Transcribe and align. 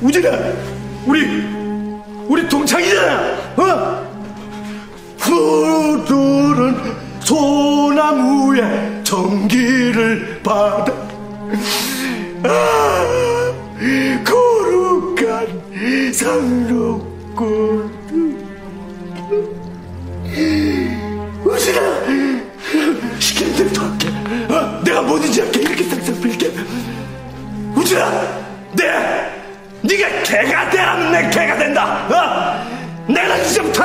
우진아, 0.00 0.30
우리 1.06 1.44
우리 2.28 2.48
동창이잖아. 2.48 3.38
어? 3.56 4.08
푸르른 5.16 6.74
소나무에 7.20 9.02
전기를 9.04 10.40
받아 10.42 10.92
아, 12.44 13.04
거룩한 14.24 16.12
상록꽃 16.12 17.90
우진아 21.44 21.80
시키는 23.18 23.56
대로 23.56 23.72
다 23.72 23.82
할게 23.90 24.08
어? 24.54 24.80
내가 24.84 25.02
뭐든지 25.02 25.40
할게 25.42 25.60
이렇게 25.60 25.84
싹싹 25.84 26.20
빌게 26.22 26.52
우진아 27.74 28.10
내 28.72 29.37
네가 29.82 30.22
개가 30.22 30.70
되라면 30.70 31.12
내 31.12 31.30
개가 31.30 31.56
된다. 31.56 32.06
어? 32.08 33.12
내가 33.12 33.36
이제부터 33.36 33.84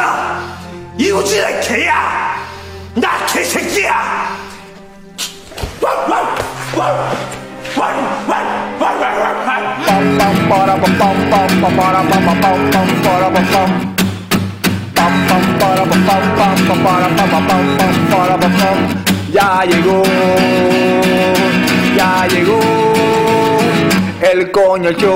이우진의 0.98 1.62
개야. 1.62 2.36
나 2.96 3.26
개새끼야. 3.26 4.24
Ya 19.34 19.66
llegó, 19.66 20.04
ya 21.98 22.28
llegó 22.28 22.60
el 24.22 24.52
show, 25.00 25.16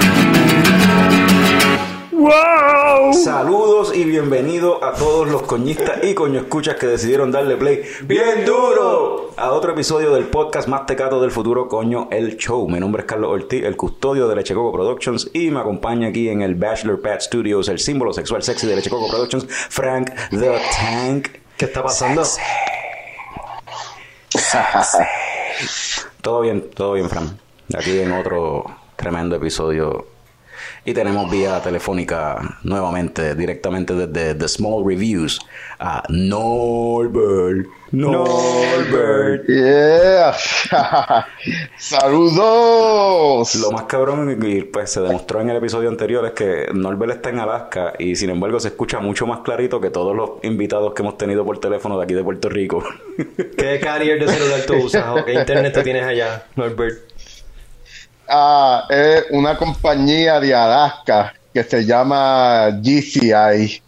¡Wow! 2.21 3.13
Saludos 3.13 3.95
y 3.95 4.03
bienvenidos 4.03 4.77
a 4.83 4.93
todos 4.93 5.27
los 5.27 5.41
coñistas 5.41 6.03
y 6.03 6.13
coño 6.13 6.41
escuchas 6.41 6.75
que 6.75 6.85
decidieron 6.85 7.31
darle 7.31 7.57
play 7.57 7.81
bien 8.03 8.45
duro 8.45 9.31
a 9.35 9.51
otro 9.51 9.71
episodio 9.71 10.13
del 10.13 10.25
podcast 10.25 10.67
más 10.67 10.85
tecato 10.85 11.19
del 11.19 11.31
futuro, 11.31 11.67
coño, 11.67 12.09
el 12.11 12.37
show. 12.37 12.69
Mi 12.69 12.79
nombre 12.79 13.01
es 13.01 13.07
Carlos 13.07 13.31
Ortiz, 13.31 13.63
el 13.63 13.75
custodio 13.75 14.27
de 14.27 14.35
Lechecoco 14.35 14.71
Productions 14.71 15.31
y 15.33 15.49
me 15.49 15.61
acompaña 15.61 16.09
aquí 16.09 16.29
en 16.29 16.43
el 16.43 16.53
Bachelor 16.53 17.01
Pad 17.01 17.21
Studios, 17.21 17.67
el 17.69 17.79
símbolo 17.79 18.13
sexual 18.13 18.43
sexy 18.43 18.67
de 18.67 18.75
Lechecoco 18.75 19.07
Productions, 19.09 19.47
Frank 19.49 20.11
the 20.29 20.59
Tank. 20.79 21.27
¿Qué 21.57 21.65
está 21.65 21.81
pasando? 21.81 22.21
Todo 26.21 26.41
bien, 26.41 26.69
todo 26.69 26.93
bien, 26.93 27.09
Fran. 27.09 27.39
Aquí 27.75 27.97
en 27.97 28.11
otro 28.11 28.65
tremendo 28.95 29.37
episodio. 29.37 30.20
Y 30.83 30.93
tenemos 30.93 31.29
vía 31.29 31.61
telefónica 31.61 32.57
nuevamente, 32.63 33.35
directamente 33.35 33.93
desde 33.93 34.33
The 34.33 34.47
Small 34.47 34.83
Reviews, 34.83 35.39
a 35.77 36.01
Norbert. 36.09 37.67
Norbert. 37.91 39.45
Yeah. 39.47 40.33
Saludos. 41.77 43.53
Lo 43.55 43.71
más 43.71 43.83
cabrón, 43.83 44.35
y 44.41 44.61
pues 44.63 44.89
se 44.89 45.01
demostró 45.01 45.41
en 45.41 45.51
el 45.51 45.57
episodio 45.57 45.87
anterior, 45.87 46.25
es 46.25 46.31
que 46.31 46.69
Norbert 46.73 47.13
está 47.13 47.29
en 47.29 47.39
Alaska 47.39 47.93
y 47.99 48.15
sin 48.15 48.31
embargo 48.31 48.59
se 48.59 48.69
escucha 48.69 48.99
mucho 48.99 49.27
más 49.27 49.41
clarito 49.41 49.79
que 49.79 49.91
todos 49.91 50.15
los 50.15 50.31
invitados 50.41 50.93
que 50.95 51.03
hemos 51.03 51.15
tenido 51.15 51.45
por 51.45 51.59
teléfono 51.59 51.99
de 51.99 52.05
aquí 52.05 52.15
de 52.15 52.23
Puerto 52.23 52.49
Rico. 52.49 52.83
¿Qué 53.55 53.79
carrier 53.79 54.19
de 54.19 54.33
celular 54.33 54.61
tú 54.65 54.73
usas 54.77 55.05
o 55.09 55.25
qué 55.25 55.33
internet 55.33 55.73
tú 55.75 55.83
tienes 55.83 56.05
allá, 56.05 56.47
Norbert? 56.55 57.10
Ah, 58.33 58.85
es 58.89 59.25
una 59.31 59.57
compañía 59.57 60.39
de 60.39 60.55
Alaska 60.55 61.33
que 61.53 61.65
se 61.65 61.85
llama 61.85 62.69
GCI. 62.81 63.81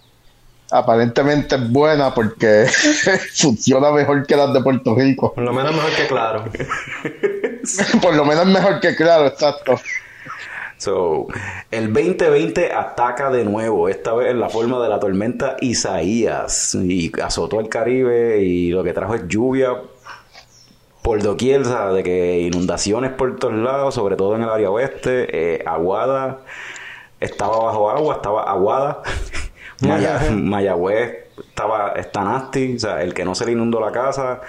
Aparentemente 0.69 1.55
es 1.55 1.71
buena 1.71 2.13
porque 2.13 2.65
funciona 3.35 3.89
mejor 3.91 4.27
que 4.27 4.35
las 4.35 4.53
de 4.53 4.61
Puerto 4.61 4.95
Rico. 4.95 5.33
Por 5.33 5.45
lo 5.45 5.53
menos 5.53 5.73
mejor 5.73 5.91
que 5.91 6.07
claro. 6.07 6.43
Por 8.01 8.15
lo 8.15 8.25
menos 8.25 8.45
mejor 8.47 8.81
que 8.81 8.93
claro, 8.97 9.27
exacto. 9.27 9.79
So, 10.77 11.27
el 11.71 11.93
2020 11.93 12.73
ataca 12.73 13.29
de 13.29 13.45
nuevo, 13.45 13.87
esta 13.87 14.13
vez 14.13 14.31
en 14.31 14.41
la 14.41 14.49
forma 14.49 14.83
de 14.83 14.89
la 14.89 14.99
tormenta 14.99 15.55
Isaías, 15.61 16.75
y 16.75 17.09
azotó 17.21 17.61
el 17.61 17.69
Caribe 17.69 18.41
y 18.41 18.71
lo 18.71 18.83
que 18.83 18.91
trajo 18.91 19.15
es 19.15 19.25
lluvia 19.25 19.77
por 21.03 21.21
doquier, 21.21 21.65
sea, 21.65 21.87
de 21.89 22.01
que 22.03 22.39
inundaciones 22.41 23.11
por 23.11 23.35
todos 23.37 23.53
lados, 23.53 23.93
sobre 23.95 24.15
todo 24.15 24.35
en 24.35 24.43
el 24.43 24.49
área 24.49 24.71
oeste, 24.71 25.27
eh, 25.57 25.63
Aguada 25.65 26.39
estaba 27.19 27.57
bajo 27.65 27.89
agua, 27.91 28.15
estaba 28.15 28.43
Aguada, 28.49 29.01
Maya- 29.81 30.31
Mayagüez 30.31 31.25
estaba, 31.49 31.93
está 31.97 32.23
nasty, 32.23 32.75
o 32.75 32.79
sea, 32.79 33.01
el 33.03 33.13
que 33.13 33.25
no 33.25 33.35
se 33.35 33.45
le 33.45 33.51
inundó 33.53 33.79
la 33.79 33.91
casa, 33.91 34.41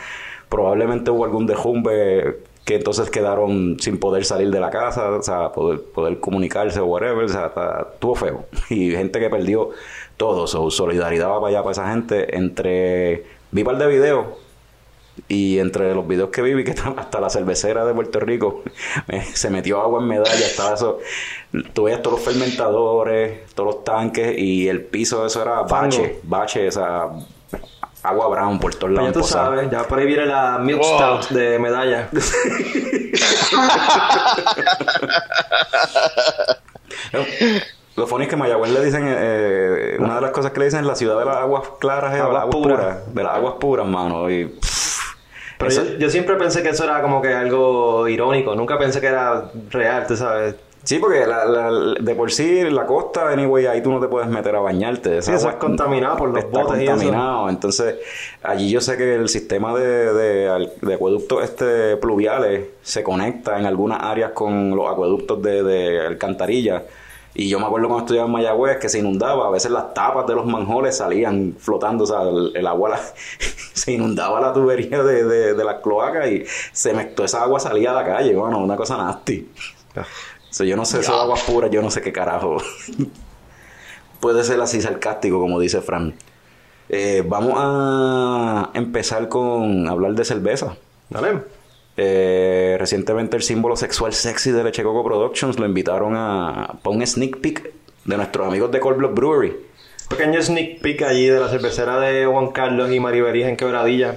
probablemente 0.49 1.11
hubo 1.11 1.25
algún 1.25 1.47
derrumbe 1.47 2.39
que 2.65 2.77
entonces 2.77 3.11
quedaron 3.11 3.77
sin 3.81 3.99
poder 3.99 4.25
salir 4.25 4.51
de 4.51 4.59
la 4.61 4.71
casa, 4.71 5.11
o 5.11 5.23
sea, 5.23 5.53
poder, 5.53 5.83
poder 5.83 6.19
comunicarse 6.21 6.81
o 6.81 6.87
whatever, 6.87 7.25
o 7.25 7.29
sea, 7.29 7.47
está- 7.47 7.89
estuvo 7.95 8.15
feo. 8.15 8.47
Y 8.71 8.91
gente 8.93 9.21
que 9.21 9.29
perdió 9.29 9.71
todo, 10.17 10.47
so, 10.47 10.71
solidaridad 10.71 11.29
va 11.29 11.41
para 11.41 11.49
allá 11.49 11.63
para 11.63 11.73
esa 11.73 11.91
gente. 11.91 12.37
Entre, 12.37 13.25
vi 13.51 13.65
par 13.65 13.77
de 13.77 13.87
videos 13.87 14.27
y 15.29 15.59
entre 15.59 15.95
los 15.95 16.07
videos 16.07 16.31
que 16.31 16.43
vi, 16.43 16.55
vi 16.55 16.65
que 16.65 16.75
hasta 16.97 17.21
la 17.21 17.31
cervecera 17.31 17.85
de 17.85 17.95
Puerto 17.95 18.21
Rico 18.21 18.63
me- 19.07 19.25
se 19.25 19.49
metió 19.51 19.81
agua 19.81 20.01
en 20.01 20.09
medalla, 20.09 20.35
estaba 20.47 20.75
eso, 20.75 20.99
tú 21.73 21.85
veías 21.85 22.03
todos 22.03 22.19
los 22.19 22.25
fermentadores, 22.27 23.47
todos 23.55 23.75
los 23.75 23.85
tanques 23.85 24.37
y 24.39 24.69
el 24.69 24.83
piso 24.83 25.25
eso 25.27 25.43
era 25.43 25.63
bache, 25.63 26.19
bache, 26.25 26.67
esa 26.67 27.09
agua 28.03 28.29
brown 28.29 28.59
por 28.59 28.75
todos 28.75 28.93
Pues 28.93 28.97
lados. 28.97 29.09
ya 29.09 29.13
tú 29.15 29.21
posada. 29.21 29.45
sabes, 29.47 29.71
ya 29.71 29.83
por 29.89 29.99
ahí 29.99 30.07
viene 30.07 30.27
la 30.27 30.59
Milk 30.59 30.79
Wow. 30.81 30.95
Stout 31.23 31.29
de 31.31 31.59
medalla. 31.59 32.09
Lo 37.97 38.07
funny 38.09 38.25
es 38.25 38.31
que 38.31 38.37
Mayagüez 38.37 38.73
le 38.73 38.85
dicen, 38.85 39.05
eh, 39.07 39.97
una 40.01 40.17
de 40.17 40.21
las 40.21 40.33
cosas 40.33 40.51
que 40.51 40.59
le 40.59 40.65
dicen 40.67 40.81
es 40.81 40.87
la 40.87 40.97
ciudad 40.97 41.17
de 41.19 41.25
las 41.27 41.37
aguas 41.37 41.63
claras, 41.79 42.11
es, 42.13 42.17
de 42.19 42.23
Aguas 42.23 42.35
las 42.35 42.43
aguas 42.43 42.57
puras. 42.57 42.79
puras, 42.79 43.15
de 43.15 43.23
las 43.23 43.35
aguas 43.37 43.55
puras, 43.61 43.87
mano. 43.87 44.29
Y, 44.31 44.47
pff, 44.47 44.74
Pero 45.59 45.71
eso- 45.71 45.85
yo, 45.85 45.99
yo 45.99 46.11
siempre 46.11 46.37
pensé 46.37 46.63
que 46.63 46.71
eso 46.71 46.85
era 46.85 47.01
como 47.03 47.21
que 47.23 47.33
algo 47.35 48.07
irónico. 48.09 48.55
Nunca 48.55 48.79
pensé 48.79 49.01
que 49.01 49.07
era 49.09 49.51
real, 49.71 50.07
tú 50.07 50.17
sabes. 50.17 50.57
Sí, 50.83 50.99
porque 50.99 51.25
la- 51.27 51.47
la- 51.47 51.95
de 51.99 52.15
por 52.15 52.31
sí 52.31 52.61
la 52.71 52.85
costa, 52.85 53.31
anyway, 53.31 53.65
ahí 53.65 53.83
tú 53.83 53.91
no 53.91 54.01
te 54.01 54.07
puedes 54.09 54.29
meter 54.29 54.55
a 54.55 54.61
bañarte. 54.61 55.23
Sí, 55.23 55.33
eso 55.33 55.49
es 55.49 55.55
contaminado 55.55 56.17
por 56.19 56.29
los 56.29 56.45
está 56.45 56.63
botes 56.63 56.81
y 56.81 56.83
eso. 56.85 56.93
contaminado. 56.93 57.49
Entonces, 57.49 57.95
allí 58.43 58.69
yo 58.71 58.83
sé 58.83 58.99
que 58.99 59.15
el 59.15 59.31
sistema 59.31 59.75
de, 59.75 60.13
de, 60.13 60.69
de 60.83 60.95
acueductos 60.95 61.43
este, 61.43 61.97
pluviales 61.97 62.67
se 62.83 63.03
conecta 63.03 63.59
en 63.59 63.65
algunas 63.65 64.03
áreas 64.03 64.33
con 64.33 64.77
los 64.77 64.91
acueductos 64.93 65.41
de, 65.43 65.63
de 65.63 66.07
alcantarilla. 66.07 66.83
Y 67.37 67.49
yo 67.49 67.59
me 67.59 67.67
acuerdo 67.67 67.89
cuando 67.89 68.05
estudiaba 68.05 68.27
en 68.29 68.33
Mayagüez 68.33 68.79
que 68.79 68.89
se 68.89 69.01
inundaba, 69.01 69.49
a 69.49 69.51
veces 69.51 69.71
las 69.73 69.93
tapas 69.93 70.25
de 70.27 70.35
los 70.35 70.47
manjoles 70.47 70.97
salían 70.97 71.57
flotando, 71.59 72.05
o 72.05 72.07
sea, 72.07 72.23
el, 72.23 72.53
el 72.55 72.67
agua 72.67 72.91
la- 72.91 73.01
se 73.73 73.93
inundaba 73.93 74.41
la 74.41 74.53
tubería 74.53 75.03
de, 75.03 75.25
de, 75.25 75.55
de 75.55 75.65
las 75.65 75.81
cloacas 75.83 76.29
y 76.31 76.45
se 76.73 76.93
mezcló 76.95 77.25
esa 77.25 77.43
agua 77.43 77.59
salía 77.59 77.91
a 77.91 77.95
la 77.95 78.05
calle, 78.05 78.37
bueno, 78.37 78.59
una 78.59 78.77
cosa 78.77 78.97
nasty. 78.97 79.49
So, 80.51 80.63
yo 80.63 80.77
no 80.77 80.85
sé, 80.85 81.01
eso 81.01 81.13
de 81.13 81.19
aguas 81.23 81.43
puras, 81.43 81.71
yo 81.73 81.83
no 81.83 81.91
sé 81.91 82.01
qué 82.03 82.13
carajo. 82.13 82.59
Puede 84.21 84.45
ser 84.45 84.61
así 84.61 84.81
sarcástico, 84.81 85.39
como 85.41 85.59
dice 85.61 85.81
Fran. 85.81 86.15
Eh, 86.89 87.25
vamos 87.27 87.55
a 87.57 88.71
empezar 88.75 89.29
con 89.29 89.89
hablar 89.89 90.13
de 90.15 90.25
cerveza. 90.25 90.77
¿Vale? 91.11 91.43
Eh, 91.97 92.77
recientemente 92.79 93.37
el 93.37 93.43
símbolo 93.43 93.77
sexual 93.77 94.13
sexy 94.13 94.51
de 94.51 94.65
Leche 94.65 94.83
Coco 94.83 95.05
Productions 95.05 95.59
lo 95.59 95.67
invitaron 95.67 96.15
a, 96.17 96.75
para 96.83 96.97
un 96.97 97.07
sneak 97.07 97.41
peek 97.41 97.73
de 98.05 98.17
nuestros 98.17 98.49
amigos 98.49 98.73
de 98.73 98.81
Cold 98.81 98.99
Blood 98.99 99.15
Brewery. 99.15 99.57
Pequeño 100.09 100.43
sneak 100.43 100.81
peek 100.81 101.03
allí 101.03 101.27
de 101.27 101.41
la 101.41 101.49
cervecera 101.49 102.01
de 102.01 102.27
Juan 102.27 102.49
Carlos 102.49 102.91
y 102.91 103.01
Mariberis 103.01 103.47
en 103.47 103.57
Quebradilla. 103.57 104.17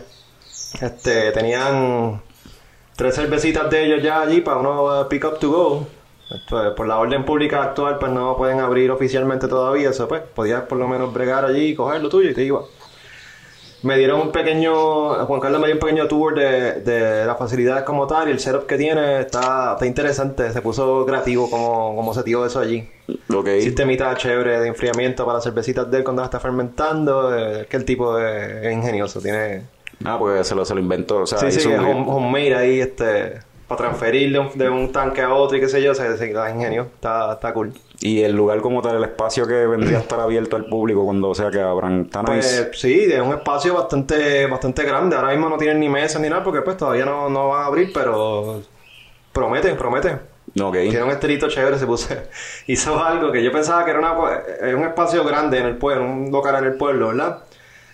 Este, 0.82 1.32
tenían 1.32 2.22
tres 2.96 3.16
cervecitas 3.16 3.70
de 3.70 3.86
ellos 3.86 4.04
ya 4.04 4.22
allí 4.22 4.42
para 4.42 4.58
uno 4.58 5.02
eh, 5.02 5.06
pick 5.10 5.24
up 5.26 5.40
to 5.40 5.50
go. 5.50 5.88
Por 6.50 6.86
la 6.86 7.00
orden 7.00 7.24
pública 7.24 7.64
actual, 7.64 8.00
pues 8.00 8.12
no 8.12 8.36
pueden 8.36 8.60
abrir 8.60 8.92
oficialmente 8.92 9.48
todavía. 9.48 9.92
Eso, 9.92 10.10
pues, 10.10 10.24
podías 10.24 10.64
por 10.64 10.78
lo 10.78 10.86
menos 10.86 11.14
bregar 11.14 11.46
allí, 11.46 11.74
coger 11.74 12.02
lo 12.02 12.10
tuyo 12.10 12.32
y 12.32 12.34
te 12.34 12.44
iba. 12.44 12.64
Me 13.84 13.96
dieron 13.98 14.20
un 14.22 14.32
pequeño, 14.32 15.26
Juan 15.28 15.40
Carlos 15.40 15.62
me 15.62 15.68
dio 15.68 15.76
un 15.76 15.80
pequeño 15.80 16.08
tour 16.08 16.34
de, 16.36 16.82
de 16.82 17.26
la 17.26 17.36
facilidad 17.36 17.86
como 17.86 18.08
tal 18.08 18.28
y 18.28 18.32
el 18.32 18.40
setup 18.40 18.66
que 18.66 18.76
tiene 18.78 19.22
está, 19.22 19.74
está 19.74 19.86
interesante. 19.86 20.52
Se 20.52 20.62
puso 20.62 21.06
creativo 21.06 21.50
como, 21.50 21.96
como 21.96 22.14
se 22.14 22.24
tiró 22.24 22.46
eso 22.46 22.60
allí. 22.60 22.90
Ok. 23.34 23.48
Sistemita 23.62 24.16
chévere 24.18 24.60
de 24.62 24.68
enfriamiento 24.70 25.26
para 25.26 25.36
las 25.36 25.44
cervecitas 25.44 25.90
de 25.92 25.98
él 26.00 26.04
cuando 26.04 26.22
la 26.24 26.26
está 26.26 26.40
fermentando. 26.40 27.38
eh, 27.38 27.62
Es 27.62 27.68
que 27.68 27.78
el 27.78 27.86
tipo 27.86 28.18
es, 28.18 28.66
es 28.66 28.74
ingenioso, 28.74 29.22
tiene... 29.22 29.64
Ah, 30.04 30.18
pues 30.20 30.48
se 30.48 30.56
lo, 30.56 30.66
se 30.66 30.74
lo 30.74 30.80
inventó. 30.80 31.20
O 31.22 31.28
sea, 31.28 31.38
Sí, 31.38 31.52
sí, 31.52 31.60
hizo 31.60 31.70
es 31.72 31.80
un- 31.80 31.86
home- 31.86 32.06
homemade 32.08 32.56
ahí, 32.56 32.80
este... 32.82 33.40
Para 33.68 33.80
transferir 33.80 34.32
de 34.32 34.40
un, 34.40 34.58
de 34.58 34.70
un 34.70 34.92
tanque 34.94 35.22
a 35.22 35.34
otro 35.34 35.58
y 35.58 35.60
qué 35.60 35.68
sé 35.68 35.82
yo, 35.84 35.94
se, 35.94 36.18
se 36.18 36.32
da 36.34 36.50
ingenio. 36.50 36.84
Está, 36.96 37.34
está 37.34 37.54
cool. 37.54 37.74
Y 38.00 38.22
el 38.22 38.36
lugar 38.36 38.62
como 38.62 38.82
tal, 38.82 38.98
el 38.98 39.04
espacio 39.04 39.48
que 39.48 39.66
vendría 39.66 39.98
a 39.98 40.02
estar 40.02 40.20
abierto 40.20 40.56
al 40.56 40.66
público 40.66 41.04
cuando 41.04 41.34
sea 41.34 41.50
que 41.50 41.60
abran. 41.60 42.02
Está 42.02 42.22
nice. 42.22 42.66
Pues 42.66 42.80
sí, 42.80 43.08
es 43.12 43.20
un 43.20 43.34
espacio 43.34 43.74
bastante 43.74 44.46
bastante 44.46 44.84
grande. 44.84 45.16
Ahora 45.16 45.32
mismo 45.32 45.50
no 45.50 45.58
tienen 45.58 45.80
ni 45.80 45.90
mesa 45.90 46.20
ni 46.20 46.30
nada 46.30 46.44
porque 46.44 46.62
pues 46.62 46.78
todavía 46.78 47.06
no, 47.06 47.30
no 47.30 47.50
van 47.50 47.64
a 47.64 47.66
abrir, 47.66 47.92
pero 47.94 48.62
promete, 49.34 49.74
promete. 49.74 50.14
ok. 50.62 50.74
Tiene 50.74 51.04
un 51.04 51.12
estilito 51.12 51.50
chévere, 51.50 51.80
se 51.80 51.88
puso. 51.88 52.14
Hizo 52.68 53.04
algo 53.04 53.32
que 53.32 53.44
yo 53.44 53.52
pensaba 53.52 53.84
que 53.84 53.92
era 53.92 54.00
una, 54.00 54.14
un 54.14 54.84
espacio 54.84 55.24
grande 55.24 55.58
en 55.58 55.66
el 55.66 55.78
pueblo, 55.78 56.04
un 56.06 56.32
local 56.32 56.56
en 56.56 56.66
el 56.66 56.78
pueblo, 56.78 57.08
¿verdad? 57.08 57.44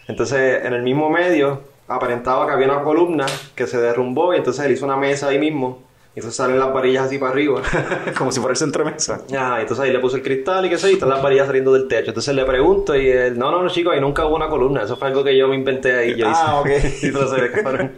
Entonces, 0.07 0.65
en 0.65 0.73
el 0.73 0.83
mismo 0.83 1.09
medio, 1.09 1.61
aparentaba 1.87 2.45
que 2.45 2.53
había 2.53 2.67
una 2.67 2.83
columna 2.83 3.25
que 3.55 3.67
se 3.67 3.77
derrumbó 3.79 4.33
y 4.33 4.37
entonces 4.37 4.65
él 4.65 4.73
hizo 4.73 4.85
una 4.85 4.97
mesa 4.97 5.29
ahí 5.29 5.39
mismo. 5.39 5.81
Y 6.15 6.19
entonces 6.19 6.35
salen 6.37 6.59
las 6.59 6.71
varillas 6.71 7.05
así 7.07 7.17
para 7.17 7.31
arriba. 7.31 7.59
como 8.17 8.31
si 8.31 8.39
fuera 8.39 8.51
el 8.51 8.57
centromesa. 8.57 9.21
Ah, 9.35 9.57
entonces 9.61 9.83
ahí 9.83 9.91
le 9.91 9.97
puso 9.97 10.15
el 10.17 10.21
cristal 10.21 10.63
y 10.63 10.69
qué 10.69 10.77
sé, 10.77 10.91
y 10.91 10.93
están 10.93 11.09
las 11.09 11.23
varillas 11.23 11.47
saliendo 11.47 11.73
del 11.73 11.87
techo. 11.87 12.09
Entonces 12.11 12.35
le 12.35 12.45
pregunto 12.45 12.95
y 12.95 13.09
él, 13.09 13.35
no, 13.39 13.49
no, 13.49 13.63
no, 13.63 13.69
chicos, 13.69 13.93
ahí 13.95 13.99
nunca 13.99 14.23
hubo 14.27 14.35
una 14.35 14.47
columna. 14.47 14.83
Eso 14.83 14.95
fue 14.95 15.07
algo 15.07 15.23
que 15.23 15.35
yo 15.35 15.47
me 15.47 15.55
inventé 15.55 15.91
ahí. 15.97 16.15
Yo 16.15 16.27
Ah, 16.29 16.61
hice. 16.65 16.77
ok. 16.77 16.83
y 17.01 17.05
entonces 17.07 17.51
cabrón. 17.63 17.93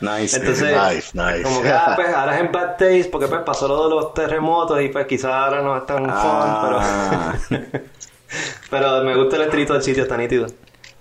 Nice. 0.00 0.36
Entonces, 0.36 0.62
Nice, 0.76 1.10
nice. 1.12 1.42
como 1.42 1.62
que, 1.62 1.68
ah, 1.70 1.92
pues 1.96 2.08
ahora 2.14 2.36
es 2.36 2.40
en 2.42 2.52
bad 2.52 2.70
taste 2.76 3.08
porque 3.10 3.26
pues 3.26 3.40
pasó 3.40 3.66
lo 3.66 3.82
de 3.88 3.90
los 3.96 4.14
terremotos 4.14 4.80
y 4.80 4.88
pues 4.90 5.04
quizás 5.06 5.32
ahora 5.32 5.60
no 5.60 5.76
es 5.76 5.86
tan 5.86 6.06
Ah. 6.08 7.34
fun, 7.48 7.58
pero... 7.58 7.64
pero 8.70 9.02
me 9.04 9.16
gusta 9.16 9.36
el 9.36 9.42
estilito 9.42 9.72
del 9.72 9.82
sitio, 9.82 10.04
está 10.04 10.16
nítido. 10.16 10.46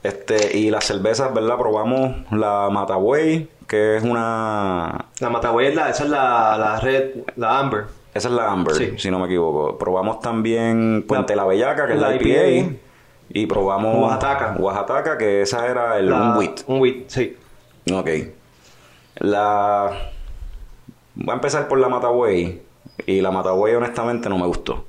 Este, 0.03 0.57
y 0.57 0.69
las 0.69 0.83
cervezas, 0.85 1.33
¿verdad? 1.33 1.57
Probamos 1.57 2.15
la 2.31 2.69
Mataway, 2.69 3.47
que 3.67 3.95
es 3.97 4.03
una. 4.03 5.05
La 5.19 5.29
Matagüey, 5.29 5.67
es 5.67 5.75
la- 5.75 5.89
esa 5.89 6.03
es 6.03 6.09
la, 6.09 6.57
la 6.57 6.79
red, 6.81 7.11
la 7.37 7.59
Amber. 7.59 7.85
Esa 8.13 8.27
es 8.27 8.33
la 8.33 8.51
Amber, 8.51 8.75
Sí. 8.75 8.93
si 8.97 9.09
no 9.09 9.17
me 9.19 9.25
equivoco. 9.25 9.77
Probamos 9.77 10.19
también 10.19 11.05
Puente 11.07 11.35
la, 11.35 11.45
Bellaca, 11.45 11.87
que 11.87 11.93
es 11.93 11.99
la, 11.99 12.09
la 12.09 12.15
IPA. 12.15 12.47
IPA. 12.47 12.75
Y 13.29 13.45
probamos 13.47 13.95
Oaxaca. 13.97 14.55
Oaxaca, 14.59 15.17
que 15.17 15.41
esa 15.41 15.65
era 15.67 15.97
el 15.97 16.09
La- 16.09 16.21
un 16.31 16.37
wheat. 16.37 16.61
Un 16.67 16.79
wheat, 16.81 17.07
sí. 17.07 17.37
Ok. 17.91 18.09
La. 19.15 19.89
Voy 21.15 21.29
a 21.31 21.33
empezar 21.33 21.67
por 21.67 21.79
la 21.79 21.87
Mataway. 21.89 22.61
Y 23.05 23.21
la 23.21 23.31
Mataway, 23.31 23.73
honestamente, 23.75 24.29
no 24.29 24.37
me 24.37 24.45
gustó. 24.47 24.85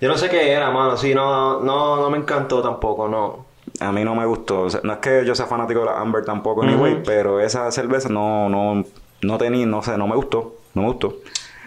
Yo 0.00 0.08
no 0.08 0.16
sé 0.16 0.28
qué 0.28 0.52
era, 0.52 0.70
mano, 0.70 0.96
sí, 0.96 1.12
no, 1.14 1.60
no, 1.60 1.96
no 1.96 2.10
me 2.10 2.18
encantó 2.18 2.62
tampoco, 2.62 3.08
no. 3.08 3.47
A 3.80 3.92
mí 3.92 4.04
no 4.04 4.14
me 4.14 4.26
gustó. 4.26 4.62
O 4.62 4.70
sea, 4.70 4.80
no 4.82 4.92
es 4.94 4.98
que 4.98 5.24
yo 5.24 5.34
sea 5.34 5.46
fanático 5.46 5.80
de 5.80 5.86
la 5.86 6.00
Amber 6.00 6.24
tampoco, 6.24 6.62
anyway, 6.62 7.02
pero 7.04 7.40
esa 7.40 7.70
cerveza 7.70 8.08
no, 8.08 8.48
no, 8.48 8.84
no 9.22 9.38
tenía, 9.38 9.66
no 9.66 9.82
sé, 9.82 9.96
no 9.96 10.06
me 10.06 10.16
gustó. 10.16 10.56
No 10.74 10.82
me 10.82 10.88
gustó. 10.88 11.16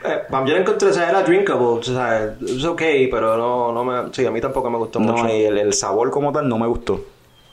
Eh, 0.03 0.21
yo 0.30 0.53
la 0.53 0.59
encontré, 0.59 0.89
o 0.89 0.94
sea, 0.94 1.09
era 1.09 1.21
drinkable, 1.21 1.63
o 1.63 1.83
sea, 1.83 2.36
es 2.42 2.65
ok, 2.65 2.81
pero 3.12 3.38
no, 3.38 3.71
no 3.71 3.83
me, 3.83 4.13
sí, 4.13 4.25
a 4.25 4.31
mí 4.31 4.42
tampoco 4.42 4.69
me 4.69 4.77
gustó 4.77 5.00
mucho. 5.00 5.24
No, 5.24 5.30
y 5.30 5.44
el, 5.44 5.57
el 5.59 5.74
sabor 5.74 6.09
como 6.09 6.31
tal 6.31 6.50
no 6.50 6.57
me 6.57 6.65
gustó. 6.65 7.01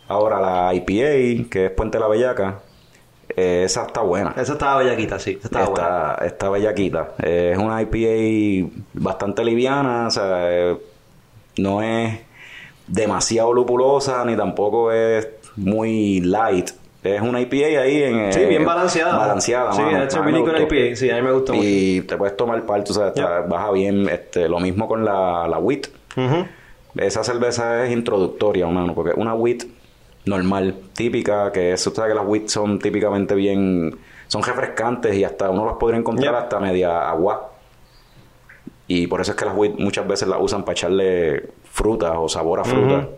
Ahora, 0.09 0.41
la 0.41 0.75
IPA, 0.75 1.51
que 1.51 1.67
es 1.67 1.71
Puente 1.73 1.99
la 1.99 2.09
Bellaca, 2.09 2.61
eh, 3.37 3.65
esa 3.65 3.85
está 3.85 4.01
buena. 4.01 4.35
Esa 4.39 4.55
estaba 4.55 4.79
bellaquita, 4.79 5.19
sí, 5.19 5.37
esa 5.39 5.49
estaba 5.49 5.67
buena. 5.67 6.13
Está, 6.15 6.27
está 6.27 6.49
bellaquita. 6.49 7.11
Eh, 7.23 7.51
es 7.53 7.59
una 7.59 7.83
IPA 7.83 8.71
bastante 8.95 9.45
liviana, 9.45 10.07
o 10.07 10.11
sea, 10.11 10.51
eh, 10.51 10.79
no 11.59 11.83
es 11.83 12.19
demasiado 12.89 13.53
lupulosa 13.53 14.25
ni 14.25 14.37
tampoco 14.37 14.91
es 14.93 15.29
muy 15.57 16.21
light. 16.21 16.71
Es 17.03 17.21
una 17.23 17.41
IPA 17.41 17.81
ahí 17.83 18.03
en... 18.03 18.33
Sí, 18.33 18.41
eh, 18.41 18.47
bien 18.47 18.65
balanceada. 18.65 19.17
Balanceada, 19.17 19.73
Sí, 19.73 19.81
mano. 19.83 19.99
good 20.41 20.51
gustó. 20.59 20.75
IPA, 20.75 20.97
sí, 20.97 21.11
a 21.11 21.17
mí 21.17 21.23
me 21.23 21.33
mucho. 21.53 21.65
Y 21.65 22.01
te 22.03 22.17
puedes 22.17 22.37
tomar 22.37 22.67
parte, 22.67 22.91
o 22.91 22.95
sea, 22.95 23.09
está- 23.09 23.43
baja 23.43 23.71
bien. 23.71 24.09
Este, 24.09 24.49
lo 24.49 24.59
mismo 24.59 24.89
con 24.89 25.05
la, 25.05 25.47
la 25.49 25.59
wheat. 25.59 25.87
Esa 26.97 27.23
cerveza 27.23 27.85
es 27.85 27.93
introductoria, 27.93 28.67
mano, 28.67 28.95
porque 28.95 29.13
una 29.17 29.33
wheat 29.35 29.63
normal, 30.25 30.75
típica, 30.95 31.53
que 31.53 31.73
eso, 31.73 31.95
sabes 31.95 32.11
que 32.13 32.17
las 32.19 32.27
wheat 32.27 32.49
son 32.49 32.79
típicamente 32.81 33.35
bien, 33.37 33.97
son 34.27 34.43
refrescantes 34.43 35.15
y 35.15 35.23
hasta 35.25 35.49
uno 35.51 35.65
las 35.67 35.77
podría 35.77 36.01
encontrar 36.01 36.35
hasta 36.35 36.59
media 36.59 37.09
agua. 37.09 37.53
Y 38.89 39.07
por 39.07 39.21
eso 39.21 39.33
es 39.33 39.37
que 39.37 39.45
las 39.45 39.55
wheat 39.57 39.75
muchas 39.79 40.07
veces 40.09 40.27
las 40.29 40.39
usan 40.41 40.63
para 40.65 40.73
echarle 40.73 41.51
frutas 41.79 42.13
o 42.17 42.29
sabor 42.29 42.61
a 42.61 42.65
fruta. 42.65 43.09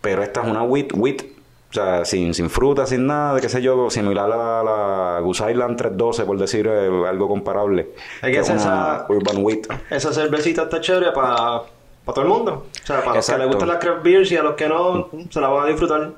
Pero 0.00 0.22
esta 0.22 0.42
es 0.42 0.48
una 0.48 0.62
wheat, 0.62 0.92
wheat, 0.94 1.20
o 1.22 1.72
sea, 1.72 2.04
sin, 2.04 2.32
sin 2.34 2.48
fruta, 2.48 2.86
sin 2.86 3.06
nada, 3.06 3.34
de 3.34 3.40
qué 3.40 3.48
sé 3.48 3.60
yo, 3.62 3.90
similar 3.90 4.30
a 4.32 4.36
la, 4.36 4.62
la 4.62 5.20
Goose 5.20 5.50
Island 5.50 5.76
312, 5.76 6.24
por 6.24 6.38
decir 6.38 6.66
eh, 6.66 6.88
algo 7.08 7.28
comparable. 7.28 7.90
Hay 8.22 8.32
que 8.32 8.38
es 8.38 8.48
esa- 8.48 9.06
Urban 9.08 9.44
Wheat. 9.44 9.66
Esa 9.90 10.12
cervecita 10.12 10.62
está 10.62 10.80
chévere 10.80 11.12
para 11.12 11.62
todo 12.06 12.22
el 12.22 12.28
mundo. 12.28 12.66
O 12.82 12.86
sea, 12.86 13.02
para 13.04 13.16
los 13.16 13.26
que 13.26 13.38
les 13.38 13.46
gustan 13.46 13.68
las 13.68 13.76
craft 13.78 14.02
beers 14.02 14.32
y 14.32 14.36
a 14.36 14.42
los 14.42 14.54
que 14.54 14.68
no, 14.68 15.08
se 15.28 15.40
la 15.40 15.48
van 15.48 15.64
a 15.64 15.68
disfrutar. 15.68 16.10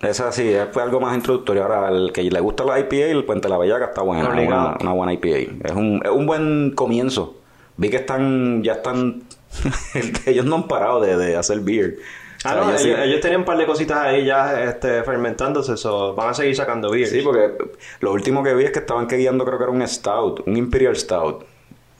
Esa 0.00 0.30
sí, 0.32 0.48
es 0.52 0.68
fue 0.72 0.82
algo 0.82 0.98
más 1.00 1.14
introductorio. 1.14 1.62
Ahora, 1.62 1.88
al 1.88 2.12
que 2.12 2.22
le 2.22 2.40
gusta 2.40 2.64
la 2.64 2.78
IPA, 2.80 2.96
el 2.96 3.24
Puente 3.24 3.48
de 3.48 3.52
la 3.52 3.58
Bellaca 3.58 3.86
está 3.86 4.02
buena. 4.02 4.28
Una, 4.30 4.76
una 4.80 4.92
buena 4.92 5.12
IPA. 5.12 5.28
Es 5.64 5.72
un, 5.72 6.00
es 6.04 6.10
un 6.10 6.26
buen 6.26 6.72
comienzo. 6.74 7.34
Vi 7.78 7.90
que 7.90 7.96
están, 7.96 8.62
ya 8.62 8.72
están, 8.74 9.22
ellos 10.26 10.44
no 10.44 10.56
han 10.56 10.68
parado 10.68 11.00
de, 11.00 11.16
de 11.16 11.36
hacer 11.36 11.60
beer. 11.60 11.96
O 12.44 12.48
Ah, 12.48 12.52
sea, 12.52 12.54
no, 12.60 12.68
ellos 12.70 12.82
sí- 12.82 12.90
ellos 12.96 13.20
tenían 13.20 13.40
un 13.40 13.44
par 13.46 13.56
de 13.58 13.66
cositas 13.66 13.98
ahí 13.98 14.24
ya 14.24 14.62
este, 14.64 15.02
fermentándose, 15.02 15.74
van 16.14 16.28
a 16.28 16.34
seguir 16.34 16.54
sacando 16.54 16.90
beers. 16.90 17.10
Sí, 17.10 17.20
porque 17.22 17.52
lo 18.00 18.12
último 18.12 18.42
que 18.42 18.54
vi 18.54 18.64
es 18.64 18.70
que 18.70 18.80
estaban 18.80 19.06
que 19.08 19.16
guiando, 19.16 19.44
creo 19.44 19.58
que 19.58 19.64
era 19.64 19.72
un 19.72 19.86
Stout, 19.88 20.42
un 20.46 20.56
Imperial 20.56 20.94
Stout, 20.96 21.44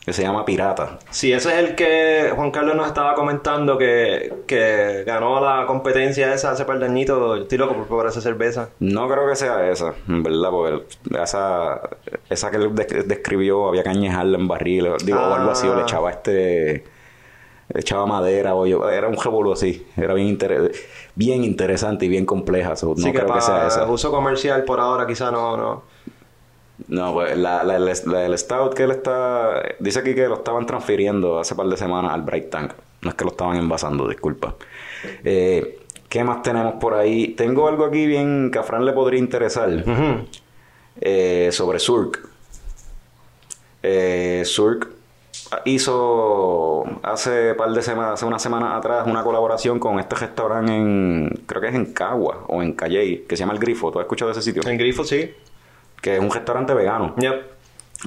que 0.05 0.13
se 0.13 0.23
llama 0.23 0.45
Pirata. 0.45 1.01
Sí, 1.11 1.33
ese 1.33 1.49
es 1.49 1.57
el 1.71 1.75
que 1.75 2.31
Juan 2.37 2.53
Carlos 2.53 2.77
nos 2.77 2.87
estaba 2.87 3.15
comentando 3.15 3.77
que, 3.77 4.33
que 4.47 5.03
ganó 5.05 5.41
la 5.41 5.67
competencia 5.67 6.33
esa 6.33 6.53
hace 6.53 6.65
par 6.65 6.79
de 6.79 6.85
añitos. 6.87 7.41
Estoy 7.41 7.59
loco 7.59 7.75
por 7.75 7.87
probar 7.89 8.07
esa 8.07 8.21
cerveza. 8.21 8.69
No 8.79 9.09
creo 9.09 9.27
que 9.29 9.35
sea 9.35 9.69
esa, 9.69 9.95
en 10.07 10.23
verdad, 10.23 10.51
porque 10.51 10.85
esa, 11.21 11.81
esa 12.31 12.51
que 12.53 12.57
él 12.59 12.71
desc- 12.73 13.03
describió 13.05 13.67
había 13.67 13.83
que 13.83 13.89
añejarla 13.89 14.39
en 14.39 14.47
barril, 14.47 14.89
digo, 15.05 15.19
o 15.19 15.35
algo 15.35 15.51
así, 15.51 15.67
o 15.67 15.75
le 15.75 15.81
Ah. 15.81 15.85
echaba 15.85 16.11
este, 16.13 16.85
echaba 17.75 18.07
madera, 18.07 18.55
o 18.55 18.67
yo, 18.67 18.89
era 18.89 19.09
un 19.09 19.17
revolú 19.17 19.53
así, 19.53 19.87
era 19.97 20.15
bien, 20.15 20.29
inter- 20.29 20.73
bien 21.15 21.45
interesante 21.45 22.07
y 22.07 22.09
bien 22.09 22.25
compleja, 22.27 22.77
so, 22.77 22.95
no 22.97 23.13
que 23.13 23.13
creo 23.19 23.33
que 23.35 23.41
sea 23.41 23.67
esa. 23.67 23.87
uso 23.91 24.11
comercial 24.11 24.65
por 24.65 24.81
ahora 24.81 25.07
quizá 25.07 25.31
no... 25.31 25.57
no. 25.57 25.83
No, 26.89 27.15
pues 27.15 27.37
la, 27.39 27.65
la, 27.65 27.79
la- 27.79 27.95
la 28.05 28.19
del 28.21 28.37
Stout 28.39 28.75
que 28.75 28.83
él 28.83 28.91
está, 28.91 29.63
dice 29.79 30.01
aquí 30.01 30.15
que 30.15 30.29
lo 30.29 30.35
estaban 30.37 30.67
transfiriendo 30.67 31.39
hace 31.39 31.55
par 31.55 31.67
de 31.69 31.77
semanas 31.79 32.13
al 32.13 32.21
Bright 32.23 32.51
Tank, 32.51 32.73
no 33.01 33.09
es 33.11 33.17
que 33.17 33.25
lo 33.25 33.31
estaban 33.31 33.57
envasando, 33.57 34.07
disculpa. 34.07 34.55
Eh, 35.25 35.79
¿Qué 36.09 36.23
más 36.23 36.43
tenemos 36.43 36.75
por 36.75 36.93
ahí? 36.95 37.29
Tengo 37.29 37.67
algo 37.67 37.85
aquí 37.87 38.07
bien 38.07 38.51
que 38.53 38.59
a 38.59 38.63
Fran 38.63 38.85
le 38.85 38.93
podría 38.93 39.19
interesar. 39.19 39.71
Eh, 41.01 41.49
sobre 41.51 41.79
Surk. 41.79 42.29
Eh, 43.83 44.43
Surk 44.45 44.89
hizo 45.65 46.85
hace 47.03 47.55
par 47.55 47.71
de 47.71 47.83
semanas, 47.83 48.15
hace 48.15 48.27
una 48.27 48.39
semana 48.39 48.77
atrás, 48.77 49.07
una 49.07 49.23
colaboración 49.23 49.79
con 49.79 49.99
este 49.99 50.15
restaurante 50.17 50.73
en, 50.75 51.43
creo 51.47 51.61
que 51.61 51.69
es 51.69 51.75
en 51.75 51.93
Cagua 51.93 52.45
o 52.49 52.63
en 52.63 52.73
Calley, 52.75 53.25
que 53.29 53.37
se 53.37 53.41
llama 53.41 53.53
El 53.53 53.59
Grifo. 53.59 53.91
¿Tú 53.91 53.99
has 53.99 54.05
escuchado 54.05 54.31
de 54.33 54.39
ese 54.39 54.43
sitio? 54.53 54.69
En 54.71 54.79
grifo 54.79 55.05
sí. 55.05 55.35
Que 56.01 56.17
es 56.17 56.21
un 56.21 56.31
restaurante 56.31 56.75
vegano, 56.75 57.15
Yep. 57.17 57.43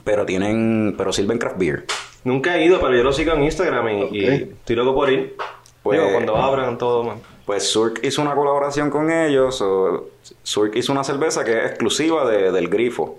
pero 0.04 0.26
tienen, 0.26 0.96
pero 0.98 1.12
sirven 1.12 1.38
craft 1.38 1.58
beer. 1.58 1.86
Nunca 2.24 2.56
he 2.58 2.66
ido, 2.66 2.80
pero 2.80 2.96
yo 2.96 3.04
lo 3.04 3.14
sigo 3.14 3.34
en 3.34 3.44
Instagram 3.44 3.88
y, 4.12 4.26
estoy 4.26 4.76
loco 4.76 4.94
por 4.94 5.10
ir. 5.10 5.36
Pues- 5.84 6.00
Digo, 6.00 6.12
cuando 6.12 6.36
abran 6.38 6.78
todo, 6.78 7.04
man. 7.04 7.18
Pues 7.46 7.64
Surk 7.72 8.02
hizo 8.04 8.22
una 8.22 8.36
colaboración 8.36 8.90
con 8.92 9.10
ellos. 9.12 9.60
o 9.62 10.10
Surk 10.44 10.76
hizo 10.76 10.92
una 10.92 11.04
cerveza 11.04 11.44
que 11.44 11.58
es 11.58 11.66
exclusiva 11.72 12.30
de- 12.30 12.52
del 12.52 12.68
grifo. 12.70 13.18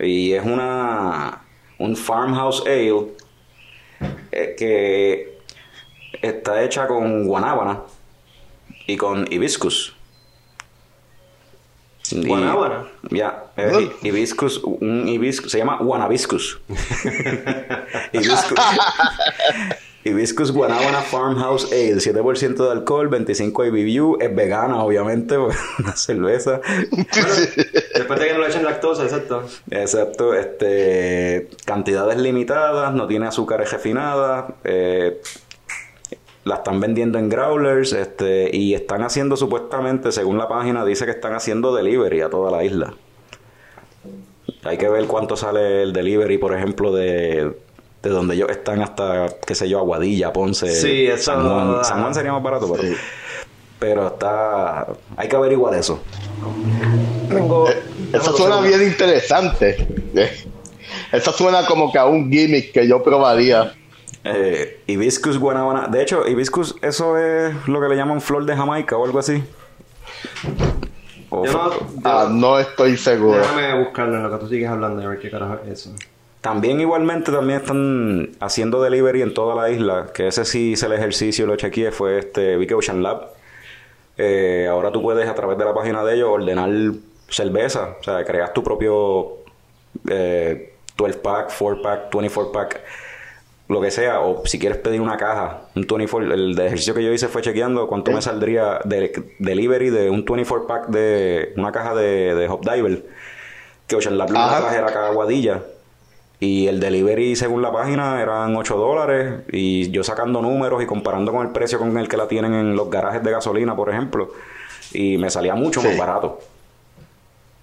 Y 0.00 0.32
es 0.32 0.44
una 0.44 1.42
un 1.78 1.96
farmhouse 1.96 2.62
ale 2.66 2.92
eh, 4.32 4.54
que 4.58 5.38
está 6.22 6.62
hecha 6.62 6.86
con 6.86 7.24
guanábana 7.26 7.80
y 8.86 8.96
con 8.96 9.26
hibiscus. 9.32 9.94
Y- 12.10 12.26
Guanábana. 12.26 12.88
Ya, 13.10 13.44
hibiscus, 14.02 14.60
un 14.64 15.08
hibiscus, 15.08 15.50
se 15.50 15.58
llama 15.58 15.78
guanabiscus. 15.78 16.60
hibiscus, 18.12 18.58
hibiscus 20.04 20.52
guanábana 20.52 21.02
farmhouse 21.02 21.72
ale, 21.72 21.96
7% 21.96 22.56
de 22.56 22.70
alcohol, 22.70 23.08
25 23.08 23.64
IBU, 23.66 24.18
es 24.20 24.34
vegana 24.34 24.82
obviamente, 24.82 25.38
una 25.78 25.96
cerveza. 25.96 26.60
Después 27.94 28.20
de 28.20 28.26
que 28.26 28.32
no 28.34 28.40
le 28.40 28.48
echen 28.48 28.64
lactosa, 28.64 29.04
exacto. 29.04 29.44
Exacto, 29.70 30.34
este, 30.34 31.48
cantidades 31.64 32.18
limitadas, 32.18 32.92
no 32.94 33.06
tiene 33.06 33.26
azúcares 33.26 33.70
refinadas, 33.70 34.52
eh, 34.64 35.20
la 36.44 36.56
están 36.56 36.80
vendiendo 36.80 37.18
en 37.18 37.28
growlers, 37.28 37.92
este, 37.92 38.54
y 38.54 38.74
están 38.74 39.02
haciendo 39.02 39.36
supuestamente, 39.36 40.10
según 40.10 40.38
la 40.38 40.48
página, 40.48 40.84
dice 40.84 41.04
que 41.04 41.12
están 41.12 41.34
haciendo 41.34 41.74
delivery 41.74 42.22
a 42.22 42.30
toda 42.30 42.50
la 42.50 42.64
isla. 42.64 42.94
Hay 44.64 44.78
que 44.78 44.88
ver 44.88 45.06
cuánto 45.06 45.36
sale 45.36 45.82
el 45.82 45.92
delivery, 45.92 46.38
por 46.38 46.54
ejemplo, 46.54 46.92
de, 46.92 47.52
de 48.02 48.10
donde 48.10 48.34
ellos 48.34 48.48
están 48.50 48.82
hasta, 48.82 49.28
qué 49.46 49.54
sé 49.54 49.68
yo, 49.68 49.78
Aguadilla, 49.78 50.32
Ponce, 50.32 50.68
Sí, 50.74 51.06
eso- 51.06 51.32
San 51.32 51.48
Juan. 51.48 51.84
San 51.84 52.00
Juan 52.00 52.14
sería 52.14 52.32
más 52.32 52.42
barato, 52.42 52.70
pero, 52.70 52.82
Sí. 52.82 52.94
pero 53.78 54.06
está, 54.08 54.88
hay 55.16 55.28
que 55.28 55.36
averiguar 55.36 55.74
eso. 55.74 56.00
Tengo... 57.28 57.68
Eso 58.12 58.36
suena 58.36 58.60
bien 58.60 58.82
interesante. 58.82 59.86
Eh, 60.14 60.30
Eso 61.12 61.32
suena 61.32 61.64
como 61.66 61.90
que 61.92 61.98
a 61.98 62.04
un 62.06 62.30
gimmick 62.30 62.72
que 62.72 62.86
yo 62.88 63.02
probaría. 63.02 63.72
Eh, 64.24 64.82
hibiscus 64.86 65.38
guanábana. 65.38 65.88
De 65.88 66.02
hecho, 66.02 66.26
hibiscus, 66.26 66.76
eso 66.82 67.16
es 67.18 67.54
lo 67.66 67.80
que 67.80 67.88
le 67.88 67.96
llaman 67.96 68.20
flor 68.20 68.44
de 68.44 68.54
Jamaica 68.56 68.96
o 68.96 69.04
algo 69.04 69.18
así. 69.18 69.42
O 71.30 71.44
Yo 71.46 71.52
no, 71.52 71.70
yo- 71.72 71.80
Ah, 72.04 72.28
no 72.30 72.58
estoy 72.58 72.96
seguro. 72.96 73.38
Déjame 73.38 73.82
buscarlo 73.84 74.16
en 74.16 74.22
lo 74.24 74.30
que 74.30 74.36
tú 74.44 74.48
sigues 74.50 74.68
hablando 74.68 75.00
y 75.02 75.04
a 75.04 75.08
ver 75.08 75.18
qué 75.18 75.30
carajo 75.30 75.58
es 75.64 75.70
eso. 75.80 75.94
También 76.42 76.80
igualmente 76.80 77.30
también 77.30 77.60
están 77.60 78.30
haciendo 78.40 78.82
delivery 78.82 79.22
en 79.22 79.32
toda 79.32 79.54
la 79.54 79.70
isla, 79.70 80.08
que 80.12 80.26
ese 80.26 80.44
sí 80.44 80.72
hice 80.72 80.86
el 80.86 80.92
ejercicio 80.92 81.46
lo 81.46 81.54
chequeé, 81.54 81.92
fue 81.92 82.18
este 82.18 82.56
Vicky 82.56 82.74
Ocean 82.74 83.00
Lab. 83.00 83.28
Eh, 84.18 84.66
ahora 84.68 84.90
tú 84.90 85.00
puedes 85.00 85.28
a 85.28 85.34
través 85.36 85.56
de 85.56 85.64
la 85.64 85.72
página 85.72 86.02
de 86.02 86.16
ellos 86.16 86.28
ordenar 86.30 86.68
cerveza, 87.28 87.96
o 88.00 88.02
sea, 88.02 88.24
creas 88.24 88.52
tu 88.52 88.64
propio 88.64 89.38
eh, 90.10 90.74
12 90.96 91.18
pack, 91.18 91.52
4 91.56 91.80
pack, 91.80 92.12
24 92.12 92.52
pack, 92.52 92.80
lo 93.68 93.80
que 93.80 93.92
sea, 93.92 94.20
o 94.20 94.44
si 94.44 94.58
quieres 94.58 94.78
pedir 94.78 95.00
una 95.00 95.16
caja, 95.16 95.60
un 95.76 95.82
24, 95.82 96.34
el 96.34 96.58
ejercicio 96.58 96.92
que 96.92 97.04
yo 97.04 97.12
hice 97.12 97.28
fue 97.28 97.42
chequeando 97.42 97.86
cuánto 97.86 98.10
me 98.10 98.20
saldría 98.20 98.80
de 98.84 99.12
delivery 99.38 99.90
de 99.90 100.10
un 100.10 100.24
24 100.24 100.66
pack 100.66 100.88
de 100.88 101.52
una 101.56 101.70
caja 101.70 101.94
de, 101.94 102.34
de 102.34 102.48
Hop 102.48 102.68
Diver, 102.68 103.04
que 103.86 103.94
Ocean 103.94 104.18
Lab 104.18 104.32
lo 104.32 104.38
Ajá. 104.40 104.58
trajera 104.58 104.88
acá 104.88 105.06
a 105.06 105.08
Aguadilla. 105.10 105.62
Y 106.44 106.66
el 106.66 106.80
delivery, 106.80 107.36
según 107.36 107.62
la 107.62 107.70
página, 107.70 108.20
eran 108.20 108.56
8 108.56 108.76
dólares. 108.76 109.42
Y 109.52 109.92
yo 109.92 110.02
sacando 110.02 110.42
números 110.42 110.82
y 110.82 110.86
comparando 110.86 111.30
con 111.30 111.46
el 111.46 111.52
precio 111.52 111.78
con 111.78 111.96
el 111.96 112.08
que 112.08 112.16
la 112.16 112.26
tienen 112.26 112.52
en 112.54 112.74
los 112.74 112.90
garajes 112.90 113.22
de 113.22 113.30
gasolina, 113.30 113.76
por 113.76 113.90
ejemplo. 113.90 114.30
Y 114.92 115.18
me 115.18 115.30
salía 115.30 115.54
mucho 115.54 115.80
Sí. 115.80 115.86
más 115.86 115.98
barato. 115.98 116.40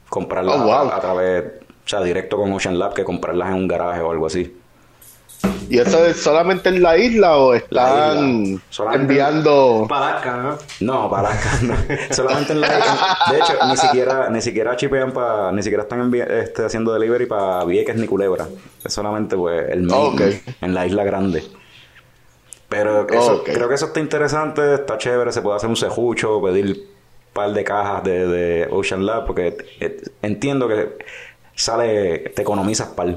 Comprarlas 0.08 0.56
Oh, 0.62 0.64
wow. 0.64 0.72
a, 0.92 0.96
a 0.96 1.02
través, 1.02 1.44
o 1.86 1.90
sea, 1.90 2.02
directo 2.02 2.38
con 2.38 2.54
Ocean 2.54 2.80
Lab 2.80 2.94
que 2.94 3.04
comprarlas 3.04 3.50
en 3.50 3.56
un 3.56 3.68
garaje 3.68 4.00
o 4.00 4.12
algo 4.12 4.26
así. 4.28 4.56
¿Y 5.70 5.78
eso 5.78 6.04
es 6.06 6.18
solamente 6.22 6.70
en 6.70 6.82
la 6.82 6.98
isla 6.98 7.38
o 7.38 7.54
La 7.70 8.10
están 8.14 8.42
isla. 8.44 8.94
Enviando? 8.96 9.86
Palasca, 9.88 10.36
¿no? 10.38 10.58
No, 10.82 11.10
no. 11.10 11.76
Solamente 12.10 12.54
en 12.54 12.62
la 12.62 12.68
en- 12.76 13.34
De 13.34 13.38
hecho, 13.40 13.54
ni 13.68 13.78
siquiera, 13.78 14.30
ni 14.30 14.42
siquiera 14.42 14.76
chipean 14.76 15.12
para, 15.12 15.52
ni 15.52 15.62
siquiera 15.62 15.84
están 15.84 16.12
este, 16.14 16.66
haciendo 16.66 16.92
delivery 16.92 17.28
para 17.28 17.64
Vieques 17.66 17.96
ni 17.98 18.08
Culebra. 18.08 18.48
Es 18.84 18.92
solamente 18.92 19.38
pues 19.38 19.70
el 19.70 19.84
main 19.84 20.42
en 20.62 20.74
la 20.74 20.88
isla 20.88 21.04
grande. 21.04 21.44
Pero 22.68 23.08
eso, 23.10 23.44
creo 23.44 23.68
que 23.68 23.76
eso 23.76 23.86
está 23.88 24.00
interesante, 24.00 24.76
está 24.76 24.98
chévere, 24.98 25.32
se 25.32 25.42
puede 25.42 25.58
hacer 25.58 25.70
un 25.70 25.76
cejucho, 25.76 26.42
pedir 26.42 26.66
un 26.66 27.34
par 27.34 27.52
de 27.52 27.64
cajas 27.64 28.04
de, 28.04 28.28
de 28.28 28.68
Ocean 28.72 29.06
Lab, 29.06 29.26
porque 29.26 29.58
eh, 29.80 30.02
entiendo 30.22 30.68
que 30.68 30.98
sale, 31.56 32.20
te 32.36 32.42
economizas 32.44 32.90
par, 32.90 33.16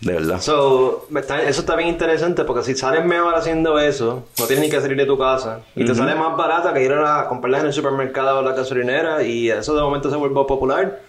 de 0.00 0.12
verdad. 0.12 0.40
So, 0.40 1.06
está- 1.16 1.42
eso 1.42 1.60
está 1.60 1.74
bien 1.76 1.88
interesante 1.88 2.44
porque 2.44 2.62
si 2.62 2.74
sales 2.74 3.04
mejor 3.04 3.34
haciendo 3.34 3.78
eso, 3.78 4.24
no 4.38 4.46
tienes 4.46 4.64
ni 4.66 4.70
que 4.70 4.80
salir 4.80 4.96
de 4.96 5.06
tu 5.06 5.16
casa 5.18 5.60
y 5.74 5.84
te 5.84 5.94
sale 5.94 6.14
más 6.14 6.36
barata 6.36 6.72
que 6.74 6.84
ir 6.84 6.92
a 6.92 7.26
comprarlas 7.28 7.62
en 7.62 7.66
el 7.68 7.72
supermercado 7.72 8.38
o 8.38 8.42
la 8.42 8.52
gasolinera 8.52 9.22
y 9.22 9.50
eso 9.50 9.74
de 9.74 9.82
momento 9.82 10.10
se 10.10 10.16
vuelve 10.16 10.34
popular. 10.44 11.00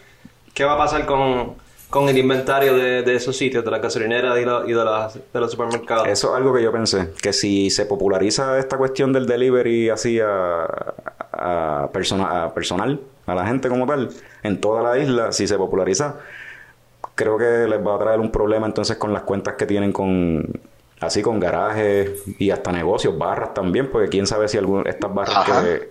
¿Qué 0.54 0.64
va 0.64 0.74
a 0.74 0.78
pasar 0.78 1.06
con, 1.06 1.54
con 1.90 2.08
el 2.10 2.18
inventario 2.18 2.76
de, 2.76 3.04
de 3.04 3.16
esos 3.16 3.36
sitios, 3.38 3.64
de 3.64 3.70
las 3.72 3.82
gasolineras 3.82 4.38
y, 4.40 4.46
la- 4.46 4.64
y 4.66 4.72
de, 4.74 4.86
las- 4.86 5.16
de 5.34 5.40
los 5.40 5.52
supermercados? 5.52 6.08
Eso 6.08 6.30
es 6.32 6.36
algo 6.38 6.54
que 6.54 6.64
yo 6.64 6.72
pensé, 6.72 7.12
que 7.22 7.34
si 7.34 7.70
se 7.70 7.86
populariza 7.86 8.58
esta 8.58 8.78
cuestión 8.78 9.12
del 9.14 9.28
delivery 9.28 9.90
así 9.90 10.20
a, 10.20 10.66
a, 11.32 11.90
persona, 11.92 12.46
a 12.46 12.54
personal, 12.54 13.00
a 13.26 13.36
la 13.36 13.46
gente 13.46 13.70
como 13.70 13.86
tal, 13.86 14.10
en 14.44 14.60
toda 14.62 14.82
la 14.82 14.98
isla, 14.98 15.32
si 15.32 15.48
se 15.48 15.58
populariza, 15.58 16.16
creo 17.18 17.38
que 17.38 17.68
les 17.68 17.86
va 17.86 17.96
a 17.96 18.00
traer 18.00 18.20
un 18.20 18.32
problema 18.32 18.68
entonces 18.68 18.96
con 18.96 19.12
las 19.12 19.24
cuentas 19.24 19.56
que 19.56 19.66
tienen 19.66 19.92
con 19.92 20.46
así 21.00 21.22
con 21.22 21.40
garajes 21.40 22.24
y 22.40 22.52
hasta 22.52 22.72
negocios, 22.72 23.18
barras 23.18 23.54
también, 23.54 23.90
porque 23.92 24.08
quién 24.08 24.28
sabe 24.28 24.48
si 24.48 24.58
algún, 24.58 24.88
estas 24.88 25.14
barras 25.14 25.36
Ajá. 25.36 25.64
que 25.64 25.90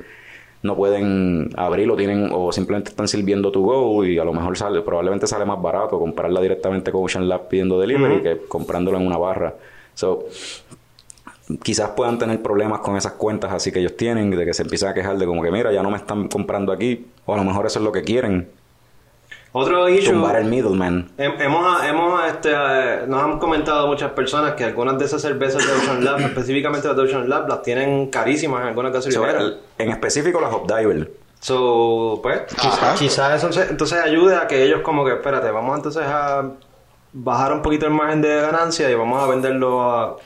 no 0.62 0.76
pueden 0.76 1.50
abrir 1.56 1.90
o 1.90 1.97
tienen 1.97 2.30
o 2.33 2.52
simplemente 2.52 2.90
están 2.90 3.09
sirviendo 3.09 3.52
to 3.52 3.61
go 3.61 4.04
y 4.04 4.18
a 4.18 4.25
lo 4.25 4.33
mejor 4.33 4.56
sale 4.56 4.80
probablemente 4.83 5.26
sale 5.26 5.45
más 5.45 5.61
barato 5.61 5.99
comprarla 5.99 6.40
directamente 6.40 6.90
con 6.90 7.04
Ocean 7.04 7.28
Lab 7.28 7.49
pidiendo 7.49 7.78
delivery 7.78 8.23
que 8.23 8.38
comprándola 8.49 8.99
en 8.99 9.06
una 9.06 9.18
barra. 9.18 9.54
So, 9.95 10.26
quizás 11.62 11.90
puedan 11.90 12.18
tener 12.18 12.40
problemas 12.40 12.80
con 12.80 12.97
esas 12.97 13.12
cuentas 13.12 13.52
así 13.52 13.73
que 13.73 13.80
ellos 13.80 13.97
tienen, 13.97 14.30
de 14.30 14.45
que 14.45 14.54
se 14.54 14.62
empiezan 14.62 14.90
a 14.90 14.95
quejar 14.95 15.18
de 15.18 15.26
como 15.26 15.42
que 15.42 15.50
mira, 15.50 15.73
ya 15.73 15.83
no 15.83 15.90
me 15.90 15.97
están 15.97 16.28
comprando 16.28 16.73
aquí, 16.73 17.06
o 17.25 17.35
a 17.35 17.37
lo 17.37 17.45
mejor 17.45 17.66
eso 17.66 17.80
es 17.80 17.85
lo 17.85 17.92
que 17.92 18.02
quieren, 18.02 18.49
Otro 19.53 19.88
issue... 19.88 20.12
tumbar 20.12 20.37
el 20.37 20.45
middleman. 20.47 21.09
Hem- 21.17 21.41
Hemos, 21.41 21.83
hemos 21.85 22.25
este, 22.26 22.50
eh, 22.53 23.05
nos 23.07 23.23
han 23.23 23.38
comentado 23.38 23.87
muchas 23.87 24.11
personas 24.12 24.53
que 24.55 24.65
algunas 24.65 24.99
de 24.99 25.05
esas 25.07 25.23
cervezas 25.23 25.67
de 25.67 25.73
Ocean 25.73 26.05
Lab, 26.05 26.21
específicamente 26.26 26.87
las 26.88 26.97
de 26.97 27.03
Ocean 27.05 27.29
Lab, 27.29 27.49
las 27.49 27.62
tienen 27.62 28.11
carísimas 28.11 28.62
en 28.62 28.69
algunas 28.69 28.93
So, 28.93 29.09
gasolineras. 29.11 29.43
el- 29.43 29.59
en 29.79 29.91
específico 29.91 30.41
las 30.41 30.53
Hop 30.53 30.67
Diver. 30.67 31.11
So, 31.41 32.21
pues, 32.23 32.43
quizás 32.99 33.43
eso 33.45 33.62
entonces 33.62 33.99
ayude 34.03 34.35
a 34.37 34.47
que 34.47 34.62
ellos 34.65 34.81
como 34.83 35.05
que, 35.05 35.12
espérate, 35.12 35.50
vamos 35.50 35.76
entonces 35.76 36.03
a 36.07 36.50
bajar 37.12 37.53
un 37.53 37.62
poquito 37.62 37.87
el 37.87 37.93
margen 37.93 38.21
de 38.21 38.41
ganancia 38.41 38.91
y 38.91 38.95
vamos 38.95 39.23
a 39.23 39.26
venderlo 39.26 39.83
a... 39.83 40.17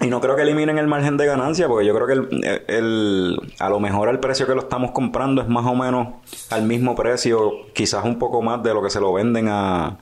Y 0.00 0.08
no 0.08 0.20
creo 0.20 0.36
que 0.36 0.42
eliminen 0.42 0.76
el 0.78 0.86
margen 0.86 1.16
de 1.16 1.24
ganancia, 1.26 1.68
porque 1.68 1.86
yo 1.86 1.94
creo 1.94 2.06
que 2.06 2.12
el, 2.12 2.62
el- 2.68 3.52
a 3.58 3.68
lo 3.70 3.80
mejor 3.80 4.08
el 4.10 4.20
precio 4.20 4.46
que 4.46 4.54
lo 4.54 4.60
estamos 4.60 4.90
comprando 4.90 5.40
es 5.40 5.48
más 5.48 5.64
o 5.66 5.74
menos 5.74 6.08
al 6.50 6.62
mismo 6.64 6.94
precio, 6.94 7.52
quizás 7.72 8.04
un 8.04 8.18
poco 8.18 8.42
más 8.42 8.62
de 8.62 8.74
lo 8.74 8.82
que 8.82 8.90
se 8.90 9.00
lo 9.00 9.12
venden 9.14 9.48
a, 9.48 9.96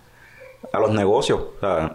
a 0.72 0.78
los 0.80 0.90
negocios. 0.90 1.38
O 1.40 1.60
sea, 1.60 1.94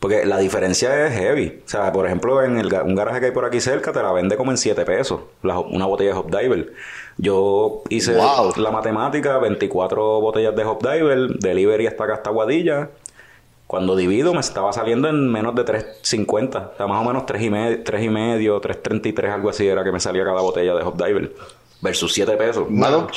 porque 0.00 0.24
la 0.24 0.38
diferencia 0.38 1.06
es 1.06 1.12
heavy. 1.18 1.60
O 1.66 1.68
sea, 1.68 1.92
por 1.92 2.06
ejemplo, 2.06 2.42
en 2.42 2.58
el, 2.58 2.72
un 2.72 2.94
garaje 2.94 3.20
que 3.20 3.26
hay 3.26 3.32
por 3.32 3.44
aquí 3.44 3.60
cerca 3.60 3.92
te 3.92 4.02
la 4.02 4.12
vende 4.12 4.36
como 4.36 4.50
en 4.50 4.56
7 4.58 4.84
pesos, 4.86 5.20
la 5.42 5.58
una 5.58 5.84
botella 5.86 6.12
de 6.12 6.18
Hop 6.18 6.30
Diver. 6.30 6.72
Yo 7.18 7.82
hice 7.90 8.14
Wow. 8.14 8.52
la 8.56 8.70
matemática, 8.70 9.38
24 9.38 10.20
botellas 10.20 10.54
de 10.56 10.64
Hop 10.64 10.82
Diver, 10.82 11.28
delivery 11.40 11.86
hasta 11.86 12.04
acá 12.04 12.14
hasta 12.14 12.30
Guadilla. 12.30 12.90
Cuando 13.66 13.96
divido 13.96 14.32
me 14.32 14.40
estaba 14.40 14.72
saliendo 14.72 15.08
en 15.08 15.30
menos 15.30 15.54
de 15.54 15.64
3.50. 15.64 16.70
O 16.74 16.76
sea, 16.76 16.86
más 16.86 17.02
o 17.02 17.04
menos 17.04 17.26
3 17.26 17.42
y, 17.42 17.50
medio, 17.50 17.82
3 17.82 18.02
y 18.02 18.08
medio, 18.08 18.60
3.33, 18.60 19.32
algo 19.32 19.50
así 19.50 19.66
era 19.66 19.82
que 19.82 19.90
me 19.90 19.98
salía 19.98 20.24
cada 20.24 20.40
botella 20.40 20.74
de 20.74 20.82
Hop 20.84 20.96
Diver. 20.96 21.34
Versus 21.80 22.12
7 22.14 22.36
pesos. 22.36 22.70
Mano, 22.70 23.08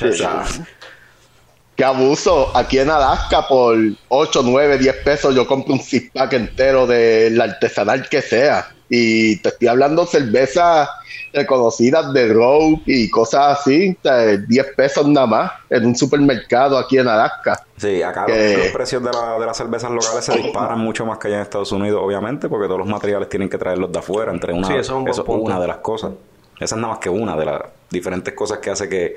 Qué 1.76 1.86
abuso. 1.86 2.52
Aquí 2.58 2.80
en 2.80 2.90
Alaska 2.90 3.48
por 3.48 3.78
8, 4.10 4.42
9, 4.44 4.80
10 4.80 4.96
pesos 4.98 5.34
yo 5.34 5.48
compro 5.48 5.76
un 5.76 5.80
six 5.80 6.12
pack 6.12 6.34
entero 6.34 6.86
del 6.86 7.40
artesanal 7.40 8.10
que 8.10 8.22
sea. 8.22 8.68
Y 8.90 9.38
te 9.42 9.50
estoy 9.50 9.68
hablando 9.68 10.06
cervezas 10.06 10.90
reconocidas 11.32 12.12
de 12.12 12.34
Rogue 12.34 12.82
y 12.86 13.10
cosas 13.10 13.60
así. 13.60 13.96
o 14.00 14.02
sea, 14.02 14.36
10 14.38 14.66
pesos 14.76 15.08
nada 15.08 15.28
más 15.28 15.52
en 15.70 15.86
un 15.86 15.96
supermercado 15.96 16.78
aquí 16.78 16.98
en 16.98 17.08
Alaska. 17.08 17.64
Sí, 17.78 18.02
acá 18.02 18.26
Que- 18.26 18.54
los, 18.54 18.64
los 18.64 18.72
precios 18.74 19.04
de, 19.04 19.12
la- 19.12 19.40
de 19.40 19.46
las 19.46 19.56
cervezas 19.58 19.92
locales 19.92 20.26
se 20.26 20.36
disparan 20.38 20.80
mucho 20.80 21.06
más 21.06 21.18
que 21.20 21.28
allá 21.28 21.38
en 21.38 21.42
Estados 21.44 21.72
Unidos, 21.72 22.02
obviamente, 22.04 22.50
porque 22.50 22.66
todos 22.66 22.80
los 22.80 22.88
materiales 22.88 23.30
tienen 23.30 23.48
que 23.48 23.58
traerlos 23.58 23.92
de 23.92 24.00
afuera. 24.00 24.32
Entre 24.32 24.54
una, 24.54 24.68
Sí, 24.68 24.74
eso 24.74 24.82
es 24.82 24.90
un 25.04 25.08
eso 25.08 25.24
una 25.26 25.60
de 25.60 25.68
las 25.68 25.78
cosas. 25.78 26.12
Esa 26.60 26.76
es 26.76 26.82
nada 26.82 26.94
más 26.96 27.00
que 27.00 27.10
una 27.10 27.38
de 27.38 27.46
las 27.46 27.62
diferentes 27.90 28.34
cosas 28.34 28.58
que 28.58 28.70
hace 28.72 28.90
que, 28.90 29.16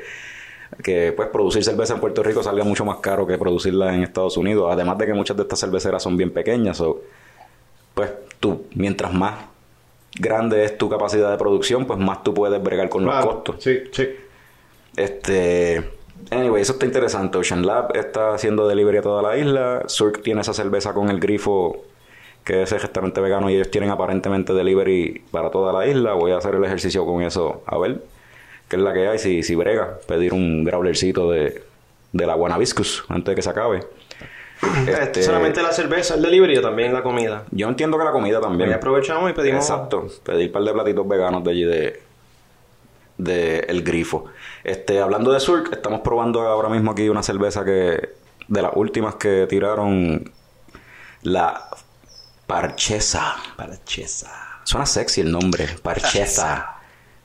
que 0.84 1.12
pues, 1.16 1.28
producir 1.30 1.64
cerveza 1.64 1.94
en 1.94 2.00
Puerto 2.00 2.22
Rico 2.22 2.42
salga 2.42 2.62
mucho 2.62 2.84
más 2.84 2.98
caro 2.98 3.26
que 3.26 3.36
producirla 3.38 3.94
en 3.94 4.02
Estados 4.02 4.36
Unidos. 4.36 4.68
Además 4.70 4.98
de 4.98 5.06
que 5.06 5.14
muchas 5.14 5.36
de 5.36 5.42
estas 5.44 5.58
cerveceras 5.60 6.02
son 6.02 6.16
bien 6.16 6.30
pequeñas. 6.30 6.76
so, 6.76 7.00
pues 7.94 8.10
tú, 8.38 8.66
mientras 8.74 9.12
más 9.12 9.34
grande 10.18 10.64
es 10.64 10.78
tu 10.78 10.88
capacidad 10.88 11.30
de 11.30 11.36
producción, 11.36 11.86
pues 11.86 11.98
más 11.98 12.22
tú 12.22 12.34
puedes 12.34 12.62
bregar 12.62 12.88
con 12.88 13.04
los 13.04 13.24
costos. 13.24 13.56
Sí, 13.62 13.80
sí. 13.92 14.08
Este. 14.96 15.82
Anyway, 16.30 16.62
eso 16.62 16.74
está 16.74 16.86
interesante. 16.86 17.38
Ocean 17.38 17.66
Lab 17.66 17.96
está 17.96 18.34
haciendo 18.34 18.68
delivery 18.68 18.98
a 18.98 19.02
toda 19.02 19.22
la 19.22 19.36
isla. 19.36 19.82
Surk 19.86 20.22
tiene 20.22 20.40
esa 20.42 20.54
cerveza 20.54 20.94
con 20.94 21.08
el 21.10 21.18
grifo, 21.18 21.84
que 22.44 22.62
es 22.62 22.72
el 22.72 22.80
restaurante 22.80 23.20
vegano, 23.20 23.50
y 23.50 23.54
ellos 23.54 23.70
tienen 23.70 23.90
aparentemente 23.90 24.52
delivery 24.52 25.24
para 25.30 25.50
toda 25.50 25.72
la 25.72 25.86
isla. 25.86 26.12
Voy 26.12 26.32
a 26.32 26.38
hacer 26.38 26.54
el 26.54 26.64
ejercicio 26.64 27.04
con 27.04 27.22
eso, 27.22 27.62
a 27.66 27.76
ver 27.78 28.02
qué 28.68 28.76
es 28.76 28.82
la 28.82 28.92
que 28.92 29.08
hay. 29.08 29.18
Si, 29.18 29.42
si 29.42 29.54
brega, 29.54 29.98
pedir 30.06 30.32
un 30.32 30.64
growlercito 30.64 31.30
de, 31.30 31.62
de 32.12 32.26
la 32.26 32.34
Guanabiscus 32.34 33.04
antes 33.08 33.32
de 33.32 33.34
que 33.34 33.42
se 33.42 33.50
acabe. 33.50 33.84
Este, 34.86 35.22
Solamente 35.22 35.62
la 35.62 35.72
cerveza, 35.72 36.14
el 36.14 36.22
delivery 36.22 36.58
o 36.58 36.62
también 36.62 36.92
la 36.92 37.02
comida. 37.02 37.44
Yo 37.50 37.68
entiendo 37.68 37.98
que 37.98 38.04
la 38.04 38.12
comida 38.12 38.40
también. 38.40 38.70
Ahí 38.70 38.76
aprovechamos 38.76 39.30
y 39.30 39.34
pedimos. 39.34 39.68
Exacto. 39.68 40.06
Pedir 40.22 40.46
un 40.48 40.52
par 40.52 40.62
de 40.62 40.72
platitos 40.72 41.08
veganos 41.08 41.42
de 41.44 41.50
allí 41.50 41.64
de, 41.64 42.02
de 43.18 43.58
El 43.60 43.82
Grifo. 43.82 44.26
Este, 44.62 45.00
hablando 45.00 45.32
de 45.32 45.40
Surk, 45.40 45.72
estamos 45.72 46.00
probando 46.00 46.42
ahora 46.42 46.68
mismo 46.68 46.92
aquí 46.92 47.08
una 47.08 47.22
cerveza 47.22 47.64
que 47.64 48.10
de 48.48 48.62
las 48.62 48.72
últimas 48.74 49.16
que 49.16 49.46
tiraron 49.48 50.30
la 51.22 51.68
Parchesa. 52.46 53.36
Parchesa. 53.56 54.60
Suena 54.64 54.86
sexy 54.86 55.22
el 55.22 55.32
nombre, 55.32 55.68
Parchesa. 55.82 56.76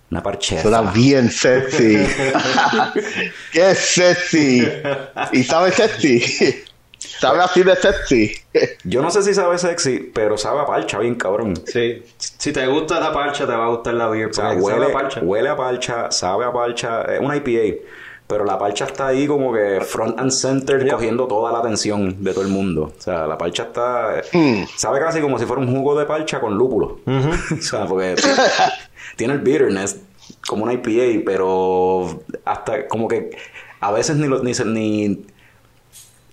Una 0.10 0.24
parchesa. 0.24 0.62
Suena 0.62 0.82
bien 0.91 1.29
sexy. 1.29 1.98
¡Qué 3.51 3.75
sexy! 3.75 4.65
¿Y 5.34 5.44
sabe 5.44 5.72
sexy? 5.74 6.63
¿Sabe 7.19 7.39
así 7.39 7.63
de 7.63 7.75
sexy? 7.75 8.31
Yo 8.83 9.01
no 9.01 9.09
sé 9.12 9.24
si 9.24 9.33
sabe 9.33 9.57
sexy, 9.57 10.12
pero 10.13 10.38
sabe 10.38 10.59
a 10.62 10.65
parcha 10.65 11.00
bien 11.00 11.15
cabrón. 11.15 11.53
Sí. 11.65 12.03
Si 12.17 12.51
te 12.51 12.65
gusta 12.67 13.00
la 13.00 13.12
parcha, 13.13 13.45
te 13.45 13.53
va 13.53 13.65
a 13.65 13.69
gustar 13.69 13.93
la 13.95 14.07
beer. 14.07 14.29
O 14.29 14.33
sea, 14.33 14.50
porque 14.50 14.62
sabe 14.62 14.74
huele, 14.79 14.86
a 14.86 14.93
parcha. 14.93 15.19
huele 15.21 15.50
a 15.50 15.55
parcha, 15.55 16.12
sabe 16.12 16.45
a 16.45 16.51
parcha, 16.51 17.01
es 17.03 17.19
una 17.19 17.36
IPA, 17.38 17.77
pero 18.27 18.43
la 18.45 18.59
parcha 18.59 18.86
está 18.86 19.07
ahí 19.07 19.25
como 19.25 19.53
que 19.53 19.79
front 19.81 20.19
and 20.19 20.31
center 20.31 20.88
cogiendo 20.89 21.27
toda 21.27 21.51
la 21.51 21.59
atención 21.59 22.24
de 22.24 22.33
todo 22.33 22.43
el 22.43 22.50
mundo. 22.50 22.93
O 22.97 23.01
sea, 23.01 23.25
la 23.25 23.38
parcha 23.38 23.63
está, 23.63 24.21
Hmm. 24.33 24.63
sabe 24.75 25.00
casi 25.00 25.21
como 25.21 25.39
si 25.39 25.45
fuera 25.45 25.62
un 25.62 25.74
jugo 25.75 25.97
de 25.97 26.05
parcha 26.05 26.39
con 26.39 26.55
lúpulo. 26.57 27.00
o 27.07 27.62
sea, 27.62 27.86
porque 27.86 28.15
tiene 29.15 29.33
el 29.33 29.39
bitterness 29.39 29.97
como 30.47 30.63
una 30.63 30.74
IPA, 30.74 31.24
pero 31.25 32.21
hasta 32.45 32.88
como 32.88 33.07
que 33.07 33.31
a 33.79 33.91
veces 33.91 34.17
ni 34.17 34.27
lo, 34.27 34.41
ni, 34.43 34.51
ni 34.65 35.25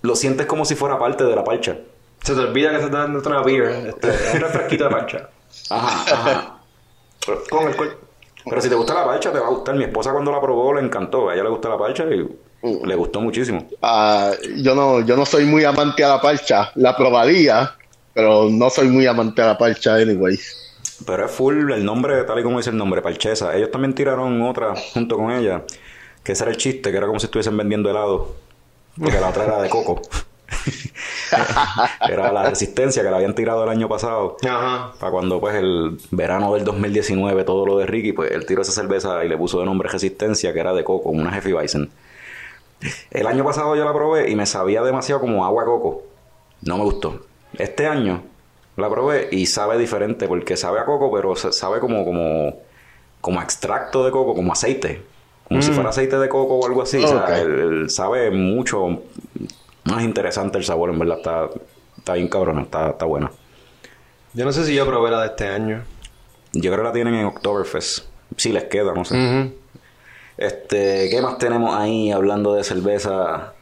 lo 0.05 0.15
sientes 0.15 0.45
como 0.45 0.65
si 0.65 0.75
fuera 0.75 0.97
parte 0.97 1.23
de 1.23 1.35
la 1.35 1.43
parcha. 1.43 1.77
Se 2.23 2.33
te 2.33 2.39
olvida 2.39 2.71
que 2.71 2.79
se 2.79 2.85
está 2.85 2.99
dando 2.99 3.19
una 3.19 3.41
beer. 3.41 3.87
Este, 3.87 4.07
un 4.33 4.41
refresquito 4.41 4.85
de 4.85 4.89
parcha. 4.89 5.29
Ajá, 5.69 6.13
ajá. 6.13 6.57
Con 7.49 7.67
el 7.67 7.75
cuerpo. 7.75 8.05
Pero 8.47 8.61
si 8.61 8.69
te 8.69 8.75
gusta 8.75 8.93
la 8.93 9.05
parcha, 9.05 9.31
te 9.31 9.39
va 9.39 9.47
a 9.47 9.49
gustar. 9.49 9.75
Mi 9.75 9.85
esposa 9.85 10.11
cuando 10.11 10.31
la 10.31 10.39
probó 10.39 10.73
le 10.73 10.81
encantó. 10.81 11.29
A 11.29 11.33
ella 11.33 11.43
le 11.43 11.49
gusta 11.49 11.69
la 11.69 11.77
parcha 11.77 12.05
y 12.05 12.27
le 12.61 12.95
gustó 12.95 13.21
muchísimo. 13.21 13.67
Ah, 13.81 14.31
yo 14.57 14.75
no, 14.75 15.01
yo 15.01 15.15
no 15.15 15.25
soy 15.25 15.45
muy 15.45 15.63
amante 15.63 16.03
a 16.03 16.09
la 16.09 16.21
parcha. 16.21 16.71
La 16.75 16.95
probaría, 16.95 17.75
pero 18.13 18.49
no 18.49 18.69
soy 18.69 18.87
muy 18.87 19.07
amante 19.07 19.41
a 19.41 19.47
la 19.47 19.57
parcha, 19.57 19.95
anyway. 19.95 20.39
Pero 21.05 21.25
es 21.25 21.31
full 21.31 21.71
el 21.71 21.83
nombre, 21.83 22.23
tal 22.23 22.39
y 22.39 22.43
como 22.43 22.57
dice 22.57 22.69
el 22.69 22.77
nombre, 22.77 23.01
Parchesa. 23.01 23.55
Ellos 23.55 23.71
también 23.71 23.93
tiraron 23.93 24.41
otra 24.41 24.73
junto 24.93 25.17
con 25.17 25.31
ella, 25.31 25.63
que 26.23 26.31
ese 26.31 26.43
era 26.43 26.51
el 26.51 26.57
chiste, 26.57 26.91
que 26.91 26.97
era 26.97 27.07
como 27.07 27.19
si 27.19 27.25
estuviesen 27.25 27.57
vendiendo 27.57 27.89
helado. 27.89 28.35
Porque 28.99 29.19
la 29.19 29.29
otra 29.29 29.45
era 29.45 29.61
de 29.61 29.69
coco. 29.69 30.01
era 32.09 32.31
la 32.31 32.49
resistencia 32.49 33.03
que 33.03 33.09
la 33.09 33.17
habían 33.17 33.35
tirado 33.35 33.63
el 33.63 33.69
año 33.69 33.87
pasado. 33.89 34.37
Ajá. 34.47 34.93
Para 34.99 35.11
cuando 35.11 35.39
pues 35.39 35.55
el 35.55 35.97
verano 36.11 36.53
del 36.53 36.63
2019 36.63 37.43
todo 37.43 37.65
lo 37.65 37.77
de 37.77 37.85
Ricky, 37.85 38.13
pues 38.13 38.31
él 38.31 38.45
tiró 38.45 38.61
esa 38.61 38.71
cerveza 38.71 39.23
y 39.25 39.29
le 39.29 39.37
puso 39.37 39.59
de 39.59 39.65
nombre 39.65 39.89
Resistencia, 39.89 40.53
que 40.53 40.59
era 40.59 40.73
de 40.73 40.83
coco, 40.83 41.09
una 41.09 41.35
Hefeweizen. 41.37 41.89
El 43.11 43.27
año 43.27 43.43
pasado 43.43 43.75
yo 43.75 43.83
la 43.85 43.93
probé 43.93 44.29
y 44.29 44.35
me 44.35 44.45
sabía 44.45 44.81
demasiado 44.83 45.21
como 45.21 45.45
agua 45.45 45.65
coco. 45.65 46.03
No 46.61 46.77
me 46.77 46.83
gustó. 46.83 47.25
Este 47.57 47.87
año 47.87 48.23
la 48.77 48.89
probé 48.89 49.29
y 49.31 49.45
sabe 49.45 49.77
diferente 49.77 50.27
porque 50.27 50.57
sabe 50.57 50.79
a 50.79 50.85
coco, 50.85 51.11
pero 51.13 51.35
sa- 51.35 51.51
sabe 51.51 51.79
como 51.79 52.05
como 52.05 52.57
como 53.21 53.39
a 53.39 53.43
extracto 53.43 54.05
de 54.05 54.11
coco, 54.11 54.35
como 54.35 54.51
aceite. 54.53 55.01
Como 55.47 55.61
si 55.61 55.71
fuera 55.71 55.89
aceite 55.89 56.17
de 56.17 56.27
coco 56.29 56.55
o 56.55 56.65
algo 56.65 56.81
así. 56.81 56.97
O 57.03 57.07
sea, 57.07 57.41
el- 57.41 57.59
el 57.83 57.89
sabe 57.89 58.31
mucho 58.31 59.01
más 59.85 60.03
interesante 60.03 60.57
el 60.57 60.63
sabor, 60.63 60.89
en 60.89 60.99
verdad. 60.99 61.17
Está, 61.17 61.49
está 61.97 62.13
bien 62.13 62.27
cabrona, 62.27 62.63
está, 62.63 62.89
está 62.89 63.05
buena. 63.05 63.31
Yo 64.33 64.43
no 64.45 64.51
sé 64.51 64.65
si 64.65 64.73
yo 64.75 64.85
probé 64.85 65.11
la 65.11 65.21
de 65.21 65.27
este 65.27 65.47
año. 65.47 65.83
Yo 66.53 66.71
creo 66.71 66.77
que 66.83 66.87
la 66.89 66.93
tienen 66.93 67.13
en 67.15 67.25
Oktoberfest. 67.25 68.05
Si 68.37 68.51
les 68.51 68.63
queda, 68.65 68.93
no 68.93 69.05
sé. 69.05 69.15
Este, 70.37 71.09
¿qué 71.09 71.21
más 71.21 71.37
tenemos 71.37 71.75
ahí 71.75 72.11
hablando 72.11 72.53
de 72.55 72.63
cerveza? 72.63 73.53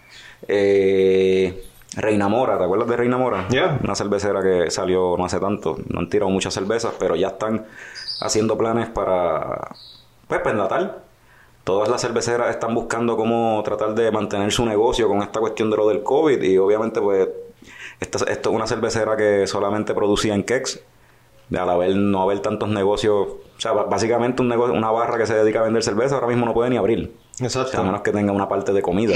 Eh, 0.47 1.63
Reina 1.95 2.27
Mora, 2.27 2.57
¿te 2.57 2.63
acuerdas 2.63 2.87
de 2.89 2.97
Reina 2.97 3.17
Mora? 3.17 3.47
Yeah. 3.49 3.79
Una 3.83 3.93
cervecera 3.95 4.41
que 4.41 4.71
salió 4.71 5.15
no 5.17 5.25
hace 5.25 5.39
tanto. 5.39 5.77
No 5.89 5.99
han 5.99 6.09
tirado 6.09 6.31
muchas 6.31 6.53
cervezas, 6.53 6.93
pero 6.97 7.15
ya 7.15 7.27
están 7.27 7.65
haciendo 8.21 8.57
planes 8.57 8.89
para, 8.89 9.75
pues, 10.27 10.41
para. 10.41 10.97
Todas 11.63 11.87
las 11.87 12.01
cerveceras 12.01 12.49
están 12.49 12.75
buscando 12.75 13.15
cómo 13.15 13.61
tratar 13.63 13.95
de 13.95 14.11
mantener 14.11 14.51
su 14.51 14.65
negocio 14.65 15.07
con 15.07 15.21
esta 15.21 15.39
cuestión 15.39 15.69
de 15.69 15.77
lo 15.77 15.87
del 15.87 16.03
COVID 16.03 16.41
y 16.41 16.57
obviamente 16.57 16.99
pues 16.99 17.29
esta, 17.99 18.25
esto 18.25 18.49
es 18.49 18.55
una 18.55 18.67
cervecera 18.67 19.15
que 19.15 19.47
solamente 19.47 19.93
producía 19.93 20.35
en 20.35 20.43
de 21.49 21.59
al 21.59 21.69
haber, 21.69 21.95
no 21.95 22.21
haber 22.21 22.39
tantos 22.39 22.69
negocios, 22.69 23.27
o 23.27 23.59
sea, 23.59 23.73
básicamente 23.73 24.41
un 24.41 24.49
negocio, 24.49 24.73
una 24.73 24.91
barra 24.91 25.17
que 25.17 25.27
se 25.27 25.35
dedica 25.35 25.59
a 25.59 25.63
vender 25.63 25.83
cerveza 25.83 26.15
ahora 26.15 26.27
mismo 26.27 26.45
no 26.45 26.53
puede 26.53 26.69
ni 26.69 26.77
abrir, 26.77 27.13
Exacto. 27.39 27.79
a 27.79 27.83
menos 27.83 28.01
que 28.01 28.11
tenga 28.11 28.31
una 28.31 28.49
parte 28.49 28.73
de 28.73 28.81
comida. 28.81 29.13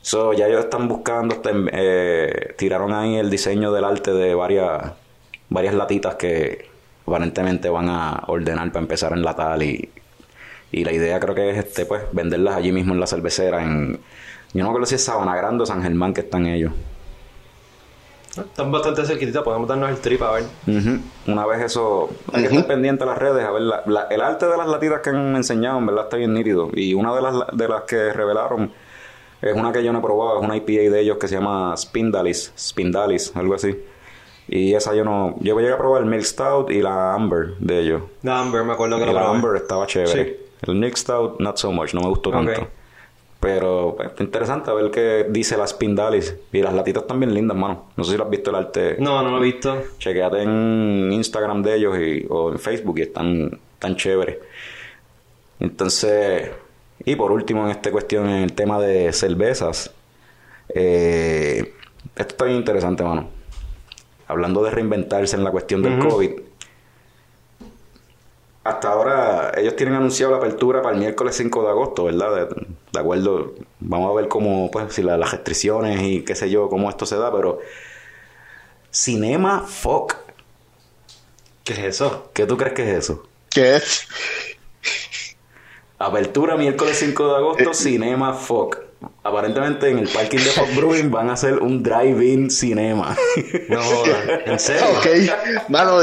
So, 0.00 0.32
ya 0.32 0.46
ellos 0.46 0.60
están 0.60 0.86
buscando, 0.86 1.34
están, 1.34 1.68
eh, 1.72 2.54
tiraron 2.56 2.92
ahí 2.92 3.16
el 3.16 3.28
diseño 3.28 3.72
del 3.72 3.84
arte 3.84 4.12
de 4.12 4.36
varias, 4.36 4.92
varias 5.48 5.74
latitas 5.74 6.14
que 6.14 6.70
aparentemente 7.04 7.68
van 7.68 7.88
a 7.88 8.22
ordenar 8.28 8.68
para 8.68 8.82
empezar 8.82 9.12
a 9.12 9.16
enlatar 9.16 9.60
y, 9.62 9.90
y 10.78 10.84
la 10.84 10.92
idea 10.92 11.18
creo 11.20 11.34
que 11.34 11.50
es 11.50 11.56
este 11.58 11.86
pues 11.86 12.02
venderlas 12.12 12.56
allí 12.56 12.70
mismo 12.72 12.92
en 12.94 13.00
la 13.00 13.06
cervecera 13.06 13.62
en 13.64 13.98
yo 14.54 14.62
no 14.64 14.72
creo 14.74 14.86
si 14.86 14.94
es 14.94 15.04
Sabana 15.04 15.34
Grande 15.36 15.62
o 15.64 15.66
San 15.66 15.82
Germán 15.82 16.14
que 16.14 16.20
están 16.22 16.46
ellos. 16.46 16.72
Están 18.36 18.70
bastante 18.70 19.04
cerquititas, 19.06 19.42
podemos 19.42 19.66
darnos 19.66 19.88
el 19.88 19.96
trip 19.96 20.20
a 20.22 20.32
ver. 20.32 20.44
Una 21.26 21.46
vez 21.46 21.62
eso, 21.62 22.10
hay 22.32 22.42
que 22.42 22.48
estar 22.48 22.66
pendiente 22.66 23.02
a 23.04 23.06
las 23.06 23.16
redes, 23.18 23.42
a 23.44 23.50
ver, 23.50 23.62
la- 23.62 23.82
la- 23.86 24.06
el 24.10 24.20
arte 24.20 24.46
de 24.46 24.56
las 24.58 24.68
latitas 24.68 25.00
que 25.00 25.08
han 25.10 25.34
enseñado, 25.36 25.78
en 25.78 25.86
verdad 25.86 26.04
está 26.04 26.18
bien 26.18 26.34
nítido. 26.34 26.68
Y 26.74 26.92
una 26.92 27.14
de 27.14 27.22
las, 27.22 27.34
de 27.54 27.68
las 27.68 27.82
que 27.82 28.12
revelaron 28.12 28.72
es 29.40 29.54
una 29.56 29.72
que 29.72 29.82
yo 29.82 29.90
no 29.92 30.00
he 30.00 30.02
probado, 30.02 30.38
es 30.38 30.44
una 30.44 30.54
IPA 30.56 30.90
de 30.90 31.00
ellos 31.00 31.16
que 31.16 31.28
se 31.28 31.36
llama 31.36 31.74
Spindalis, 31.78 32.52
Spindalis, 32.58 33.32
algo 33.36 33.54
así. 33.54 33.74
Y 34.48 34.74
esa 34.74 34.94
yo 34.94 35.02
no, 35.04 35.36
yo 35.40 35.58
llegué 35.58 35.72
a 35.72 35.78
probar 35.78 36.02
el 36.02 36.08
Milk 36.08 36.22
Stout 36.24 36.70
y 36.70 36.82
la 36.82 37.14
Amber 37.14 37.54
de 37.58 37.80
ellos. 37.80 38.02
La 38.22 38.40
Amber, 38.40 38.64
me 38.64 38.74
acuerdo 38.74 38.96
que 38.98 39.04
Y 39.04 39.06
la 39.06 39.12
la. 39.14 39.30
Amber 39.30 39.56
estaba 39.56 39.86
chévere. 39.86 40.24
Sí. 40.24 40.36
El 40.62 40.76
Milk 40.76 40.96
Stout, 40.96 41.40
not 41.40 41.56
so 41.56 41.72
much, 41.72 41.94
no 41.94 42.00
me 42.00 42.08
gustó 42.08 42.30
tanto. 42.30 42.68
Pero 43.40 43.94
pues, 43.96 44.10
interesante 44.18 44.72
ver 44.72 44.90
qué 44.90 45.26
dice 45.30 45.56
la 45.56 45.66
Spindalis. 45.66 46.34
Y 46.52 46.62
las 46.62 46.74
latitas 46.74 47.02
están 47.02 47.20
bien 47.20 47.34
lindas, 47.34 47.56
mano. 47.56 47.90
No 47.96 48.04
sé 48.04 48.12
si 48.12 48.16
lo 48.16 48.24
has 48.24 48.30
visto 48.30 48.50
el 48.50 48.56
arte. 48.56 48.96
No, 48.98 49.22
no 49.22 49.30
lo 49.30 49.38
he 49.38 49.44
visto. 49.44 49.76
Chequeate 49.98 50.42
en 50.42 51.10
Instagram 51.12 51.62
de 51.62 51.76
ellos 51.76 51.98
y, 51.98 52.26
o 52.28 52.52
en 52.52 52.58
Facebook 52.58 52.98
y 52.98 53.02
están 53.02 53.60
tan 53.78 53.96
chéveres. 53.96 54.38
Entonces, 55.60 56.50
y 57.04 57.14
por 57.14 57.30
último 57.30 57.64
en 57.64 57.70
esta 57.70 57.90
cuestión, 57.90 58.28
en 58.28 58.42
el 58.42 58.52
tema 58.52 58.80
de 58.80 59.12
cervezas, 59.12 59.92
eh, 60.74 61.72
esto 62.16 62.28
está 62.28 62.44
bien 62.46 62.56
interesante, 62.56 63.04
mano. 63.04 63.28
Hablando 64.28 64.62
de 64.64 64.70
reinventarse 64.70 65.36
en 65.36 65.44
la 65.44 65.50
cuestión 65.50 65.82
del 65.82 65.98
COVID. 65.98 66.32
Hasta 68.68 68.88
ahora 68.90 69.52
ellos 69.56 69.76
tienen 69.76 69.94
anunciado 69.94 70.32
la 70.32 70.38
apertura 70.38 70.82
para 70.82 70.94
el 70.94 71.00
miércoles 71.00 71.36
5 71.36 71.62
de 71.62 71.68
agosto, 71.70 72.04
¿verdad? 72.04 72.34
De, 72.48 72.66
de 72.92 73.00
acuerdo, 73.00 73.54
vamos 73.80 74.10
a 74.10 74.14
ver 74.14 74.28
cómo, 74.28 74.70
pues, 74.70 74.92
si 74.94 75.02
la- 75.02 75.16
las 75.16 75.32
restricciones 75.32 76.02
y 76.02 76.22
qué 76.24 76.34
sé 76.34 76.50
yo, 76.50 76.68
cómo 76.68 76.88
esto 76.90 77.06
se 77.06 77.16
da, 77.16 77.32
pero 77.32 77.60
Cinema 78.90 79.60
Foc. 79.62 80.16
¿Qué 81.64 81.72
es 81.74 81.78
eso? 81.80 82.30
¿Qué 82.32 82.46
tú 82.46 82.56
crees 82.56 82.74
que 82.74 82.82
es 82.90 82.98
eso? 82.98 83.26
¿Qué 83.50 83.76
es? 83.76 84.06
Apertura 85.98 86.56
miércoles 86.56 86.98
5 86.98 87.26
de 87.28 87.36
agosto, 87.36 87.72
Cinema 87.74 88.34
Foc. 88.34 88.78
Aparentemente 89.26 89.88
en 89.88 89.98
el 89.98 90.08
parking 90.08 90.38
de 90.38 90.44
Foc 90.44 90.72
Brewing 90.76 91.10
van 91.10 91.30
a 91.30 91.32
hacer 91.32 91.58
un 91.58 91.82
drive-in 91.82 92.48
cinema. 92.48 93.16
No, 93.68 93.82
jodas. 93.82 94.18
¿en 94.46 94.58
serio? 94.60 94.84
Ok, 94.96 95.06
mano, 95.68 95.98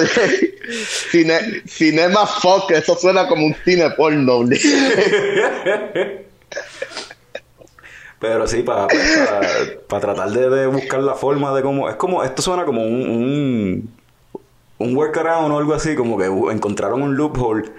cine, 1.11 1.61
Cinema 1.65 2.27
Fox, 2.27 2.71
eso 2.71 2.97
suena 2.97 3.27
como 3.27 3.45
un 3.45 3.55
cine 3.63 3.89
porno. 3.91 4.41
Pero 8.19 8.47
sí, 8.47 8.61
para, 8.63 8.87
para, 9.87 10.01
tratar 10.01 10.29
de, 10.31 10.49
de 10.49 10.67
buscar 10.67 10.99
la 11.01 11.13
forma 11.13 11.55
de 11.55 11.61
cómo... 11.61 11.89
Es 11.89 11.95
como, 11.95 12.23
esto 12.23 12.41
suena 12.41 12.65
como 12.65 12.81
un, 12.83 13.09
un, 13.09 13.93
un 14.79 14.97
workaround 14.97 15.53
o 15.53 15.57
algo 15.59 15.73
así, 15.73 15.95
como 15.95 16.17
que 16.17 16.25
encontraron 16.25 17.01
un 17.01 17.15
loophole 17.15 17.71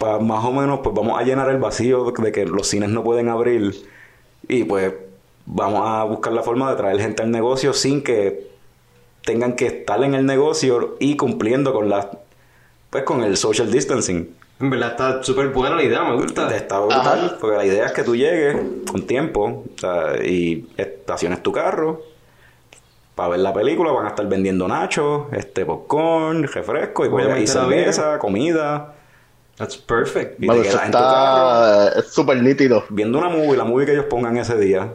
para 0.00 0.18
más 0.18 0.44
o 0.44 0.50
menos, 0.50 0.80
pues 0.82 0.96
vamos 0.96 1.20
a 1.20 1.22
llenar 1.22 1.48
el 1.50 1.58
vacío 1.58 2.10
de 2.10 2.32
que 2.32 2.46
los 2.46 2.66
cines 2.66 2.90
no 2.90 3.04
pueden 3.04 3.28
abrir 3.28 3.74
Y 4.50 4.64
pues 4.64 4.92
vamos 5.46 5.82
a 5.84 6.02
buscar 6.02 6.32
la 6.32 6.42
forma 6.42 6.70
de 6.70 6.76
traer 6.76 7.00
gente 7.00 7.22
al 7.22 7.30
negocio 7.30 7.72
sin 7.72 8.02
que 8.02 8.48
tengan 9.24 9.54
que 9.54 9.66
estar 9.66 10.02
en 10.02 10.14
el 10.14 10.26
negocio 10.26 10.96
y 10.98 11.16
cumpliendo 11.16 11.72
con 11.72 11.88
la 11.88 12.10
pues 12.90 13.04
con 13.04 13.22
el 13.22 13.36
social 13.36 13.70
distancing. 13.70 14.34
En 14.58 14.68
verdad 14.68 14.90
está 14.90 15.22
súper 15.22 15.50
buena 15.50 15.76
la 15.76 15.84
idea, 15.84 16.02
me 16.02 16.16
gusta. 16.16 16.54
Está 16.54 16.80
brutal, 16.80 17.38
porque 17.40 17.56
la 17.56 17.64
idea 17.64 17.86
es 17.86 17.92
que 17.92 18.02
tú 18.02 18.16
llegues 18.16 18.56
con 18.90 19.06
tiempo 19.06 19.64
o 19.74 19.78
sea, 19.78 20.16
y 20.22 20.68
estaciones 20.76 21.42
tu 21.44 21.52
carro 21.52 22.02
para 23.14 23.28
ver 23.28 23.40
la 23.40 23.54
película, 23.54 23.92
van 23.92 24.06
a 24.06 24.08
estar 24.08 24.28
vendiendo 24.28 24.66
nachos, 24.66 25.26
este 25.32 25.64
popcorn, 25.64 26.42
refresco 26.42 27.04
y, 27.04 27.08
Obviamente 27.08 27.42
y 27.42 27.46
cerveza, 27.46 28.18
comida. 28.18 28.94
That's 29.60 29.76
perfect. 29.76 30.42
Y 30.42 30.46
Bueno, 30.46 30.62
eso 30.62 30.80
está 30.82 31.90
es 31.98 32.06
súper 32.12 32.42
nítido. 32.42 32.84
viendo 32.88 33.18
una 33.18 33.28
movie, 33.28 33.56
la 33.58 33.64
movie 33.64 33.84
que 33.86 33.92
ellos 33.92 34.06
pongan 34.08 34.36
ese 34.38 34.56
día. 34.58 34.88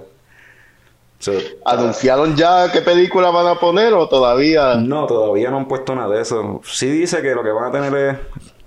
So, 1.20 1.32
¿Anunciaron 1.64 2.36
ya 2.36 2.72
qué 2.72 2.82
película 2.82 3.30
van 3.30 3.48
a 3.48 3.60
poner 3.60 3.94
o 3.94 4.10
todavía? 4.10 4.76
No, 4.76 5.06
todavía 5.06 5.50
no 5.52 5.58
han 5.58 5.68
puesto 5.68 5.96
nada 5.96 6.14
de 6.16 6.22
eso. 6.22 6.62
Sí 6.66 6.88
dice 6.90 7.22
que 7.22 7.34
lo 7.36 7.44
que 7.44 7.52
van 7.52 7.66
a 7.66 7.72
tener 7.72 7.96
es, 7.96 8.18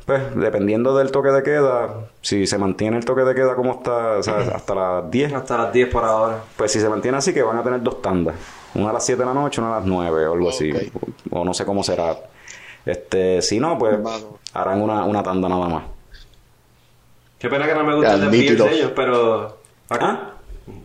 pues, 0.06 0.34
dependiendo 0.36 0.96
del 0.96 1.10
toque 1.10 1.30
de 1.30 1.42
queda, 1.42 1.88
si 2.22 2.46
se 2.46 2.56
mantiene 2.58 2.96
el 2.96 3.04
toque 3.04 3.22
de 3.22 3.34
queda 3.34 3.54
como 3.56 3.72
está, 3.72 4.18
o 4.18 4.22
sea, 4.22 4.38
hasta 4.54 4.74
las 4.74 5.10
10, 5.10 5.34
Hasta 5.34 5.58
las 5.58 5.72
10 5.72 5.88
por 5.90 6.04
ahora. 6.04 6.38
pues 6.56 6.72
si 6.72 6.80
se 6.80 6.88
mantiene 6.88 7.18
así, 7.18 7.34
que 7.34 7.42
van 7.42 7.58
a 7.58 7.62
tener 7.64 7.82
dos 7.82 8.00
tandas. 8.00 8.34
Una 8.74 8.90
a 8.90 8.92
las 8.94 9.04
7 9.04 9.20
de 9.20 9.26
la 9.26 9.34
noche, 9.34 9.60
una 9.60 9.74
a 9.76 9.80
las 9.80 9.86
9 9.86 10.26
o 10.28 10.32
algo 10.34 10.48
así. 10.48 10.72
O, 11.30 11.40
o 11.40 11.44
no 11.44 11.52
sé 11.52 11.64
cómo 11.66 11.82
será. 11.82 12.16
Este, 12.86 13.42
si 13.42 13.60
no, 13.60 13.76
pues. 13.76 13.98
Harán 14.54 14.80
una, 14.82 15.04
una 15.04 15.22
tanda 15.22 15.48
nada 15.48 15.68
más. 15.68 15.84
Qué 17.38 17.48
pena 17.48 17.66
que 17.66 17.74
no 17.74 17.84
me 17.84 17.94
gusten 17.94 18.20
las 18.20 18.30
beers 18.30 18.58
de 18.58 18.74
ellos, 18.74 18.92
pero... 18.96 19.58
¿Ah? 19.90 20.30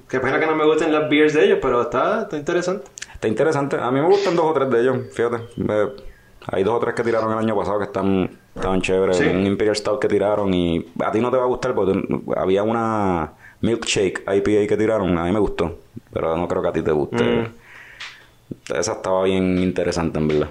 Qué 0.07 0.19
pena 0.19 0.39
que 0.39 0.45
no 0.45 0.55
me 0.55 0.65
gusten 0.65 0.91
las 0.91 1.09
beers 1.09 1.33
de 1.33 1.45
ellos, 1.45 1.59
pero 1.61 1.81
está, 1.81 2.21
está 2.23 2.37
interesante. 2.37 2.85
Está 3.13 3.27
interesante. 3.27 3.77
A 3.77 3.89
mí 3.91 3.99
me 3.99 4.07
gustan 4.07 4.35
dos 4.35 4.45
o 4.45 4.53
tres 4.53 4.69
de 4.69 4.81
ellos, 4.81 4.97
fíjate. 5.13 5.37
Me- 5.57 6.13
hay 6.45 6.63
dos 6.63 6.75
o 6.75 6.79
tres 6.79 6.93
que 6.93 7.03
tiraron 7.03 7.31
el 7.31 7.37
año 7.39 7.55
pasado 7.55 7.79
que 7.79 7.85
están 7.85 8.29
estaban 8.53 8.81
chéveres. 8.81 9.17
Sí. 9.17 9.25
Un 9.25 9.47
Imperial 9.47 9.75
Stout 9.75 9.99
que 9.99 10.07
tiraron 10.09 10.53
y 10.53 10.85
a 11.03 11.09
ti 11.11 11.19
no 11.21 11.31
te 11.31 11.37
va 11.37 11.43
a 11.43 11.47
gustar 11.47 11.73
porque 11.73 11.97
había 12.35 12.63
una 12.63 13.31
Milkshake 13.61 14.23
IPA 14.27 14.67
que 14.67 14.75
tiraron. 14.77 15.17
A 15.17 15.23
mí 15.23 15.31
me 15.31 15.39
gustó, 15.39 15.79
pero 16.11 16.37
no 16.37 16.47
creo 16.47 16.61
que 16.61 16.67
a 16.67 16.73
ti 16.73 16.81
te 16.81 16.91
guste. 16.91 17.23
Mm. 17.23 18.73
Esa 18.75 18.91
estaba 18.93 19.23
bien 19.23 19.57
interesante, 19.57 20.19
en 20.19 20.27
verdad. 20.27 20.49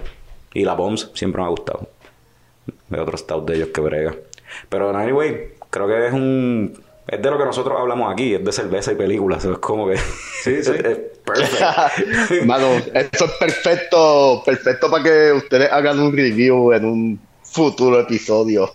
Y 0.55 0.65
la 0.65 0.73
Bombs 0.73 1.11
siempre 1.13 1.41
me 1.41 1.47
ha 1.47 1.51
gustado. 1.51 1.87
De 2.89 2.99
otro 2.99 3.17
stout 3.17 3.45
de 3.47 3.55
ellos 3.55 3.69
que 3.69 3.81
brega. 3.81 4.15
Pero, 4.69 4.95
anyway, 4.95 5.53
creo 5.69 5.87
que 5.87 6.07
es 6.07 6.13
un... 6.13 6.81
Es 7.07 7.21
de 7.21 7.29
lo 7.29 7.37
que 7.37 7.45
nosotros 7.45 7.77
hablamos 7.77 8.11
aquí, 8.11 8.33
es 8.33 8.43
de 8.43 8.51
cerveza 8.51 8.93
y 8.93 8.95
películas. 8.95 9.43
Es 9.43 9.57
como 9.57 9.87
que... 9.87 9.97
Sí, 9.97 10.63
sí. 10.63 10.71
es 10.71 10.97
perfecto. 11.25 12.45
Mano, 12.45 12.67
eso 12.93 13.25
es 13.25 13.31
perfecto, 13.39 14.41
perfecto 14.45 14.89
para 14.89 15.03
que 15.03 15.33
ustedes 15.33 15.71
hagan 15.71 15.99
un 15.99 16.15
review 16.15 16.71
en 16.73 16.85
un 16.85 17.19
futuro 17.43 17.99
episodio. 17.99 18.71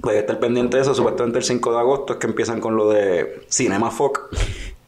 Puede 0.00 0.18
estar 0.18 0.38
pendiente 0.38 0.76
de 0.76 0.82
eso. 0.82 0.94
Supuestamente 0.94 1.38
el 1.38 1.44
5 1.44 1.72
de 1.72 1.78
agosto 1.78 2.12
es 2.14 2.18
que 2.18 2.26
empiezan 2.26 2.60
con 2.60 2.76
lo 2.76 2.90
de 2.90 3.44
Cinema 3.48 3.90
Foc. 3.90 4.30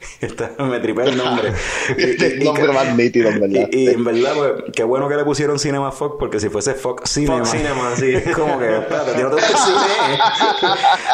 Está- 0.20 0.52
me 0.62 0.78
tripé 0.80 1.02
el 1.04 1.16
nombre. 1.16 1.52
Este 1.96 2.37
nombre 2.37 2.72
más 2.72 2.94
nítido, 2.96 3.30
en 3.30 3.40
verdad. 3.40 3.68
Y, 3.72 3.84
y 3.84 3.88
en 3.88 4.04
verdad, 4.04 4.32
pues, 4.37 4.52
qué 4.74 4.84
bueno 4.84 5.08
que 5.08 5.16
le 5.16 5.24
pusieron 5.24 5.58
Cinema 5.58 5.90
Foc, 5.92 6.18
porque 6.18 6.38
si 6.40 6.48
fuese 6.48 6.74
Fox 6.74 7.11
Cinema. 7.11 7.38
Fox 7.38 7.50
Cinema, 7.50 7.96
sí. 7.96 8.14
es 8.14 8.37
como 8.37 8.58
que, 8.58 8.78
espérate, 8.78 9.11
a 9.11 9.14
ti 9.16 9.22
no 9.22 9.28
te 9.30 9.34
gusta 9.34 9.48
el 9.50 9.58
cine. 9.58 10.18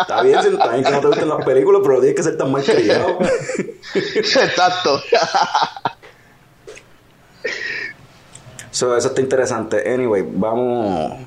está 0.01 0.23
bien, 0.23 0.39
está 0.39 0.69
bien 0.73 0.85
que 0.85 0.91
no 0.91 1.01
te 1.01 1.07
gusten 1.07 1.29
las 1.29 1.45
películas, 1.45 1.81
pero 1.85 2.01
tienes 2.01 2.17
que 2.17 2.23
ser 2.23 2.37
tan 2.37 2.53
mal 2.53 2.63
criado. 2.63 3.19
Exacto. 3.95 5.01
So, 8.71 8.97
eso 8.97 9.09
está 9.09 9.21
interesante. 9.21 9.93
Anyway, 9.93 10.25
vamos 10.27 11.19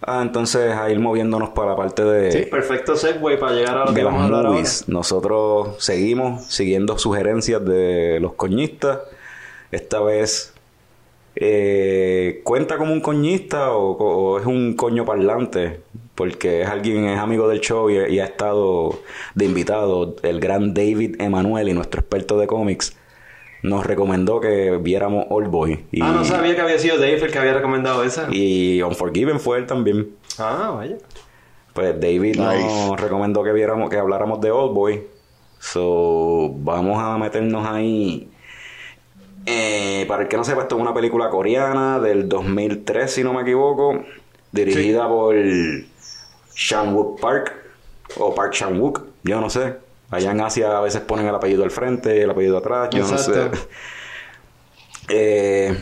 a 0.00 0.22
entonces 0.22 0.72
a 0.72 0.90
ir 0.90 1.00
moviéndonos 1.00 1.50
para 1.50 1.70
la 1.70 1.76
parte 1.76 2.04
de. 2.04 2.32
Sí, 2.32 2.42
perfecto 2.50 2.96
segue 2.96 3.36
para 3.36 3.52
llegar 3.52 3.78
a 3.78 3.84
lo 3.86 3.94
que 3.94 4.04
vamos 4.04 4.22
a 4.22 4.24
hablar 4.24 4.46
ahora. 4.46 4.62
Nosotros 4.86 5.76
seguimos 5.78 6.44
siguiendo 6.44 6.98
sugerencias 6.98 7.64
de 7.64 8.18
los 8.20 8.34
coñistas. 8.34 9.00
Esta 9.70 10.00
vez, 10.00 10.54
eh, 11.36 12.40
¿cuenta 12.44 12.78
como 12.78 12.92
un 12.92 13.00
coñista 13.00 13.72
o, 13.72 13.90
o 13.92 14.38
es 14.38 14.46
un 14.46 14.74
coño 14.74 15.04
parlante? 15.04 15.80
Porque 16.14 16.62
es 16.62 16.68
alguien, 16.68 17.04
es 17.04 17.18
amigo 17.18 17.48
del 17.48 17.60
show 17.60 17.90
y, 17.90 17.96
y 18.14 18.20
ha 18.20 18.24
estado 18.24 19.00
de 19.34 19.44
invitado. 19.44 20.16
El 20.22 20.40
gran 20.40 20.74
David 20.74 21.20
Emanuel 21.20 21.68
y 21.68 21.74
nuestro 21.74 22.00
experto 22.00 22.38
de 22.38 22.46
cómics 22.46 22.96
nos 23.62 23.84
recomendó 23.86 24.40
que 24.40 24.78
viéramos 24.80 25.26
Old 25.30 25.48
Boy. 25.48 25.84
Y, 25.92 26.00
Ah, 26.02 26.12
no 26.12 26.24
sabía 26.24 26.54
que 26.54 26.60
había 26.60 26.78
sido 26.78 26.96
Dave 26.96 27.14
el 27.24 27.30
que 27.32 27.38
había 27.38 27.54
recomendado 27.54 28.02
esa. 28.04 28.28
y 28.30 28.80
Unforgiven 28.82 29.40
fue 29.40 29.58
él 29.58 29.66
también. 29.66 30.10
Ah, 30.38 30.72
vaya. 30.76 30.96
Pues 31.74 31.94
David 32.00 32.36
Nice. 32.36 32.88
nos 32.88 33.00
recomendó 33.00 33.42
que 33.44 33.52
viéramos, 33.52 33.88
que 33.90 33.96
habláramos 33.98 34.40
de 34.40 34.50
Old 34.50 34.74
Boy. 34.74 35.02
So, 35.60 36.50
vamos 36.58 36.98
a 37.02 37.18
meternos 37.18 37.66
ahí. 37.66 38.30
Eh, 39.46 40.04
para 40.08 40.22
el 40.22 40.28
que 40.28 40.36
no 40.36 40.44
sepa, 40.44 40.62
esto 40.62 40.76
es 40.76 40.82
una 40.82 40.92
película 40.94 41.30
coreana 41.30 41.98
del 42.00 42.28
2003, 42.28 43.10
si 43.10 43.24
no 43.24 43.32
me 43.32 43.42
equivoco, 43.42 44.04
dirigida 44.52 45.08
por 45.08 45.34
Chan-wook 46.54 47.20
Park 47.20 47.54
o 48.18 48.34
Park 48.34 48.52
Chan-wook, 48.52 49.02
yo 49.24 49.40
no 49.40 49.48
sé. 49.48 49.74
Allá 50.10 50.30
en 50.30 50.40
Asia 50.40 50.76
a 50.78 50.80
veces 50.80 51.02
ponen 51.02 51.26
el 51.26 51.34
apellido 51.34 51.64
al 51.64 51.70
frente 51.70 52.16
y 52.16 52.20
el 52.20 52.30
apellido 52.30 52.58
atrás, 52.58 52.88
yo 52.92 53.00
no 53.00 53.18
sé. 53.18 53.30
Exacto. 53.30 53.58
Eh, 55.10 55.74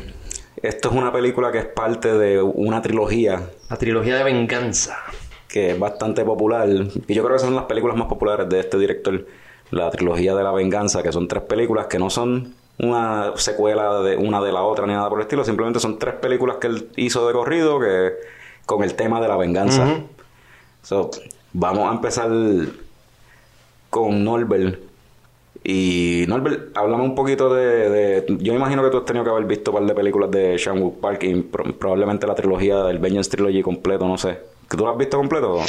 esto 0.63 0.89
es 0.89 0.95
una 0.95 1.13
película 1.13 1.51
que 1.51 1.59
es 1.59 1.65
parte 1.67 2.13
de 2.17 2.41
una 2.41 2.81
trilogía 2.81 3.43
La 3.69 3.77
trilogía 3.77 4.15
de 4.17 4.23
venganza. 4.23 4.99
que 5.49 5.73
es 5.73 5.79
bastante 5.81 6.25
popular. 6.25 6.69
Y 6.69 7.13
yo 7.13 7.25
creo 7.25 7.37
que 7.37 7.43
son 7.43 7.57
las 7.57 7.65
películas 7.65 7.97
más 7.97 8.07
populares 8.07 8.49
de 8.49 8.61
este 8.61 8.79
director. 8.79 9.27
La 9.73 9.91
trilogía 9.91 10.33
de 10.37 10.45
la 10.45 10.53
venganza, 10.53 11.03
que 11.03 11.11
son 11.11 11.27
tres 11.27 11.43
películas 11.43 11.87
que 11.87 11.99
no 11.99 12.09
son 12.09 12.55
una 12.79 13.33
secuela 13.37 14.01
de 14.01 14.17
una 14.17 14.41
de 14.41 14.53
la 14.53 14.63
otra 14.63 14.87
ni 14.87 14.93
nada 14.93 15.09
por 15.09 15.19
el 15.19 15.23
estilo. 15.25 15.45
Simplemente 15.45 15.81
son 15.81 15.99
tres 15.99 16.15
películas 16.15 16.59
que 16.61 16.69
él 16.69 16.89
hizo 16.95 17.27
de 17.27 17.33
corrido 17.33 17.81
que 17.81 18.13
con 18.65 18.85
el 18.85 18.95
tema 18.95 19.21
de 19.21 19.27
la 19.27 19.37
venganza. 19.37 19.87
So, 20.83 21.11
vamos 21.53 21.91
a 21.91 21.95
empezar 21.95 22.31
con 23.97 24.25
Norbert. 24.25 24.79
Y 25.65 26.25
Norbert, 26.29 26.77
háblame 26.77 27.05
un 27.05 27.15
poquito 27.17 27.53
de, 27.55 27.91
de- 27.91 28.27
Yo 28.41 28.53
me 28.53 28.59
imagino 28.61 28.83
que 28.85 28.91
tú 28.91 28.99
has 28.99 29.05
tenido 29.05 29.25
que 29.25 29.31
haber 29.31 29.45
visto 29.47 29.73
un 29.73 29.79
par 29.79 29.87
de 29.87 29.95
películas 29.95 30.31
de 30.31 30.59
Sean 30.59 30.93
Park 31.01 31.25
y 31.25 31.35
pro- 31.43 31.65
probablemente 31.79 32.27
la 32.27 32.35
trilogía 32.37 32.79
del 32.85 32.99
Vengeance 32.99 33.31
Trilogy 33.31 33.63
completo, 33.63 34.07
no 34.07 34.17
sé. 34.19 34.39
¿Que 34.71 34.77
¿Tú 34.77 34.85
lo 34.85 34.91
has 34.93 34.99
visto 34.99 35.17
completo? 35.19 35.61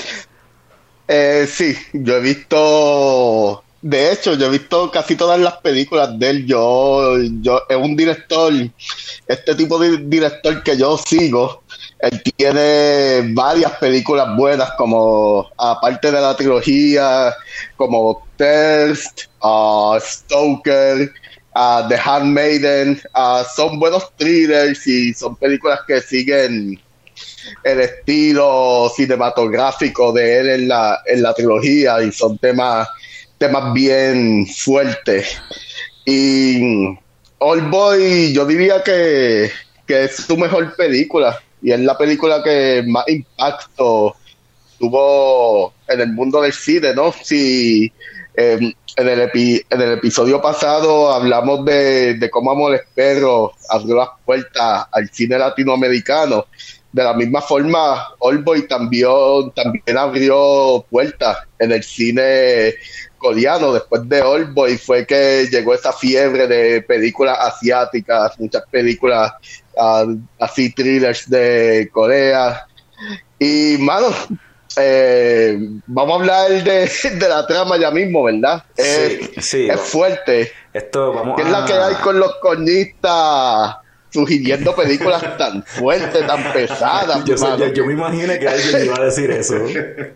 Eh, 1.08 1.46
sí, 1.48 1.74
yo 1.94 2.18
he 2.18 2.22
visto, 2.22 3.63
de 3.82 4.12
hecho, 4.12 4.34
yo 4.36 4.48
he 4.48 4.50
visto 4.50 4.92
casi 4.92 5.16
todas 5.16 5.40
las 5.40 5.58
películas 5.58 6.18
de 6.20 6.30
él. 6.30 6.46
Yo, 6.46 7.18
yo 7.42 7.62
es 7.70 7.78
un 7.78 7.96
director, 7.96 8.52
este 9.28 9.56
tipo 9.56 9.80
de 9.80 9.98
director 10.00 10.62
que 10.63 10.78
yo 10.78 10.98
sigo. 10.98 11.63
Él 11.99 12.21
tiene 12.38 13.33
varias 13.33 13.71
películas 13.73 14.36
buenas, 14.36 14.71
como 14.77 15.49
aparte 15.57 16.12
de 16.12 16.21
la 16.21 16.36
trilogía, 16.36 17.33
como 17.75 18.23
Thirst, 18.38 19.21
uh, 19.41 19.97
Stoker, 19.99 21.12
uh, 21.55 21.88
The 21.88 21.97
Handmaiden. 21.97 23.01
uh, 23.15 23.43
son 23.55 23.79
buenos 23.79 24.12
thrillers 24.15 24.86
y 24.86 25.13
son 25.13 25.36
películas 25.38 25.79
que 25.88 25.99
siguen 26.01 26.79
el 27.63 27.79
estilo 27.79 28.91
cinematográfico 28.95 30.12
de 30.12 30.39
él 30.39 30.49
en 30.49 30.67
la, 30.67 30.99
en 31.05 31.23
la 31.23 31.33
trilogía 31.33 32.03
y 32.03 32.12
son 32.12 32.38
temas, 32.38 32.88
temas 33.39 33.73
bien 33.73 34.45
fuertes. 34.45 35.41
Y 36.05 36.95
Old 37.39 37.69
Boy 37.71 38.33
yo 38.33 38.45
diría 38.45 38.83
que, 38.83 39.51
que 39.88 40.03
es 40.03 40.17
su 40.17 40.38
mejor 40.38 40.75
película 40.75 41.39
y 41.62 41.72
es 41.72 41.80
la 41.80 41.98
película 41.98 42.43
que 42.43 42.84
más 42.88 43.08
impacto 43.08 44.15
tuvo 44.80 45.74
en 45.88 46.02
el 46.02 46.13
mundo 46.13 46.41
del 46.41 46.54
cine, 46.54 46.93
¿no? 46.93 47.12
Si 47.12 47.91
eh, 48.36 48.74
en, 48.98 49.08
el 49.10 49.20
el 49.70 49.91
episodio 49.93 50.41
pasado 50.41 51.12
hablamos 51.12 51.65
de, 51.65 52.30
cómo 52.32 52.52
Amores 52.52 52.82
Perro 52.93 53.54
abrió 53.70 53.96
las 53.96 54.10
puertas 54.26 54.88
al 54.91 55.10
cine 55.10 55.38
latinoamericano. 55.39 56.46
De 56.91 57.04
la 57.04 57.13
misma 57.13 57.41
forma, 57.41 58.08
Oldboy 58.20 58.67
también, 58.67 59.52
también 59.56 59.98
abrió 59.98 60.86
puertas 60.89 61.38
en 61.60 61.72
el 61.72 61.84
cine 61.84 62.76
coreano. 63.17 63.73
Después 63.73 64.08
de 64.08 64.21
Oldboy 64.21 64.77
fue 64.77 65.06
que 65.06 65.47
llegó 65.51 65.73
esa 65.73 65.93
fiebre 65.93 66.47
de 66.47 66.82
películas 66.82 67.38
asiáticas, 67.39 68.39
muchas 68.39 68.63
películas 68.69 69.34
ah, 69.77 70.06
así 70.39 70.71
thrillers 70.71 71.30
de 71.30 71.89
Corea. 71.91 72.67
Y, 73.39 73.77
mano, 73.80 74.08
eh, 74.77 75.58
vamos 75.88 76.13
a 76.13 76.19
hablar 76.19 76.63
de, 76.63 76.89
de 77.19 77.30
la 77.30 77.45
trama 77.45 77.77
ya 77.77 77.91
mismo, 77.91 78.23
¿verdad? 78.23 78.63
Sí, 78.75 79.30
es, 79.36 79.45
sí. 79.45 79.67
es 79.69 79.80
fuerte. 79.80 80.51
Esto, 80.73 81.13
vamos 81.13 81.36
¿Qué 81.36 81.41
es 81.43 81.49
la 81.49 81.65
que 81.65 81.73
hay 81.73 81.95
con 81.95 82.19
los 82.19 82.36
coñistas 82.36 83.77
sugiriendo 84.17 84.75
películas 84.75 85.38
tan 85.38 85.63
fuertes, 85.63 86.25
tan 86.25 86.51
pesadas? 86.51 87.23
Yo, 87.25 87.38
sé- 87.38 87.45
mano? 87.45 87.58
yo, 87.67 87.73
yo 87.73 87.86
me 87.86 87.93
imaginé 87.93 88.39
que 88.39 88.47
alguien 88.47 88.86
iba 88.86 88.95
a 88.97 89.06
decir 89.06 89.30
eso. 89.32 89.56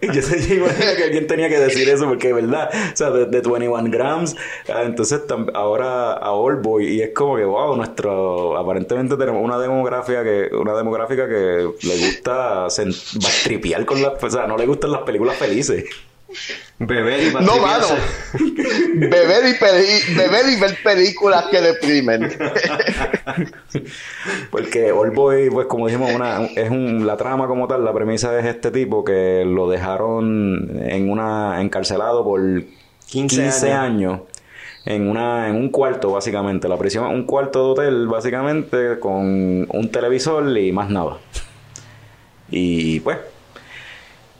Yo, 0.02 0.22
sé, 0.22 0.42
yo 0.48 0.56
imaginé 0.56 0.96
que 0.96 1.04
alguien 1.04 1.28
tenía 1.28 1.50
que 1.50 1.60
decir 1.60 1.88
eso 1.90 2.08
porque, 2.08 2.34
¿verdad? 2.34 2.70
O 2.74 2.96
sea, 2.98 3.12
de, 3.12 3.26
de 3.26 3.42
21 3.42 3.90
grams, 3.92 4.36
ah, 4.70 4.82
entonces 4.84 5.22
ahora 5.54 6.14
a 6.14 6.32
Old 6.32 6.62
Boy 6.62 6.88
y 6.88 7.02
es 7.02 7.12
como 7.14 7.36
que, 7.36 7.44
wow, 7.44 7.76
nuestro, 7.76 8.58
aparentemente 8.58 9.16
tenemos 9.18 9.44
una 9.44 9.60
demográfica 9.60 10.24
que, 10.24 10.50
una 10.56 10.74
demográfica 10.74 11.28
que 11.28 11.70
le 11.82 11.98
gusta 12.08 12.68
va 12.68 13.30
a 13.30 13.44
tripear 13.44 13.86
con 13.86 14.02
las, 14.02 14.24
o 14.24 14.30
sea, 14.30 14.48
no 14.48 14.58
le 14.58 14.66
gustan 14.66 14.92
las 14.92 15.02
películas 15.02 15.38
felices. 15.38 15.86
Beber 16.80 17.24
y 17.24 17.34
No, 17.34 17.58
mano. 17.58 17.86
beber, 18.96 19.48
y 19.50 19.54
peli- 19.60 20.16
beber 20.16 20.50
y 20.50 20.60
ver 20.60 20.78
películas 20.84 21.46
que 21.52 21.62
deprimen. 21.62 22.32
Porque 24.52 24.92
Old 24.92 25.14
Boy, 25.14 25.50
pues 25.50 25.68
como 25.68 25.88
dijimos, 25.88 26.12
una, 26.14 26.46
es 26.56 26.70
un, 26.70 27.06
la 27.06 27.18
trama 27.18 27.48
como 27.48 27.68
tal, 27.68 27.84
la 27.86 27.94
premisa 27.94 28.38
es 28.40 28.46
este 28.46 28.72
tipo 28.72 29.04
que 29.04 29.44
lo 29.46 29.70
dejaron 29.70 30.82
en 30.84 31.10
una, 31.10 31.62
encarcelado 31.62 32.24
por 32.24 32.42
15 33.08 33.36
15, 33.42 33.72
años. 33.74 33.82
años. 34.14 34.20
En, 34.84 35.08
una, 35.08 35.48
en 35.48 35.56
un 35.58 35.70
cuarto, 35.70 36.12
básicamente. 36.12 36.68
La 36.68 36.78
prisión 36.78 37.06
un 37.06 37.26
cuarto 37.26 37.64
de 37.66 37.72
hotel, 37.84 38.08
básicamente, 38.08 39.00
con 39.00 39.68
un 39.70 39.90
televisor 39.92 40.58
y 40.58 40.72
más 40.72 40.90
nada. 40.90 41.18
Y 42.50 43.00
pues, 43.02 43.20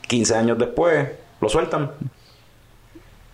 15 0.08 0.34
años 0.34 0.58
después, 0.58 1.08
lo 1.42 1.48
sueltan. 1.48 1.90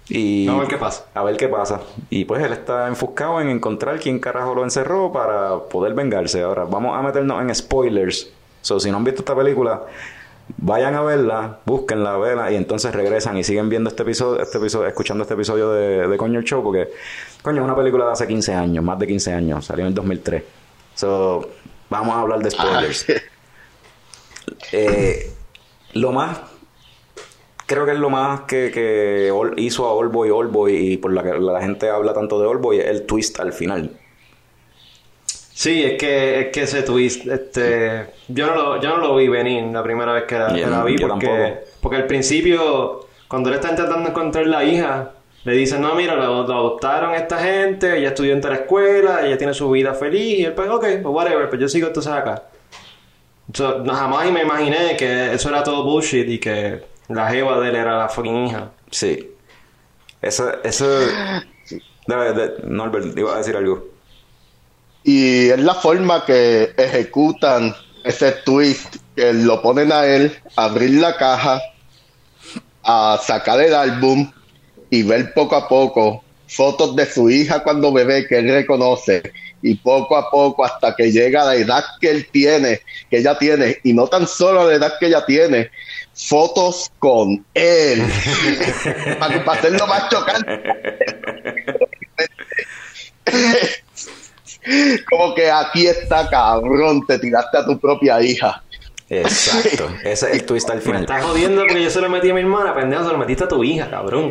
Y 0.09 0.49
a 0.49 0.55
ver 0.55 0.69
qué 0.69 0.79
pasa. 0.79 1.05
a 1.15 1.23
ver 1.23 1.37
qué 1.37 1.49
pasa. 1.49 1.83
Y 2.09 2.25
pues 2.25 2.43
él 2.43 2.53
está 2.53 2.89
enfocado 2.89 3.41
en 3.43 3.51
encontrar 3.51 4.01
quién 4.01 4.19
carajo 4.19 4.55
lo 4.55 4.65
encerró 4.65 5.13
para 5.13 5.59
poder 5.65 5.93
vengarse. 5.93 6.43
Ahora, 6.43 6.65
vamos 6.65 6.99
a 6.99 7.03
meternos 7.03 7.43
en 7.43 7.55
spoilers. 7.55 8.31
So, 8.63 8.81
si 8.81 8.91
no 8.91 8.97
han 8.97 9.05
visto 9.05 9.21
esta 9.21 9.37
película, 9.37 9.83
vayan 10.57 10.95
a 10.95 11.03
verla, 11.03 11.59
búsquenla, 11.67 12.17
verla 12.17 12.51
y 12.51 12.57
entonces 12.57 12.95
regresan 12.95 13.37
y 13.37 13.45
siguen 13.45 13.69
viendo 13.69 13.91
este 13.91 14.03
episodio, 14.03 14.43
este 14.43 14.57
episodio, 14.57 14.89
escuchando 14.89 15.23
este 15.23 15.35
episodio 15.35 15.71
de, 15.73 16.09
de 16.09 16.17
Coño 16.17 16.39
el 16.39 16.45
Show, 16.47 16.63
porque 16.63 16.89
coño, 17.43 17.61
es 17.61 17.65
una 17.65 17.77
película 17.77 18.07
de 18.07 18.13
hace 18.13 18.27
15 18.27 18.55
años, 18.55 18.83
más 18.83 18.99
de 18.99 19.07
15 19.07 19.33
años, 19.35 19.67
salió 19.67 19.85
en 19.85 19.89
el 19.89 19.95
2003. 19.95 20.43
So, 20.95 21.51
vamos 21.91 22.15
a 22.17 22.21
hablar 22.21 22.41
de 22.41 22.51
spoilers. 22.51 23.07
Eh, 24.73 25.31
lo 25.93 26.11
más 26.11 26.39
creo 27.69 27.85
que 27.87 27.93
es 27.93 27.99
lo 27.99 28.11
más 28.11 28.41
que, 28.41 28.71
que 28.73 29.31
hizo 29.59 29.87
a 29.87 29.93
All 29.93 30.09
Boy 30.09 30.31
All 30.31 30.49
Boy 30.49 30.75
y 30.75 30.97
por 30.97 31.13
la 31.13 31.23
que 31.23 31.39
la 31.39 31.61
gente 31.61 31.89
habla 31.91 32.13
tanto 32.15 32.41
de 32.41 32.49
All 32.49 32.59
Boy 32.59 32.79
es 32.81 32.87
el 32.87 33.07
twist 33.07 33.39
al 33.39 33.53
final. 33.53 33.93
Sí, 35.27 35.85
es 35.85 35.99
que, 35.99 36.41
es 36.41 36.47
que 36.49 36.63
ese 36.63 36.83
twist, 36.83 37.27
este, 37.27 38.07
yo 38.29 38.47
no 38.47 38.55
lo, 38.55 38.81
yo 38.81 38.91
no 38.91 38.99
lo 38.99 39.17
vi 39.17 39.29
venir 39.29 39.65
la 39.65 39.83
primera 39.83 40.13
vez 40.13 40.25
que 40.25 40.39
la, 40.39 40.55
que 40.55 40.61
Yo- 40.61 40.71
la 40.71 40.85
vi 40.85 40.97
porque, 40.97 41.59
porque 41.81 41.97
al 41.97 42.07
principio, 42.07 43.07
cuando 43.27 43.49
él 43.51 43.57
está 43.57 43.71
intentando 43.71 44.09
encontrar 44.09 44.47
la 44.47 44.63
hija, 44.65 45.13
le 45.45 45.53
dicen, 45.53 45.83
no, 45.83 45.95
mira, 45.95 46.15
lo, 46.15 46.47
lo 46.47 46.55
adoptaron 46.55 47.15
esta 47.15 47.39
gente, 47.39 47.99
ella 47.99 48.09
estudió 48.09 48.33
en 48.35 48.41
la 48.41 48.55
escuela, 48.55 49.27
ella 49.27 49.37
tiene 49.37 49.53
su 49.53 49.69
vida 49.71 49.95
feliz, 49.95 50.39
y 50.39 50.45
él 50.45 50.53
pues, 50.53 50.69
ok, 50.69 50.85
pues 51.03 51.05
whatever, 51.07 51.49
pues 51.49 51.61
yo 51.61 51.69
sigo 51.69 51.89
entonces 51.89 52.13
acá. 52.13 52.45
So, 53.53 53.79
no, 53.81 53.95
jamás 53.95 54.31
me 54.31 54.43
imaginé 54.43 54.97
que 54.97 55.33
eso 55.33 55.49
era 55.49 55.63
todo 55.65 55.83
bullshit 55.83 56.29
y 56.29 56.39
que 56.39 56.83
la 57.09 57.29
jeva 57.31 57.61
de 57.61 57.69
él 57.71 57.77
era 57.77 57.99
la 57.99 58.09
fucking 58.09 58.47
hija. 58.47 58.71
Sí. 58.91 59.31
Eso, 60.21 60.51
eso... 60.63 60.87
Dale, 62.07 62.33
de- 62.33 62.55
Norbert, 62.65 63.17
iba 63.17 63.35
a 63.35 63.39
decir 63.39 63.57
algo. 63.57 63.87
Y 65.05 65.49
es 65.49 65.59
la 65.61 65.75
forma 65.75 66.25
que 66.25 66.75
ejecutan 66.77 67.75
ese 68.05 68.33
twist, 68.45 68.97
que 69.15 69.33
lo 69.33 69.61
ponen 69.63 69.93
a 69.93 70.07
él, 70.07 70.37
a 70.57 70.65
abrir 70.65 71.01
la 71.01 71.17
caja, 71.17 71.61
a 72.83 73.19
sacar 73.23 73.61
el 73.61 73.75
álbum 73.75 74.31
y 74.91 75.03
ver 75.03 75.35
poco 75.35 75.57
a 75.57 75.69
poco 75.69 76.25
fotos 76.49 76.97
de 76.97 77.05
su 77.05 77.29
hija 77.29 77.63
cuando 77.63 77.93
bebé 77.93 78.27
que 78.27 78.39
él 78.39 78.49
reconoce 78.49 79.23
y 79.61 79.75
poco 79.75 80.17
a 80.17 80.31
poco 80.31 80.65
hasta 80.65 80.97
que 80.97 81.13
llega 81.13 81.43
a 81.43 81.47
la 81.47 81.57
edad 81.57 81.85
que 82.01 82.11
él 82.11 82.27
tiene, 82.31 82.81
que 83.11 83.19
ella 83.19 83.37
tiene, 83.37 83.79
y 83.83 83.93
no 83.93 84.07
tan 84.07 84.27
solo 84.27 84.67
la 84.67 84.77
edad 84.77 84.95
que 84.99 85.07
ella 85.07 85.27
tiene, 85.27 85.71
fotos 86.19 86.91
con 86.99 87.45
él, 87.55 88.03
para, 89.19 89.45
para 89.45 89.59
hacerlo 89.59 89.87
más 89.87 90.09
chocante. 90.09 90.63
Como 95.11 95.35
que 95.35 95.51
aquí 95.51 95.87
está 95.87 96.29
cabrón, 96.29 97.07
te 97.07 97.19
tiraste 97.19 97.59
a 97.59 97.65
tu 97.65 97.79
propia 97.79 98.21
hija. 98.21 98.63
Exacto. 99.11 99.89
Ese 100.05 100.27
es 100.27 100.35
el 100.35 100.45
twist 100.45 100.69
al 100.69 100.77
Me 100.77 100.83
final. 100.83 101.01
estás 101.03 101.25
jodiendo 101.25 101.63
porque 101.63 101.83
yo 101.83 101.91
se 101.91 102.01
lo 102.01 102.11
metí 102.11 102.29
a 102.31 102.35
mi 102.35 102.41
hermana, 102.41 102.75
pendejo, 102.75 103.05
se 103.07 103.13
lo 103.13 103.19
metiste 103.19 103.45
a 103.45 103.49
tu 103.49 103.65
hija, 103.65 103.89
cabrón. 103.89 104.31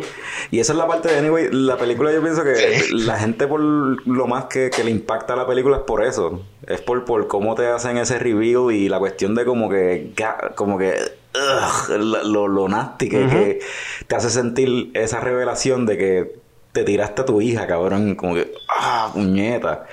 Y 0.50 0.60
esa 0.60 0.72
es 0.72 0.78
la 0.78 0.86
parte 0.86 1.08
de 1.08 1.18
Anyway. 1.18 1.48
La 1.50 1.76
película 1.76 2.12
yo 2.12 2.22
pienso 2.22 2.44
que 2.44 2.84
la 2.92 3.18
gente 3.18 3.46
por 3.48 3.60
lo 3.60 4.26
más 4.26 4.44
que, 4.44 4.70
que 4.70 4.84
le 4.84 4.90
impacta 4.90 5.32
a 5.32 5.36
la 5.36 5.46
película 5.46 5.78
es 5.78 5.82
por 5.82 6.04
eso. 6.04 6.44
Es 6.66 6.80
por, 6.80 7.04
por 7.04 7.26
cómo 7.26 7.54
te 7.56 7.66
hacen 7.66 7.96
ese 7.98 8.18
review 8.18 8.70
y 8.70 8.88
la 8.88 8.98
cuestión 8.98 9.34
de 9.34 9.44
como 9.44 9.68
que... 9.68 10.12
Como 10.54 10.78
que... 10.78 11.17
ugh, 11.34 11.96
lo, 12.26 12.48
lo 12.48 12.68
nasty 12.68 13.08
que, 13.08 13.26
que 13.28 13.60
te 14.06 14.16
hace 14.16 14.30
sentir 14.30 14.90
esa 14.94 15.20
revelación 15.20 15.86
de 15.86 15.98
que 15.98 16.36
te 16.72 16.84
tiraste 16.84 17.22
a 17.22 17.24
tu 17.24 17.40
hija, 17.40 17.66
cabrón. 17.66 18.14
Como 18.14 18.34
que... 18.34 18.52
¡Ah, 18.68 19.10
puñeta! 19.12 19.86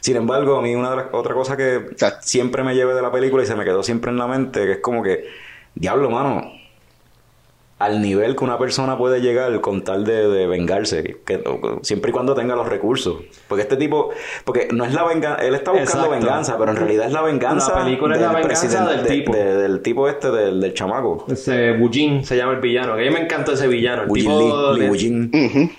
Sin 0.00 0.16
embargo, 0.16 0.56
a 0.58 0.62
mí 0.62 0.74
una 0.74 0.90
de 0.90 0.96
las- 0.96 1.06
otra 1.12 1.34
cosa 1.34 1.56
que 1.56 1.86
siempre 2.22 2.62
me 2.62 2.74
llevé 2.74 2.94
de 2.94 3.02
la 3.02 3.12
película 3.12 3.42
y 3.42 3.46
se 3.46 3.54
me 3.56 3.64
quedó 3.64 3.82
siempre 3.82 4.10
en 4.10 4.18
la 4.18 4.26
mente, 4.26 4.64
que 4.64 4.72
es 4.72 4.78
como 4.78 5.02
que... 5.02 5.28
Diablo, 5.74 6.10
mano 6.10 6.52
al 7.80 8.02
nivel 8.02 8.36
que 8.36 8.44
una 8.44 8.58
persona 8.58 8.96
puede 8.98 9.20
llegar 9.22 9.58
con 9.62 9.82
tal 9.82 10.04
de, 10.04 10.28
de 10.28 10.46
vengarse, 10.46 11.16
que, 11.24 11.42
siempre 11.80 12.10
y 12.10 12.12
cuando 12.12 12.34
tenga 12.34 12.54
los 12.54 12.68
recursos. 12.68 13.22
Porque 13.48 13.62
este 13.62 13.76
tipo, 13.76 14.10
porque 14.44 14.68
no 14.70 14.84
es 14.84 14.92
la 14.92 15.02
venganza, 15.04 15.42
él 15.42 15.54
está 15.54 15.70
buscando 15.70 16.04
Exacto. 16.04 16.10
venganza, 16.26 16.58
pero 16.58 16.72
en 16.72 16.76
realidad 16.76 17.06
es 17.06 17.12
la 17.14 17.22
venganza, 17.22 17.78
La 17.78 17.84
película 17.84 18.16
es 18.16 18.20
la 18.20 18.32
venganza 18.32 18.60
presidente- 18.60 18.92
del 18.92 19.02
de- 19.04 19.08
tipo. 19.10 19.32
de- 19.34 19.56
del 19.56 19.80
tipo 19.80 20.08
este, 20.08 20.30
del, 20.30 20.60
del 20.60 20.74
chamaco. 20.74 21.24
Ese 21.32 21.72
Wujin 21.72 22.22
se 22.22 22.36
llama 22.36 22.52
el 22.52 22.60
villano. 22.60 22.96
Que 22.96 23.02
a 23.02 23.10
mí 23.10 23.14
me 23.16 23.20
encanta 23.24 23.52
ese 23.52 23.66
villano. 23.66 24.02
El 24.02 24.08
Wu 24.10 24.14
tipo 24.14 24.72
Lee, 24.74 25.70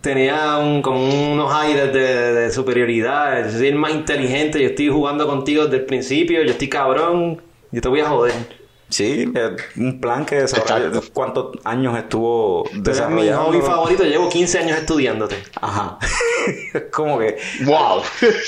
tenía 0.00 0.58
un, 0.58 0.80
como 0.82 1.32
unos 1.32 1.52
aires 1.52 1.92
de, 1.92 2.32
de 2.34 2.50
superioridad. 2.52 3.50
Soy 3.50 3.66
el 3.68 3.74
más 3.74 3.92
inteligente. 3.92 4.60
Yo 4.62 4.68
estoy 4.68 4.88
jugando 4.88 5.26
contigo 5.26 5.64
desde 5.64 5.78
el 5.78 5.84
principio. 5.86 6.42
Yo 6.42 6.50
estoy 6.52 6.68
cabrón. 6.68 7.42
Yo 7.72 7.80
te 7.80 7.88
voy 7.88 8.00
a 8.00 8.06
joder. 8.08 8.57
Sí, 8.90 9.30
es 9.34 9.76
un 9.76 10.00
plan 10.00 10.24
que 10.24 10.36
desarrolló, 10.36 11.02
cuántos 11.12 11.56
años 11.64 11.96
estuvo 11.98 12.62
Tú 12.64 12.68
eres 12.70 12.76
mi 12.76 12.82
desarrollando. 13.24 13.42
hobby 13.44 13.60
favorito. 13.60 14.04
Llevo 14.04 14.28
15 14.30 14.58
años 14.60 14.78
estudiándote. 14.78 15.36
Ajá. 15.60 15.98
es 16.74 16.82
como 16.90 17.18
que 17.18 17.36
Wow. 17.66 18.00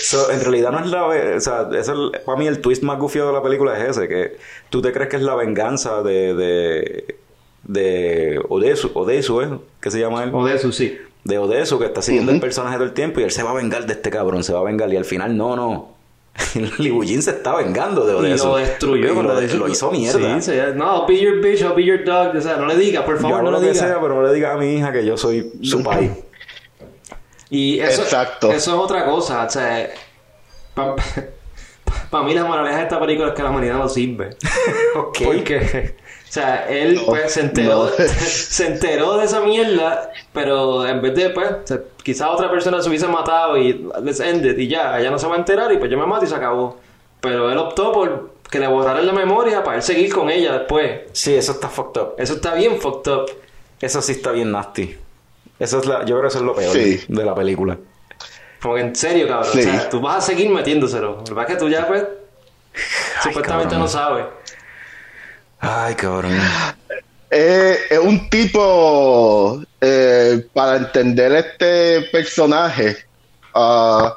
So, 0.03 0.31
en 0.31 0.41
realidad 0.41 0.71
no 0.73 0.81
es 0.81 0.87
la... 0.87 1.05
O 1.07 1.41
sea, 1.41 1.69
eso 1.79 2.11
es- 2.15 2.21
para 2.21 2.39
mí 2.39 2.47
el 2.47 2.61
twist 2.61 2.83
más 2.83 2.99
gufio 2.99 3.27
de 3.27 3.33
la 3.35 3.43
película 3.43 3.79
es 3.79 3.97
ese, 3.99 4.09
que 4.09 4.39
tú 4.71 4.81
te 4.81 4.93
crees 4.93 5.11
que 5.11 5.17
es 5.17 5.23
la 5.23 5.35
venganza 5.35 6.03
de... 6.03 6.35
de 6.35 7.17
de 7.63 8.41
Odesu, 8.49 8.91
Odesu, 8.95 9.43
¿eh? 9.43 9.59
¿Qué 9.81 9.91
se 9.91 10.01
llama 10.01 10.25
él? 10.25 10.31
O 10.33 10.45
de 10.47 10.55
eso, 10.57 10.73
sí. 10.73 10.99
De 11.25 11.37
Odesu, 11.39 11.79
que 11.79 11.85
está 11.85 12.01
siguiendo 12.01 12.33
Ujú. 12.33 12.37
el 12.37 12.41
personaje 12.41 12.77
todo 12.77 12.85
el 12.87 12.95
tiempo 12.95 13.21
y 13.21 13.25
él 13.25 13.31
se 13.31 13.43
va 13.43 13.51
a 13.51 13.55
vengar 13.55 13.87
de 13.87 13.93
este 13.93 14.11
cabrón, 14.11 14.43
se 14.43 14.55
va 14.55 14.61
a 14.61 14.65
vengar 14.65 14.91
y 14.93 14.97
al 14.97 15.05
final 15.05 15.37
no, 15.37 15.55
no. 15.55 16.00
Libujin 16.79 17.23
se 17.23 17.31
está 17.33 17.55
vengando 17.57 18.07
de 18.07 18.13
Y 18.13 18.17
Odesu. 18.33 18.47
lo 18.49 18.57
destruyó. 18.57 19.09
Y 19.43 19.49
lo, 19.57 19.69
hizo 19.69 19.91
mierda. 19.91 20.41
Sí, 20.41 20.53
sí. 20.53 20.59
No, 20.75 20.97
I'll 20.97 21.07
be 21.07 21.21
your 21.21 21.41
bitch, 21.41 21.61
I'll 21.61 21.75
be 21.75 21.85
your 21.85 22.03
dog. 22.05 22.35
O 22.37 22.41
sea, 22.41 22.57
no 22.57 22.67
le 22.67 22.77
digas, 22.77 23.05
por 23.05 23.17
Yo 23.17 23.23
favor, 23.23 23.39
hago 23.41 23.45
no 23.47 23.51
lo 23.53 23.59
le 23.61 23.67
que 23.67 23.73
digas. 23.73 23.89
sea, 23.89 24.01
pero 24.01 24.15
no 24.15 24.23
le 24.23 24.33
digas 24.35 24.55
a 24.55 24.59
mi 24.59 24.75
hija 24.77 24.93
que 24.93 25.05
yo 25.05 25.17
soy 25.17 25.53
su 25.63 25.83
país. 25.83 26.11
Y 27.53 27.81
eso, 27.81 28.03
Exacto. 28.03 28.53
eso 28.53 28.71
es 28.71 28.79
otra 28.79 29.05
cosa. 29.07 29.45
O 29.45 29.51
sea, 29.51 29.91
para 32.11 32.25
mí 32.25 32.33
la 32.33 32.45
moraleja 32.45 32.77
de 32.77 32.83
esta 32.85 33.01
película 33.01 33.31
es 33.31 33.35
que 33.35 33.43
la 33.43 33.51
humanidad 33.51 33.75
no 33.75 33.89
sirve. 33.89 34.37
ok. 34.95 35.19
Porque, 35.25 35.97
o 36.31 36.33
sea, 36.33 36.69
él 36.69 36.95
No, 36.95 37.07
pues 37.07 37.33
se 37.33 37.41
enteró, 37.41 37.85
no. 37.85 37.91
se 38.07 38.67
enteró 38.69 39.17
de 39.19 39.25
esa 39.25 39.41
mierda, 39.41 40.13
pero 40.33 40.87
en 40.87 41.03
vez 41.03 41.15
de, 41.17 41.31
pues, 41.31 41.49
quizás 42.05 42.29
otra 42.31 42.49
persona 42.49 42.81
se 42.81 42.89
hubiese 42.89 43.09
matado 43.09 43.59
y 43.59 43.89
let's 44.03 44.21
end 44.21 44.47
it 44.47 44.57
y 44.57 44.69
ya, 44.69 44.99
ella 45.01 45.11
no 45.11 45.19
se 45.19 45.27
va 45.27 45.35
a 45.35 45.39
enterar 45.39 45.73
y 45.73 45.79
pues 45.79 45.91
yo 45.91 45.99
me 45.99 46.07
mato 46.07 46.25
y 46.25 46.29
se 46.29 46.35
acabó. 46.37 46.79
Pero 47.21 47.51
él 47.51 47.59
optó 47.59 47.91
por 47.93 48.31
que 48.49 48.61
le 48.61 48.69
borraran 48.69 49.05
la 49.07 49.13
memoria 49.13 49.63
para 49.65 49.77
él 49.79 49.83
seguir 49.83 50.13
con 50.15 50.31
ella 50.31 50.53
después. 50.59 51.01
Sí, 51.13 51.35
eso 51.35 51.53
está 51.53 51.69
fucked 51.69 52.01
up. 52.01 52.15
Eso 52.17 52.35
está 52.35 52.55
bien 52.55 52.81
fucked 52.81 53.13
up. 53.13 53.31
Eso 53.81 54.01
sí 54.01 54.13
está 54.13 54.31
bien 54.31 54.53
nasty. 54.53 54.97
Eso 55.59 55.79
es 55.81 55.87
la, 55.87 56.01
yo 56.05 56.17
creo 56.17 56.23
que 56.23 56.29
eso 56.29 56.39
es 56.39 56.45
lo 56.45 56.55
peor 56.55 56.73
Sí. 56.73 57.01
de 57.09 57.25
la 57.25 57.35
película. 57.35 57.77
Como 58.63 58.75
que 58.77 58.81
en 58.83 58.95
serio, 58.95 59.27
cabrón. 59.27 59.53
Sí. 59.53 59.61
O 59.61 59.63
sea, 59.63 59.89
tú 59.91 60.01
vas 60.01 60.17
a 60.19 60.21
seguir 60.21 60.49
metiéndoselo. 60.51 61.17
Lo 61.19 61.25
que 61.25 61.35
pasa 61.35 61.49
es 61.49 61.55
que 61.55 61.61
tú 61.65 61.69
ya, 61.69 61.87
pues, 61.89 62.05
supuestamente 63.23 63.65
cabrón. 63.75 63.81
no 63.81 63.89
sabes. 63.89 64.25
Ay, 65.61 65.95
cabrón. 65.95 66.39
Eh, 67.31 67.79
es 67.91 67.99
un 67.99 68.29
tipo, 68.29 69.63
eh, 69.81 70.47
para 70.53 70.79
entender 70.79 71.33
este 71.33 72.03
personaje, 72.11 72.97
ah, 73.55 74.15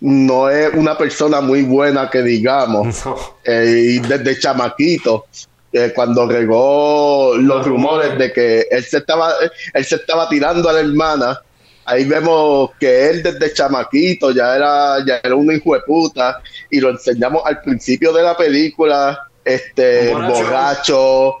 no 0.00 0.50
es 0.50 0.74
una 0.74 0.96
persona 0.96 1.40
muy 1.40 1.62
buena 1.62 2.10
que 2.10 2.22
digamos. 2.22 3.04
No. 3.04 3.16
Eh, 3.44 3.94
y 3.94 3.98
desde 4.00 4.38
chamaquito, 4.38 5.26
eh, 5.72 5.92
cuando 5.94 6.26
regó 6.26 7.34
los 7.36 7.66
rumores. 7.66 8.16
de 8.18 8.32
que 8.32 8.66
él 8.70 8.84
se 8.84 8.98
estaba, 8.98 9.32
él 9.74 9.84
se 9.84 9.96
estaba 9.96 10.28
tirando 10.28 10.68
a 10.68 10.72
la 10.72 10.80
hermana, 10.80 11.40
ahí 11.84 12.04
vemos 12.04 12.70
que 12.80 13.10
él 13.10 13.22
desde 13.22 13.52
chamaquito 13.52 14.30
ya 14.30 14.56
era, 14.56 15.04
ya 15.04 15.20
era 15.22 15.34
un 15.34 15.52
hijo 15.52 15.74
de 15.74 15.80
puta, 15.80 16.40
y 16.70 16.80
lo 16.80 16.90
enseñamos 16.90 17.42
al 17.44 17.60
principio 17.60 18.12
de 18.12 18.22
la 18.22 18.36
película, 18.36 19.25
este 19.46 20.12
Un 20.12 20.26
borracho. 20.28 20.42
borracho, 20.44 21.34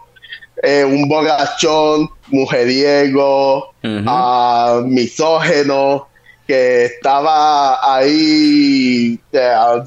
eh, 0.62 0.84
un 0.84 1.08
borrachón, 1.08 2.08
mujeriego, 2.28 3.74
ah, 4.06 4.80
misógeno, 4.84 6.08
que 6.46 6.84
estaba 6.86 7.96
ahí 7.96 9.18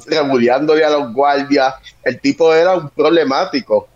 rebuliándole 0.06 0.84
a 0.84 0.90
los 0.90 1.12
guardias. 1.12 1.74
El 2.04 2.20
tipo 2.20 2.54
era 2.54 2.74
un 2.76 2.88
problemático. 2.90 3.88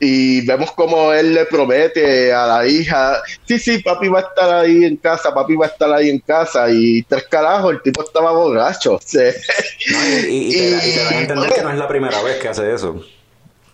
Y 0.00 0.46
vemos 0.46 0.70
como 0.72 1.12
él 1.12 1.34
le 1.34 1.44
promete 1.46 2.32
a 2.32 2.46
la 2.46 2.66
hija, 2.68 3.20
sí, 3.48 3.58
sí, 3.58 3.78
papi 3.78 4.06
va 4.06 4.20
a 4.20 4.22
estar 4.22 4.54
ahí 4.54 4.84
en 4.84 4.96
casa, 4.96 5.34
papi 5.34 5.56
va 5.56 5.66
a 5.66 5.70
estar 5.70 5.92
ahí 5.92 6.08
en 6.08 6.20
casa. 6.20 6.70
Y 6.70 7.02
tres 7.02 7.24
carajos, 7.28 7.72
el 7.72 7.82
tipo 7.82 8.02
estaba 8.04 8.30
borracho. 8.32 8.98
Sí. 9.04 9.18
No, 9.90 9.98
y, 10.28 10.30
y- 10.30 10.48
y 10.48 10.52
te, 10.52 10.70
da- 10.70 10.86
y 10.86 10.92
te 10.92 11.04
dan 11.04 11.14
a 11.14 11.18
entender 11.20 11.50
que 11.52 11.62
no 11.62 11.70
es 11.72 11.78
la 11.78 11.88
primera 11.88 12.22
vez 12.22 12.36
que 12.36 12.48
hace 12.48 12.72
eso. 12.74 13.00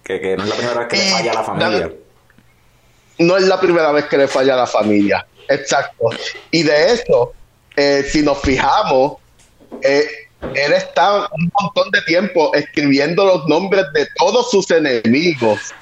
Que, 0.05 0.21
que 0.21 0.37
no 0.37 0.45
es 0.45 0.49
la 0.49 0.57
primera 0.57 0.79
vez 0.81 0.89
que 0.89 0.97
le 0.97 1.11
falla 1.11 1.31
a 1.31 1.35
la 1.35 1.45
familia. 1.45 1.93
no 3.19 3.37
es 3.37 3.45
la 3.45 3.61
primera 3.61 3.93
vez 3.93 4.05
que 4.05 4.19
le 4.19 4.29
falla 4.29 4.55
a 4.55 4.57
la 4.59 4.67
familia. 4.67 5.27
Exacto. 5.49 6.11
Y 6.51 6.63
de 6.63 6.93
eso, 6.93 7.33
eh, 7.77 8.05
si 8.09 8.23
nos 8.23 8.41
fijamos, 8.41 9.15
eh, 9.83 10.07
él 10.55 10.73
está 10.73 11.27
un 11.33 11.51
montón 11.61 11.91
de 11.91 12.03
tiempo 12.03 12.55
escribiendo 12.55 13.25
los 13.25 13.47
nombres 13.47 13.87
de 13.95 14.07
todos 14.17 14.51
sus 14.51 14.71
enemigos, 14.71 15.73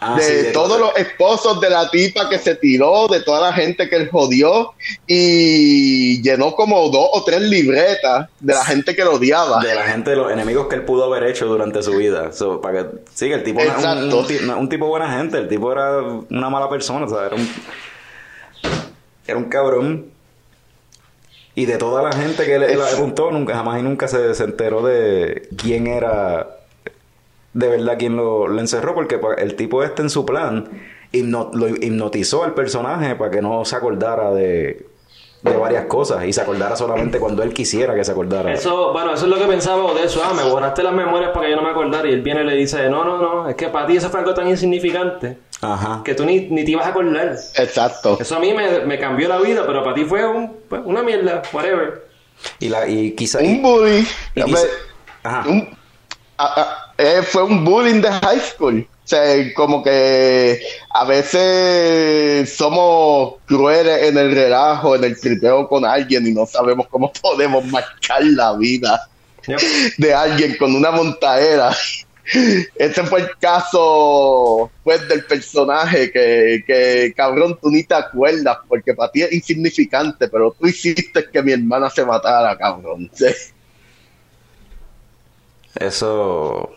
Ah, 0.00 0.16
de, 0.16 0.22
sí, 0.22 0.32
de 0.32 0.44
todos 0.52 0.78
los 0.78 0.96
esposos 0.96 1.60
de 1.60 1.70
la 1.70 1.90
tipa 1.90 2.28
que 2.28 2.38
se 2.38 2.54
tiró, 2.56 3.06
de 3.08 3.20
toda 3.20 3.40
la 3.40 3.52
gente 3.52 3.88
que 3.88 3.96
él 3.96 4.08
jodió, 4.10 4.72
y 5.06 6.22
llenó 6.22 6.54
como 6.54 6.88
dos 6.88 7.08
o 7.12 7.24
tres 7.24 7.40
libretas 7.40 8.28
de 8.40 8.54
la 8.54 8.64
gente 8.64 8.94
que 8.94 9.04
lo 9.04 9.14
odiaba. 9.14 9.60
de 9.60 9.74
la 9.74 9.84
gente, 9.84 10.10
de 10.10 10.16
los 10.16 10.30
enemigos 10.30 10.68
que 10.68 10.76
él 10.76 10.84
pudo 10.84 11.04
haber 11.04 11.24
hecho 11.24 11.46
durante 11.46 11.82
su 11.82 11.96
vida. 11.96 12.32
So, 12.32 12.60
para 12.60 12.82
que, 12.82 12.88
sí, 13.12 13.28
que 13.28 13.34
el 13.34 13.42
tipo 13.42 13.60
es 13.60 13.70
un, 14.56 14.68
tipo 14.68 14.86
buena 14.86 15.16
gente, 15.16 15.38
el 15.38 15.48
tipo 15.48 15.72
era 15.72 16.02
una 16.02 16.50
mala 16.50 16.68
persona, 16.68 17.06
o 17.06 17.08
sea, 17.08 17.26
era 17.26 17.36
un, 17.36 17.48
era 19.26 19.38
un 19.38 19.44
cabrón. 19.44 20.06
Y 21.56 21.66
de 21.66 21.76
toda 21.76 22.02
la 22.02 22.12
gente 22.12 22.44
que 22.44 22.56
él, 22.56 22.64
él 22.64 22.80
apuntó, 22.82 23.30
nunca, 23.30 23.54
jamás 23.54 23.78
y 23.78 23.82
nunca 23.82 24.08
se, 24.08 24.34
se 24.34 24.42
enteró 24.42 24.82
de 24.82 25.48
quién 25.56 25.86
era 25.86 26.48
de 27.54 27.68
verdad 27.68 27.96
quien 27.98 28.16
lo, 28.16 28.46
lo 28.48 28.60
encerró, 28.60 28.94
porque 28.94 29.18
pa- 29.18 29.34
el 29.34 29.54
tipo 29.56 29.82
este 29.82 30.02
en 30.02 30.10
su 30.10 30.26
plan 30.26 30.68
hipno- 31.12 31.50
lo 31.54 31.68
hipnotizó 31.68 32.44
al 32.44 32.52
personaje 32.54 33.14
para 33.14 33.30
que 33.30 33.40
no 33.40 33.64
se 33.64 33.76
acordara 33.76 34.30
de, 34.32 34.86
de 35.42 35.56
varias 35.56 35.84
cosas 35.86 36.24
y 36.24 36.32
se 36.32 36.40
acordara 36.40 36.74
solamente 36.74 37.18
cuando 37.20 37.42
él 37.42 37.52
quisiera 37.52 37.94
que 37.94 38.02
se 38.04 38.10
acordara. 38.12 38.52
Eso, 38.52 38.92
bueno, 38.92 39.12
eso 39.14 39.26
es 39.26 39.30
lo 39.30 39.38
que 39.38 39.44
pensaba 39.46 39.92
de 39.94 40.04
eso. 40.04 40.20
Ah, 40.24 40.32
me 40.34 40.42
borraste 40.42 40.82
las 40.82 40.92
memorias 40.92 41.30
para 41.32 41.46
que 41.46 41.50
yo 41.52 41.56
no 41.56 41.62
me 41.62 41.70
acordara. 41.70 42.08
Y 42.08 42.12
él 42.12 42.22
viene 42.22 42.42
y 42.42 42.44
le 42.46 42.56
dice, 42.56 42.88
no, 42.90 43.04
no, 43.04 43.18
no, 43.18 43.48
es 43.48 43.54
que 43.54 43.68
para 43.68 43.86
ti 43.86 43.96
eso 43.96 44.10
fue 44.10 44.20
algo 44.20 44.34
tan 44.34 44.48
insignificante 44.48 45.38
Ajá. 45.60 46.00
que 46.04 46.14
tú 46.14 46.24
ni, 46.24 46.40
ni 46.50 46.64
te 46.64 46.72
ibas 46.72 46.86
a 46.86 46.90
acordar. 46.90 47.36
Exacto. 47.56 48.16
Eso 48.20 48.36
a 48.36 48.40
mí 48.40 48.52
me, 48.54 48.80
me 48.86 48.98
cambió 48.98 49.28
la 49.28 49.38
vida, 49.38 49.62
pero 49.66 49.82
para 49.84 49.94
ti 49.94 50.04
fue 50.04 50.26
un, 50.26 50.56
pues, 50.68 50.82
una 50.84 51.02
mierda, 51.02 51.42
whatever. 51.52 52.08
Y, 52.58 52.68
la, 52.68 52.88
y 52.88 53.12
quizá... 53.12 53.38
Un 53.38 53.44
y- 53.44 53.60
bully. 53.60 54.08
y 54.34 54.42
quizá- 54.42 54.66
ajá. 55.22 55.48
un- 55.48 55.68
a- 56.38 56.60
a- 56.62 56.83
eh, 56.98 57.22
fue 57.22 57.44
un 57.44 57.64
bullying 57.64 58.00
de 58.00 58.10
high 58.10 58.40
school. 58.40 58.86
O 59.04 59.06
sea, 59.06 59.22
como 59.54 59.82
que 59.82 60.62
a 60.94 61.04
veces 61.04 62.54
somos 62.56 63.34
crueles 63.44 64.04
en 64.04 64.16
el 64.16 64.34
relajo, 64.34 64.96
en 64.96 65.04
el 65.04 65.20
tripeo 65.20 65.68
con 65.68 65.84
alguien 65.84 66.26
y 66.26 66.32
no 66.32 66.46
sabemos 66.46 66.86
cómo 66.88 67.12
podemos 67.22 67.64
marcar 67.66 68.24
la 68.24 68.54
vida 68.54 69.08
Yep. 69.46 69.60
de 69.98 70.14
alguien 70.14 70.56
con 70.56 70.74
una 70.74 70.90
montaera. 70.90 71.74
Ese 72.76 73.02
fue 73.04 73.20
el 73.20 73.36
caso 73.38 74.70
pues 74.82 75.06
del 75.08 75.26
personaje 75.26 76.10
que, 76.10 76.64
que 76.66 77.12
cabrón 77.14 77.58
tú 77.60 77.70
ni 77.70 77.84
te 77.84 77.94
acuerdas 77.94 78.56
porque 78.66 78.94
para 78.94 79.12
ti 79.12 79.20
es 79.22 79.32
insignificante, 79.32 80.28
pero 80.28 80.56
tú 80.58 80.66
hiciste 80.66 81.28
que 81.30 81.42
mi 81.42 81.52
hermana 81.52 81.90
se 81.90 82.04
matara, 82.04 82.56
cabrón. 82.56 83.10
Sí. 83.12 83.26
Eso... 85.74 86.70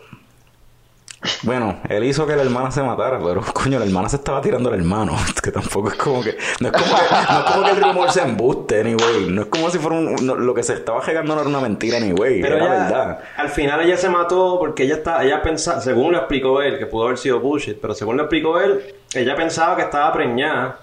Bueno, 1.42 1.80
él 1.88 2.04
hizo 2.04 2.26
que 2.26 2.36
la 2.36 2.42
hermana 2.42 2.70
se 2.70 2.82
matara, 2.82 3.18
pero 3.18 3.42
coño, 3.52 3.78
la 3.78 3.84
hermana 3.84 4.08
se 4.08 4.16
estaba 4.16 4.40
tirando 4.40 4.68
al 4.68 4.76
hermano. 4.76 5.16
Que 5.42 5.50
tampoco 5.52 5.88
es 5.88 5.94
como 5.94 6.22
que. 6.22 6.36
No 6.60 6.68
es 6.68 6.72
como 6.74 6.94
que, 6.96 7.02
no 7.32 7.38
es 7.38 7.44
como 7.52 7.64
que 7.64 7.70
el 7.70 7.82
rumor 7.82 8.10
se 8.12 8.20
embuste, 8.22 8.80
anyway. 8.80 9.26
No 9.30 9.42
es 9.42 9.46
como 9.48 9.70
si 9.70 9.78
fuera 9.78 9.96
un. 9.96 10.14
no- 10.26 10.34
lo 10.36 10.54
que 10.54 10.62
se 10.62 10.74
estaba 10.74 11.02
llegando 11.04 11.34
no 11.34 11.40
era 11.40 11.48
una 11.48 11.60
mentira, 11.60 11.96
anyway. 11.96 12.40
Pero 12.42 12.56
era 12.56 12.66
ella, 12.66 12.84
verdad. 12.84 13.18
al 13.36 13.48
final 13.48 13.80
ella 13.80 13.96
se 13.96 14.08
mató 14.10 14.58
porque 14.60 14.82
ella 14.84 14.96
está, 14.96 15.24
ella 15.24 15.40
pensaba, 15.42 15.80
según 15.80 16.12
lo 16.12 16.18
explicó 16.18 16.60
él, 16.62 16.78
que 16.78 16.86
pudo 16.86 17.06
haber 17.06 17.18
sido 17.18 17.40
bullshit, 17.40 17.78
pero 17.80 17.94
según 17.94 18.16
lo 18.18 18.24
explicó 18.24 18.60
él, 18.60 18.82
ella 19.14 19.34
pensaba 19.34 19.74
que 19.76 19.82
estaba 19.82 20.12
preñada. 20.12 20.80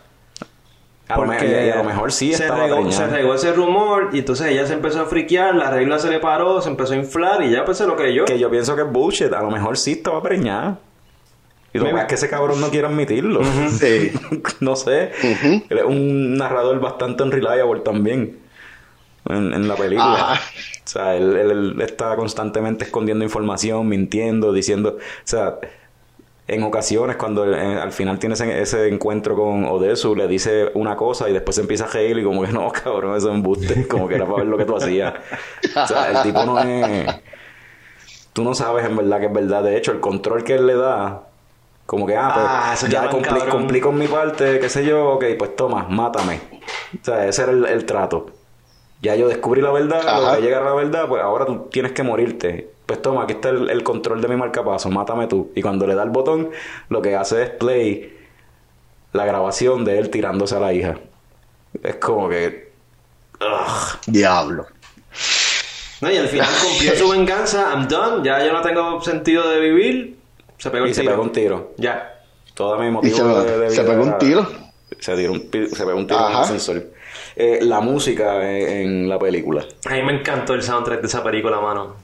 A 1.07 1.17
lo, 1.17 1.25
me- 1.27 1.35
y 1.65 1.69
a 1.69 1.75
lo 1.75 1.83
mejor 1.83 2.11
sí 2.11 2.33
se 2.33 2.43
estaba 2.43 2.63
regó, 2.63 2.77
preñada. 2.77 3.09
se 3.09 3.15
regó 3.15 3.33
ese 3.35 3.53
rumor 3.53 4.09
y 4.13 4.19
entonces 4.19 4.47
ella 4.47 4.65
se 4.65 4.73
empezó 4.73 5.01
a 5.01 5.05
friquear, 5.05 5.53
la 5.55 5.69
regla 5.69 5.99
se 5.99 6.09
le 6.09 6.19
paró, 6.19 6.61
se 6.61 6.69
empezó 6.69 6.93
a 6.93 6.95
inflar 6.95 7.43
y 7.43 7.51
ya 7.51 7.63
pues 7.63 7.77
se 7.77 7.85
lo 7.85 7.95
creyó. 7.95 8.25
Que 8.25 8.39
yo 8.39 8.49
pienso 8.49 8.75
que 8.75 8.81
es 8.81 8.91
bullshit. 8.91 9.31
A 9.33 9.41
lo 9.43 9.51
mejor 9.51 9.77
sí 9.77 9.91
estaba 9.93 10.21
preñada. 10.23 10.79
Y 11.73 11.77
lo 11.77 11.85
que 11.85 11.91
es 11.99 12.05
que 12.05 12.15
ese 12.15 12.29
cabrón 12.29 12.59
no 12.61 12.69
quiere 12.69 12.87
admitirlo. 12.87 13.41
Sí. 13.69 14.11
no 14.61 14.75
sé. 14.75 15.11
Él 15.69 15.77
es 15.77 15.83
un 15.83 16.37
narrador 16.37 16.79
bastante 16.79 17.21
unreliable 17.23 17.81
también. 17.81 18.39
En, 19.27 19.53
en 19.53 19.67
la 19.67 19.75
película. 19.75 20.31
Ajá. 20.33 20.41
O 20.85 20.87
sea, 20.87 21.15
él, 21.15 21.35
él- 21.35 21.51
él 21.75 21.81
está 21.81 22.15
constantemente 22.15 22.85
escondiendo 22.85 23.23
información, 23.25 23.87
mintiendo, 23.87 24.53
diciendo. 24.53 24.97
O 24.99 25.01
sea, 25.23 25.55
en 26.47 26.63
ocasiones, 26.63 27.15
cuando 27.15 27.51
eh, 27.51 27.79
al 27.79 27.91
final 27.91 28.19
tiene 28.19 28.35
ese, 28.35 28.87
encuentro 28.87 29.35
con 29.35 29.65
Odesu, 29.65 30.15
le 30.15 30.27
dice 30.27 30.69
una 30.75 30.95
cosa 30.95 31.27
y 31.27 31.33
después 31.33 31.55
se 31.55 31.61
empieza 31.61 31.85
a 31.85 31.87
reír 31.87 32.19
y 32.19 32.23
como 32.23 32.43
que 32.43 32.51
no, 32.51 32.71
cabrón, 32.71 33.17
eso 33.17 33.29
es 33.29 33.35
embuste. 33.35 33.87
Como 33.87 34.07
que 34.07 34.15
era 34.15 34.25
para 34.25 34.37
ver 34.37 34.47
lo 34.47 34.57
que 34.57 34.65
tú 34.65 34.75
hacías. 34.75 35.13
O 35.75 35.87
sea, 35.87 36.11
el 36.11 36.21
tipo 36.21 36.43
no 36.45 36.59
es. 36.59 37.07
Tú 38.33 38.43
no 38.43 38.53
sabes 38.53 38.85
en 38.85 38.95
verdad 38.97 39.19
que 39.19 39.25
es 39.27 39.33
verdad. 39.33 39.63
De 39.63 39.77
hecho, 39.77 39.91
el 39.91 39.99
control 39.99 40.43
que 40.43 40.55
él 40.55 40.67
le 40.67 40.75
da. 40.75 41.23
Como 41.85 42.07
que, 42.07 42.17
ah, 42.17 42.31
pues, 42.33 42.45
Ah, 42.47 42.71
eso 42.73 42.87
ya 42.87 43.09
cumplí, 43.49 43.79
con 43.79 43.97
mi 43.97 44.07
parte, 44.07 44.59
qué 44.59 44.69
sé 44.69 44.83
yo, 44.83 45.11
ok, 45.11 45.23
pues 45.37 45.55
toma, 45.55 45.85
mátame. 45.87 46.41
O 46.99 47.05
sea, 47.05 47.27
ese 47.27 47.43
era 47.43 47.51
el, 47.51 47.65
el 47.65 47.85
trato. 47.85 48.31
Ya 49.01 49.15
yo 49.15 49.27
descubrí 49.27 49.61
la 49.61 49.71
verdad, 49.71 50.01
lo 50.19 50.35
que 50.35 50.41
llega 50.41 50.59
a 50.59 50.63
la 50.63 50.73
verdad, 50.73 51.07
pues 51.07 51.21
ahora 51.21 51.45
tú 51.45 51.67
tienes 51.71 51.91
que 51.91 52.01
morirte. 52.01 52.74
Pues 52.85 53.01
toma, 53.01 53.23
aquí 53.23 53.33
está 53.33 53.49
el, 53.49 53.69
el 53.69 53.83
control 53.83 54.21
de 54.21 54.27
mi 54.27 54.35
marcapaso, 54.35 54.89
mátame 54.89 55.27
tú. 55.27 55.51
Y 55.55 55.61
cuando 55.61 55.87
le 55.87 55.95
da 55.95 56.03
el 56.03 56.11
botón, 56.11 56.51
lo 56.89 57.01
que 57.01 57.15
hace 57.15 57.43
es 57.43 57.49
play 57.49 58.15
la 59.13 59.25
grabación 59.25 59.85
de 59.85 59.97
él 59.99 60.09
tirándose 60.09 60.55
a 60.55 60.59
la 60.59 60.73
hija. 60.73 60.95
Es 61.81 61.95
como 61.95 62.29
que... 62.29 62.71
ugh. 63.39 63.99
Diablo. 64.07 64.67
No, 66.01 66.11
y 66.11 66.17
al 66.17 66.27
final 66.27 66.47
cumplió 66.61 66.95
su 66.95 67.09
venganza, 67.09 67.69
I'm 67.73 67.87
done, 67.87 68.23
ya 68.23 68.45
yo 68.45 68.51
no 68.53 68.61
tengo 68.61 69.01
sentido 69.01 69.49
de 69.49 69.59
vivir, 69.61 70.17
se 70.57 70.69
pegó 70.69 70.85
el 70.85 70.91
Y 70.91 70.93
se 70.93 71.01
tiro. 71.01 71.13
pegó 71.13 71.23
un 71.23 71.31
tiro. 71.31 71.71
Ya. 71.77 72.21
Todo 72.53 72.77
mi 72.77 72.87
Y 72.87 72.91
motivo 72.91 73.15
se, 73.15 73.23
de, 73.51 73.59
de 73.59 73.69
se 73.71 73.83
pegó 73.83 74.03
un 74.03 74.17
tiro. 74.17 74.47
Se, 74.99 75.15
tiró 75.15 75.31
un 75.33 75.49
se 75.51 75.85
pegó 75.85 75.95
un 75.97 76.05
tiro 76.07 76.19
en 76.19 76.25
el 76.27 76.31
Ajá. 76.33 76.41
ascensor. 76.41 76.83
Eh, 77.35 77.59
la 77.61 77.79
música 77.81 78.49
en, 78.49 78.69
en 78.69 79.09
la 79.09 79.17
película. 79.17 79.65
A 79.85 79.93
mí 79.93 80.03
me 80.03 80.13
encantó 80.19 80.53
el 80.53 80.61
soundtrack 80.63 81.01
de 81.01 81.07
esa 81.07 81.23
película, 81.23 81.59
mano. 81.59 81.95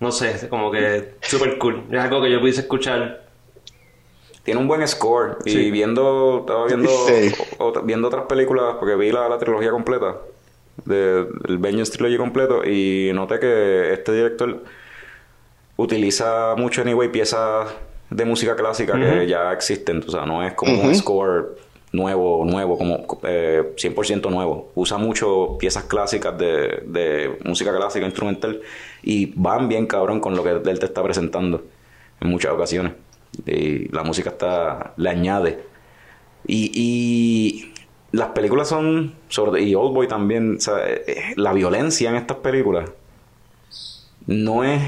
No 0.00 0.12
sé, 0.12 0.30
es 0.32 0.44
como 0.46 0.70
que 0.70 1.14
super 1.22 1.58
cool. 1.58 1.82
Es 1.90 1.98
algo 1.98 2.22
que 2.22 2.30
yo 2.30 2.40
pudiese 2.40 2.60
escuchar. 2.60 3.24
Tiene 4.44 4.60
un 4.60 4.68
buen 4.68 4.86
score. 4.86 5.38
Y 5.44 5.50
Sí. 5.50 5.70
viendo, 5.70 6.38
estaba 6.40 6.66
viendo, 6.66 6.88
Sí. 7.08 7.32
o- 7.58 7.66
o- 7.66 7.82
viendo 7.82 8.08
otras 8.08 8.24
películas, 8.26 8.76
porque 8.78 8.94
vi 8.96 9.10
la, 9.10 9.28
la 9.28 9.38
trilogía 9.38 9.70
completa, 9.70 10.16
de, 10.84 11.26
el 11.48 11.58
Vengeance 11.58 11.92
Trilogy 11.92 12.16
completo, 12.16 12.64
y 12.64 13.10
noté 13.12 13.40
que 13.40 13.92
este 13.92 14.12
director 14.12 14.62
utiliza 15.76 16.54
mucho, 16.56 16.82
anyway, 16.82 17.08
piezas 17.10 17.68
de 18.10 18.24
música 18.24 18.56
clásica 18.56 18.94
que 18.98 19.26
ya 19.26 19.52
existen. 19.52 20.02
O 20.06 20.10
sea, 20.10 20.24
no 20.26 20.42
es 20.42 20.54
como 20.54 20.80
un 20.80 20.94
score 20.94 21.56
nuevo, 21.92 22.44
nuevo, 22.44 22.78
como 22.78 23.06
eh, 23.24 23.74
100% 23.76 24.30
nuevo. 24.30 24.70
Usa 24.74 24.98
mucho 24.98 25.56
piezas 25.58 25.84
clásicas 25.84 26.36
de, 26.38 26.82
de 26.86 27.38
música 27.44 27.74
clásica 27.74 28.06
instrumental 28.06 28.60
y 29.02 29.32
van 29.36 29.68
bien 29.68 29.86
cabrón 29.86 30.20
con 30.20 30.36
lo 30.36 30.42
que 30.42 30.50
él 30.50 30.78
te 30.78 30.86
está 30.86 31.02
presentando 31.02 31.64
en 32.20 32.30
muchas 32.30 32.52
ocasiones. 32.52 32.92
Y 33.46 33.88
la 33.88 34.02
música 34.02 34.30
está, 34.30 34.94
le 34.96 35.10
añade. 35.10 35.64
Y, 36.46 36.70
y 36.74 37.72
las 38.12 38.28
películas 38.28 38.68
son, 38.68 39.14
y 39.58 39.74
Old 39.74 39.94
Boy 39.94 40.08
también, 40.08 40.60
sea, 40.60 40.76
eh, 40.86 41.34
la 41.36 41.52
violencia 41.52 42.10
en 42.10 42.16
estas 42.16 42.38
películas 42.38 42.90
no 44.26 44.64
es, 44.64 44.80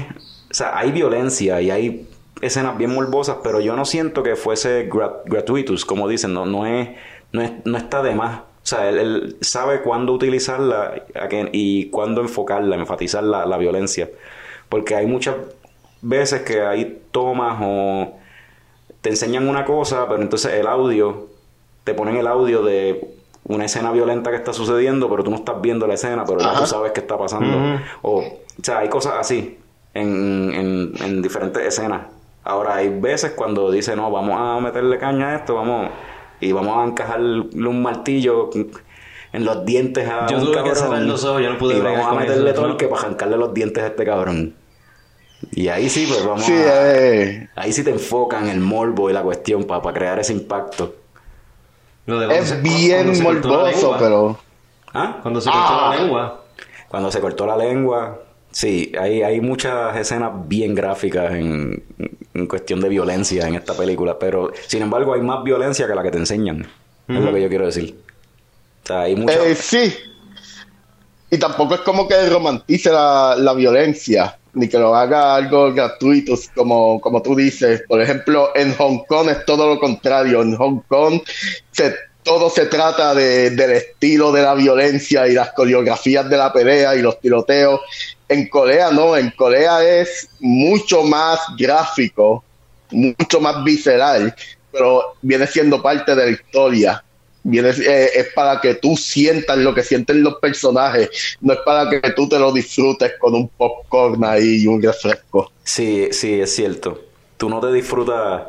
o 0.49 0.53
sea, 0.53 0.77
hay 0.77 0.91
violencia 0.91 1.61
y 1.61 1.71
hay 1.71 2.07
escenas 2.41 2.77
bien 2.77 2.93
morbosas, 2.93 3.37
pero 3.43 3.59
yo 3.59 3.75
no 3.75 3.85
siento 3.85 4.23
que 4.23 4.35
fuese 4.35 4.89
gra- 4.89 5.21
gratuitous, 5.25 5.85
como 5.85 6.07
dicen, 6.07 6.33
no, 6.33 6.45
no 6.45 6.65
es, 6.65 6.89
no 7.31 7.41
es, 7.41 7.51
no 7.65 7.77
está 7.77 8.01
de 8.01 8.15
más. 8.15 8.39
O 8.39 8.65
sea, 8.65 8.89
él, 8.89 8.97
él 8.99 9.37
sabe 9.41 9.81
cuándo 9.81 10.13
utilizarla 10.13 11.03
y 11.51 11.89
cuándo 11.89 12.21
enfocarla, 12.21 12.75
enfatizar 12.75 13.23
la, 13.23 13.45
la 13.45 13.57
violencia. 13.57 14.09
Porque 14.69 14.95
hay 14.95 15.07
muchas 15.07 15.35
veces 16.01 16.41
que 16.41 16.61
hay 16.61 17.01
tomas 17.11 17.57
o 17.61 18.13
te 19.01 19.09
enseñan 19.09 19.47
una 19.49 19.65
cosa, 19.65 20.07
pero 20.07 20.21
entonces 20.21 20.53
el 20.53 20.67
audio, 20.67 21.27
te 21.83 21.93
ponen 21.93 22.17
el 22.17 22.27
audio 22.27 22.61
de 22.63 23.15
una 23.45 23.65
escena 23.65 23.91
violenta 23.91 24.29
que 24.29 24.35
está 24.37 24.53
sucediendo, 24.53 25.09
pero 25.09 25.23
tú 25.23 25.31
no 25.31 25.37
estás 25.37 25.59
viendo 25.61 25.87
la 25.87 25.95
escena, 25.95 26.23
pero 26.25 26.39
ya 26.39 26.53
tú 26.59 26.65
sabes 26.67 26.91
qué 26.91 26.99
está 26.99 27.17
pasando. 27.17 27.79
o, 28.03 28.19
o 28.19 28.23
sea, 28.61 28.79
hay 28.79 28.89
cosas 28.89 29.13
así 29.19 29.57
en, 29.95 30.53
en, 30.53 30.93
en 31.03 31.21
diferentes 31.23 31.63
escenas. 31.65 32.01
Ahora, 32.43 32.75
hay 32.75 32.89
veces 32.89 33.31
cuando 33.31 33.69
dice, 33.71 33.95
no, 33.95 34.09
vamos 34.11 34.35
a 34.39 34.59
meterle 34.59 34.97
caña 34.97 35.29
a 35.29 35.35
esto, 35.35 35.55
vamos, 35.55 35.89
y 36.39 36.51
vamos 36.51 36.77
a 36.77 36.85
encajarle 36.87 37.41
un 37.67 37.81
martillo 37.83 38.49
en 39.33 39.45
los 39.45 39.63
dientes 39.65 40.09
a 40.09 40.25
Yo 40.27 40.37
un 40.37 40.43
tuve 40.45 40.51
que 40.57 40.69
cabrón, 40.69 40.75
cerrar 40.75 41.01
los 41.03 41.23
ojos, 41.23 41.41
yo 41.41 41.49
no 41.51 41.57
pude 41.57 41.77
y 41.77 41.81
vamos 41.81 42.05
a 42.07 42.13
meterle 42.13 42.53
torque 42.53 42.87
para 42.87 43.01
arrancarle 43.03 43.37
los 43.37 43.53
dientes 43.53 43.83
a 43.83 43.87
este 43.87 44.03
cabrón. 44.05 44.55
Y 45.51 45.67
ahí 45.69 45.89
sí, 45.89 46.05
pues 46.07 46.25
vamos 46.25 46.43
Sí, 46.43 46.53
a... 46.53 46.95
eh, 46.95 47.49
Ahí 47.55 47.71
sí 47.73 47.83
te 47.83 47.89
enfocan 47.91 48.47
el 48.47 48.59
morbo 48.59 49.09
y 49.09 49.13
la 49.13 49.21
cuestión 49.23 49.63
para 49.65 49.81
crear 49.93 50.19
ese 50.19 50.33
impacto. 50.33 50.95
Lo 52.07 52.19
de 52.19 52.25
cuando 52.27 52.45
se- 52.45 52.55
es 52.55 52.61
bien 52.63 53.15
se 53.15 53.23
la 53.23 53.29
morboso, 53.31 53.65
lengua. 53.67 53.97
pero... 53.99 54.37
¿Ah? 54.93 55.19
Cuando 55.21 55.39
se 55.41 55.49
cortó 55.49 55.65
Ah. 55.73 55.89
la 55.95 56.01
lengua. 56.01 56.41
Cuando 56.89 57.11
se 57.11 57.19
cortó 57.21 57.45
la 57.45 57.57
lengua. 57.57 58.19
Sí, 58.51 58.91
hay, 58.99 59.21
hay 59.23 59.39
muchas 59.39 59.95
escenas 59.95 60.31
bien 60.47 60.75
gráficas 60.75 61.31
en, 61.33 61.83
en 62.33 62.47
cuestión 62.47 62.81
de 62.81 62.89
violencia 62.89 63.47
en 63.47 63.55
esta 63.55 63.73
película, 63.73 64.19
pero 64.19 64.51
sin 64.67 64.81
embargo 64.81 65.13
hay 65.13 65.21
más 65.21 65.43
violencia 65.43 65.87
que 65.87 65.95
la 65.95 66.03
que 66.03 66.11
te 66.11 66.17
enseñan. 66.17 66.67
Es 67.07 67.15
lo 67.19 67.33
que 67.33 67.41
yo 67.41 67.49
quiero 67.49 67.65
decir. 67.65 67.95
O 68.83 68.87
sea, 68.87 69.01
hay 69.01 69.15
mucha... 69.15 69.33
Eh, 69.45 69.55
sí. 69.55 69.93
Y 71.29 71.37
tampoco 71.37 71.75
es 71.75 71.81
como 71.81 72.07
que 72.07 72.29
romantice 72.29 72.91
la, 72.91 73.35
la 73.37 73.53
violencia, 73.53 74.37
ni 74.53 74.67
que 74.67 74.77
lo 74.77 74.93
haga 74.95 75.35
algo 75.35 75.73
gratuito, 75.73 76.35
como, 76.55 76.99
como 76.99 77.21
tú 77.21 77.35
dices. 77.35 77.83
Por 77.87 78.01
ejemplo, 78.01 78.49
en 78.55 78.73
Hong 78.75 79.05
Kong 79.07 79.29
es 79.29 79.45
todo 79.45 79.67
lo 79.73 79.79
contrario. 79.79 80.41
En 80.41 80.55
Hong 80.55 80.81
Kong 80.87 81.21
se- 81.71 81.95
todo 82.23 82.49
se 82.49 82.65
trata 82.67 83.13
de- 83.15 83.51
del 83.51 83.71
estilo 83.71 84.31
de 84.31 84.41
la 84.43 84.53
violencia 84.53 85.27
y 85.27 85.33
las 85.33 85.51
coreografías 85.51 86.29
de 86.29 86.37
la 86.37 86.51
pelea 86.53 86.95
y 86.95 87.01
los 87.01 87.19
tiroteos. 87.19 87.81
En 88.27 88.47
Corea 88.47 88.91
no, 88.91 89.17
en 89.17 89.31
Corea 89.31 89.83
es 89.83 90.29
mucho 90.39 91.03
más 91.03 91.39
gráfico, 91.57 92.43
mucho 92.91 93.39
más 93.41 93.63
visceral, 93.63 94.33
pero 94.71 95.15
viene 95.21 95.47
siendo 95.47 95.81
parte 95.81 96.15
de 96.15 96.25
la 96.25 96.31
historia. 96.31 97.03
Viene, 97.43 97.69
eh, 97.71 98.09
es 98.15 98.27
para 98.35 98.61
que 98.61 98.75
tú 98.75 98.95
sientas 98.95 99.57
lo 99.57 99.73
que 99.73 99.81
sienten 99.81 100.21
los 100.21 100.35
personajes, 100.35 101.09
no 101.41 101.53
es 101.53 101.59
para 101.65 101.89
que 101.89 102.11
tú 102.11 102.29
te 102.29 102.37
lo 102.37 102.51
disfrutes 102.51 103.13
con 103.19 103.33
un 103.33 103.47
popcorn 103.49 104.23
ahí 104.23 104.61
y 104.63 104.67
un 104.67 104.81
refresco. 104.81 105.51
Sí, 105.63 106.09
sí, 106.11 106.39
es 106.39 106.53
cierto. 106.55 107.01
Tú 107.37 107.49
no 107.49 107.59
te 107.59 107.71
disfrutas, 107.73 108.43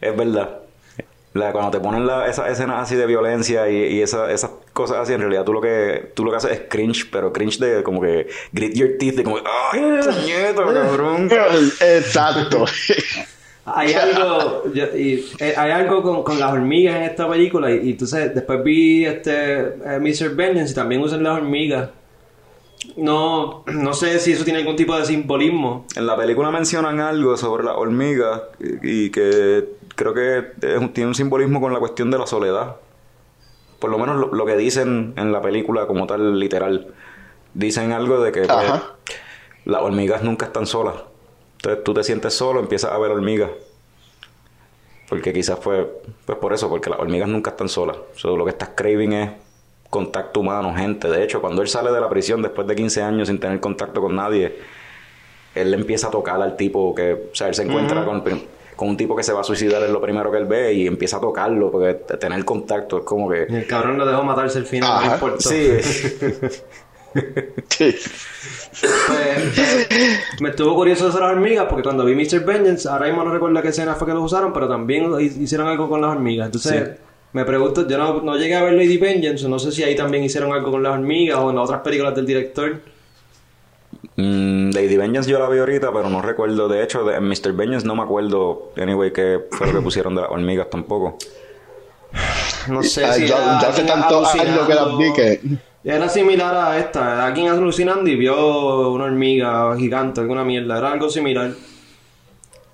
es 0.00 0.16
verdad. 0.16 0.61
La- 1.34 1.52
cuando 1.52 1.70
te 1.70 1.80
ponen 1.80 2.06
la- 2.06 2.26
esas 2.26 2.50
escenas 2.50 2.82
así 2.82 2.94
de 2.96 3.06
violencia 3.06 3.68
y, 3.70 3.94
y 3.94 4.02
esa- 4.02 4.30
esas 4.30 4.50
cosas 4.72 4.98
así, 4.98 5.12
en 5.14 5.20
realidad 5.20 5.44
tú 5.44 5.52
lo 5.52 5.60
que 5.60 6.10
tú 6.14 6.24
lo 6.24 6.30
que 6.30 6.36
haces 6.36 6.50
es 6.52 6.60
cringe, 6.68 7.08
pero 7.10 7.32
cringe 7.32 7.58
de 7.58 7.82
como 7.82 8.00
que 8.00 8.28
grit 8.52 8.74
your 8.74 8.90
teeth, 8.98 9.16
de 9.16 9.24
como, 9.24 9.36
¡ay, 9.72 9.80
puñeta, 10.04 10.62
cabrón! 10.64 11.30
Exacto. 11.80 12.64
Hay 13.64 13.92
algo, 13.94 14.64
yo- 14.74 14.96
y, 14.96 15.24
eh, 15.38 15.54
hay 15.56 15.70
algo 15.70 16.02
con, 16.02 16.24
con 16.24 16.40
las 16.40 16.52
hormigas 16.52 16.96
en 16.96 17.02
esta 17.04 17.28
película 17.28 17.70
y, 17.70 17.86
y 17.86 17.90
entonces 17.92 18.34
después 18.34 18.60
vi 18.64 19.04
este 19.04 19.60
eh, 19.60 19.98
Mr. 20.00 20.34
Vengeance 20.34 20.72
y 20.72 20.74
también 20.74 21.00
usan 21.00 21.22
las 21.22 21.36
hormigas. 21.36 21.90
No, 22.96 23.62
no 23.66 23.94
sé 23.94 24.18
si 24.18 24.32
eso 24.32 24.42
tiene 24.42 24.58
algún 24.58 24.74
tipo 24.74 24.96
de 24.98 25.04
simbolismo. 25.06 25.86
En 25.94 26.06
la 26.08 26.16
película 26.16 26.50
mencionan 26.50 26.98
algo 26.98 27.36
sobre 27.36 27.62
las 27.62 27.76
hormigas 27.76 28.42
y, 28.82 29.04
y 29.06 29.10
que 29.10 29.64
creo 29.94 30.14
que 30.14 30.44
tiene 30.92 31.08
un 31.08 31.14
simbolismo 31.14 31.60
con 31.60 31.72
la 31.72 31.78
cuestión 31.78 32.10
de 32.10 32.18
la 32.18 32.26
soledad. 32.26 32.76
Por 33.78 33.90
lo 33.90 33.98
menos 33.98 34.16
lo, 34.16 34.32
lo 34.32 34.46
que 34.46 34.56
dicen 34.56 35.14
en 35.16 35.32
la 35.32 35.42
película 35.42 35.86
como 35.86 36.06
tal, 36.06 36.38
literal. 36.38 36.88
Dicen 37.54 37.92
algo 37.92 38.22
de 38.22 38.32
que 38.32 38.42
pues, 38.42 38.82
las 39.64 39.82
hormigas 39.82 40.22
nunca 40.22 40.46
están 40.46 40.66
solas. 40.66 40.94
Entonces 41.56 41.84
tú 41.84 41.94
te 41.94 42.02
sientes 42.04 42.34
solo, 42.34 42.60
empiezas 42.60 42.92
a 42.92 42.98
ver 42.98 43.10
hormigas. 43.10 43.50
Porque 45.08 45.32
quizás 45.32 45.58
fue 45.58 46.00
pues 46.24 46.38
por 46.38 46.52
eso, 46.52 46.68
porque 46.68 46.88
las 46.88 46.98
hormigas 46.98 47.28
nunca 47.28 47.50
están 47.50 47.68
solas. 47.68 47.96
So, 48.16 48.36
lo 48.36 48.44
que 48.44 48.50
estás 48.50 48.70
craving 48.74 49.12
es 49.12 49.30
contacto 49.90 50.40
humano, 50.40 50.74
gente. 50.74 51.08
De 51.08 51.22
hecho, 51.22 51.40
cuando 51.42 51.60
él 51.60 51.68
sale 51.68 51.92
de 51.92 52.00
la 52.00 52.08
prisión 52.08 52.40
después 52.40 52.66
de 52.66 52.74
15 52.74 53.02
años 53.02 53.28
sin 53.28 53.38
tener 53.38 53.60
contacto 53.60 54.00
con 54.00 54.16
nadie, 54.16 54.58
él 55.54 55.70
le 55.70 55.76
empieza 55.76 56.08
a 56.08 56.10
tocar 56.10 56.40
al 56.40 56.56
tipo 56.56 56.94
que, 56.94 57.28
o 57.30 57.34
sea, 57.34 57.48
él 57.48 57.54
se 57.54 57.64
encuentra 57.64 58.04
con, 58.06 58.24
con 58.76 58.88
un 58.88 58.96
tipo 58.96 59.14
que 59.14 59.22
se 59.22 59.32
va 59.32 59.40
a 59.40 59.44
suicidar, 59.44 59.82
es 59.82 59.90
lo 59.90 60.00
primero 60.00 60.30
que 60.30 60.38
él 60.38 60.46
ve 60.46 60.72
y 60.72 60.86
empieza 60.86 61.18
a 61.18 61.20
tocarlo, 61.20 61.70
porque 61.70 61.94
tener 62.16 62.44
contacto 62.44 62.98
es 62.98 63.04
como 63.04 63.32
Y 63.34 63.46
que... 63.46 63.58
el 63.58 63.66
cabrón 63.66 63.98
lo 63.98 64.06
dejó 64.06 64.22
matarse 64.24 64.58
al 64.58 64.66
final, 64.66 64.90
no. 65.20 65.40
Sí, 65.40 65.68
Sí. 67.68 67.94
Pues, 68.80 70.40
me 70.40 70.48
estuvo 70.48 70.74
curioso 70.74 71.10
de 71.10 71.20
las 71.20 71.30
hormigas 71.30 71.66
porque 71.68 71.82
cuando 71.82 72.04
vi 72.04 72.14
Mr. 72.14 72.40
Vengeance, 72.44 72.88
ahora 72.88 73.06
mismo 73.06 73.22
no 73.24 73.30
recuerdo 73.32 73.60
qué 73.60 73.68
escena 73.68 73.94
fue 73.94 74.06
que 74.08 74.14
lo 74.14 74.22
usaron, 74.22 74.52
pero 74.52 74.68
también 74.68 75.12
hi- 75.20 75.42
hicieron 75.42 75.68
algo 75.68 75.88
con 75.88 76.00
las 76.00 76.10
hormigas. 76.10 76.46
Entonces, 76.46 76.72
me 77.32 77.44
pregunto, 77.44 77.86
yo 77.86 77.98
no, 77.98 78.22
no 78.22 78.36
llegué 78.36 78.54
a 78.54 78.62
ver 78.62 78.72
Lady 78.74 78.96
Vengeance, 78.96 79.46
no 79.48 79.58
sé 79.58 79.72
si 79.72 79.82
ahí 79.82 79.94
también 79.94 80.24
hicieron 80.24 80.52
algo 80.52 80.70
con 80.70 80.82
las 80.82 80.92
hormigas 80.94 81.38
o 81.38 81.50
en 81.50 81.56
las 81.56 81.64
otras 81.66 81.82
películas 81.82 82.14
del 82.14 82.26
director. 82.26 82.80
Mm, 84.16 84.70
Lady 84.72 84.96
Vengeance 84.96 85.30
yo 85.30 85.38
la 85.38 85.48
vi 85.48 85.58
ahorita, 85.58 85.92
pero 85.92 86.08
no 86.10 86.22
recuerdo. 86.22 86.68
De 86.68 86.82
hecho, 86.82 87.04
de 87.04 87.16
en 87.16 87.28
Mr. 87.28 87.52
Vengeance 87.52 87.86
no 87.86 87.94
me 87.94 88.02
acuerdo, 88.02 88.72
anyway, 88.76 89.12
qué 89.12 89.40
fue 89.50 89.68
lo 89.68 89.74
que 89.74 89.80
pusieron 89.80 90.14
de 90.14 90.22
las 90.22 90.30
hormigas 90.30 90.68
tampoco. 90.70 91.16
No 92.68 92.82
sé 92.82 93.04
Ay, 93.04 93.22
si 93.22 93.26
yo, 93.28 93.36
era 93.36 93.60
yo 93.60 93.68
hace 93.68 93.82
tantos 93.84 94.34
años 94.34 94.66
que 94.66 94.74
las 94.74 94.96
vi 94.98 95.12
que... 95.12 95.40
Era 95.84 96.08
similar 96.08 96.54
a 96.54 96.78
esta, 96.78 97.26
alguien 97.26 97.48
alucinando 97.48 98.08
y 98.08 98.14
vio 98.14 98.90
una 98.90 99.04
hormiga 99.04 99.76
gigante, 99.76 100.20
alguna 100.20 100.44
mierda, 100.44 100.78
era 100.78 100.92
algo 100.92 101.08
similar. 101.08 101.50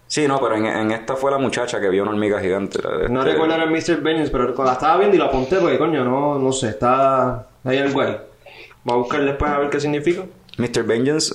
Sí, 0.07 0.27
no, 0.27 0.41
pero 0.41 0.57
en, 0.57 0.67
en 0.67 0.91
esta 0.91 1.17
fue 1.17 1.31
la 1.31 1.39
muchacha 1.39 1.81
que 1.81 1.89
vio 1.89 2.03
una 2.03 2.13
hormiga 2.13 2.41
gigante. 2.41 2.81
No 3.09 3.21
Este, 3.21 3.33
recuerdo 3.33 3.55
era 3.55 3.67
Mr. 3.67 4.01
Vengeance, 4.03 4.31
pero 4.31 4.55
cuando 4.55 4.65
la 4.65 4.73
estaba 4.73 4.97
viendo 4.99 5.17
y 5.17 5.19
la 5.19 5.27
apunté 5.27 5.57
porque 5.57 5.79
coño, 5.79 6.05
no, 6.05 6.39
no 6.39 6.53
sé, 6.53 6.71
está 6.71 7.47
ahí 7.65 7.77
el 7.79 7.93
güey. 7.93 8.17
Voy 8.85 8.95
a 8.95 8.99
buscar 8.99 9.23
después 9.25 9.51
a 9.51 9.59
ver 9.59 9.71
qué 9.71 9.81
significa. 9.81 10.25
Mr. 10.59 10.83
Vengeance, 10.85 11.35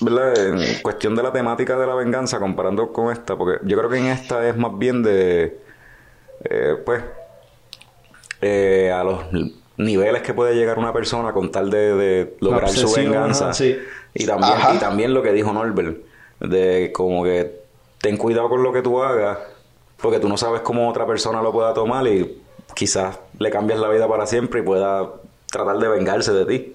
¿verdad? 0.00 0.46
En 0.46 0.80
cuestión 0.82 1.14
de 1.14 1.22
la 1.22 1.32
temática 1.32 1.76
de 1.76 1.86
la 1.86 1.94
venganza, 1.94 2.38
comparando 2.38 2.92
con 2.92 3.12
esta, 3.12 3.36
porque 3.36 3.64
yo 3.66 3.76
creo 3.76 3.90
que 3.90 3.98
en 3.98 4.06
esta 4.06 4.48
es 4.48 4.56
más 4.56 4.78
bien 4.78 5.02
de, 5.02 5.58
eh, 6.44 6.76
pues, 6.84 7.02
eh, 8.40 8.92
a 8.94 9.02
los 9.04 9.20
niveles 9.76 10.22
que 10.22 10.34
puede 10.34 10.54
llegar 10.54 10.78
una 10.78 10.92
persona 10.92 11.32
con 11.32 11.50
tal 11.50 11.70
de, 11.70 11.94
de 11.94 12.36
lograr 12.40 12.68
su 12.70 12.92
venganza. 12.94 13.46
ajá, 13.46 13.54
sí. 13.54 13.76
Y 14.14 14.26
también, 14.26 14.52
Ajá. 14.52 14.74
y 14.74 14.78
también 14.78 15.12
lo 15.12 15.22
que 15.22 15.32
dijo 15.32 15.52
Norbert, 15.52 15.98
de 16.40 16.92
como 16.94 17.24
que 17.24 17.60
ten 18.00 18.16
cuidado 18.16 18.48
con 18.48 18.62
lo 18.62 18.72
que 18.72 18.82
tú 18.82 19.02
hagas, 19.02 19.38
porque 20.00 20.20
tú 20.20 20.28
no 20.28 20.36
sabes 20.36 20.60
cómo 20.60 20.88
otra 20.88 21.06
persona 21.06 21.42
lo 21.42 21.50
pueda 21.52 21.74
tomar 21.74 22.06
y 22.06 22.40
quizás 22.76 23.18
le 23.38 23.50
cambias 23.50 23.80
la 23.80 23.88
vida 23.88 24.06
para 24.06 24.26
siempre 24.26 24.60
y 24.60 24.62
pueda 24.62 25.10
tratar 25.50 25.78
de 25.78 25.88
vengarse 25.88 26.32
de 26.32 26.44
ti. 26.44 26.73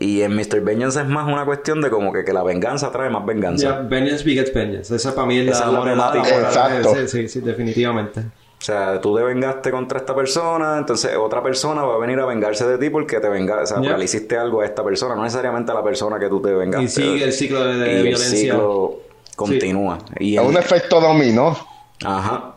Y 0.00 0.22
en 0.22 0.34
Mr. 0.34 0.62
Vengeance 0.62 0.98
es 0.98 1.06
más 1.06 1.30
una 1.30 1.44
cuestión 1.44 1.80
de 1.82 1.90
como 1.90 2.10
que, 2.12 2.24
que 2.24 2.32
la 2.32 2.42
venganza 2.42 2.90
trae 2.90 3.10
más 3.10 3.24
venganza. 3.26 3.82
Vengeance 3.82 4.24
begets 4.24 4.52
Vengeance. 4.52 4.96
Esa 4.96 5.14
para 5.14 5.26
mí 5.26 5.38
es 5.38 5.48
Esa 5.48 5.60
la, 5.60 5.66
es 5.66 5.72
la 5.72 5.78
moralidad. 5.78 6.12
temática. 6.12 6.40
Exacto. 6.40 6.94
Sí, 6.96 7.08
sí, 7.08 7.28
sí, 7.28 7.40
definitivamente. 7.40 8.20
O 8.20 8.62
sea, 8.62 8.98
tú 9.00 9.14
te 9.16 9.22
vengaste 9.22 9.70
contra 9.70 9.98
esta 9.98 10.14
persona, 10.14 10.78
entonces 10.78 11.14
otra 11.16 11.42
persona 11.42 11.82
va 11.82 11.94
a 11.94 11.98
venir 11.98 12.18
a 12.18 12.24
vengarse 12.26 12.66
de 12.66 12.78
ti 12.78 12.88
porque 12.90 13.20
te 13.20 13.28
venga, 13.28 13.62
o 13.62 13.66
sea, 13.66 13.76
porque 13.78 13.96
le 13.96 14.04
hiciste 14.04 14.36
algo 14.38 14.62
a 14.62 14.66
esta 14.66 14.82
persona, 14.82 15.14
no 15.14 15.22
necesariamente 15.22 15.70
a 15.70 15.74
la 15.74 15.82
persona 15.84 16.18
que 16.18 16.28
tú 16.28 16.40
te 16.42 16.52
vengaste. 16.52 16.84
Y 16.84 16.88
sigue 16.88 17.24
el 17.24 17.32
ciclo 17.32 17.64
de, 17.64 17.76
de 17.78 17.92
Y 17.92 17.96
el 17.96 18.02
violencia. 18.04 18.38
ciclo 18.38 19.00
continúa. 19.36 19.98
Y 20.18 20.36
Es 20.36 20.42
un 20.42 20.56
efecto 20.56 21.00
dominó. 21.00 21.56
Ajá. 22.04 22.54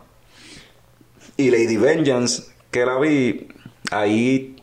Y 1.36 1.50
Lady 1.50 1.76
Vengeance, 1.76 2.44
que 2.70 2.84
la 2.86 2.98
vi, 2.98 3.48
ahí 3.90 4.53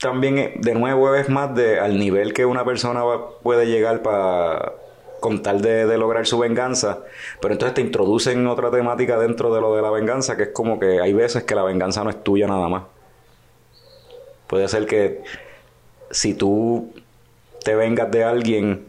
también, 0.00 0.38
eh, 0.38 0.54
de 0.56 0.74
nuevo, 0.74 1.14
es 1.14 1.28
más 1.28 1.54
de 1.54 1.78
al 1.80 1.98
nivel 1.98 2.32
que 2.32 2.46
una 2.46 2.64
persona 2.64 3.02
va- 3.04 3.38
puede 3.42 3.66
llegar 3.66 4.02
para 4.02 4.72
con 5.20 5.42
tal 5.42 5.60
de, 5.60 5.84
de 5.86 5.98
lograr 5.98 6.26
su 6.26 6.38
venganza, 6.38 7.00
pero 7.42 7.52
entonces 7.52 7.74
te 7.74 7.82
introducen 7.82 8.46
otra 8.46 8.70
temática 8.70 9.18
dentro 9.18 9.54
de 9.54 9.60
lo 9.60 9.76
de 9.76 9.82
la 9.82 9.90
venganza, 9.90 10.34
que 10.38 10.44
es 10.44 10.48
como 10.48 10.80
que 10.80 10.98
hay 11.00 11.12
veces 11.12 11.44
que 11.44 11.54
la 11.54 11.62
venganza 11.62 12.02
no 12.02 12.08
es 12.08 12.24
tuya 12.24 12.46
nada 12.46 12.68
más. 12.70 12.84
Puede 14.46 14.66
ser 14.68 14.86
que 14.86 15.22
si 16.10 16.32
tú 16.34 16.94
te 17.62 17.74
vengas 17.74 18.10
de 18.10 18.24
alguien, 18.24 18.86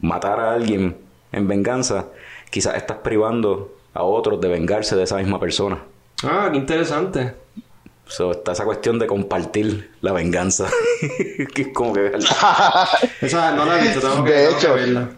matar 0.00 0.38
a 0.38 0.52
alguien 0.52 0.96
en 1.32 1.48
venganza, 1.48 2.06
quizás 2.50 2.76
estás 2.76 2.98
privando 2.98 3.72
a 3.94 4.02
otros 4.02 4.38
de 4.40 4.48
vengarse 4.48 4.94
de 4.96 5.04
esa 5.04 5.16
misma 5.16 5.40
persona. 5.40 5.78
Ah, 6.22 6.48
qué 6.52 6.58
interesante. 6.58 7.32
So, 8.08 8.32
está 8.32 8.52
esa 8.52 8.64
cuestión 8.64 8.98
de 8.98 9.06
compartir 9.06 9.90
la 10.00 10.12
venganza. 10.12 10.68
que 11.54 11.62
es 11.62 11.68
como 11.68 11.92
que... 11.92 12.12
Esa 13.20 13.52
no 13.52 13.64
la 13.64 13.78
he 13.78 13.82
visto, 13.82 14.00
tengo 14.00 14.24
que, 14.24 14.30
De 14.32 14.46
tengo 14.46 14.58
que 14.58 14.64
hecho. 14.64 14.74
verla. 14.74 15.10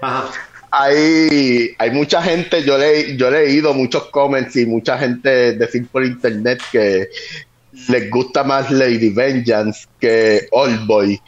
Ajá. 0.00 0.30
hay, 0.70 1.74
hay 1.78 1.90
mucha 1.90 2.22
gente, 2.22 2.64
yo, 2.64 2.76
le, 2.78 3.16
yo 3.16 3.28
he 3.28 3.30
leído 3.30 3.74
muchos 3.74 4.04
comments 4.06 4.56
y 4.56 4.66
mucha 4.66 4.98
gente 4.98 5.52
decir 5.52 5.86
por 5.88 6.04
internet 6.04 6.60
que 6.72 7.08
les 7.88 8.10
gusta 8.10 8.42
más 8.42 8.70
Lady 8.70 9.10
Vengeance 9.10 9.86
que 10.00 10.48
Oldboy. 10.50 11.20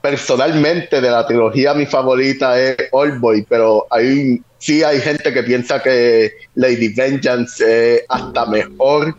Personalmente, 0.00 1.00
de 1.00 1.10
la 1.10 1.26
trilogía, 1.26 1.74
mi 1.74 1.86
favorita 1.86 2.58
es 2.60 2.76
Oldboy, 2.90 3.46
pero 3.48 3.86
hay, 3.90 4.40
sí 4.58 4.82
hay 4.82 5.00
gente 5.00 5.32
que 5.32 5.42
piensa 5.42 5.82
que 5.82 6.32
Lady 6.54 6.88
Vengeance 6.88 7.96
es 7.96 8.02
hasta 8.08 8.46
mejor 8.46 9.16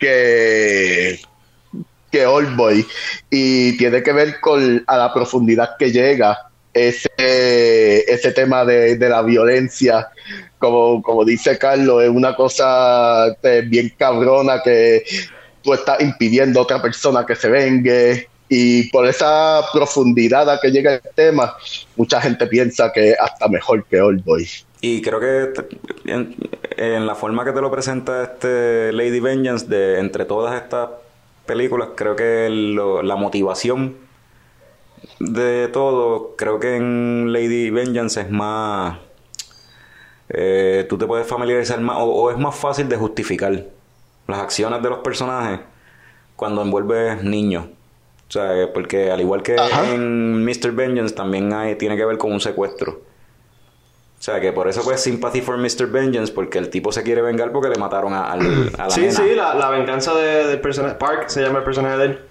que, 0.00 1.20
que 2.10 2.26
Oldboy 2.26 2.84
y 3.30 3.76
tiene 3.76 4.02
que 4.02 4.12
ver 4.12 4.40
con 4.40 4.82
a 4.86 4.96
la 4.96 5.12
profundidad 5.12 5.76
que 5.78 5.92
llega 5.92 6.50
ese, 6.72 8.12
ese 8.12 8.32
tema 8.32 8.64
de, 8.64 8.96
de 8.96 9.08
la 9.08 9.22
violencia, 9.22 10.08
como, 10.58 11.02
como 11.02 11.24
dice 11.24 11.58
Carlos, 11.58 12.02
es 12.02 12.10
una 12.10 12.34
cosa 12.34 13.28
eh, 13.42 13.62
bien 13.66 13.92
cabrona 13.96 14.62
que 14.62 15.02
tú 15.62 15.74
estás 15.74 16.00
impidiendo 16.00 16.60
a 16.60 16.62
otra 16.62 16.80
persona 16.80 17.24
que 17.26 17.36
se 17.36 17.48
vengue. 17.48 18.28
Y 18.52 18.90
por 18.90 19.06
esa 19.06 19.62
profundidad 19.72 20.50
a 20.50 20.60
que 20.60 20.72
llega 20.72 20.94
el 20.94 21.02
tema, 21.14 21.56
mucha 21.94 22.20
gente 22.20 22.46
piensa 22.48 22.90
que 22.92 23.14
hasta 23.18 23.46
mejor 23.46 23.84
que 23.84 24.00
Oldboy. 24.00 24.48
Y 24.82 25.02
creo 25.02 25.20
que 25.20 25.52
en, 26.06 26.34
en 26.76 27.06
la 27.06 27.14
forma 27.14 27.44
que 27.44 27.52
te 27.52 27.60
lo 27.60 27.70
presenta 27.70 28.22
este 28.22 28.92
Lady 28.92 29.20
Vengeance, 29.20 29.66
de 29.66 29.98
entre 29.98 30.24
todas 30.24 30.60
estas 30.60 30.88
películas, 31.46 31.90
creo 31.96 32.16
que 32.16 32.48
lo- 32.50 33.02
la 33.02 33.16
motivación 33.16 33.96
de 35.18 35.68
todo, 35.68 36.34
creo 36.36 36.58
que 36.60 36.76
en 36.76 37.32
Lady 37.32 37.70
Vengeance 37.70 38.20
es 38.20 38.30
más... 38.30 38.98
eh, 40.28 40.86
tú 40.88 40.96
te 40.96 41.06
puedes 41.06 41.26
familiarizar 41.26 41.80
más, 41.80 41.96
o, 41.98 42.04
o 42.04 42.30
es 42.30 42.38
más 42.38 42.54
fácil 42.54 42.88
de 42.88 42.96
justificar 42.96 43.64
las 44.28 44.38
acciones 44.38 44.82
de 44.82 44.88
los 44.88 44.98
personajes 45.00 45.60
cuando 46.36 46.62
envuelves 46.62 47.22
niños. 47.22 47.66
O 48.28 48.32
sea, 48.32 48.56
eh, 48.62 48.66
porque 48.68 49.10
al 49.10 49.20
igual 49.20 49.42
que 49.42 49.56
Ajá. 49.58 49.90
en 49.92 50.44
Mr. 50.44 50.70
Vengeance 50.72 51.14
también 51.14 51.52
hay, 51.52 51.74
tiene 51.74 51.96
que 51.96 52.04
ver 52.04 52.16
con 52.16 52.32
un 52.32 52.40
secuestro. 52.40 53.02
O 54.20 54.22
sea, 54.22 54.38
que 54.38 54.52
por 54.52 54.68
eso 54.68 54.82
pues 54.84 55.00
Sympathy 55.00 55.40
for 55.40 55.56
Mr. 55.56 55.86
Vengeance, 55.86 56.30
porque 56.30 56.58
el 56.58 56.68
tipo 56.68 56.92
se 56.92 57.02
quiere 57.02 57.22
vengar 57.22 57.52
porque 57.52 57.70
le 57.70 57.76
mataron 57.76 58.12
a, 58.12 58.30
al- 58.30 58.70
a 58.78 58.84
la 58.84 58.90
Sí, 58.90 59.00
nena. 59.00 59.12
sí, 59.12 59.34
la, 59.34 59.54
la 59.54 59.70
venganza 59.70 60.14
de- 60.14 60.46
del 60.46 60.60
personaje. 60.60 60.96
Park 60.96 61.28
se 61.28 61.40
llama 61.42 61.60
el 61.60 61.64
personaje 61.64 61.96
de 61.96 62.04
él. 62.04 62.24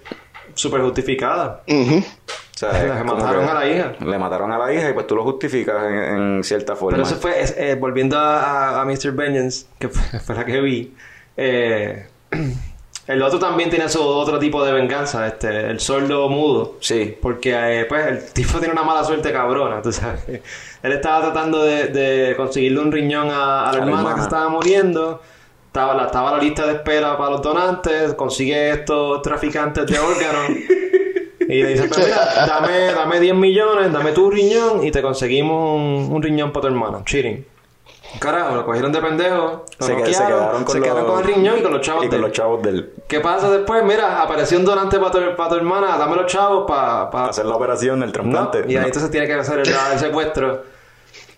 Súper 0.54 0.82
justificada. 0.82 1.62
Ujú. 1.68 1.98
O 1.98 2.58
sea, 2.60 2.72
Le 2.82 3.02
mataron 3.04 3.48
a 3.48 3.54
la 3.54 3.66
hija. 3.68 3.92
Le 4.04 4.18
mataron 4.18 4.52
a 4.52 4.58
la 4.58 4.72
hija 4.72 4.90
y 4.90 4.92
pues 4.92 5.06
tú 5.08 5.16
lo 5.16 5.24
justificas 5.24 5.82
en, 5.84 5.94
en 6.36 6.44
cierta 6.44 6.76
forma. 6.76 6.96
Pero 6.98 7.08
eso 7.08 7.16
fue, 7.16 7.40
es- 7.42 7.56
eh, 7.58 7.74
volviendo 7.74 8.16
a, 8.18 8.76
a, 8.78 8.80
a 8.82 8.84
Mr. 8.84 9.10
Vengeance, 9.12 9.66
que 9.80 9.88
fue, 9.88 10.20
fue 10.20 10.34
la 10.36 10.44
que 10.44 10.60
vi. 10.60 10.94
eh, 11.36 12.06
el 13.10 13.22
otro 13.22 13.38
también 13.38 13.70
tiene 13.70 13.88
su 13.88 14.02
otro 14.02 14.38
tipo 14.38 14.64
de 14.64 14.72
venganza, 14.72 15.26
este, 15.26 15.70
el 15.70 15.80
sordo 15.80 16.28
mudo. 16.28 16.76
Sí. 16.80 17.16
Porque 17.20 17.52
eh, 17.54 17.84
pues 17.86 18.06
el 18.06 18.32
tipo 18.32 18.58
tiene 18.60 18.72
una 18.72 18.82
mala 18.82 19.04
suerte 19.04 19.32
cabrona, 19.32 19.82
tú 19.82 19.92
sabes. 19.92 20.22
Él 20.82 20.92
estaba 20.92 21.20
tratando 21.22 21.62
de, 21.62 21.88
de 21.88 22.36
conseguirle 22.36 22.80
un 22.80 22.92
riñón 22.92 23.28
a, 23.30 23.68
a 23.68 23.72
la 23.72 23.78
A 23.78 23.82
hermana, 23.82 23.96
hermana. 23.98 24.14
que 24.16 24.22
estaba 24.22 24.48
muriendo. 24.48 25.20
Estaba, 25.66 25.94
la, 25.94 26.06
estaba 26.06 26.32
la 26.36 26.42
lista 26.42 26.66
de 26.66 26.72
espera 26.72 27.16
para 27.16 27.30
los 27.30 27.42
donantes. 27.42 28.14
Consigue 28.14 28.70
estos 28.70 29.22
traficantes 29.22 29.86
de 29.86 29.98
órganos. 29.98 30.50
y 31.48 31.62
le 31.62 31.68
dice, 31.70 31.88
"Pues 31.88 32.04
mira, 32.06 32.46
dame, 32.46 32.92
dame 32.92 33.20
10 33.20 33.34
millones, 33.34 33.92
dame 33.92 34.12
tu 34.12 34.30
riñón 34.30 34.84
y 34.84 34.90
te 34.90 35.02
conseguimos 35.02 35.76
un, 35.76 36.08
un 36.12 36.22
riñón 36.22 36.52
para 36.52 36.62
tu 36.62 36.66
hermana. 36.68 37.04
Cheating. 37.04 37.44
Carajo, 38.18 38.56
lo 38.56 38.64
cogieron 38.66 38.90
de 38.92 39.00
pendejo. 39.00 39.64
Lo 39.78 39.86
Se, 39.86 39.96
quedaron 39.96 40.64
con, 40.64 40.72
se 40.74 40.78
los- 40.80 40.88
quedaron 40.88 41.06
con 41.10 41.18
el 41.20 41.24
riñón 41.34 41.58
y 41.58 41.62
con 41.62 41.72
los 41.72 41.80
chavos 41.80 42.02
y 42.04 42.06
de 42.06 42.10
con 42.10 42.16
él. 42.16 42.22
los 42.22 42.32
chavos 42.32 42.62
del 42.62 42.92
¿Qué 43.06 43.20
pasa 43.20 43.50
después? 43.50 43.84
Mira, 43.84 44.20
apareció 44.22 44.58
un 44.58 44.64
donante 44.64 44.98
para 44.98 45.10
tu, 45.12 45.36
para 45.36 45.48
tu 45.50 45.54
hermana, 45.56 45.96
dame 45.96 46.16
los 46.16 46.26
chavos 46.26 46.64
para... 46.68 47.28
hacer 47.28 47.46
la 47.46 47.54
operación 47.54 48.00
del 48.00 48.08
No, 48.08 48.12
trasplante. 48.12 48.58
y 48.66 48.74
ahí 48.74 48.80
No. 48.80 48.86
entonces 48.86 49.10
tiene 49.10 49.26
que 49.26 49.34
hacer 49.34 49.60
el, 49.60 49.68
el 49.68 49.98
secuestro. 49.98 50.62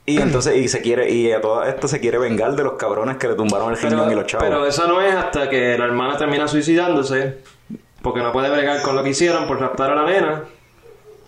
Y 0.06 0.20
entonces, 0.20 0.56
y 0.56 0.66
se 0.66 0.80
quiere, 0.80 1.10
y 1.10 1.30
a 1.30 1.40
toda 1.40 1.68
esto 1.68 1.86
se 1.86 2.00
quiere 2.00 2.18
vengar 2.18 2.56
de 2.56 2.64
los 2.64 2.72
cabrones 2.72 3.18
que 3.18 3.28
le 3.28 3.34
tumbaron 3.34 3.70
el 3.70 3.76
riñón 3.80 4.10
y 4.10 4.14
los 4.16 4.26
chavos. 4.26 4.44
pero 4.44 4.66
eso 4.66 4.88
no 4.88 5.00
es 5.00 5.14
hasta 5.14 5.48
que 5.48 5.76
la 5.78 5.84
hermana 5.84 6.16
termina 6.16 6.48
suicidándose, 6.48 7.38
porque 8.02 8.20
no 8.20 8.32
puede 8.32 8.50
bregar 8.50 8.82
con 8.82 8.96
lo 8.96 9.04
que 9.04 9.10
hicieron 9.10 9.46
por 9.46 9.60
raptar 9.60 9.92
a 9.92 9.94
la 9.94 10.04
nena. 10.04 10.44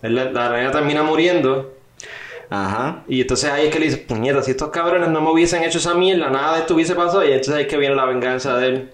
La, 0.03 0.25
la 0.25 0.51
nena 0.51 0.71
termina 0.73 1.03
muriendo. 1.05 1.74
Ajá. 2.55 3.05
Y 3.09 3.21
entonces 3.21 3.51
ahí 3.51 3.67
es 3.67 3.73
que 3.73 3.81
le 3.81 3.87
dice, 3.87 3.99
puñeta, 3.99 4.43
si 4.43 4.53
estos 4.53 4.71
cabrones 4.71 5.09
no 5.09 5.21
me 5.21 5.31
hubiesen 5.31 5.65
hecho 5.65 5.79
esa 5.79 5.95
mierda, 5.95 6.31
nada 6.31 6.55
de 6.55 6.61
esto 6.61 6.75
hubiese 6.75 6.95
pasado. 6.95 7.25
Y 7.25 7.29
entonces 7.33 7.55
ahí 7.55 7.63
es 7.63 7.69
que 7.69 7.77
viene 7.77 7.95
la 7.95 8.05
venganza 8.05 8.57
de 8.59 8.69
él. 8.69 8.91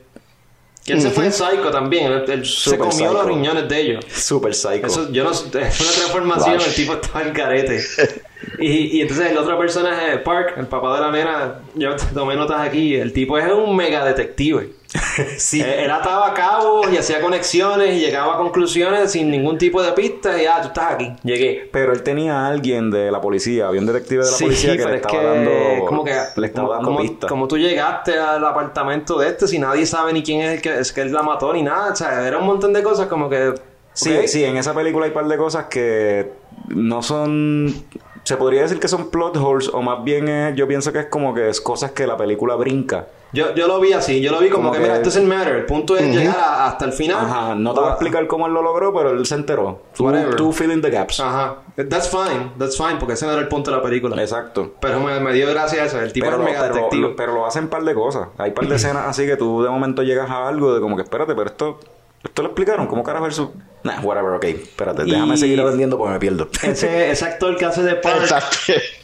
Que 0.85 0.95
él 0.95 1.03
se 1.03 1.11
fue 1.11 1.27
en 1.27 1.33
psycho 1.33 1.71
también. 1.71 2.11
Él, 2.11 2.25
él 2.27 2.47
se 2.47 2.79
comió 2.79 3.13
los 3.13 3.23
psycho. 3.23 3.29
riñones 3.29 3.69
de 3.69 3.81
ellos. 3.81 4.05
Super 4.11 4.55
psycho. 4.55 4.87
Eso, 4.87 5.13
yo 5.13 5.25
no 5.25 5.31
es 5.33 5.43
una 5.43 5.61
transformación, 5.61 6.61
el 6.61 6.75
tipo 6.75 6.95
está 6.95 7.23
en 7.23 7.33
carete. 7.33 7.81
Y, 8.59 8.99
y 8.99 9.01
entonces 9.03 9.31
el 9.31 9.39
otro 9.39 9.59
personaje, 9.59 10.19
Park, 10.19 10.55
el 10.57 10.67
papá 10.67 10.95
de 10.95 11.01
la 11.01 11.11
nena, 11.11 11.61
yo 11.75 11.95
tomé 12.15 12.37
notas 12.37 12.61
aquí, 12.61 12.95
el 12.95 13.13
tipo 13.13 13.39
es 13.39 13.51
un 13.53 13.77
mega 13.77 14.05
detective. 14.05 14.71
sí. 15.39 15.61
Él, 15.61 15.69
él 15.71 15.91
ataba 15.91 16.35
cabos 16.35 16.91
y 16.93 16.97
hacía 16.97 17.21
conexiones 17.21 17.95
y 17.97 18.01
llegaba 18.01 18.35
a 18.35 18.39
conclusiones 18.39 19.13
sin 19.13 19.31
ningún 19.31 19.57
tipo 19.59 19.83
de 19.83 19.93
pista 19.93 20.41
y 20.43 20.47
ah, 20.47 20.59
tú 20.63 20.69
estás 20.69 20.93
aquí, 20.95 21.13
llegué. 21.23 21.69
Pero 21.73 21.93
él 21.93 22.03
tenía 22.03 22.41
a 22.41 22.49
alguien 22.49 22.91
de 22.91 23.11
la 23.11 23.21
policía, 23.21 23.69
había 23.69 23.81
un 23.81 23.87
detective 23.87 24.25
de 24.25 24.31
la 24.31 24.37
policía 24.39 24.77
que 24.77 24.85
le 24.85 24.91
es 24.91 24.97
estaba 24.97 25.21
que 25.21 25.27
dando, 25.27 25.87
como 25.87 26.05
que 26.05 26.15
le 26.37 26.47
estaba 26.47 26.67
como, 26.67 26.73
dando 26.75 26.89
como- 26.89 27.01
pistas. 27.01 27.29
como 27.31 27.49
tú 27.49 27.59
llegaste 27.59 28.19
al 28.19 28.45
apartamento 28.45 29.19
de 29.19 29.29
este 29.29 29.47
si 29.47 29.59
nadie 29.59 29.87
sabe 29.87 30.13
ni 30.13 30.23
quién 30.23 30.41
es 30.41 30.55
el 30.55 30.63
que 30.63 30.79
es 30.81 30.93
que 30.93 31.03
él 31.03 31.13
la 31.13 31.23
mató 31.23 31.53
ni 31.53 31.63
nada, 31.63 31.93
o 31.93 31.97
sea, 31.97 32.27
era 32.27 32.39
un 32.39 32.47
montón 32.47 32.73
de 32.73 32.83
cosas 32.83 33.07
como 33.07 33.29
que 33.31 33.55
Sí, 33.93 34.29
sí, 34.29 34.45
en 34.45 34.57
esa 34.57 34.73
película 34.73 35.05
hay 35.05 35.11
un 35.11 35.15
par 35.15 35.27
de 35.27 35.37
cosas 35.37 35.65
que 35.67 36.31
no 36.69 37.03
son... 37.03 37.75
Se 38.23 38.37
podría 38.37 38.63
decir 38.63 38.79
que 38.79 38.87
son 38.87 39.11
plot 39.11 39.37
holes 39.37 39.69
o 39.73 39.83
más 39.83 40.05
bien 40.05 40.29
es- 40.29 40.55
yo 40.57 40.67
pienso 40.69 40.93
que 40.93 41.01
es 41.01 41.07
como 41.07 41.35
que 41.35 41.49
es 41.49 41.61
cosas 41.61 41.91
que 41.91 42.07
la 42.07 42.17
película 42.17 42.55
brinca. 42.55 43.07
Yo, 43.33 43.55
yo 43.55 43.69
lo 43.69 43.79
vi 43.81 43.93
así, 43.93 44.21
yo 44.21 44.33
lo 44.33 44.41
vi 44.41 44.49
como, 44.49 44.71
Como 44.71 44.73
que, 44.73 44.79
que- 44.79 44.83
mira, 44.85 44.97
it 44.99 45.05
doesn't 45.05 45.27
matter. 45.27 45.55
El 45.57 45.67
punto 45.67 45.97
es 45.97 46.05
llegar 46.15 46.37
a- 46.37 46.67
hasta 46.67 46.85
el 46.85 46.93
final. 46.93 47.19
Ajá, 47.25 47.55
no 47.55 47.73
te 47.75 47.81
voy 47.81 47.89
a 47.89 47.93
explicar 47.93 48.27
cómo 48.27 48.47
él 48.49 48.53
lo 48.53 48.63
logró, 48.63 48.93
pero 48.93 49.11
él 49.11 49.25
se 49.25 49.37
enteró. 49.37 49.83
Tú, 49.97 50.11
tú 50.37 50.53
fill 50.53 50.73
in 50.73 50.83
the 50.83 50.91
gaps. 50.91 51.21
Ajá. 51.21 51.57
That's 51.89 52.09
fine, 52.09 52.53
that's 52.59 52.77
fine, 52.77 52.97
porque 52.99 53.15
ese 53.15 53.27
no 53.27 53.33
era 53.33 53.41
el 53.41 53.49
punto 53.49 53.71
de 53.71 53.77
la 53.77 53.83
película. 53.83 54.21
Exacto. 54.21 54.73
Pero 54.81 55.01
me, 55.01 55.19
me 55.21 55.33
dio 55.33 55.49
gracia 55.49 55.85
eso, 55.85 56.01
el 56.01 56.13
tipo 56.13 56.25
Pero 56.27 56.37
es 56.37 56.43
lo, 56.43 56.45
mega 56.49 56.61
pero, 56.63 56.75
detective. 56.75 57.03
lo- 57.03 57.17
pero 57.17 57.35
lo 57.35 57.47
hacen 57.47 57.69
par 57.69 57.85
de 57.85 57.95
cosas. 57.95 58.29
Hay 58.39 58.51
par 58.51 58.67
de 58.67 58.75
escenas 58.77 59.07
así 59.07 59.27
que 59.27 59.37
tú 59.37 59.63
de 59.63 59.71
momento 59.71 60.03
llegas 60.03 60.29
a 60.29 60.49
algo 60.49 60.75
de 60.75 60.81
como 60.81 60.97
que 60.97 61.03
espérate, 61.03 61.35
pero 61.35 61.47
esto, 61.49 61.79
esto 62.23 62.43
lo 62.43 62.49
explicaron. 62.49 62.87
¿Cómo 62.87 63.03
carajo 63.03 63.27
eso? 63.27 63.55
Nah, 63.83 64.01
whatever, 64.03 64.33
ok. 64.35 64.45
Espérate, 64.45 65.03
Y- 65.07 65.11
déjame 65.11 65.37
seguir 65.37 65.59
aprendiendo 65.61 65.97
porque 65.97 66.13
me 66.13 66.19
pierdo. 66.21 66.49
ese, 66.63 67.11
ese 67.11 67.25
actor 67.25 67.57
que 67.57 67.65
hace 67.65 67.83
de 67.83 67.95
Park, 67.95 68.19
Exacto. 68.23 68.57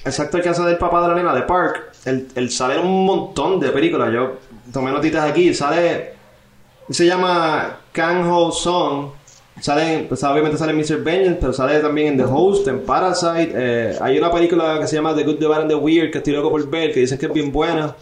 ese 0.05 0.23
actor 0.23 0.43
que 0.43 0.49
hace 0.51 0.63
del 0.63 0.77
papá 0.77 1.01
de 1.03 1.09
la 1.09 1.15
nena 1.15 1.35
de 1.35 1.43
Park, 1.43 1.83
él, 2.05 2.29
él 2.35 2.51
sale 2.51 2.75
en 2.75 2.81
un 2.87 3.07
montón 3.07 3.59
de 3.59 3.71
películas. 3.71 4.13
Yo 4.13 4.35
tomé 4.73 4.91
notitas 4.93 5.29
aquí, 5.31 5.55
sale, 5.55 6.13
se 6.91 7.07
llama 7.07 7.79
Kang 7.93 8.31
Ho 8.31 8.53
Song. 8.53 9.13
Sale, 9.59 10.05
pues 10.07 10.23
obviamente 10.23 10.59
sale 10.59 10.73
en 10.73 10.77
Mr. 10.79 11.03
Vengeance, 11.03 11.39
pero 11.41 11.51
sale 11.55 11.81
también 11.81 12.09
en 12.09 12.19
The 12.19 12.25
Host, 12.31 12.69
en 12.69 12.81
Parasite. 12.85 13.53
eh, 13.55 13.97
hay 14.03 14.19
una 14.19 14.31
película 14.31 14.79
que 14.79 14.87
se 14.87 14.97
llama 14.97 15.15
The 15.15 15.25
Good, 15.25 15.39
The 15.39 15.47
Bad 15.47 15.61
and 15.63 15.71
The 15.71 15.75
Weird, 15.77 16.11
que 16.11 16.19
estoy 16.19 16.35
loco 16.35 16.51
por 16.51 16.69
ver, 16.69 16.93
que 16.93 17.01
dicen 17.01 17.17
que 17.17 17.25
es 17.25 17.33
bien 17.33 17.51
buena. 17.51 17.97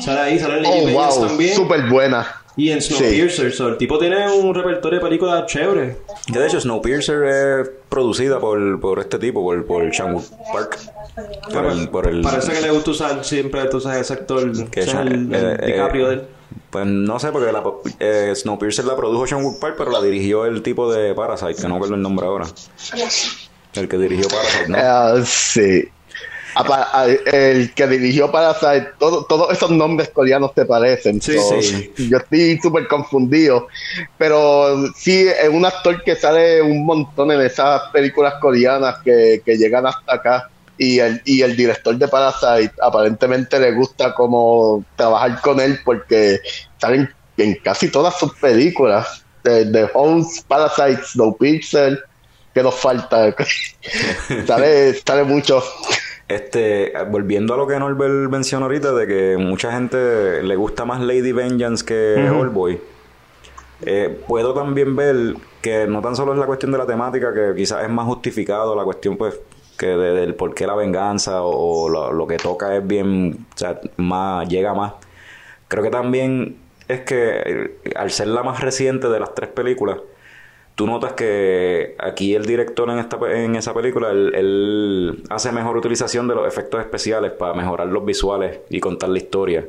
Sale 0.00 0.20
ahí, 0.20 0.38
sale 0.38 0.60
en 0.60 0.64
Oh, 0.66 0.92
wow. 0.92 1.26
también. 1.28 1.54
Súper 1.54 1.82
buena. 1.90 2.26
Y 2.56 2.70
en 2.70 2.80
Snowpiercer, 2.80 3.52
so, 3.52 3.68
el 3.68 3.76
tipo 3.78 3.98
tiene 3.98 4.30
un 4.30 4.54
repertorio 4.54 5.00
de 5.00 5.04
películas 5.04 5.46
chévere. 5.46 5.96
Que 6.32 6.38
de 6.38 6.46
hecho 6.46 6.60
Snowpiercer 6.60 7.24
es 7.24 7.70
producida 7.88 8.38
por, 8.38 8.80
por 8.80 9.00
este 9.00 9.18
tipo, 9.18 9.42
por, 9.42 9.64
por 9.66 9.82
Wook 9.84 10.24
Park. 10.52 10.78
Por 11.52 11.66
el, 11.66 11.88
por 11.88 12.08
el, 12.08 12.22
Parece 12.22 12.52
que 12.52 12.60
le 12.60 12.70
gusta 12.70 12.90
usar 12.92 13.24
siempre, 13.24 13.64
tú 13.66 13.80
sabes, 13.80 14.02
ese 14.02 14.12
actor, 14.14 14.70
que 14.70 14.80
es 14.80 14.86
Chan- 14.86 15.08
el, 15.08 15.34
el 15.34 15.60
eh, 15.60 15.66
DiCaprio 15.66 16.06
eh, 16.06 16.08
de 16.10 16.14
él. 16.14 16.22
Pues 16.70 16.86
no 16.86 17.18
sé, 17.18 17.32
porque 17.32 17.50
la, 17.52 17.62
eh, 18.00 18.32
Snowpiercer 18.34 18.84
la 18.84 18.96
produjo 18.96 19.36
Wook 19.36 19.58
Park, 19.58 19.74
pero 19.78 19.90
la 19.90 20.00
dirigió 20.00 20.44
el 20.46 20.62
tipo 20.62 20.92
de 20.92 21.12
Parasite, 21.14 21.54
que 21.54 21.68
no 21.68 21.74
recuerdo 21.74 21.94
el 21.96 22.02
nombre 22.02 22.26
ahora. 22.26 22.46
El 23.74 23.88
que 23.88 23.98
dirigió 23.98 24.28
Parasite, 24.28 24.68
¿no? 24.68 24.76
Ah, 24.80 25.14
sí. 25.24 25.88
A- 26.56 27.06
el 27.06 27.74
que 27.74 27.86
dirigió 27.86 28.30
Parasite, 28.30 28.88
todo- 28.98 29.24
todos 29.26 29.52
esos 29.52 29.70
nombres 29.70 30.10
coreanos 30.10 30.52
te 30.54 30.64
parecen. 30.64 31.20
Sí, 31.20 31.34
So, 31.36 31.60
sí. 31.62 31.92
Yo 32.10 32.18
estoy 32.18 32.58
súper 32.62 32.86
confundido. 32.88 33.66
Pero 34.18 34.86
sí, 34.96 35.26
es 35.28 35.48
un 35.48 35.64
actor 35.64 36.02
que 36.04 36.16
sale 36.16 36.62
un 36.62 36.84
montón 36.86 37.30
en 37.32 37.40
esas 37.40 37.82
películas 37.92 38.34
coreanas 38.40 38.96
que, 39.04 39.42
que 39.44 39.56
llegan 39.56 39.86
hasta 39.86 40.14
acá. 40.14 40.50
Y 40.76 40.98
el, 40.98 41.22
y 41.24 41.42
el 41.42 41.56
director 41.56 41.96
de 41.96 42.08
Parasite 42.08 42.72
aparentemente 42.82 43.60
le 43.60 43.72
gusta 43.72 44.12
como 44.12 44.84
trabajar 44.96 45.40
con 45.40 45.60
él 45.60 45.78
porque 45.84 46.40
salen 46.80 47.08
en 47.36 47.54
casi 47.62 47.90
todas 47.90 48.18
sus 48.18 48.34
películas. 48.38 49.20
De, 49.44 49.66
de 49.66 49.90
Homes, 49.92 50.42
Parasite, 50.48 51.02
Snowpiercer, 51.04 52.02
que 52.54 52.62
nos 52.62 52.74
falta. 52.76 53.34
sale, 54.46 54.94
sale 55.06 55.22
mucho. 55.24 55.62
Este, 56.28 56.92
volviendo 57.10 57.52
a 57.54 57.56
lo 57.56 57.66
que 57.66 57.78
Norbert 57.78 58.30
mencionó 58.30 58.66
ahorita, 58.66 58.92
de 58.92 59.06
que 59.06 59.36
mucha 59.38 59.72
gente 59.72 60.42
le 60.42 60.56
gusta 60.56 60.84
más 60.84 61.00
Lady 61.00 61.32
Vengeance 61.32 61.84
que 61.84 62.30
Oldboy. 62.30 62.80
Eh, 63.84 64.20
puedo 64.26 64.54
también 64.54 64.96
ver 64.96 65.34
que 65.60 65.86
no 65.86 66.00
tan 66.00 66.16
solo 66.16 66.32
es 66.32 66.38
la 66.38 66.46
cuestión 66.46 66.72
de 66.72 66.78
la 66.78 66.86
temática, 66.86 67.34
que 67.34 67.52
quizás 67.54 67.82
es 67.84 67.90
más 67.90 68.06
justificado 68.06 68.74
la 68.74 68.84
cuestión, 68.84 69.16
pues, 69.18 69.38
que 69.78 69.88
de- 69.88 70.14
del 70.14 70.34
por 70.34 70.54
qué 70.54 70.66
la 70.66 70.74
venganza 70.74 71.42
o, 71.42 71.84
o 71.84 71.88
lo, 71.90 72.12
lo 72.12 72.26
que 72.26 72.36
toca 72.38 72.74
es 72.76 72.86
bien, 72.86 73.46
o 73.54 73.58
sea, 73.58 73.80
más, 73.96 74.48
llega 74.48 74.72
más. 74.72 74.92
Creo 75.68 75.82
que 75.82 75.90
también 75.90 76.56
es 76.88 77.00
que 77.00 77.42
eh, 77.44 77.76
al 77.96 78.10
ser 78.10 78.28
la 78.28 78.42
más 78.42 78.60
reciente 78.60 79.08
de 79.08 79.20
las 79.20 79.34
tres 79.34 79.50
películas, 79.50 79.98
tú 80.74 80.86
notas 80.86 81.12
que 81.12 81.94
aquí 81.98 82.34
el 82.34 82.46
director 82.46 82.90
en 82.90 82.98
esta 82.98 83.18
en 83.32 83.56
esa 83.56 83.72
película 83.74 84.10
él, 84.10 84.32
él 84.34 85.22
hace 85.30 85.52
mejor 85.52 85.76
utilización 85.76 86.26
de 86.28 86.34
los 86.34 86.46
efectos 86.46 86.80
especiales 86.80 87.32
para 87.32 87.54
mejorar 87.54 87.88
los 87.88 88.04
visuales 88.04 88.60
y 88.70 88.80
contar 88.80 89.10
la 89.10 89.18
historia. 89.18 89.66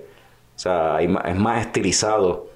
O 0.55 0.59
sea, 0.59 0.99
es 1.01 1.35
más 1.35 1.65
estilizado 1.65 2.47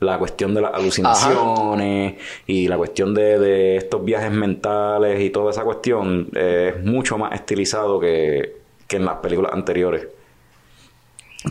la 0.00 0.16
cuestión 0.18 0.54
de 0.54 0.60
las 0.60 0.74
alucinaciones 0.74 2.14
y 2.46 2.68
la 2.68 2.76
cuestión 2.76 3.14
de, 3.14 3.38
de 3.38 3.76
estos 3.76 4.04
viajes 4.04 4.30
mentales 4.30 5.20
y 5.20 5.30
toda 5.30 5.50
esa 5.50 5.64
cuestión 5.64 6.28
eh, 6.34 6.74
es 6.76 6.84
mucho 6.84 7.18
más 7.18 7.32
estilizado 7.34 7.98
que, 7.98 8.58
que 8.86 8.96
en 8.96 9.04
las 9.04 9.16
películas 9.16 9.52
anteriores. 9.52 10.06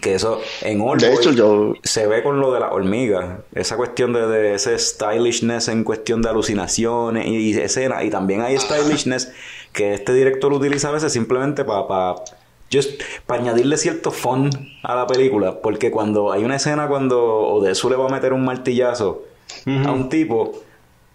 Que 0.01 0.15
eso 0.15 0.41
en 0.61 0.81
Oldboy 0.81 1.09
De 1.09 1.13
hecho, 1.15 1.31
yo- 1.31 1.73
se 1.83 2.07
ve 2.07 2.21
con 2.21 2.41
lo 2.41 2.51
de 2.53 2.59
las 2.59 2.71
hormigas, 2.73 3.39
esa 3.55 3.77
cuestión 3.77 4.11
de, 4.11 4.27
de 4.27 4.53
ese 4.53 4.77
stylishness 4.77 5.69
en 5.69 5.83
cuestión 5.85 6.21
de 6.21 6.29
alucinaciones 6.29 7.25
y, 7.25 7.51
y 7.51 7.57
escenas, 7.57 8.03
y 8.03 8.09
también 8.09 8.41
hay 8.41 8.57
stylishness 8.57 9.31
que 9.71 9.93
este 9.93 10.13
director 10.13 10.51
utiliza 10.51 10.89
a 10.89 10.91
veces 10.91 11.13
simplemente 11.13 11.63
para 11.63 12.15
just 12.71 13.01
para 13.25 13.41
añadirle 13.41 13.77
cierto 13.77 14.11
fun 14.11 14.49
a 14.83 14.93
la 14.93 15.07
película, 15.07 15.61
porque 15.61 15.89
cuando 15.89 16.33
hay 16.33 16.43
una 16.43 16.57
escena 16.57 16.89
cuando 16.89 17.23
Odesu 17.25 17.89
le 17.89 17.95
va 17.95 18.07
a 18.07 18.09
meter 18.09 18.33
un 18.33 18.43
martillazo 18.43 19.23
a 19.65 19.91
un 19.93 20.09
tipo, 20.09 20.63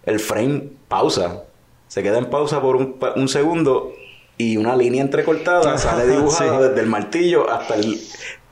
el 0.03 0.19
frame 0.19 0.63
pausa, 0.87 1.43
se 1.87 2.01
queda 2.01 2.17
en 2.17 2.25
pausa 2.31 2.59
por 2.59 2.75
un, 2.75 2.93
pa- 2.93 3.13
un 3.15 3.27
segundo 3.27 3.93
y 4.35 4.57
una 4.57 4.75
línea 4.75 5.03
entrecortada 5.03 5.77
sale 5.77 6.07
dibujada 6.07 6.57
Sí. 6.57 6.63
desde 6.69 6.81
el 6.81 6.87
martillo 6.87 7.47
hasta 7.51 7.75
el, 7.75 8.01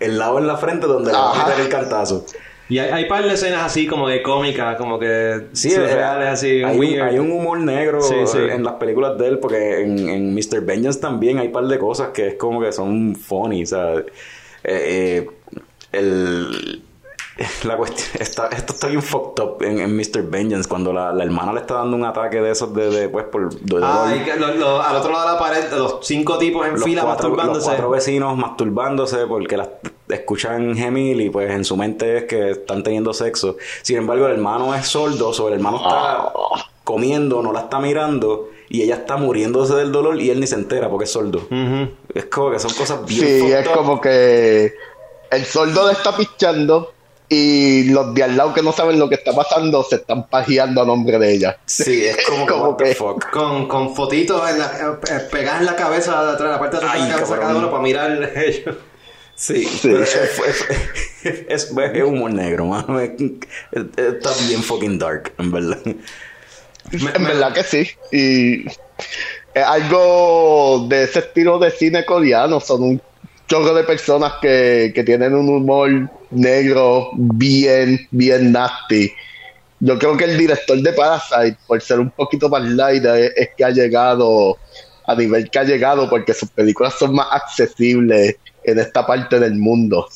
el 0.02 0.18
lado 0.18 0.40
en 0.40 0.48
la 0.48 0.58
frente 0.58 0.88
donde 0.88 1.12
le 1.12 1.18
va 1.18 1.32
a 1.34 1.48
meter 1.48 1.62
el 1.62 1.70
cantazo. 1.70 2.26
Y 2.70 2.80
hay, 2.80 2.90
hay 2.90 3.06
par 3.06 3.24
de 3.26 3.34
escenas 3.34 3.64
así 3.64 3.86
como 3.86 4.08
de 4.08 4.22
cómicas, 4.22 4.78
como 4.78 4.98
que 4.98 5.48
Sí, 5.52 5.72
surreales, 5.72 6.30
así, 6.30 6.64
hay, 6.64 6.74
un, 6.74 6.80
weird. 6.80 7.02
hay 7.02 7.20
un 7.20 7.30
humor 7.30 7.60
negro 7.60 8.02
Sí, 8.02 8.16
sí. 8.26 8.38
en 8.38 8.64
las 8.64 8.76
películas 8.76 9.18
de 9.18 9.28
él, 9.28 9.40
porque 9.40 9.82
en, 9.82 10.08
en 10.08 10.34
Mr. 10.34 10.62
Vengeance 10.62 11.00
también 11.00 11.40
hay 11.40 11.48
un 11.48 11.54
par 11.54 11.66
de 11.66 11.78
cosas 11.78 12.10
que 12.14 12.28
es 12.30 12.36
como 12.36 12.62
que 12.62 12.72
son 12.72 13.16
funny, 13.18 13.64
o 13.64 13.66
sea, 13.66 13.96
eh, 13.96 14.06
eh, 14.64 15.30
el, 15.92 16.82
la 17.64 17.78
cuestión, 17.78 18.10
está, 18.22 18.48
esto 18.48 18.74
está 18.74 18.88
bien 18.88 19.02
fucked 19.02 19.42
up 19.44 19.64
en, 19.64 19.80
en 19.80 19.96
Mr. 19.96 20.24
Vengeance, 20.24 20.68
cuando 20.68 20.92
la, 20.94 21.12
la 21.14 21.24
hermana 21.24 21.54
le 21.54 21.62
está 21.62 21.76
dando 21.76 21.96
un 21.96 22.04
ataque 22.06 22.42
de 22.42 22.52
esos 22.52 22.74
de, 22.74 22.90
de 22.90 23.10
pues, 23.10 23.26
por 23.26 23.54
de 23.54 23.80
Ah, 23.82 24.06
dolor. 24.12 24.26
que 24.26 24.36
lo- 24.36 24.54
lo- 24.56 24.82
al 24.82 24.96
otro 24.98 25.12
lado 25.12 25.28
de 25.28 25.34
la 25.34 25.40
pared, 25.40 25.64
los 25.78 25.98
cinco 26.02 26.38
tipos 26.38 26.66
en 26.68 26.74
los 26.74 26.84
fila 26.84 27.04
cuatro, 27.04 27.30
los 27.30 27.38
masturbándose. 27.38 27.66
cuatro 27.68 27.90
vecinos 27.90 28.38
masturbándose 28.38 29.26
porque 29.28 29.58
las 29.58 29.70
escuchan 30.10 30.76
gemil 30.76 31.22
y 31.22 31.30
pues 31.30 31.50
en 31.52 31.64
su 31.64 31.78
mente 31.78 32.18
es 32.18 32.24
que 32.26 32.52
están 32.52 32.84
teniendo 32.84 33.14
sexo. 33.14 33.56
Sin 33.82 33.98
embargo, 33.98 34.26
el 34.28 34.34
hermano 34.34 34.76
es 34.76 34.86
sordo, 34.88 35.30
o 35.30 35.48
el 35.48 35.54
hermano 35.56 35.78
está 35.78 36.32
comiendo, 36.84 37.42
no 37.42 37.54
la 37.54 37.62
está 37.62 37.80
mirando 37.80 38.50
y 38.68 38.82
ella 38.82 38.96
está 38.96 39.16
muriéndose 39.18 39.74
del 39.76 39.92
dolor 39.92 40.20
y 40.20 40.30
él 40.30 40.40
ni 40.40 40.48
se 40.48 40.56
entera 40.56 40.90
porque 40.90 41.06
es 41.06 41.12
sordo. 41.12 41.42
Es 42.14 42.26
como 42.26 42.52
que 42.52 42.60
son 42.60 42.74
cosas 42.74 43.06
bien 43.06 43.22
Sí, 43.26 43.52
es 43.52 43.68
up. 43.68 43.74
como 43.74 44.02
que 44.02 44.74
el 45.30 45.46
sordo 45.46 45.88
le 45.88 45.94
está 45.94 46.16
pichando 46.16 46.92
y 47.34 47.86
los 47.86 48.14
de 48.14 48.24
al 48.24 48.36
lado 48.36 48.54
que 48.54 48.62
no 48.62 48.74
saben 48.74 49.00
lo 49.00 49.08
que 49.08 49.16
está 49.16 49.32
pasando 49.34 49.84
se 49.86 49.96
están 49.96 50.28
pajeando 50.28 50.82
a 50.82 50.86
nombre 50.86 51.18
de 51.18 51.32
ella. 51.34 51.58
Sí, 51.66 52.06
es 52.06 52.18
como, 52.28 52.76
que, 52.76 52.94
Como. 52.94 53.18
Con, 53.32 53.68
con 53.70 53.96
fotitos 53.96 54.50
en 54.50 54.60
la, 54.60 54.66
eh, 54.66 55.00
eh, 55.16 55.20
pegadas 55.32 55.62
en 55.62 55.68
la 55.68 55.76
cabeza 55.78 56.24
de 56.26 56.32
atrás, 56.32 56.42
en 56.48 56.52
la 56.52 56.60
parte 56.60 56.76
de 56.78 56.84
atrás 56.86 57.02
de 57.02 57.08
la 57.08 57.16
cabeza 57.16 57.40
cada 57.40 57.56
uno 57.56 57.72
para 57.72 57.82
mirar 57.84 58.32
ellos. 58.36 58.76
Sí, 59.34 59.64
Sí. 59.64 59.90
es, 59.96 60.16
es- 61.24 61.46
es- 61.48 61.72
es 61.72 62.04
humor 62.04 62.34
negro, 62.34 62.66
mano. 62.66 63.00
Es- 63.00 63.12
Está 63.72 64.32
bien 64.50 64.62
fucking 64.62 65.00
dark, 65.00 65.32
en 65.38 65.52
verdad. 65.52 65.80
En 66.92 67.24
verdad 67.24 67.54
que 67.54 67.64
sí. 67.64 67.90
Y 68.12 68.68
es 68.68 69.64
algo 69.66 70.86
de 70.90 71.04
ese 71.06 71.20
estilo 71.20 71.60
de 71.60 71.72
cine 71.72 72.04
coreano. 72.06 72.60
Son 72.60 72.84
un 72.84 73.02
chorro 73.52 73.74
de 73.74 73.84
personas 73.84 74.34
que, 74.42 74.94
que 74.96 75.04
tienen 75.04 75.36
un 75.36 75.50
humor 75.50 76.10
negro 76.30 77.10
bien, 77.18 78.00
bien 78.12 78.54
nasty. 78.54 79.12
Yo 79.82 80.00
creo 80.00 80.16
que 80.16 80.24
el 80.24 80.38
director 80.38 80.78
de 80.82 80.94
Parasite, 80.94 81.58
por 81.68 81.82
ser 81.82 82.00
un 82.00 82.12
poquito 82.12 82.48
más 82.48 82.64
light, 82.64 83.04
es, 83.04 83.34
es 83.36 83.50
que 83.58 83.66
ha 83.66 83.72
llegado 83.72 84.58
a 85.06 85.16
nivel 85.16 85.50
que 85.50 85.60
ha 85.60 85.64
llegado 85.66 86.10
porque 86.10 86.34
sus 86.34 86.50
películas 86.52 86.94
son 86.98 87.14
más 87.14 87.28
accesibles 87.32 88.38
en 88.64 88.80
esta 88.80 89.06
parte 89.06 89.38
del 89.38 89.56
mundo. 89.56 90.08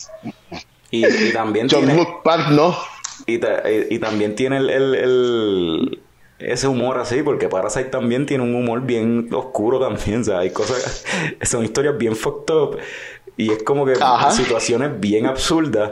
Y, 0.92 1.06
y 1.06 1.34
también 1.34 1.68
John 1.70 1.86
tiene... 1.88 2.08
Park 2.24 2.48
no. 2.52 2.78
Y, 3.26 3.40
ta- 3.40 3.64
y- 3.70 3.96
y 3.96 4.00
también 4.00 4.36
tiene 4.36 4.58
el, 4.58 4.70
el- 4.70 4.96
el- 4.96 6.02
ese 6.38 6.68
humor 6.68 7.00
así, 7.00 7.24
porque 7.24 7.48
Parasite 7.50 7.86
también 7.86 8.26
tiene 8.26 8.44
un 8.44 8.54
humor 8.56 8.82
bien 8.82 9.30
oscuro 9.34 9.80
también. 9.80 10.22
O 10.22 10.24
sea, 10.24 10.40
hay 10.40 10.52
cosas, 10.52 11.04
son 11.42 11.66
historias 11.66 11.98
bien 11.98 12.16
fucked 12.16 12.54
up. 12.54 12.78
Y 13.38 13.52
es 13.52 13.64
como 13.64 13.86
que 13.86 13.94
Ajá. 14.00 14.32
situaciones 14.32 15.00
bien 15.00 15.26
absurdas, 15.26 15.92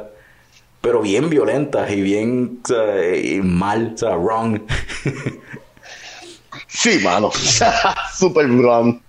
pero 0.82 1.02
bien 1.02 1.30
violentas 1.30 1.91
y 1.91 2.02
bien 2.02 2.60
o 2.64 2.68
sea, 2.68 3.16
y 3.16 3.41
mal, 3.41 3.91
o 3.96 3.98
sea, 3.98 4.16
wrong. 4.18 4.62
Sí, 6.68 7.00
mano. 7.04 7.32
Super 8.16 8.48
wrong. 8.48 9.00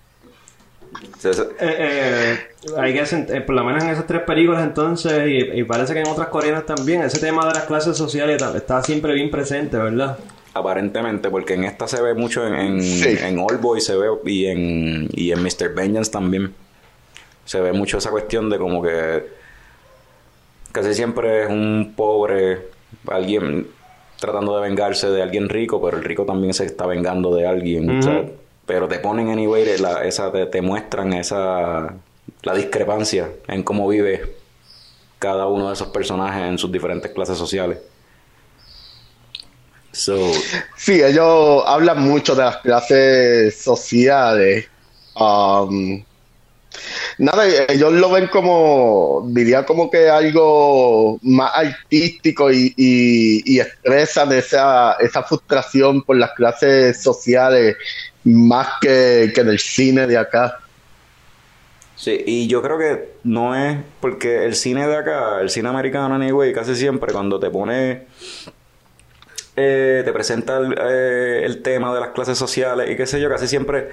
Eh, 1.25 1.33
eh, 1.61 2.39
hay 2.79 2.93
que 2.93 3.03
sen- 3.05 3.31
eh, 3.35 3.41
por 3.41 3.55
lo 3.55 3.65
menos 3.65 3.83
en 3.83 3.91
esas 3.91 4.07
tres 4.07 4.23
películas 4.23 4.63
entonces, 4.63 5.27
y, 5.27 5.61
y 5.61 5.65
parece 5.65 5.95
que 5.95 6.01
en 6.01 6.09
otras 6.09 6.29
coreanas 6.29 6.67
también, 6.67 7.03
ese 7.03 7.19
tema 7.19 7.47
de 7.47 7.55
las 7.55 7.65
clases 7.65 7.97
sociales 7.97 8.43
está 8.55 8.83
siempre 8.83 9.15
bien 9.15 9.31
presente, 9.31 9.77
¿verdad? 9.77 10.19
aparentemente, 10.57 11.31
porque 11.31 11.55
en 11.55 11.65
esta 11.65 11.89
se 11.89 12.01
ve 12.01 12.15
mucho 12.15 12.47
en, 12.47 12.55
en, 12.55 12.81
Sí. 12.83 13.17
en 13.21 13.39
Old 13.41 13.61
Boy 13.61 13.81
se 13.81 13.97
ve 13.97 14.07
y 14.27 14.47
en, 14.47 15.09
y 15.13 15.33
en 15.33 15.43
Mr. 15.43 15.75
Vengeance 15.75 16.13
también. 16.13 16.55
Se 17.45 17.61
ve 17.61 17.73
mucho 17.73 17.99
esa 17.99 18.11
cuestión 18.11 18.49
de 18.51 18.59
como 18.59 18.83
que 18.83 19.27
casi 20.73 20.95
siempre 20.95 21.45
es 21.45 21.51
un 21.51 21.95
pobre, 21.97 22.69
alguien 23.09 23.69
tratando 24.19 24.57
de 24.57 24.63
vengarse 24.69 25.09
de 25.11 25.23
alguien 25.23 25.49
rico, 25.49 25.81
pero 25.83 25.99
el 25.99 26.05
rico 26.05 26.25
también 26.25 26.55
se 26.55 26.65
está 26.65 26.87
vengando 26.87 27.35
de 27.35 27.47
alguien. 27.47 27.99
o 27.99 28.03
sea, 28.03 28.21
Ujú. 28.21 28.33
pero 28.67 28.89
te 28.89 28.99
ponen 28.99 29.29
anyway, 29.29 29.79
la, 29.79 30.05
esa, 30.05 30.33
te, 30.33 30.47
te 30.47 30.63
muestran 30.63 31.13
esa 31.13 31.95
la 32.43 32.55
discrepancia 32.55 33.31
en 33.49 33.63
cómo 33.63 33.89
vive 33.89 34.37
cada 35.19 35.47
uno 35.47 35.69
de 35.69 35.75
esos 35.75 35.89
personajes 35.89 36.43
en 36.43 36.59
sus 36.59 36.71
diferentes 36.73 37.11
clases 37.13 37.39
sociales. 37.39 37.79
So, 39.93 40.17
Sí, 40.77 41.01
ellos 41.03 41.63
hablan 41.67 42.03
mucho 42.03 42.35
de 42.35 42.43
las 42.45 42.57
clases 42.59 43.61
sociales. 43.63 44.67
Um, 45.15 46.03
nada, 47.19 47.47
ellos 47.69 47.93
lo 47.93 48.11
ven 48.11 48.29
como, 48.29 49.25
diría 49.29 49.65
como 49.65 49.91
que 49.91 50.09
algo 50.09 51.19
más 51.23 51.53
artístico 51.55 52.51
y, 52.51 52.73
y, 52.77 53.61
expresan 53.61 54.33
esa, 54.33 54.95
esa 54.95 55.23
frustración 55.23 56.03
por 56.03 56.17
las 56.17 56.33
clases 56.33 57.03
sociales 57.03 57.77
más 58.25 58.69
que, 58.81 59.33
que 59.35 59.41
en 59.41 59.49
el 59.49 59.59
cine 59.59 60.07
de 60.07 60.19
acá. 60.19 60.59
Sí, 61.97 62.23
y 62.27 62.49
yo 62.49 62.61
creo 62.61 62.79
que 62.79 63.15
no 63.23 63.55
es 63.55 63.79
porque 64.01 64.45
el 64.45 64.55
cine 64.57 64.87
de 64.87 64.97
acá, 64.97 65.41
el 65.41 65.49
cine 65.49 65.69
americano, 65.69 66.15
anyway, 66.15 66.53
casi 66.53 66.75
siempre 66.75 67.13
cuando 67.13 67.39
te 67.39 67.51
pone, 67.51 68.03
eh, 69.57 70.03
te 70.05 70.13
presenta 70.13 70.61
eh, 70.61 71.43
el 71.45 71.63
tema 71.63 71.95
de 71.95 72.01
las 72.01 72.11
clases 72.11 72.37
sociales 72.37 72.91
y 72.91 72.97
qué 72.97 73.07
sé 73.07 73.21
yo, 73.21 73.29
casi 73.29 73.47
siempre 73.47 73.91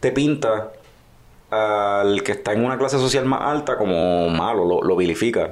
te 0.00 0.10
pinta 0.10 0.72
al 1.52 2.22
que 2.22 2.32
está 2.32 2.52
en 2.54 2.64
una 2.64 2.78
clase 2.78 2.98
social 2.98 3.26
más 3.26 3.42
alta 3.42 3.76
como 3.76 4.28
malo, 4.30 4.64
lo, 4.64 4.82
lo 4.82 4.96
vilifica. 4.96 5.50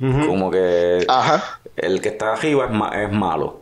Como 0.00 0.50
que 0.50 1.04
Ajá. 1.08 1.60
el 1.76 2.00
que 2.00 2.10
está 2.10 2.32
arriba 2.32 2.66
es, 2.66 2.70
ma- 2.70 3.02
es 3.02 3.10
malo. 3.12 3.60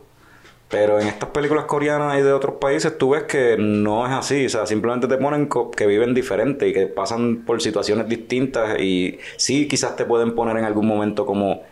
Pero 0.69 0.99
en 0.99 1.07
estas 1.07 1.29
películas 1.29 1.65
coreanas 1.65 2.19
y 2.19 2.21
de 2.21 2.31
otros 2.31 2.55
países 2.55 2.95
tú 2.97 3.11
ves 3.11 3.23
que 3.23 3.55
no 3.57 4.05
es 4.05 4.13
así. 4.13 4.45
O 4.45 4.49
sea, 4.49 4.65
simplemente 4.67 5.07
te 5.07 5.17
ponen 5.17 5.49
que 5.75 5.87
viven 5.87 6.13
diferente 6.13 6.67
y 6.67 6.73
que 6.73 6.85
pasan 6.87 7.43
por 7.45 7.59
situaciones 7.61 8.07
distintas. 8.07 8.79
Y 8.79 9.17
sí, 9.37 9.67
quizás 9.67 9.95
te 9.95 10.05
pueden 10.05 10.35
poner 10.35 10.57
en 10.57 10.65
algún 10.65 10.85
momento 10.87 11.25
como, 11.25 11.63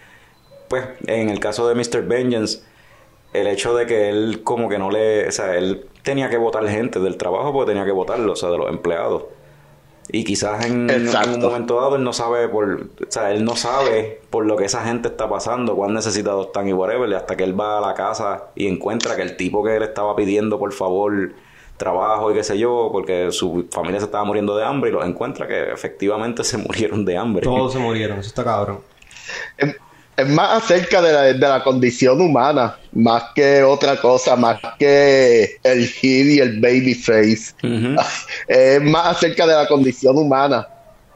pues, 0.67 0.83
en 1.07 1.29
el 1.29 1.39
caso 1.39 1.67
de 1.69 1.75
Mr. 1.75 2.01
Vengeance, 2.07 2.63
el 3.33 3.47
hecho 3.47 3.75
de 3.75 3.85
que 3.85 4.09
él 4.09 4.41
como 4.43 4.67
que 4.67 4.79
no 4.79 4.89
le... 4.89 5.27
O 5.27 5.31
sea, 5.31 5.55
él 5.57 5.85
tenía 6.01 6.29
que 6.29 6.37
votar 6.37 6.67
gente 6.67 6.99
del 6.99 7.17
trabajo 7.17 7.53
porque 7.53 7.71
tenía 7.71 7.85
que 7.85 7.91
votarlo, 7.91 8.31
o 8.33 8.35
sea, 8.35 8.49
de 8.49 8.57
los 8.57 8.69
empleados. 8.69 9.25
Y 10.09 10.23
quizás 10.23 10.65
en, 10.65 10.89
en 10.89 11.07
un 11.07 11.39
momento 11.39 11.81
dado 11.81 11.95
él 11.95 12.03
no 12.03 12.13
sabe 12.13 12.47
por, 12.47 12.89
o 13.05 13.11
sea, 13.11 13.31
él 13.31 13.43
no 13.43 13.55
sabe 13.55 14.21
por 14.29 14.45
lo 14.45 14.55
que 14.55 14.65
esa 14.65 14.83
gente 14.83 15.07
está 15.07 15.27
pasando, 15.27 15.75
cuán 15.75 15.93
necesitados 15.93 16.47
están 16.47 16.67
y 16.67 16.73
whatever, 16.73 17.11
hasta 17.15 17.35
que 17.35 17.43
él 17.43 17.59
va 17.59 17.79
a 17.79 17.81
la 17.81 17.95
casa 17.95 18.45
y 18.55 18.67
encuentra 18.67 19.15
que 19.15 19.23
el 19.23 19.35
tipo 19.35 19.63
que 19.63 19.75
él 19.75 19.83
estaba 19.83 20.15
pidiendo 20.15 20.59
por 20.59 20.73
favor 20.73 21.31
trabajo 21.77 22.31
y 22.31 22.35
qué 22.35 22.43
sé 22.43 22.57
yo, 22.57 22.89
porque 22.91 23.31
su 23.31 23.67
familia 23.71 23.99
se 23.99 24.05
estaba 24.05 24.23
muriendo 24.23 24.55
de 24.55 24.63
hambre 24.63 24.89
y 24.89 24.93
los 24.93 25.05
encuentra 25.05 25.47
que 25.47 25.71
efectivamente 25.71 26.43
se 26.45 26.57
murieron 26.57 27.03
de 27.05 27.17
hambre. 27.17 27.43
Todos 27.43 27.73
se 27.73 27.79
murieron, 27.79 28.19
eso 28.19 28.29
está 28.29 28.43
cabrón. 28.43 28.79
Es, 30.17 30.29
más 30.29 30.63
acerca 30.63 31.01
de 31.01 31.13
la, 31.13 31.21
de 31.21 31.37
la 31.37 31.63
condición 31.63 32.21
humana, 32.21 32.77
más 32.93 33.25
que 33.35 33.63
otra 33.63 33.99
cosa, 33.99 34.35
más 34.35 34.59
que 34.79 35.57
el 35.63 35.87
hit 35.87 36.25
y 36.25 36.39
el 36.39 36.59
babyface. 36.59 37.53
Ujú. 37.63 37.95
Es 38.47 38.81
más 38.81 39.17
acerca 39.17 39.45
de 39.47 39.55
la 39.55 39.67
condición 39.67 40.17
humana 40.17 40.67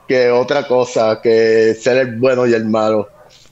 que 0.09 0.31
otra 0.31 0.67
cosa, 0.67 1.21
que 1.21 1.75
ser 1.79 1.97
el 1.97 2.17
bueno 2.17 2.47
y 2.47 2.53
el 2.53 2.65
malo. 2.65 3.07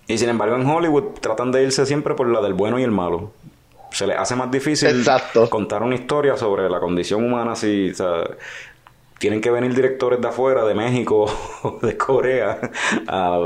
Y 0.07 0.17
sin 0.17 0.29
embargo 0.29 0.55
en 0.55 0.65
Hollywood 0.65 1.19
tratan 1.21 1.51
de 1.51 1.63
irse 1.63 1.85
siempre 1.85 2.15
por 2.15 2.27
la 2.27 2.41
del 2.41 2.53
bueno 2.53 2.79
y 2.79 2.83
el 2.83 2.91
malo. 2.91 3.31
Se 3.91 4.07
les 4.07 4.17
hace 4.17 4.35
más 4.35 4.49
difícil 4.49 4.89
Exacto. 4.89 5.49
contar 5.49 5.83
una 5.83 5.95
historia 5.95 6.35
sobre 6.35 6.69
la 6.69 6.79
condición 6.79 7.23
humana 7.23 7.55
si, 7.55 7.91
o 7.91 7.93
sea, 7.93 8.23
tienen 9.20 9.41
que 9.41 9.49
venir 9.51 9.74
directores 9.74 10.22
de 10.22 10.28
afuera, 10.28 10.63
de 10.65 10.74
México 10.76 11.26
o 11.63 11.80
de 11.86 11.97
Corea, 11.97 12.59
a, 13.07 13.43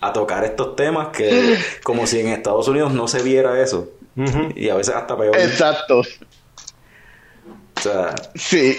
a 0.00 0.12
tocar 0.12 0.44
estos 0.44 0.76
temas 0.76 1.08
que 1.08 1.58
como 1.82 2.06
si 2.06 2.20
en 2.20 2.28
Estados 2.28 2.68
Unidos 2.68 2.92
no 2.92 3.08
se 3.08 3.22
viera 3.22 3.60
eso. 3.60 3.88
Y 4.54 4.68
a 4.68 4.74
veces 4.74 4.94
hasta 4.94 5.16
peor. 5.16 5.34
Exacto. 5.38 6.00
O 6.00 7.80
sea, 7.82 8.14
Sí. 8.34 8.78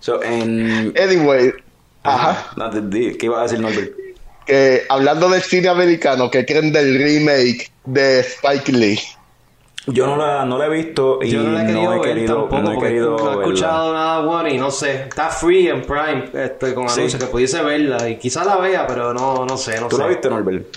so, 0.00 0.22
en... 0.22 0.94
Anyway, 0.98 1.52
ajá. 2.02 2.46
¿Qué 2.90 3.26
iba 3.26 3.40
a 3.40 3.42
decir 3.42 3.60
Norbert? 3.60 3.92
Que 4.46 4.84
hablando 4.88 5.28
del 5.28 5.42
cine 5.42 5.68
americano, 5.68 6.30
¿qué 6.30 6.46
creen 6.46 6.72
del 6.72 6.98
remake 6.98 7.70
de 7.84 8.20
Spike 8.20 8.72
Lee? 8.72 8.98
Yo 9.86 10.06
no 10.06 10.16
la, 10.16 10.44
no 10.44 10.58
la 10.58 10.66
he 10.66 10.68
visto 10.68 11.18
y 11.22 11.30
Yo 11.30 11.42
no 11.42 11.52
la 11.52 11.64
he 11.64 11.66
querido 11.66 11.82
no 11.82 11.92
he 11.94 11.98
ver 11.98 12.08
querido, 12.14 12.34
tampoco 12.36 12.62
no 12.62 12.70
he 12.70 12.74
porque 12.74 12.88
querido 12.88 13.10
no 13.10 13.16
he 13.18 13.26
verla. 13.36 13.42
escuchado 13.42 13.92
nada 13.94 14.20
bueno 14.20 14.48
y 14.48 14.58
no 14.58 14.70
sé. 14.70 14.92
Está 15.08 15.28
free 15.28 15.68
en 15.68 15.82
Prime 15.82 16.24
este, 16.34 16.72
con 16.74 16.88
Sí. 16.88 17.00
anuncios 17.00 17.22
que 17.24 17.28
pudiese 17.28 17.62
verla 17.62 18.08
y 18.08 18.16
quizás 18.16 18.46
la 18.46 18.56
vea, 18.58 18.86
pero 18.86 19.12
no, 19.12 19.44
no 19.44 19.56
sé, 19.56 19.80
no 19.80 19.88
¿Tú 19.88 19.96
sé. 19.96 20.02
la 20.02 20.08
viste, 20.08 20.30
Norbert? 20.30 20.76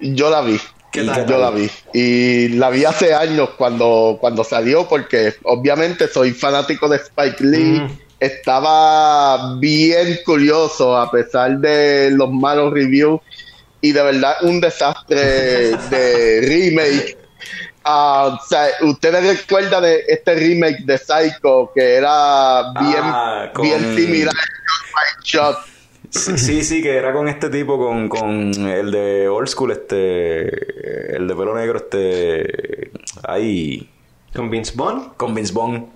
Yo 0.00 0.30
la 0.30 0.40
vi. 0.42 0.58
¿Qué 0.90 1.02
¿Y 1.02 1.06
tal? 1.06 1.26
qué 1.26 1.30
Yo 1.32 1.38
la 1.38 1.50
vi. 1.50 1.70
Y 1.92 2.48
la 2.48 2.70
vi 2.70 2.84
hace 2.84 3.14
años 3.14 3.50
cuando, 3.56 4.18
cuando 4.20 4.42
salió, 4.44 4.88
porque 4.88 5.34
obviamente 5.44 6.08
soy 6.08 6.32
fanático 6.32 6.88
de 6.88 6.96
Spike 6.96 7.44
Lee. 7.44 7.80
Mm. 7.80 7.98
Estaba 8.18 9.56
bien 9.58 10.18
curioso 10.24 10.96
a 10.96 11.10
pesar 11.10 11.58
de 11.58 12.10
los 12.12 12.30
malos 12.32 12.72
reviews. 12.72 13.20
Y 13.80 13.92
de 13.92 14.02
verdad, 14.02 14.36
un 14.42 14.60
desastre 14.60 15.16
de 15.90 16.40
remake. 16.42 17.16
Ah, 17.88 18.36
o 18.42 18.44
sea, 18.48 18.66
¿Ustedes 18.82 19.38
recuerdan 19.38 19.82
de 19.84 20.02
este 20.08 20.34
remake 20.34 20.80
de 20.84 20.98
Psycho 20.98 21.70
que 21.72 21.94
era 21.94 22.72
bien, 22.80 23.00
Ah, 23.00 23.50
con- 23.54 23.62
bien 23.64 23.94
similar 23.96 24.34
a 24.34 25.22
Shot? 25.22 25.56
Sí, 26.10 26.36
sí, 26.36 26.64
sí, 26.64 26.82
que 26.82 26.96
era 26.96 27.12
con 27.12 27.28
este 27.28 27.48
tipo, 27.48 27.78
con, 27.78 28.08
con 28.08 28.52
el 28.68 28.90
de 28.90 29.28
Old 29.28 29.46
School, 29.48 29.70
este... 29.72 31.16
El 31.16 31.28
de 31.28 31.34
pelo 31.36 31.54
negro, 31.54 31.78
este... 31.78 32.90
Ahí... 33.22 33.88
¿Con 34.34 34.50
Vince 34.50 34.72
Vaughn? 34.74 35.12
Con 35.16 35.34
Vince 35.34 35.52
Vaughn. 35.52 35.88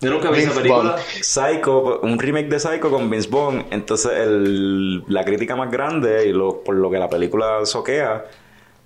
Yo 0.00 0.10
nunca 0.10 0.30
vi 0.30 0.40
esa 0.40 0.52
película. 0.52 0.96
Psycho, 1.22 2.00
un 2.00 2.18
remake 2.18 2.48
de 2.48 2.58
Psycho 2.60 2.90
con 2.90 3.08
Vince 3.10 3.28
Vaughn. 3.30 3.64
Entonces, 3.70 4.12
el, 4.12 5.04
la 5.08 5.24
crítica 5.24 5.56
más 5.56 5.70
grande 5.70 6.26
y 6.26 6.32
lo, 6.32 6.62
por 6.62 6.74
lo 6.74 6.90
que 6.90 6.98
la 6.98 7.08
película 7.08 7.64
soquea 7.64 8.26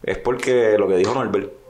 es 0.02 0.18
porque 0.18 0.76
lo 0.78 0.86
que 0.88 0.96
dijo 0.96 1.14
Norbert 1.14 1.64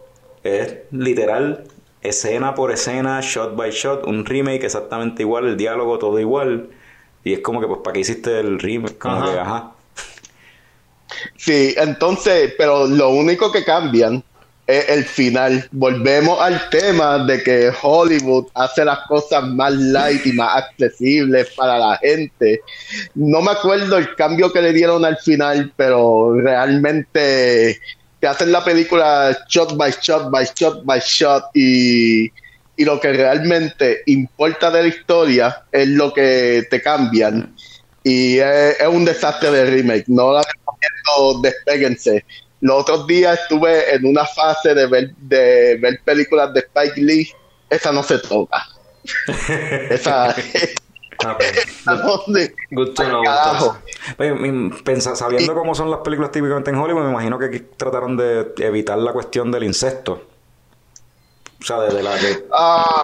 es 0.45 0.77
literal, 0.93 1.65
escena 2.03 2.55
por 2.55 2.71
escena, 2.71 3.21
shot 3.23 3.57
by 3.57 3.71
shot, 3.71 4.07
un 4.07 4.25
remake 4.25 4.65
exactamente 4.65 5.23
igual, 5.23 5.47
el 5.47 5.57
diálogo 5.57 5.99
todo 5.99 6.21
igual. 6.21 6.69
Y 7.25 7.33
es 7.33 7.41
como 7.41 7.61
que, 7.61 7.67
pues, 7.67 7.81
¿para 7.83 7.95
qué 7.95 8.01
hiciste 8.01 8.39
el 8.39 8.59
remake? 8.59 8.99
Como 8.99 9.17
Ajá. 9.17 9.33
que, 9.33 9.39
ajá. 9.39 9.73
Sí, 11.37 11.75
entonces, 11.79 12.55
pero 12.59 12.87
lo 12.87 13.11
único 13.11 13.51
que 13.51 13.65
cambian 13.65 14.23
es 14.67 14.89
el 14.89 15.05
final. 15.05 15.67
Volvemos 15.73 16.41
al 16.41 16.69
tema 16.71 17.19
de 17.25 17.43
que 17.43 17.71
Hollywood 17.83 18.47
hace 18.55 18.85
las 18.85 19.01
cosas 19.07 19.45
más 19.49 19.75
light 19.75 20.27
y 20.27 20.33
más 20.33 20.65
accesibles 20.65 21.51
para 21.57 21.79
la 21.79 21.97
gente. 21.99 22.61
No 23.15 23.43
me 23.43 23.53
acuerdo 23.53 23.99
el 23.99 24.15
cambio 24.15 24.53
que 24.53 24.63
le 24.63 24.73
dieron 24.73 25.05
al 25.05 25.17
final, 25.19 25.73
pero 25.77 26.35
realmente 26.35 27.81
te 28.25 28.29
hacen 28.29 28.53
la 28.53 28.65
película 28.65 29.37
shot 29.51 29.77
by 29.77 29.95
shot 30.01 30.31
by 30.31 30.47
shot 30.57 30.83
by 30.87 30.99
shot 30.99 31.45
y, 31.53 32.25
y 32.75 32.85
lo 32.87 32.99
que 32.99 33.13
realmente 33.13 34.01
importa 34.07 34.71
de 34.71 34.81
la 34.81 34.89
historia 34.89 35.63
es 35.71 35.89
lo 35.89 36.11
que 36.15 36.67
te 36.71 36.81
cambian. 36.81 37.55
Y 38.03 38.39
es, 38.39 38.81
es 38.81 38.89
un 38.89 39.05
desastre 39.05 39.51
de 39.51 39.67
remake. 39.67 40.05
No 40.07 40.33
la 40.33 40.41
recomiendo, 40.43 41.43
despéguense. 41.43 42.25
Los 42.63 42.81
otros 42.81 43.07
días 43.07 43.39
estuve 43.43 43.95
en 43.95 44.07
una 44.07 44.25
fase 44.25 44.73
de 44.75 44.87
ver, 44.87 45.15
de 45.19 45.77
ver 45.83 46.01
películas 46.03 46.55
de 46.55 46.61
Spike 46.61 47.03
Lee. 47.03 47.31
Esa 47.69 47.93
no 47.93 48.03
se 48.03 48.21
toca. 48.21 48.67
esa, 49.91 50.35
Ah, 51.25 51.37
pues. 51.39 51.59
esa 51.79 51.95
no 51.97 52.23
se- 52.35 52.55
Good 52.71 52.95
to 52.95 53.05
know, 53.05 53.23
Pues, 54.17 55.05
sabiendo 55.19 55.55
cómo 55.55 55.75
son 55.75 55.91
las 55.91 56.01
películas 56.01 56.31
típicamente 56.31 56.71
en 56.71 56.77
Hollywood, 56.77 57.05
me 57.05 57.11
imagino 57.11 57.39
que 57.39 57.47
aquí 57.47 57.61
trataron 57.77 58.17
de 58.17 58.53
evitar 58.59 58.99
la 58.99 59.13
cuestión 59.13 59.51
del 59.51 59.65
incesto. 59.65 60.23
O 61.61 61.65
sea, 61.65 61.81
de, 61.81 61.95
de 61.95 62.03
la 62.03 62.19
que... 62.19 62.45
Ah, 62.53 63.03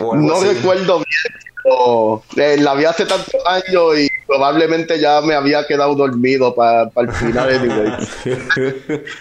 no 0.00 0.34
así. 0.34 0.46
recuerdo 0.48 0.98
bien, 0.98 1.40
pero 1.62 2.22
eh, 2.36 2.56
la 2.58 2.74
vi 2.74 2.84
hace 2.84 3.06
tantos 3.06 3.40
años 3.46 3.98
y 3.98 4.08
probablemente 4.26 4.98
ya 4.98 5.20
me 5.20 5.34
había 5.34 5.66
quedado 5.66 5.94
dormido 5.94 6.54
para 6.54 6.90
el 6.96 7.12
final. 7.12 7.48
Anyway. 7.48 9.04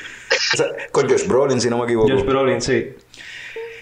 O 0.53 0.57
sea, 0.57 0.67
con 0.91 1.09
Josh 1.09 1.25
Brolin, 1.25 1.59
si 1.59 1.69
no 1.69 1.79
me 1.79 1.85
equivoco. 1.85 2.07
Josh 2.07 2.23
Brolin, 2.23 2.61
sí. 2.61 2.93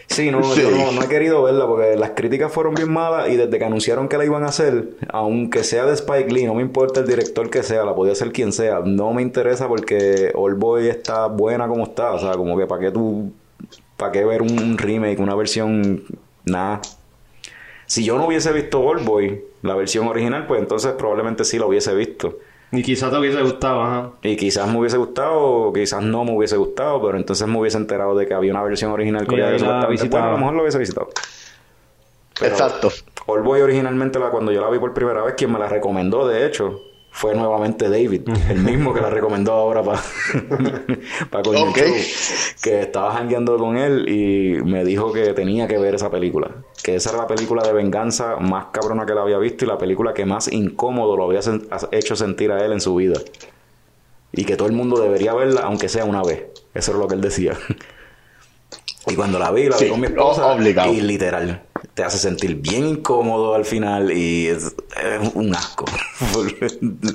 Sí, 0.08 0.32
no, 0.32 0.42
Sí. 0.44 0.62
yo 0.62 0.72
no, 0.72 0.92
no 0.94 1.04
he 1.04 1.08
querido 1.08 1.44
verla 1.44 1.68
porque 1.68 1.96
las 1.98 2.12
críticas 2.12 2.52
fueron 2.52 2.74
bien 2.74 2.92
malas 2.92 3.30
y 3.30 3.36
desde 3.36 3.60
que 3.60 3.66
anunciaron 3.66 4.08
que 4.08 4.18
la 4.18 4.26
iban 4.26 4.44
a 4.44 4.48
hacer, 4.48 4.92
aunque 5.10 5.64
sea 5.64 5.86
de 5.86 5.94
Spike 5.94 6.32
Lee, 6.32 6.46
no 6.46 6.56
me 6.56 6.62
importa 6.62 7.02
el 7.02 7.08
director 7.08 7.50
que 7.50 7.62
sea, 7.62 7.84
la 7.84 7.94
podía 7.94 8.16
ser 8.16 8.32
quien 8.32 8.52
sea, 8.54 8.80
no 8.86 9.14
me 9.14 9.22
interesa 9.22 9.68
porque 9.68 10.32
Old 10.34 10.58
Boy 10.58 10.88
está 10.88 11.28
buena 11.28 11.68
como 11.68 11.84
está, 11.84 12.14
o 12.14 12.20
sea, 12.20 12.32
como 12.34 12.58
que 12.58 12.66
para 12.66 12.82
qué 12.82 12.92
tú, 12.92 13.32
para 13.98 14.12
qué 14.14 14.24
ver 14.24 14.42
un 14.42 14.78
remake, 14.78 15.20
una 15.20 15.36
versión, 15.36 16.04
nada. 16.46 16.82
Si 17.86 18.04
yo 18.04 18.18
no 18.18 18.28
hubiese 18.28 18.52
visto 18.54 18.80
Old 18.80 19.06
Boy, 19.06 19.42
la 19.62 19.76
versión 19.76 20.08
original, 20.08 20.48
pues 20.48 20.62
entonces 20.62 20.94
probablemente 20.94 21.44
sí 21.44 21.60
la 21.60 21.66
hubiese 21.66 21.94
visto. 21.94 22.38
Y 22.72 22.82
quizás 22.84 23.10
te 23.12 23.18
hubiese 23.18 23.42
gustado, 23.42 23.82
ajá. 23.82 24.12
Y 24.24 24.36
quizás 24.36 24.68
me 24.68 24.78
hubiese 24.80 24.98
gustado, 24.98 25.40
o 25.40 25.74
quizás 25.74 26.04
no 26.04 26.26
me 26.26 26.36
hubiese 26.36 26.58
gustado, 26.58 27.02
pero 27.02 27.18
entonces 27.18 27.48
me 27.48 27.58
hubiese 27.60 27.78
enterado 27.78 28.16
de 28.18 28.28
que 28.28 28.34
había 28.34 28.52
una 28.52 28.62
versión 28.64 28.92
original 28.92 29.26
coreana 29.26 29.52
la 29.54 29.58
supuestamente- 29.60 29.92
visitaba. 29.92 30.22
bueno, 30.24 30.28
a 30.30 30.32
lo 30.34 30.38
mejor 30.40 30.56
lo 30.56 30.62
hubiese 30.64 30.78
visitado. 30.80 31.10
Pero 32.40 32.52
Exacto. 32.52 32.90
All 33.26 33.42
Boy 33.42 33.62
originalmente, 33.62 34.20
la, 34.20 34.30
cuando 34.30 34.52
yo 34.52 34.62
la 34.62 34.70
vi 34.70 34.80
por 34.80 34.94
primera 34.94 35.24
vez, 35.24 35.36
quien 35.36 35.52
me 35.52 35.60
la 35.60 35.68
recomendó, 35.68 36.28
de 36.28 36.46
hecho, 36.46 36.82
fue 37.18 37.34
nuevamente 37.34 37.90
David, 37.90 38.30
el 38.50 38.60
mismo 38.60 38.94
que 38.94 39.02
la 39.02 39.10
recomendó 39.10 39.52
ahora 39.54 39.82
para 39.82 40.00
para 41.32 41.44
Coño 41.44 41.64
Ok. 41.72 41.78
Show, 41.78 41.94
que 42.62 42.82
estaba 42.82 43.12
jangueando 43.14 43.58
con 43.58 43.76
él 43.78 44.08
y 44.08 44.62
me 44.64 44.86
dijo 44.86 45.12
que 45.12 45.34
tenía 45.34 45.68
que 45.68 45.78
ver 45.80 45.96
esa 45.96 46.12
película, 46.12 46.52
que 46.84 46.96
esa 46.96 47.10
era 47.10 47.20
la 47.20 47.28
película 47.28 47.64
de 47.64 47.74
venganza 47.74 48.36
más 48.38 48.68
cabrona 48.72 49.06
que 49.08 49.16
la 49.16 49.22
había 49.24 49.40
visto 49.40 49.66
y 49.66 49.68
la 49.68 49.78
película 49.80 50.14
que 50.14 50.26
más 50.26 50.52
incómodo 50.52 51.18
lo 51.18 51.24
había 51.26 51.40
sen- 51.40 51.68
hecho 51.92 52.16
sentir 52.16 52.52
a 52.52 52.64
él 52.64 52.72
en 52.72 52.82
su 52.82 52.94
vida. 52.96 53.20
Y 54.32 54.46
que 54.46 54.56
todo 54.56 54.68
el 54.68 54.74
mundo 54.76 55.02
debería 55.02 55.34
verla, 55.34 55.62
aunque 55.62 55.90
sea 55.90 56.06
una 56.06 56.22
vez. 56.22 56.44
Eso 56.76 56.92
era 56.92 57.00
lo 57.00 57.08
que 57.08 57.16
él 57.16 57.22
decía. 57.22 57.54
Y 59.10 59.16
cuando 59.16 59.40
la 59.40 59.52
vi, 59.52 59.70
la 59.70 59.78
vi 59.78 59.86
Sí, 59.86 59.90
con 59.90 60.02
mi 60.02 60.08
esposa. 60.08 60.48
obligado. 60.48 60.92
Y 60.92 61.00
literal. 61.00 61.64
Te 61.94 62.04
hace 62.04 62.18
sentir 62.18 62.56
bien 62.56 62.86
incómodo 62.88 63.56
al 63.56 63.66
final 63.66 64.12
y 64.12 64.48
es, 64.48 64.66
es 64.66 65.34
un 65.34 65.56
asco. 65.56 65.86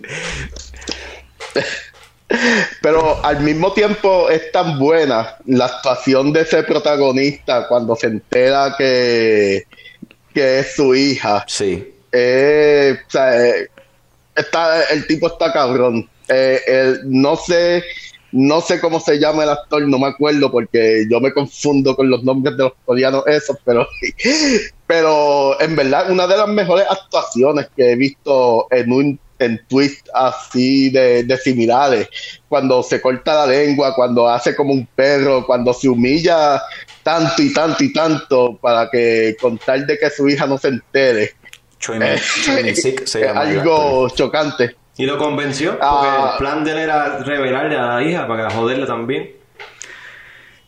Pero 2.80 3.22
al 3.24 3.40
mismo 3.40 3.72
tiempo 3.72 4.30
es 4.30 4.50
tan 4.52 4.78
buena 4.78 5.36
la 5.46 5.66
actuación 5.66 6.32
de 6.32 6.40
ese 6.42 6.62
protagonista 6.62 7.68
cuando 7.68 7.94
se 7.94 8.06
entera 8.06 8.74
que, 8.78 9.64
que 10.34 10.60
es 10.60 10.74
su 10.74 10.94
hija. 10.94 11.44
sí. 11.48 11.88
Eh, 12.14 12.94
o 13.08 13.10
sea, 13.10 13.46
eh, 13.48 13.68
está, 14.36 14.82
el 14.84 15.06
tipo 15.06 15.28
está 15.28 15.50
cabrón. 15.50 16.06
Eh, 16.28 16.60
el- 16.66 17.00
no 17.04 17.36
sé, 17.36 17.82
no 18.32 18.60
sé 18.60 18.80
cómo 18.80 18.98
se 18.98 19.18
llama 19.18 19.44
el 19.44 19.50
actor, 19.50 19.86
no 19.86 19.98
me 19.98 20.08
acuerdo 20.08 20.50
porque 20.50 21.06
yo 21.10 21.20
me 21.20 21.32
confundo 21.32 21.94
con 21.94 22.10
los 22.10 22.24
nombres 22.24 22.56
de 22.56 22.64
los 22.64 22.72
coreanos 22.84 23.26
esos, 23.26 23.56
pero, 23.64 23.86
pero 24.86 25.60
en 25.60 25.76
verdad 25.76 26.10
una 26.10 26.26
de 26.26 26.36
las 26.36 26.48
mejores 26.48 26.86
actuaciones 26.88 27.68
que 27.76 27.92
he 27.92 27.96
visto 27.96 28.66
en 28.70 28.92
un 28.92 29.20
en 29.38 29.60
twist 29.66 30.06
así 30.14 30.90
de, 30.90 31.24
de 31.24 31.36
similares, 31.36 32.08
cuando 32.48 32.82
se 32.82 33.00
corta 33.00 33.34
la 33.34 33.46
lengua, 33.46 33.94
cuando 33.94 34.28
hace 34.28 34.54
como 34.54 34.72
un 34.72 34.86
perro, 34.86 35.44
cuando 35.44 35.74
se 35.74 35.88
humilla 35.88 36.62
tanto 37.02 37.42
y 37.42 37.52
tanto 37.52 37.82
y 37.82 37.92
tanto 37.92 38.56
para 38.60 38.88
que 38.88 39.36
con 39.40 39.58
tal 39.58 39.84
de 39.86 39.98
que 39.98 40.10
su 40.10 40.28
hija 40.28 40.46
no 40.46 40.58
se 40.58 40.68
entere, 40.68 41.32
se 43.04 43.20
llama 43.24 43.40
algo 43.40 44.08
chocante. 44.10 44.76
Y 44.96 45.06
lo 45.06 45.16
convenció, 45.18 45.70
porque 45.70 45.82
Ah. 46.08 46.30
el 46.32 46.38
plan 46.38 46.64
de 46.64 46.72
él 46.72 46.78
era 46.78 47.18
revelarle 47.18 47.76
a 47.76 47.86
la 47.94 48.02
hija 48.02 48.26
para 48.28 48.50
joderle 48.50 48.86
también. 48.86 49.32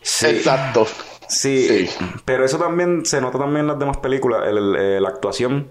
Sí. 0.01 0.27
Exacto. 0.27 0.87
Sí, 1.27 1.87
Sí. 1.87 2.05
pero 2.25 2.45
eso 2.45 2.57
también 2.59 3.05
se 3.05 3.19
nota 3.21 3.37
también 3.39 3.61
en 3.61 3.67
las 3.67 3.79
demás 3.79 3.97
películas. 3.97 4.43
El- 4.47 4.57
el- 4.57 4.75
eh, 4.75 5.01
la 5.01 5.09
actuación 5.09 5.67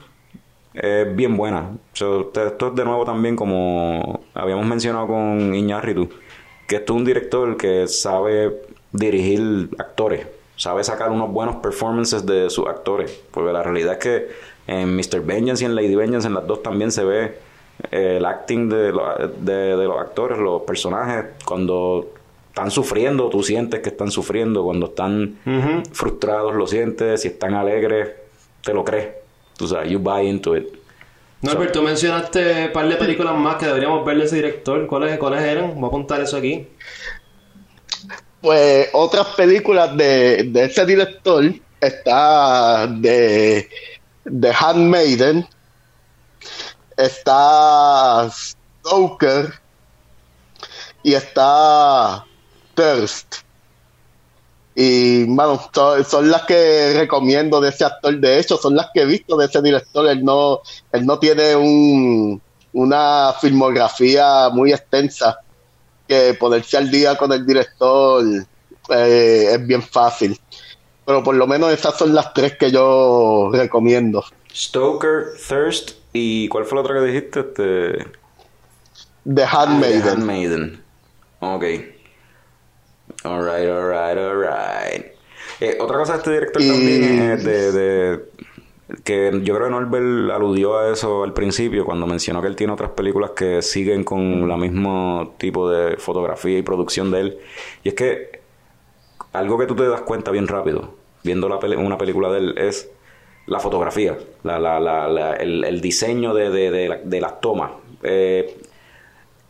es 0.75 1.15
bien 1.15 1.37
buena. 1.37 1.71
Esto 1.93 2.33
es 2.35 2.75
de 2.75 2.85
nuevo 2.85 3.05
también 3.05 3.37
como 3.37 4.25
habíamos 4.35 4.67
mencionado 4.67 5.07
con 5.07 5.55
Iñárritu, 5.55 6.09
que 6.67 6.77
esto 6.77 6.95
es 6.95 6.99
un 6.99 7.05
director 7.05 7.57
que 7.57 7.87
sabe 7.87 8.63
dirigir 8.91 9.71
actores, 9.79 10.27
sabe 10.57 10.83
sacar 10.83 11.11
unos 11.11 11.31
buenos 11.31 11.57
performances 11.57 12.27
de 12.27 12.51
sus 12.51 12.67
actores. 12.67 13.21
Porque 13.31 13.53
la 13.53 13.63
realidad 13.63 13.93
es 13.95 13.99
que 13.99 14.29
en 14.67 14.97
Mr. 14.97 15.21
Vengeance 15.21 15.63
y 15.63 15.67
en 15.67 15.75
Lady 15.77 15.95
Vengeance, 15.95 16.27
en 16.27 16.35
las 16.35 16.47
dos 16.47 16.63
también 16.65 16.91
se 16.91 17.05
ve 17.05 17.39
el 17.91 18.25
acting 18.25 18.69
de, 18.69 18.93
los- 18.93 19.45
de, 19.45 19.77
de 19.77 19.85
los 19.85 19.99
actores, 20.01 20.39
los 20.39 20.63
personajes, 20.63 21.27
cuando 21.45 22.13
están 22.49 22.71
sufriendo, 22.71 23.29
tú 23.29 23.43
sientes 23.43 23.81
que 23.81 23.89
están 23.91 24.11
sufriendo, 24.11 24.63
cuando 24.65 24.87
están 24.87 25.39
frustrados, 25.93 26.55
lo 26.55 26.67
sientes, 26.67 27.23
si 27.23 27.29
están 27.29 27.55
alegres, 27.55 28.11
te 28.63 28.73
lo 28.73 28.85
crees. 28.85 29.09
Tú 29.57 29.67
sabes, 29.69 29.91
you 29.91 29.99
buy 29.99 30.27
into 30.29 30.57
it. 30.57 30.69
Norbert, 31.43 31.73
tú 31.73 31.83
mencionaste 31.83 32.67
un 32.67 32.73
par 32.73 32.89
de 32.89 32.97
películas 32.97 33.37
más 33.37 33.57
que 33.57 33.67
deberíamos 33.67 34.05
ver 34.05 34.17
de 34.19 34.25
ese 34.25 34.37
director. 34.37 34.87
¿Cuáles, 34.87 35.19
¿Cuáles 35.19 35.43
eran? 35.43 35.75
Voy 35.75 35.85
a 35.85 35.89
apuntar 35.89 36.21
eso 36.23 36.37
aquí. 36.39 36.67
Pues 38.41 38.89
otras 38.93 39.29
películas 39.29 39.97
de, 39.97 40.45
de 40.45 40.65
ese 40.65 40.85
director 40.85 41.45
está 41.81 42.87
de, 42.87 43.69
de 44.25 44.53
Handmaiden, 44.59 45.47
está 46.97 48.29
Stoker 48.31 49.53
y 51.03 51.15
está 51.15 52.25
Thirst. 52.75 53.37
Y, 54.77 55.27
son, 55.73 56.05
son 56.05 56.31
las 56.31 56.43
que 56.43 56.95
recomiendo 56.95 57.61
de 57.61 57.69
ese 57.69 57.85
actor. 57.85 58.19
De 58.19 58.41
hecho, 58.41 58.57
son 58.57 58.75
las 58.75 58.89
que 58.93 59.03
he 59.03 59.07
visto 59.07 59.37
de 59.37 59.47
ese 59.47 59.63
director. 59.63 60.09
Él 60.09 60.25
no, 60.25 60.61
él 60.93 61.07
no 61.07 61.19
tiene 61.19 61.55
un, 61.55 62.43
una 62.73 63.33
filmografía 63.41 64.49
muy 64.51 64.73
extensa 64.73 65.39
que 66.09 66.35
ponerse 66.35 66.77
al 66.77 66.91
día 66.91 67.17
con 67.17 67.33
el 67.33 67.47
director 67.47 68.25
eh, 68.91 69.49
es 69.53 69.67
bien 69.67 69.83
fácil. 69.83 70.39
Pero 71.07 71.23
por 71.23 71.37
lo 71.37 71.47
menos 71.47 71.73
esas 71.73 71.97
son 71.97 72.15
las 72.15 72.33
tres 72.35 72.57
que 72.59 72.71
yo 72.71 73.51
recomiendo. 73.53 74.25
Stoker, 74.53 75.35
Thirst 75.49 76.04
y 76.15 76.49
¿cuál 76.49 76.65
fue 76.65 76.77
la 76.77 76.83
otra 76.83 76.95
que 76.95 77.07
dijiste? 77.07 77.41
Este... 77.41 77.93
The 79.25 79.35
The 79.35 79.45
Handmaiden. 79.45 80.09
Handmaiden. 80.09 80.83
Ok. 81.41 81.65
Alright, 83.25 83.69
alright, 83.69 84.19
alright. 84.19 85.07
Eh, 85.61 85.77
otra 85.81 85.99
cosa 85.99 86.13
de 86.15 86.19
este 86.19 86.31
director 86.33 86.63
Y- 86.63 86.69
también 86.69 87.31
es 87.33 87.45
de, 87.45 87.73
de- 87.73 88.25
que 89.03 89.31
yo 89.43 89.55
creo 89.55 89.67
que 89.67 89.71
Norbert 89.73 90.31
aludió 90.31 90.79
a 90.79 90.93
eso 90.93 91.25
al 91.25 91.33
principio 91.33 91.85
cuando 91.87 92.07
mencionó 92.07 92.43
que 92.43 92.49
él 92.49 92.57
tiene 92.57 92.73
otras 92.73 92.91
películas 92.91 93.31
que 93.31 93.63
siguen 93.63 94.05
con 94.05 94.47
la 94.49 94.57
mismo 94.57 95.35
tipo 95.39 95.69
de 95.71 95.97
fotografía 95.97 96.59
y 96.59 96.63
producción 96.63 97.11
de 97.11 97.21
él. 97.21 97.39
Y 97.83 97.89
es 97.89 97.95
que 97.95 98.41
algo 99.33 99.59
que 99.59 99.67
tú 99.67 99.75
te 99.75 99.89
das 99.89 100.03
cuenta 100.03 100.31
bien 100.31 100.47
rápido 100.49 100.95
viendo 101.23 101.49
la 101.49 101.59
peli- 101.59 101.77
una 101.77 101.97
película 101.97 102.31
de 102.31 102.39
él 102.39 102.55
es 102.59 102.91
la 103.47 103.59
fotografía, 103.61 104.17
la, 104.43 104.59
la, 104.59 104.81
la, 104.81 105.07
la- 105.09 105.35
el, 105.35 105.65
el 105.65 105.81
diseño 105.81 106.33
de, 106.35 106.51
de, 106.51 106.71
de 106.71 106.89
la- 106.89 106.99
de 106.99 107.21
las 107.21 107.41
tomas. 107.41 107.73
Eh, 108.03 108.57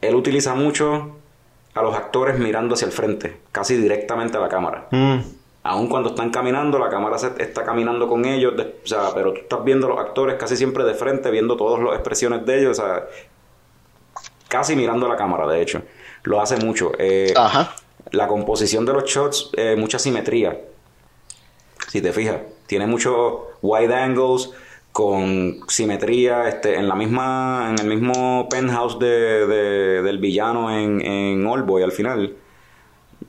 él 0.00 0.14
utiliza 0.14 0.54
mucho 0.54 1.16
a 1.74 1.82
los 1.82 1.94
actores 1.96 2.38
mirando 2.38 2.74
hacia 2.74 2.86
el 2.86 2.92
frente, 2.92 3.36
casi 3.52 3.76
directamente 3.76 4.36
a 4.36 4.40
la 4.40 4.48
cámara. 4.48 4.88
Aun 5.66 5.88
cuando 5.88 6.10
están 6.10 6.30
caminando, 6.30 6.78
la 6.78 6.88
cámara 6.90 7.16
se- 7.18 7.32
está 7.42 7.64
caminando 7.64 8.06
con 8.08 8.24
ellos, 8.26 8.56
de- 8.56 8.76
o 8.84 8.86
sea, 8.86 9.10
pero 9.14 9.32
tú 9.32 9.40
estás 9.40 9.64
viendo 9.64 9.86
a 9.86 9.90
los 9.90 9.98
actores 9.98 10.36
casi 10.36 10.56
siempre 10.56 10.84
de 10.84 10.94
frente, 10.94 11.30
viendo 11.30 11.56
todas 11.56 11.82
las 11.82 11.94
expresiones 11.94 12.44
de 12.44 12.60
ellos, 12.60 12.78
o 12.78 12.82
sea, 12.82 13.04
casi 14.48 14.76
mirando 14.76 15.06
a 15.06 15.08
la 15.08 15.16
cámara, 15.16 15.46
de 15.46 15.62
hecho. 15.62 15.82
Lo 16.24 16.40
hace 16.40 16.56
mucho. 16.58 16.92
Eh, 16.98 17.32
Ajá. 17.36 17.74
la 18.10 18.26
composición 18.28 18.84
de 18.86 18.92
los 18.92 19.04
shots, 19.04 19.50
eh, 19.56 19.74
mucha 19.76 19.98
simetría. 19.98 20.60
Si 21.88 22.00
te 22.02 22.12
fijas, 22.12 22.36
tiene 22.66 22.86
muchos 22.86 23.14
wide 23.64 23.94
angles 23.94 24.50
con 24.92 25.58
simetría, 25.66 26.48
este, 26.48 26.76
en 26.76 26.86
la 26.86 26.94
misma, 26.94 27.68
en 27.70 27.78
el 27.84 27.88
mismo 27.98 28.46
penthouse 28.48 28.98
de, 28.98 29.46
de- 29.46 30.02
del 30.02 30.18
villano 30.18 30.70
en, 30.70 31.00
en 31.00 31.46
Oldboy 31.46 31.82
al 31.82 31.90
final. 31.92 32.34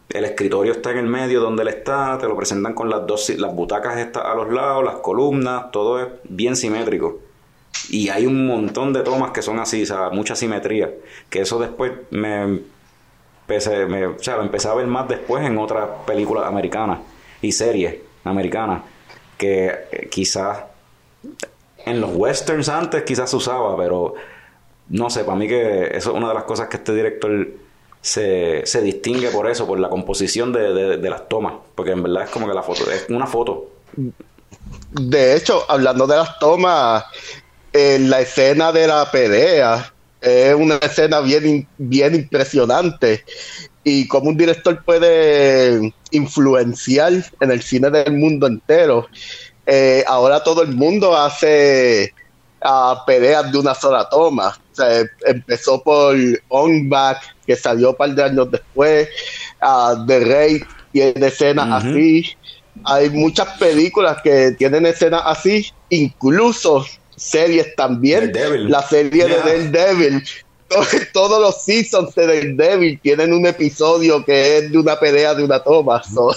El 0.09 0.25
escritorio 0.25 0.73
está 0.73 0.91
en 0.91 0.97
el 0.99 1.07
medio 1.07 1.39
donde 1.41 1.63
él 1.63 1.69
está, 1.69 2.17
te 2.19 2.27
lo 2.27 2.35
presentan 2.37 2.73
con 2.73 2.89
las 2.89 3.07
dos, 3.07 3.29
las 3.37 3.53
butacas 3.55 3.97
está 3.97 4.31
a 4.31 4.35
los 4.35 4.51
lados, 4.53 4.83
las 4.83 4.95
columnas, 4.97 5.71
todo 5.71 5.99
es 5.99 6.07
bien 6.25 6.55
simétrico. 6.55 7.19
Y 7.89 8.09
hay 8.09 8.25
un 8.27 8.45
montón 8.45 8.93
de 8.93 9.01
tomas 9.01 9.31
que 9.31 9.41
son 9.41 9.59
así, 9.59 9.83
o 9.83 9.85
sea, 9.85 10.09
mucha 10.11 10.35
simetría. 10.35 10.91
Que 11.29 11.41
eso 11.41 11.59
después 11.59 11.91
me 12.11 12.59
empecé, 13.41 13.85
me- 13.87 14.07
o 14.07 14.19
sea, 14.21 14.37
lo 14.37 14.43
empecé 14.43 14.67
a 14.67 14.73
ver 14.75 14.87
más 14.87 15.07
después 15.07 15.43
en 15.45 15.57
otras 15.57 15.87
películas 16.05 16.45
americanas 16.45 16.99
y 17.41 17.51
series 17.51 17.95
americanas. 18.23 18.81
Que 19.37 19.67
eh, 19.91 20.09
quizás 20.11 20.59
en 21.85 22.01
los 22.01 22.11
westerns 22.13 22.69
antes 22.69 23.03
quizás 23.03 23.29
se 23.29 23.35
usaba, 23.35 23.77
pero 23.77 24.15
no 24.89 25.09
sé, 25.09 25.23
para 25.23 25.37
mí 25.37 25.47
que 25.47 25.87
eso 25.97 26.11
es 26.11 26.17
una 26.17 26.29
de 26.29 26.35
las 26.35 26.43
cosas 26.45 26.67
que 26.69 26.77
este 26.77 26.93
director 26.95 27.47
se, 28.01 28.63
se 28.65 28.81
distingue 28.81 29.29
por 29.31 29.49
eso, 29.49 29.67
por 29.67 29.79
la 29.79 29.89
composición 29.89 30.53
de, 30.53 30.73
de- 30.97 31.09
las 31.09 31.27
tomas. 31.29 31.55
Porque 31.75 31.91
en 31.91 32.03
verdad 32.03 32.23
es 32.25 32.29
como 32.31 32.47
que 32.47 32.53
la 32.53 32.63
foto, 32.63 32.89
es 32.91 33.05
una 33.09 33.27
foto. 33.27 33.69
De 34.91 35.35
hecho, 35.35 35.63
hablando 35.69 36.07
de 36.07 36.15
las 36.17 36.39
tomas, 36.39 37.05
en 37.73 38.09
la 38.09 38.21
escena 38.21 38.71
de 38.71 38.87
la 38.87 39.11
pelea 39.11 39.93
es 40.21 40.55
una 40.55 40.75
escena 40.77 41.19
bien, 41.21 41.67
bien 41.77 42.15
impresionante. 42.15 43.23
Y 43.87 44.07
como 44.07 44.29
un 44.31 44.35
director 44.37 44.83
puede 44.83 45.93
influenciar 46.09 47.13
en 47.39 47.51
el 47.51 47.61
cine 47.61 47.89
del 47.91 48.13
mundo 48.13 48.47
entero. 48.47 49.07
Eh, 49.67 50.03
ahora 50.07 50.43
todo 50.43 50.63
el 50.63 50.69
mundo 50.73 51.15
hace 51.15 52.11
ah, 52.63 53.03
peleas 53.05 53.51
de 53.51 53.59
una 53.59 53.75
sola 53.75 54.09
toma. 54.09 54.57
O 54.71 54.75
sea, 54.75 55.01
eh, 55.01 55.05
empezó 55.27 55.81
por 55.83 56.15
On 56.49 56.89
Back, 56.89 57.19
que 57.45 57.55
salió 57.55 57.91
un 57.91 57.95
par 57.95 58.09
de 58.15 58.23
años 58.23 58.49
después. 58.51 59.07
ah, 59.61 60.03
The 60.07 60.19
Raid 60.19 60.63
tiene 60.91 61.27
escenas 61.27 61.83
así. 61.85 62.25
Hay 62.85 63.09
muchas 63.11 63.49
películas 63.59 64.17
que 64.23 64.51
tienen 64.57 64.85
escenas 64.87 65.21
así, 65.25 65.71
incluso 65.89 66.83
series 67.15 67.73
también. 67.75 68.31
La 68.69 68.81
serie 68.81 69.25
Yeah. 69.27 69.43
de 69.43 69.69
Daredevil. 69.69 70.23
Todos 71.13 71.39
los 71.41 71.63
seasons 71.63 72.13
de 72.15 72.25
Daredevil 72.27 72.99
tienen 73.01 73.33
un 73.33 73.45
episodio 73.45 74.23
que 74.25 74.57
es 74.57 74.71
de 74.71 74.77
una 74.77 74.99
pelea 74.99 75.33
de 75.35 75.43
una 75.43 75.59
toma. 75.63 76.01
so. 76.03 76.33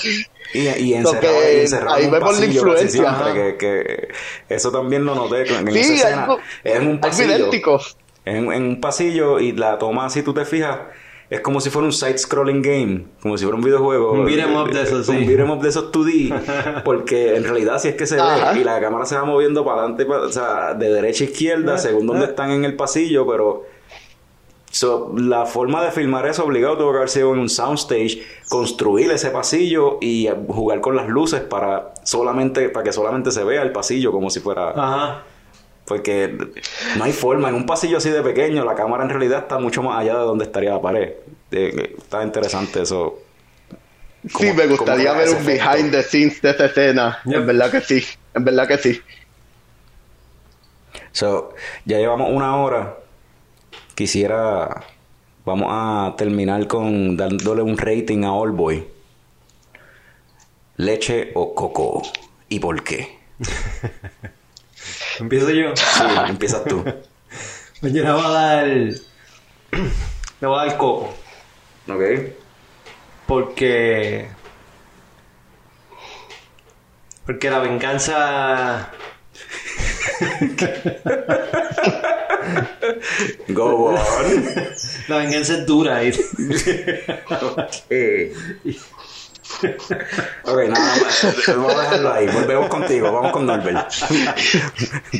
Y, 0.54 0.60
y 0.68 0.92
So 1.02 1.14
encerrado, 1.14 1.40
que 1.40 1.56
y 1.56 1.60
encerrado 1.60 1.94
ahí 1.96 2.02
vemos 2.10 2.20
la 2.20 2.26
pasillo 2.26 2.52
influencia, 2.52 3.32
que, 3.34 3.56
que 3.58 4.08
eso 4.54 4.70
también 4.72 5.04
lo 5.04 5.14
noté 5.14 5.42
en 5.42 5.72
Sí, 5.72 5.78
esa 5.78 5.94
escena. 5.94 6.24
algo- 6.24 6.38
es 6.64 6.80
un 6.80 7.00
pasillo. 7.00 7.36
idéntico. 7.36 7.80
En, 8.24 8.52
en 8.52 8.62
un 8.62 8.80
pasillo 8.80 9.40
y 9.40 9.52
la 9.52 9.78
toma, 9.78 10.08
si 10.10 10.22
tú 10.22 10.32
te 10.34 10.44
fijas, 10.44 10.78
es 11.30 11.40
como 11.40 11.60
si 11.60 11.68
fuera 11.68 11.84
un 11.86 11.92
side-scrolling 11.92 12.62
game, 12.62 13.04
como 13.20 13.36
si 13.36 13.44
fuera 13.44 13.56
un 13.58 13.62
videojuego. 13.64 14.12
Un 14.12 14.24
beat 14.24 14.38
'em 14.40 14.56
up 14.56 14.70
de 14.70 14.82
esos, 14.82 15.04
sí. 15.06 15.12
Un 15.12 15.26
beat 15.26 15.40
'em 15.40 15.50
up 15.50 15.60
de 15.62 15.68
esos 15.68 15.90
2D, 15.92 16.82
porque 16.84 17.36
en 17.36 17.44
realidad 17.44 17.78
si 17.78 17.88
es 17.88 17.94
que 17.96 18.06
se 18.06 18.18
Ajá. 18.18 18.52
ve 18.52 18.60
y 18.60 18.64
la 18.64 18.80
cámara 18.80 19.04
se 19.04 19.16
va 19.16 19.24
moviendo 19.24 19.64
para 19.64 19.80
adelante, 19.80 20.06
pa- 20.06 20.20
o 20.20 20.32
sea, 20.32 20.72
de 20.74 20.90
derecha 20.90 21.24
a 21.24 21.26
izquierda, 21.26 21.76
según 21.78 22.06
donde 22.06 22.24
están 22.26 22.50
en 22.52 22.64
el 22.64 22.74
pasillo, 22.76 23.26
pero 23.26 23.66
so, 24.70 25.12
la 25.16 25.46
forma 25.46 25.82
de 25.82 25.90
filmar 25.90 26.26
eso 26.26 26.44
obligado 26.44 26.76
tuvo 26.78 26.90
que 26.92 26.96
haber 26.98 27.08
sido 27.08 27.32
en 27.34 27.40
un 27.40 27.48
soundstage, 27.48 28.22
construir 28.48 29.10
ese 29.10 29.30
pasillo 29.30 29.98
y 30.00 30.26
eh, 30.26 30.34
jugar 30.48 30.80
con 30.80 30.94
las 30.96 31.08
luces 31.08 31.40
para 31.40 31.94
solamente 32.04 32.68
para 32.68 32.84
que 32.84 32.92
solamente 32.92 33.30
se 33.30 33.44
vea 33.44 33.62
el 33.62 33.72
pasillo 33.72 34.12
como 34.12 34.30
si 34.30 34.40
fuera 34.40 34.70
Ajá. 34.70 35.22
porque 35.86 36.36
no 36.96 37.04
hay 37.04 37.12
forma, 37.12 37.48
en 37.48 37.54
un 37.54 37.64
pasillo 37.66 37.96
así 37.98 38.10
de 38.10 38.22
pequeño, 38.22 38.64
la 38.64 38.74
cámara 38.74 39.04
en 39.04 39.10
realidad 39.10 39.38
está 39.40 39.58
mucho 39.58 39.82
más 39.82 39.98
allá 39.98 40.14
de 40.18 40.24
donde 40.24 40.44
estaría 40.44 40.70
la 40.72 40.82
pared. 40.82 41.12
Eh, 41.50 41.94
está 41.96 42.22
interesante 42.22 42.82
eso. 42.82 43.20
Sí, 44.24 44.30
¿Cómo- 44.32 44.54
me 44.54 44.66
gustaría 44.66 45.12
ver 45.14 45.30
un 45.30 45.36
efecto? 45.36 45.64
behind 45.70 45.90
the 45.92 46.02
scenes 46.02 46.42
de 46.42 46.50
esa 46.50 46.66
escena. 46.66 47.18
Yep. 47.24 47.34
En 47.36 47.46
verdad 47.46 47.70
que 47.70 47.80
sí, 47.80 48.04
en 48.34 48.44
verdad 48.44 48.68
que 48.68 48.76
sí. 48.76 49.00
So, 51.12 51.54
ya 51.84 51.98
llevamos 51.98 52.30
una 52.30 52.56
hora. 52.56 52.97
Quisiera. 53.98 54.84
Vamos 55.44 55.66
a 55.72 56.14
terminar 56.16 56.68
con 56.68 57.16
dándole 57.16 57.62
un 57.62 57.76
rating 57.76 58.22
a 58.22 58.32
All 58.32 58.52
Boy. 58.52 58.86
¿Leche 60.76 61.32
o 61.34 61.52
coco? 61.52 62.04
¿Y 62.48 62.60
por 62.60 62.84
qué? 62.84 63.18
Empiezo 65.18 65.50
yo. 65.50 65.74
Sí, 65.74 66.04
empiezas 66.28 66.62
tú. 66.64 66.84
Pues 67.80 67.92
yo 67.92 68.04
le 68.04 68.12
voy 68.12 68.22
a 68.24 68.28
dar. 68.28 68.66
Le 68.66 69.00
voy 70.42 70.60
a 70.60 70.66
dar 70.66 70.76
coco. 70.76 71.12
¿Ok? 71.88 72.02
Porque. 73.26 74.28
Porque 77.26 77.50
la 77.50 77.58
venganza. 77.58 78.92
Go 83.48 83.90
on. 83.90 83.96
La 85.08 85.18
venganza 85.18 85.54
es 85.54 85.66
dura. 85.66 86.02
Eh. 86.02 86.12
Ok, 90.44 90.58
nada 90.68 90.78
más. 90.78 91.46
Vamos 91.48 91.74
a 91.74 91.80
dejarlo 91.80 92.12
ahí. 92.12 92.26
Volvemos 92.28 92.68
contigo. 92.68 93.10
Vamos 93.10 93.32
con 93.32 93.46
Norbert. 93.46 93.90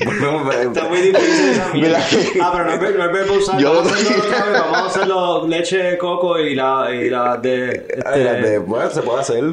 Volvemos. 0.05 0.55
Está 0.55 0.85
muy 0.85 1.01
difícil 1.01 1.49
esa 1.49 1.69
mierda. 1.73 1.99
Mira. 2.13 2.47
Ah, 2.47 2.51
pero 2.53 2.65
no 2.67 2.73
es 2.75 2.81
ver- 2.81 2.99
no 2.99 3.05
es 3.07 3.13
verbo 3.13 3.35
usar. 3.35 3.59
Yo- 3.59 3.73
Vamos 3.83 3.91
a 3.91 3.95
hacerlo. 3.97 4.23
Vamos 4.71 4.77
a 4.77 4.87
hacerlo 4.87 5.49
leche 5.49 5.79
de 5.79 5.97
coco 5.99 6.39
y 6.39 6.55
la, 6.55 6.91
y 6.95 7.09
la 7.09 7.39
de. 7.39 7.87
Ay, 8.05 8.23
la 8.23 8.33
Este... 8.37 8.51
de- 8.51 8.59
bueno, 8.59 8.91
se 8.91 9.01
puede 9.01 9.21
hacer. 9.21 9.45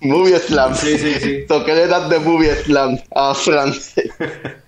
Movie 0.00 0.38
Slam. 0.38 0.74
Sí, 0.74 0.98
sí, 0.98 1.14
sí. 1.20 1.44
So, 1.48 1.64
¿Qué 1.64 1.74
le 1.74 1.86
das 1.86 2.08
de 2.08 2.18
Movie 2.18 2.54
Slam 2.64 2.98
a 3.14 3.34
Francis? 3.34 3.94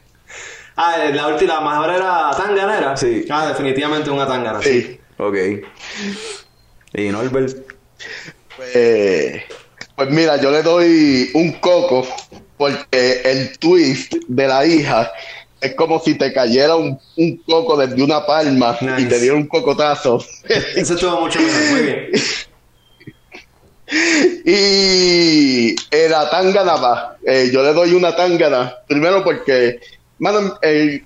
Ah, 0.78 0.98
la 1.10 1.28
última, 1.28 1.54
la 1.54 1.60
mejor 1.62 1.88
era 1.88 2.30
Tangana, 2.36 2.76
¿era? 2.76 2.96
Sí. 2.98 3.24
Ah, 3.30 3.48
definitivamente 3.48 4.10
una 4.10 4.26
Tangana. 4.26 4.60
Sí. 4.60 5.00
Ok. 5.16 5.34
Y 6.92 7.08
Norbert. 7.08 7.56
Pues, 8.54 9.42
pues 9.94 10.10
mira, 10.10 10.36
yo 10.36 10.50
le 10.50 10.62
doy 10.62 11.30
un 11.32 11.52
coco 11.52 12.06
porque 12.58 13.22
el 13.24 13.58
twist 13.58 14.16
de 14.28 14.48
la 14.48 14.66
hija 14.66 15.10
es 15.62 15.74
como 15.74 15.98
si 15.98 16.14
te 16.14 16.32
cayera 16.32 16.76
un, 16.76 16.98
un 17.16 17.36
coco 17.38 17.76
desde 17.76 18.02
una 18.02 18.26
palma 18.26 18.76
y 18.98 19.06
te 19.06 19.18
diera 19.18 19.34
un 19.34 19.46
cocotazo. 19.46 20.22
Eso 20.74 20.94
estuvo 20.94 21.20
mucho 21.20 21.40
mejor. 21.40 21.70
Muy 21.70 21.82
bien. 21.82 22.10
y 24.44 25.76
eh, 25.90 26.08
la 26.08 26.28
tangana 26.30 26.76
va. 26.76 27.16
Eh, 27.24 27.50
yo 27.52 27.62
le 27.62 27.72
doy 27.72 27.94
una 27.94 28.14
tangana. 28.14 28.74
Primero 28.86 29.22
porque, 29.22 29.80
mano, 30.18 30.58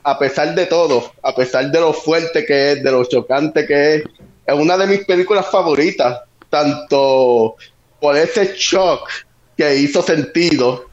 a 0.02 0.18
pesar 0.18 0.54
de 0.54 0.66
todo, 0.66 1.12
a 1.22 1.34
pesar 1.34 1.70
de 1.70 1.80
lo 1.80 1.92
fuerte 1.92 2.44
que 2.44 2.72
es, 2.72 2.82
de 2.82 2.90
lo 2.90 3.04
chocante 3.04 3.66
que 3.66 3.94
es, 3.96 4.02
es 4.46 4.54
una 4.54 4.76
de 4.76 4.86
mis 4.86 5.04
películas 5.04 5.46
favoritas. 5.50 6.20
Tanto 6.48 7.56
por 8.00 8.16
ese 8.16 8.54
shock 8.56 9.08
que 9.56 9.76
hizo 9.76 10.02
sentido 10.02 10.86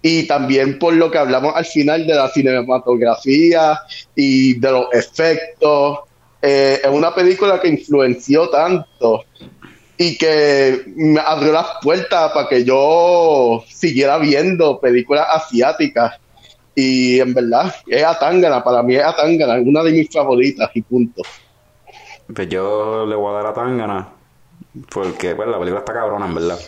y 0.00 0.26
también 0.26 0.78
por 0.78 0.94
lo 0.94 1.10
que 1.10 1.18
hablamos 1.18 1.54
al 1.54 1.66
final 1.66 2.06
de 2.06 2.14
la 2.14 2.28
cinematografía 2.28 3.80
y 4.14 4.54
de 4.54 4.70
los 4.70 4.86
efectos. 4.92 5.98
Eh, 6.40 6.80
es 6.82 6.90
una 6.90 7.12
película 7.14 7.60
que 7.60 7.68
influenció 7.68 8.48
tanto 8.48 9.24
y 9.98 10.16
que 10.16 10.84
me 10.94 11.20
abrió 11.20 11.52
las 11.52 11.66
puertas 11.82 12.30
para 12.32 12.48
que 12.48 12.64
yo 12.64 13.64
siguiera 13.68 14.18
viendo 14.18 14.80
películas 14.80 15.26
asiáticas. 15.28 16.18
Y 16.74 17.18
en 17.18 17.34
verdad, 17.34 17.74
es 17.88 18.04
Atangana, 18.04 18.62
para 18.62 18.84
mí 18.84 18.94
es 18.94 19.04
Atangana, 19.04 19.58
es 19.58 19.66
una 19.66 19.82
de 19.82 19.90
mis 19.90 20.08
favoritas 20.08 20.70
y 20.74 20.82
punto. 20.82 21.22
Pues 22.32 22.48
yo 22.48 23.04
le 23.06 23.16
voy 23.16 23.32
a 23.32 23.36
dar 23.38 23.46
a 23.46 23.52
Tangana. 23.52 24.08
Porque 24.92 25.34
pues, 25.34 25.48
la 25.48 25.58
película 25.58 25.80
está 25.80 25.92
cabrona, 25.92 26.26
en 26.26 26.34
verdad. 26.34 26.58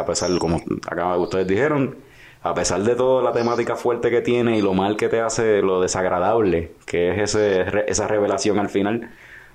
A 0.00 0.06
pesar, 0.06 0.30
como 0.38 0.62
acá 0.86 1.16
ustedes 1.18 1.46
dijeron, 1.46 1.96
a 2.42 2.54
pesar 2.54 2.82
de 2.82 2.94
toda 2.94 3.22
la 3.22 3.32
temática 3.32 3.76
fuerte 3.76 4.10
que 4.10 4.22
tiene 4.22 4.56
y 4.56 4.62
lo 4.62 4.72
mal 4.72 4.96
que 4.96 5.08
te 5.08 5.20
hace, 5.20 5.60
lo 5.60 5.82
desagradable, 5.82 6.72
que 6.86 7.10
es 7.10 7.34
ese, 7.34 7.66
esa 7.86 8.08
revelación 8.08 8.58
al 8.58 8.70
final, 8.70 9.10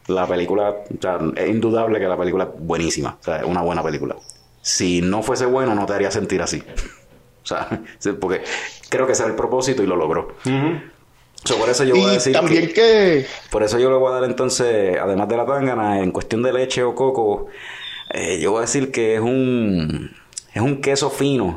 la 0.08 0.28
película, 0.28 0.70
o 0.70 1.02
sea, 1.02 1.20
es 1.36 1.50
indudable 1.50 2.00
que 2.00 2.08
la 2.08 2.18
película 2.18 2.44
es 2.46 2.50
buenísima. 2.60 3.18
O 3.20 3.24
sea, 3.24 3.38
es 3.38 3.46
una 3.46 3.62
buena 3.62 3.82
película. 3.84 4.16
Si 4.62 5.02
no 5.02 5.22
fuese 5.24 5.46
bueno, 5.46 5.74
no 5.76 5.86
te 5.86 5.94
haría 5.94 6.12
sentir 6.12 6.42
así. 6.42 6.64
O 7.44 7.48
sea, 7.48 7.80
porque 8.20 8.42
creo 8.90 9.06
que 9.06 9.12
ese 9.14 9.22
era 9.22 9.30
el 9.30 9.36
propósito 9.38 9.84
y 9.84 9.86
lo 9.86 9.96
logró. 9.96 10.36
So, 11.44 11.58
por 11.60 11.70
eso 11.70 11.84
yo 11.84 11.94
voy 11.96 12.06
a 12.06 12.12
Y 12.14 12.14
decir 12.16 12.34
también 12.34 12.68
que- 12.70 12.74
que, 12.74 13.26
por 13.52 13.62
eso 13.62 13.78
yo 13.78 13.92
le 13.92 13.98
voy 13.98 14.10
a 14.12 14.16
dar 14.16 14.24
entonces, 14.24 14.98
además 15.00 15.28
de 15.30 15.38
la 15.38 15.46
tangana, 15.46 16.00
en 16.00 16.10
cuestión 16.10 16.42
de 16.42 16.52
leche 16.52 16.82
o 16.82 16.96
coco, 16.96 17.46
eh, 18.10 18.40
yo 18.40 18.50
voy 18.50 18.58
a 18.58 18.62
decir 18.62 18.92
que 18.92 19.14
es 19.14 19.22
un 19.22 20.12
es 20.56 20.62
un 20.64 20.82
queso 20.82 21.12
fino 21.12 21.56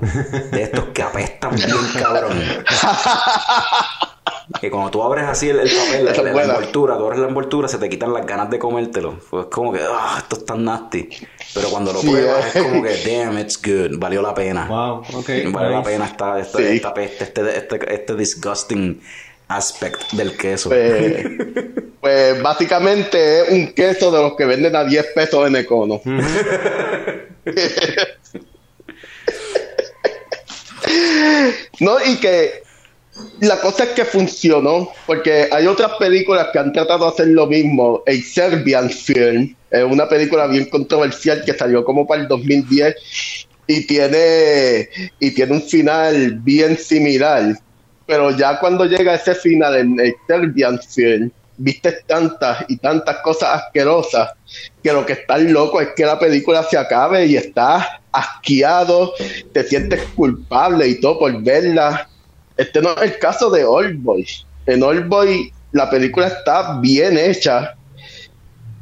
de 0.53 0.63
estos 0.65 0.85
que 0.93 1.03
apestan 1.03 1.55
bien 1.55 1.71
cabrón. 1.99 2.37
que 4.61 4.71
cuando 4.71 4.91
tú 4.91 5.03
abres 5.03 5.25
así 5.27 5.49
el, 5.51 5.61
el 5.61 5.71
papel, 5.71 6.05
la, 6.07 6.13
la 6.33 6.45
envoltura, 6.45 6.97
tú 6.97 7.05
abres 7.05 7.21
la 7.21 7.29
envoltura, 7.29 7.69
se 7.69 7.79
te 7.79 7.89
quitan 7.89 8.13
las 8.13 8.27
ganas 8.27 8.51
de 8.51 8.59
comértelo. 8.59 9.19
Pues 9.31 9.45
es 9.47 9.51
como 9.51 9.73
que, 9.73 9.81
ah, 9.83 10.17
esto 10.19 10.37
es 10.37 10.45
tan 10.45 10.65
nasty. 10.65 11.09
Pero 11.55 11.71
cuando 11.71 11.93
lo 11.93 12.01
Sí, 12.01 12.09
pruebas 12.09 12.45
eh. 12.45 12.49
es 12.59 12.63
como 12.65 12.83
que, 12.83 12.97
damn, 13.07 13.39
it's 13.39 13.61
good, 13.63 13.99
valió 13.99 14.21
la 14.23 14.35
pena. 14.35 14.67
Wow, 14.67 15.03
ok. 15.21 15.31
Vale 15.53 15.71
la 15.71 15.83
pena 15.83 16.07
esta, 16.07 16.39
esta, 16.39 16.59
Sí. 16.59 16.65
esta 16.65 16.93
peste, 16.95 17.25
este, 17.25 17.57
este, 17.57 17.95
este 17.95 18.15
disgusting 18.15 19.01
aspect 19.49 20.13
del 20.13 20.37
queso. 20.37 20.69
pues, 20.71 21.25
pues 22.01 22.43
básicamente 22.43 23.41
es 23.43 23.49
un 23.51 23.73
queso 23.73 24.11
de 24.11 24.23
los 24.23 24.35
que 24.35 24.45
venden 24.45 24.77
a 24.77 24.85
10 24.85 25.07
pesos 25.15 25.47
en 25.47 25.57
Econo. 25.57 26.01
no, 31.81 31.97
y 32.05 32.17
que 32.17 32.63
la 33.41 33.61
cosa 33.61 33.85
es 33.85 33.91
que 33.91 34.05
funcionó, 34.05 34.91
porque 35.07 35.49
hay 35.51 35.67
otras 35.67 35.93
películas 35.99 36.49
que 36.53 36.59
han 36.59 36.73
tratado 36.73 37.07
de 37.07 37.13
hacer 37.13 37.29
lo 37.29 37.47
mismo. 37.47 38.03
El 38.07 38.23
Serbian 38.23 38.91
Film 38.91 39.55
es 39.71 39.85
una 39.85 40.09
película 40.09 40.47
bien 40.47 40.67
controversial 40.67 41.45
que 41.45 41.55
salió 41.55 41.85
como 41.85 42.07
para 42.07 42.23
el 42.23 42.29
2010 42.29 42.97
y 43.67 43.87
tiene, 43.87 44.89
y 45.21 45.31
tiene 45.31 45.53
un 45.53 45.63
final 45.63 46.39
bien 46.41 46.77
similar. 46.77 47.59
Pero 48.07 48.37
ya 48.37 48.59
cuando 48.59 48.87
llega 48.87 49.15
ese 49.15 49.35
final 49.35 49.77
en 49.77 50.01
el 50.01 50.15
Serbian 50.27 50.81
Film, 50.81 51.31
viste 51.59 51.93
tantas 52.07 52.65
y 52.69 52.77
tantas 52.77 53.19
cosas 53.19 53.63
asquerosas 53.63 54.31
que 54.83 54.93
lo 54.93 55.05
que 55.05 55.15
está 55.15 55.37
loco 55.39 55.81
es 55.81 55.89
que 55.95 56.07
la 56.07 56.19
película 56.19 56.63
se 56.63 56.79
acabe 56.79 57.27
y 57.27 57.37
estás 57.37 57.85
asqueado, 58.13 59.13
te 59.53 59.65
sientes 59.65 60.03
culpable 60.15 60.89
y 60.89 61.01
todo 61.01 61.19
por 61.19 61.43
verla. 61.43 62.09
Este 62.59 62.83
no 62.83 62.95
es 62.97 63.13
el 63.13 63.19
caso 63.19 63.51
de 63.51 63.65
Old 63.65 64.03
Boy. 64.03 64.27
En 64.67 64.83
Old 64.83 65.09
Boy 65.09 65.51
la 65.73 65.89
película 65.89 66.27
está 66.27 66.79
bien 66.81 67.17
hecha 67.17 67.75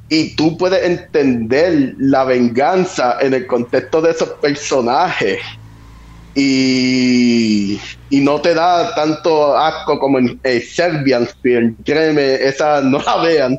y 0.09 0.35
tú 0.35 0.57
puedes 0.57 0.85
entender 0.85 1.95
la 1.99 2.25
venganza 2.25 3.19
en 3.21 3.35
el 3.35 3.47
contexto 3.47 4.01
de 4.01 4.13
esos 4.13 4.31
personajes 4.41 5.41
y, 6.35 7.81
y 8.09 8.21
no 8.21 8.41
te 8.41 8.55
da 8.55 8.95
tanto 8.95 9.57
asco 9.57 9.99
como 9.99 10.19
en 10.19 10.41
el 10.43 10.63
Serbian 10.63 11.29
Film. 11.43 11.77
Créeme, 11.85 12.35
esa 12.35 12.81
no 12.83 12.99
la 12.99 13.17
vean. 13.19 13.59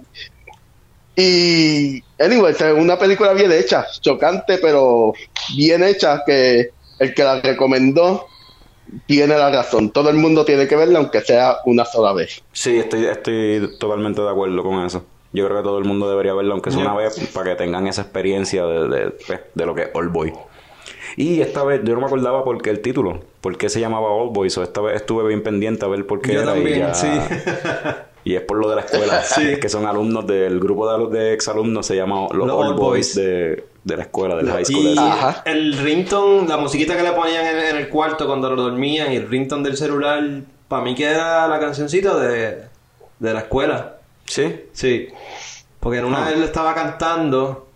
Y, 1.15 2.03
anyway, 2.19 2.53
es 2.53 2.61
una 2.61 2.97
película 2.97 3.33
bien 3.33 3.51
hecha, 3.51 3.85
chocante, 4.01 4.59
pero 4.59 5.13
bien 5.55 5.83
hecha, 5.83 6.23
que 6.25 6.69
el 6.99 7.13
que 7.13 7.23
la 7.23 7.41
recomendó 7.41 8.27
tiene 9.05 9.37
la 9.37 9.49
razón. 9.51 9.91
Todo 9.91 10.09
el 10.09 10.17
mundo 10.17 10.45
tiene 10.45 10.67
que 10.67 10.75
verla, 10.75 10.99
aunque 10.99 11.21
sea 11.21 11.57
una 11.65 11.85
sola 11.85 12.13
vez. 12.13 12.41
Sí, 12.51 12.77
estoy, 12.77 13.05
estoy 13.05 13.75
totalmente 13.79 14.21
de 14.21 14.29
acuerdo 14.29 14.63
con 14.63 14.83
eso. 14.85 15.03
Yo 15.33 15.45
creo 15.45 15.57
que 15.57 15.63
todo 15.63 15.77
el 15.77 15.85
mundo 15.85 16.09
debería 16.09 16.33
verlo, 16.33 16.53
aunque 16.53 16.71
sea 16.71 16.81
una 16.81 16.95
vez, 16.95 17.19
para 17.33 17.51
que 17.51 17.55
tengan 17.57 17.85
esa 17.87 18.01
experiencia 18.03 18.65
de, 18.65 18.87
de, 18.87 19.09
pues, 19.27 19.39
de 19.53 19.65
lo 19.65 19.75
que 19.75 19.83
es 19.83 19.89
Old 19.93 20.11
Boy. 20.11 20.33
Y 21.17 21.41
esta 21.41 21.63
vez 21.63 21.81
yo 21.83 21.93
no 21.95 21.99
me 22.01 22.05
acordaba 22.05 22.43
por 22.43 22.61
qué 22.61 22.69
el 22.69 22.79
título, 22.81 23.19
por 23.41 23.57
qué 23.57 23.69
se 23.69 23.79
llamaba 23.79 24.09
Old 24.09 24.33
Boy. 24.33 24.49
So, 24.49 24.63
esta 24.63 24.81
vez 24.81 24.95
estuve 24.97 25.27
bien 25.27 25.43
pendiente 25.43 25.83
a 25.85 25.89
ver 25.89 26.05
por 26.07 26.21
qué 26.21 26.33
Yo 26.33 26.41
era. 26.41 26.51
y 26.51 26.55
también, 26.55 26.79
ya- 26.79 26.93
sí. 26.93 27.07
Y 28.23 28.35
es 28.35 28.41
por 28.41 28.57
lo 28.57 28.69
de 28.69 28.75
la 28.77 28.81
escuela, 28.81 29.21
Sí. 29.23 29.57
que 29.59 29.69
son 29.69 29.85
alumnos 29.85 30.25
del 30.27 30.59
grupo 30.59 31.07
de, 31.09 31.17
de 31.19 31.33
exalumnos, 31.33 31.85
se 31.85 31.95
llama 31.95 32.27
los, 32.33 32.49
Old 32.49 32.75
Boys 32.77 32.77
Boys. 32.77 33.15
de, 33.15 33.63
de 33.87 33.97
la 33.97 34.03
escuela, 34.03 34.35
del 34.35 34.49
high 34.51 34.65
school. 34.65 34.83
Y 34.83 34.91
ese. 34.91 34.99
Ajá. 34.99 35.41
el 35.45 35.77
ringtone, 35.77 36.47
la 36.47 36.57
musiquita 36.57 36.95
que 36.97 37.03
le 37.03 37.11
ponían 37.13 37.45
en, 37.45 37.57
en 37.57 37.75
el 37.77 37.89
cuarto 37.89 38.27
cuando 38.27 38.49
lo 38.53 38.61
dormían 38.61 39.11
y 39.11 39.15
el 39.15 39.27
ringtone 39.29 39.63
del 39.63 39.77
celular, 39.77 40.21
para 40.67 40.83
mí 40.83 40.93
que 40.93 41.05
era 41.05 41.47
la 41.47 41.59
cancioncita 41.59 42.17
de, 42.19 42.63
de 43.19 43.33
la 43.33 43.39
escuela. 43.39 43.95
Sí, 44.25 44.65
Sí. 44.73 45.07
Porque 45.79 45.99
en 45.99 46.05
una 46.05 46.25
Ah. 46.25 46.29
vez 46.29 46.37
le 46.39 46.45
estaba 46.45 46.73
cantando 46.75 47.67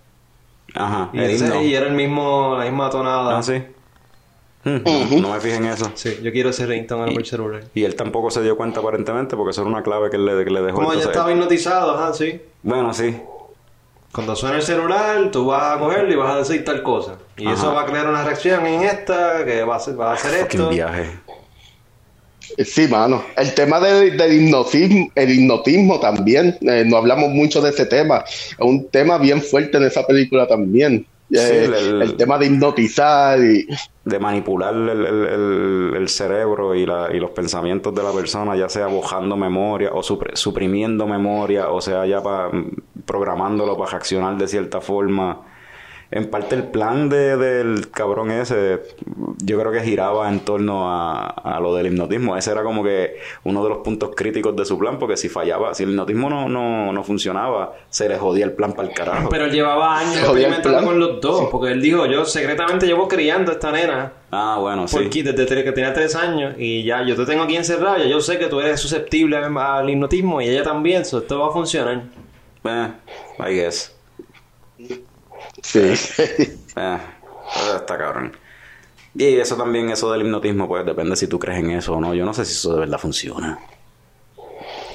ajá, 0.75 1.09
y, 1.13 1.19
el 1.19 1.29
ese- 1.31 1.45
himno. 1.45 1.61
y 1.63 1.73
era 1.75 1.85
el 1.87 1.93
mismo, 1.93 2.55
la 2.57 2.65
misma 2.65 2.89
tonada. 2.89 3.37
Ah, 3.37 3.43
sí. 3.43 3.63
Hmm, 4.63 4.77
no, 4.83 5.21
no 5.21 5.33
me 5.33 5.39
fijé 5.39 5.55
en 5.55 5.65
eso. 5.65 5.91
Sí, 5.95 6.19
yo 6.21 6.31
quiero 6.31 6.49
ese 6.49 6.65
ringtone 6.65 7.09
en 7.11 7.17
el 7.17 7.25
celular. 7.25 7.63
Y 7.73 7.83
él 7.83 7.95
tampoco 7.95 8.29
se 8.31 8.41
dio 8.43 8.57
cuenta 8.57 8.79
aparentemente 8.81 9.35
porque 9.37 9.51
eso 9.51 9.61
era 9.61 9.69
una 9.71 9.81
clave 9.81 10.09
que 10.09 10.17
él 10.17 10.25
le, 10.25 10.43
que 10.43 10.51
le 10.51 10.61
dejó. 10.61 10.79
Como 10.79 10.93
ya 10.93 10.99
estaba 11.05 11.31
hipnotizado, 11.31 11.95
ajá, 11.97 12.13
sí. 12.13 12.41
Bueno, 12.63 12.93
sí. 12.93 13.15
Cuando 14.11 14.35
suena 14.35 14.57
el 14.57 14.61
celular, 14.61 15.29
tú 15.31 15.45
vas 15.45 15.75
a 15.75 15.79
cogerlo 15.79 16.11
y 16.11 16.15
vas 16.15 16.35
a 16.35 16.37
decir 16.39 16.65
tal 16.65 16.83
cosa. 16.83 17.15
Y 17.37 17.45
Ajá. 17.45 17.53
eso 17.55 17.73
va 17.73 17.83
a 17.83 17.85
crear 17.85 18.07
una 18.09 18.23
reacción 18.23 18.65
en 18.67 18.83
esta, 18.83 19.45
que 19.45 19.63
va 19.63 19.75
a 19.75 19.77
hacer, 19.77 19.99
va 19.99 20.11
a 20.11 20.13
hacer 20.15 20.31
Fucking 20.41 20.59
esto. 20.59 20.69
viaje. 20.69 21.05
Sí, 22.65 22.87
mano. 22.89 23.23
El 23.37 23.53
tema 23.53 23.79
del, 23.79 24.17
del 24.17 24.33
hipnotismo, 24.33 25.07
el 25.15 25.31
hipnotismo 25.31 25.99
también, 26.01 26.57
eh, 26.61 26.83
no 26.85 26.97
hablamos 26.97 27.29
mucho 27.29 27.61
de 27.61 27.69
ese 27.69 27.85
tema. 27.85 28.23
Es 28.27 28.55
un 28.59 28.89
tema 28.89 29.17
bien 29.17 29.41
fuerte 29.41 29.77
en 29.77 29.83
esa 29.85 30.05
película 30.05 30.45
también. 30.47 31.05
Eh, 31.33 31.63
el- 31.63 31.73
el- 31.73 32.01
el 32.01 32.17
tema 32.17 32.37
de 32.37 32.47
hipnotizar 32.47 33.39
y 33.39 33.65
De 34.03 34.19
manipular 34.19 34.73
el, 34.73 34.89
el- 34.89 35.05
el- 35.05 35.93
el 35.95 36.09
cerebro 36.09 36.75
y, 36.75 36.85
la, 36.85 37.07
y 37.13 37.19
los 37.19 37.29
pensamientos 37.31 37.93
de 37.95 38.03
la 38.03 38.11
persona, 38.11 38.55
ya 38.57 38.67
sea 38.67 38.87
bojando 38.87 39.37
memoria 39.37 39.91
o 39.93 40.01
suprimiendo 40.03 41.07
memoria, 41.07 41.69
o 41.69 41.79
sea, 41.79 42.05
ya 42.05 42.21
pa- 42.21 42.49
programándolo 43.05 43.77
para 43.77 43.91
reaccionar 43.91 44.37
de 44.37 44.47
cierta 44.47 44.81
forma. 44.81 45.41
En 46.13 46.29
parte 46.29 46.55
el 46.55 46.63
plan 46.63 47.07
de, 47.07 47.37
del 47.37 47.89
cabrón 47.89 48.31
ese, 48.31 48.81
yo 49.37 49.57
creo 49.57 49.71
que 49.71 49.79
giraba 49.79 50.27
en 50.27 50.41
torno 50.41 50.91
a, 50.91 51.27
a 51.27 51.61
lo 51.61 51.73
del 51.73 51.87
hipnotismo. 51.87 52.35
Ese 52.35 52.51
era 52.51 52.63
como 52.63 52.83
que 52.83 53.15
uno 53.45 53.63
de 53.63 53.69
los 53.69 53.77
puntos 53.77 54.11
críticos 54.13 54.53
de 54.57 54.65
su 54.65 54.77
plan, 54.77 54.99
porque 54.99 55.15
si 55.15 55.29
fallaba, 55.29 55.73
si 55.73 55.83
el 55.83 55.91
hipnotismo 55.91 56.29
no, 56.29 56.49
no, 56.49 56.91
no 56.91 57.03
funcionaba, 57.05 57.75
se 57.87 58.09
le 58.09 58.17
jodía 58.17 58.43
el 58.43 58.51
plan 58.51 58.73
para 58.73 58.89
el 58.89 58.93
carajo. 58.93 59.29
Pero 59.29 59.45
él 59.45 59.51
llevaba 59.53 59.99
años 59.99 60.17
experimentando 60.17 60.83
con 60.83 60.99
los 60.99 61.21
dos, 61.21 61.47
porque 61.49 61.71
él 61.71 61.81
dijo, 61.81 62.05
yo 62.05 62.25
secretamente 62.25 62.85
llevo 62.85 63.07
criando 63.07 63.51
a 63.51 63.53
esta 63.53 63.71
nena 63.71 64.11
ah, 64.31 64.57
bueno, 64.59 64.89
sí. 64.89 64.97
porque 64.97 65.23
desde 65.23 65.63
que 65.63 65.71
tenía 65.71 65.93
tres 65.93 66.15
años 66.15 66.55
y 66.57 66.83
ya 66.83 67.03
yo 67.03 67.15
te 67.15 67.25
tengo 67.25 67.43
aquí 67.43 67.55
encerrado, 67.55 67.99
ya 67.99 68.05
yo 68.05 68.19
sé 68.19 68.37
que 68.37 68.47
tú 68.47 68.59
eres 68.59 68.81
susceptible 68.81 69.37
al 69.37 69.89
hipnotismo 69.89 70.41
y 70.41 70.49
ella 70.49 70.63
también, 70.63 71.05
so 71.05 71.19
esto 71.19 71.39
va 71.39 71.47
a 71.47 71.51
funcionar. 71.51 72.01
Eh, 72.63 72.93
I 73.39 73.53
guess. 73.55 73.91
sí. 75.61 75.79
Eh, 76.75 76.97
pero 77.55 77.75
está 77.77 77.97
cabrón. 77.97 78.37
Y 79.13 79.35
eso 79.37 79.57
también, 79.57 79.89
eso 79.89 80.11
del 80.11 80.21
hipnotismo, 80.21 80.67
pues 80.67 80.85
depende 80.85 81.15
si 81.17 81.27
tú 81.27 81.37
crees 81.37 81.59
en 81.59 81.71
eso 81.71 81.93
o 81.93 81.99
no. 82.01 82.13
Yo 82.13 82.23
no 82.25 82.33
sé 82.33 82.45
si 82.45 82.53
eso 82.53 82.73
de 82.73 82.79
verdad 82.81 82.97
funciona. 82.97 83.59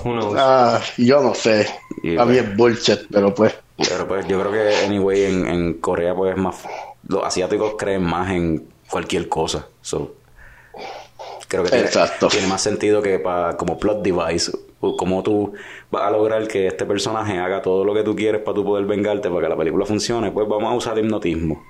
Knows? 0.03 0.35
Ah, 0.39 0.81
yo 0.97 1.21
no 1.23 1.35
sé. 1.35 1.67
Y 2.03 2.17
A 2.17 2.25
mí 2.25 2.35
pues- 2.37 2.45
es 2.49 2.57
bullshit, 2.57 3.01
pero 3.11 3.35
pues. 3.35 3.55
Pero 3.77 4.09
pues 4.09 4.27
yo 4.27 4.41
creo 4.41 4.53
que, 4.53 4.87
anyway, 4.87 5.25
en, 5.25 5.47
en 5.47 5.75
Corea, 5.75 6.15
pues 6.15 6.35
es 6.35 6.39
más. 6.41 6.57
Los 7.09 7.25
asiáticos 7.25 7.75
creen 7.77 8.03
más 8.05 8.31
en 8.31 8.67
cualquier 8.89 9.29
cosa. 9.29 9.67
So, 9.83 10.15
creo 11.49 11.63
que 11.65 11.71
tiene, 11.71 11.89
tiene 12.31 12.47
más 12.47 12.63
sentido 12.63 13.03
que 13.03 13.19
para 13.19 13.57
como 13.57 13.79
plot 13.79 14.03
device. 14.03 14.53
O 14.81 14.97
Como 14.97 15.23
tú 15.23 15.53
vas 15.91 16.03
a 16.03 16.11
lograr 16.11 16.47
que 16.49 16.67
este 16.67 16.85
personaje 16.85 17.39
haga 17.39 17.63
todo 17.63 17.85
lo 17.85 17.95
que 17.95 18.03
tú 18.03 18.15
quieres 18.15 18.43
para 18.43 18.55
tú 18.55 18.65
poder 18.65 18.85
vengarte, 18.85 19.29
para 19.31 19.43
que 19.43 19.49
la 19.49 19.57
película 19.57 19.87
funcione, 19.87 20.31
pues 20.31 20.47
vamos 20.49 20.71
a 20.71 20.75
usar 20.77 20.99
hipnotismo. 20.99 21.63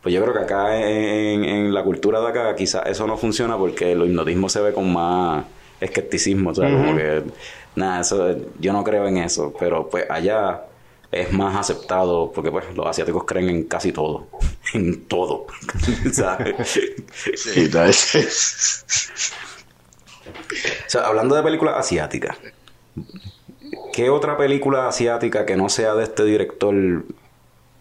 Pues 0.00 0.14
yo 0.14 0.22
creo 0.22 0.34
que 0.34 0.40
acá 0.40 0.80
en, 0.80 1.44
en 1.44 1.74
la 1.74 1.84
cultura 1.84 2.20
de 2.20 2.28
acá 2.28 2.54
quizás 2.56 2.86
eso 2.86 3.06
no 3.06 3.16
funciona 3.16 3.56
porque 3.56 3.92
el 3.92 4.02
hipnotismo 4.04 4.48
se 4.48 4.60
ve 4.60 4.72
con 4.72 4.92
más 4.92 5.44
escepticismo, 5.80 6.50
o 6.50 6.54
sea, 6.54 6.70
como 6.70 6.96
que 6.96 7.22
nada, 7.74 8.00
eso 8.00 8.36
yo 8.58 8.72
no 8.72 8.84
creo 8.84 9.06
en 9.08 9.18
eso, 9.18 9.52
pero 9.58 9.88
pues 9.88 10.08
allá 10.08 10.62
es 11.10 11.32
más 11.32 11.56
aceptado 11.56 12.32
porque 12.32 12.50
pues 12.50 12.64
los 12.74 12.86
asiáticos 12.86 13.24
creen 13.24 13.48
en 13.50 13.64
casi 13.64 13.92
todo, 13.92 14.28
en 14.74 15.04
todo, 15.06 15.46
O 20.86 20.90
sea, 20.92 21.06
hablando 21.06 21.34
de 21.34 21.42
películas 21.42 21.76
asiáticas, 21.78 22.36
¿qué 23.92 24.10
otra 24.10 24.36
película 24.36 24.88
asiática 24.88 25.44
que 25.46 25.56
no 25.56 25.68
sea 25.68 25.94
de 25.94 26.04
este 26.04 26.24
director 26.24 26.74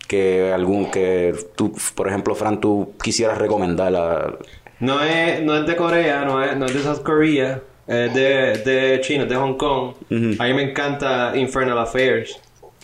que 0.08 0.52
algún 0.54 0.92
que 0.92 1.34
tú, 1.56 1.74
por 1.96 2.08
ejemplo, 2.08 2.36
Fran, 2.36 2.60
tú 2.60 2.94
quisieras 3.02 3.38
recomendar 3.38 3.96
a- 3.96 4.34
No 4.80 5.02
es, 5.02 5.42
no 5.42 5.56
es 5.56 5.66
de 5.66 5.76
Corea, 5.76 6.26
no 6.26 6.44
es, 6.44 6.58
no 6.58 6.66
es 6.66 6.74
de 6.74 6.82
South 6.82 7.02
Korea, 7.04 7.62
es 7.88 8.14
de, 8.14 8.58
de 8.66 9.00
China, 9.02 9.24
es 9.24 9.30
de 9.30 9.36
Hong 9.36 9.56
Kong. 9.56 9.94
A 10.40 10.44
mí 10.46 10.54
me 10.54 10.64
encanta 10.64 11.32
Infernal 11.36 11.78
Affairs. 11.78 12.40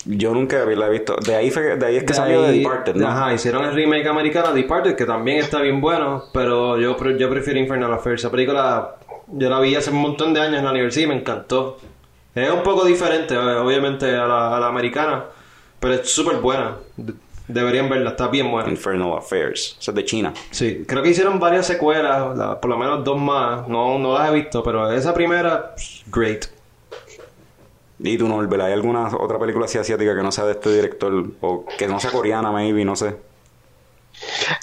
Yo 0.06 0.34
nunca 0.34 0.64
la 0.64 0.88
he 0.88 0.90
visto. 0.90 1.18
De 1.18 1.36
ahí, 1.36 1.52
fue- 1.52 1.76
de 1.76 1.86
ahí 1.86 1.98
es 1.98 2.04
que 2.04 2.10
De 2.10 2.14
salió 2.14 2.46
ahí- 2.46 2.60
Departed, 2.60 2.96
¿no? 2.96 3.08
Ajá, 3.08 3.34
hicieron 3.34 3.66
el 3.66 3.74
remake 3.74 4.08
americano 4.08 4.54
de 4.54 4.62
Departed, 4.62 4.96
que 4.96 5.06
también 5.06 5.40
está 5.40 5.60
bien 5.60 5.82
bueno, 5.82 6.24
pero 6.34 6.78
yo, 6.80 6.96
yo 7.18 7.30
prefiero 7.30 7.60
Infernal 7.60 7.92
Affairs. 7.92 8.22
Esa 8.22 8.32
película, 8.32 8.96
yo 9.34 9.50
la 9.50 9.60
vi 9.60 9.76
hace 9.76 9.90
un 9.90 9.98
montón 9.98 10.34
de 10.34 10.40
años 10.40 10.60
en 10.60 10.66
la 10.66 10.72
universidad 10.72 11.06
y 11.08 11.10
me 11.10 11.16
encantó. 11.16 11.78
Es 12.42 12.52
un 12.52 12.62
poco 12.64 12.86
diferente, 12.86 13.34
eh, 13.34 13.38
obviamente, 13.38 14.06
a 14.16 14.26
la, 14.28 14.56
a 14.56 14.60
la 14.60 14.68
americana, 14.68 15.26
pero 15.80 15.96
es 15.96 16.10
súper 16.10 16.38
buena. 16.38 16.76
De- 16.96 17.14
Deberían 17.48 17.88
verla, 17.90 18.10
está 18.10 18.28
bien 18.28 18.52
buena. 18.52 18.70
Infernal 18.70 19.14
Affairs. 19.18 19.78
Eso 19.80 19.92
es 19.92 19.96
de 19.96 20.04
China. 20.04 20.34
Sí, 20.52 20.84
creo 20.86 21.02
que 21.02 21.10
hicieron 21.10 21.40
varias 21.40 21.66
secuelas, 21.66 22.38
la- 22.38 22.60
por 22.60 22.70
lo 22.70 22.78
menos 22.78 23.04
dos 23.06 23.18
más. 23.18 23.68
No, 23.70 23.98
no 23.98 24.18
las 24.18 24.30
he 24.30 24.34
visto, 24.34 24.62
pero 24.64 24.92
esa 24.92 25.14
primera, 25.14 25.74
great. 26.08 26.46
¿Y 28.00 28.18
tú, 28.18 28.28
Norbert, 28.28 28.62
hay 28.64 28.74
alguna 28.74 29.08
otra 29.16 29.40
película 29.40 29.66
así 29.66 29.78
asiática 29.78 30.14
que 30.16 30.22
no 30.22 30.32
sea 30.32 30.44
de 30.46 30.52
este 30.52 30.70
director? 30.76 31.26
O 31.42 31.66
que 31.78 31.88
no 31.88 32.00
sea 32.00 32.12
coreana, 32.12 32.52
maybe, 32.52 32.84
no 32.86 32.96
sé. 32.96 33.16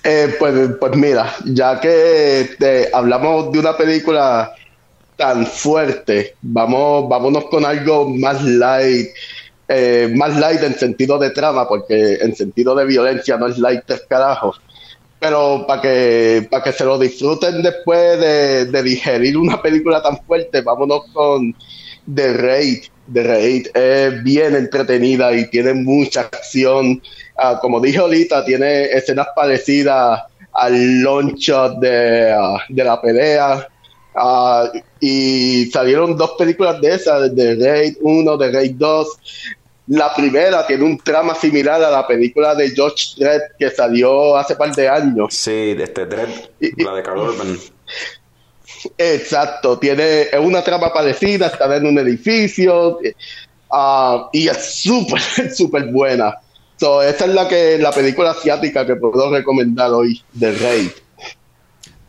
Eh, 0.05 0.37
pues, 0.39 0.70
pues 0.79 0.97
mira, 0.97 1.33
ya 1.45 1.81
que 1.81 2.41
este, 2.43 2.91
hablamos 2.93 3.51
de 3.51 3.59
una 3.61 3.77
película 3.77 4.53
tan 5.16 5.46
fuerte, 5.46 6.34
vamos, 6.42 7.08
vámonos 7.08 7.44
con 7.46 7.64
algo 7.64 8.08
más 8.08 8.42
light, 8.42 9.08
eh, 9.68 10.12
más 10.14 10.36
light 10.38 10.62
en 10.62 10.74
sentido 10.74 11.18
de 11.18 11.30
trama, 11.30 11.68
porque 11.68 12.14
en 12.14 12.34
sentido 12.34 12.74
de 12.74 12.84
violencia 12.84 13.36
no 13.36 13.46
es 13.46 13.58
light 13.58 13.88
el 13.90 14.00
carajo. 14.08 14.54
Pero 15.20 15.64
para 15.66 15.80
que, 15.80 16.46
para 16.50 16.62
que 16.62 16.72
se 16.72 16.84
lo 16.84 16.99
disfruten 16.99 17.62
después 17.62 18.20
de, 18.20 18.82
digerir 18.82 19.38
una 19.38 19.62
película 19.62 20.03
tan 20.03 20.18
fuerte, 20.24 20.61
vámonos 20.61 21.04
con 21.12 21.54
The 22.12 22.32
Raid. 22.34 22.84
The 23.12 23.22
Raid 23.22 23.66
es 23.74 24.22
bien 24.22 24.54
entretenida 24.54 25.32
y 25.32 25.49
tiene 25.49 25.72
mucha 25.72 26.22
acción. 26.22 27.00
Ah, 27.36 27.58
como 27.61 27.80
dije 27.80 27.99
ahorita, 27.99 28.45
tiene 28.45 28.84
escenas 28.84 29.28
parecidas 29.34 30.22
al 30.53 31.00
long 31.00 31.34
shot 31.36 31.78
de, 31.78 32.32
ah, 32.32 32.58
de 32.68 32.84
la 32.84 33.00
pelea. 33.00 33.68
Ah, 34.14 34.70
y 35.00 35.66
salieron 35.72 36.16
dos 36.16 36.32
películas 36.38 36.80
de 36.80 36.95
esas, 36.95 37.34
de 37.34 37.57
Raid 37.57 37.96
1, 38.00 38.36
de 38.36 38.53
Raid 38.53 38.74
2. 38.76 39.08
La 39.88 40.14
primera 40.14 40.66
tiene 40.66 40.84
un 40.84 40.99
trama 40.99 41.34
similar 41.34 41.82
a 41.82 41.91
la 41.91 42.07
película 42.07 42.54
de 42.54 42.70
George 42.70 43.04
Dredd 43.18 43.42
que 43.58 43.70
salió 43.70 44.36
hace 44.36 44.57
par 44.57 44.74
de 44.74 44.88
años. 44.88 45.34
Sí, 45.34 45.74
de 45.74 45.84
este 45.84 46.07
Y- 46.61 46.80
y- 46.80 46.84
la 46.84 46.95
de 46.95 47.03
Carl 47.03 47.18
Urban. 47.18 47.58
Exacto, 48.99 49.78
tiene 49.78 50.22
es 50.22 50.38
una 50.41 50.62
trama 50.62 50.92
parecida, 50.92 51.46
está 51.46 51.74
en 51.76 51.86
un 51.86 51.99
edificio 51.99 52.99
ah, 53.70 54.28
y 54.32 54.49
es 54.49 54.74
súper, 54.82 55.20
súper 55.54 55.86
buena. 55.86 56.34
So, 56.78 57.03
esta 57.03 57.24
es 57.26 57.34
la 57.34 57.49
que 57.49 57.78
la 57.78 57.92
película 57.92 58.32
asiática 58.32 58.86
que 58.86 58.96
puedo 58.96 59.30
recomendar 59.30 59.91
hoy, 59.92 60.22
The 60.38 60.53
Raid. 60.53 60.91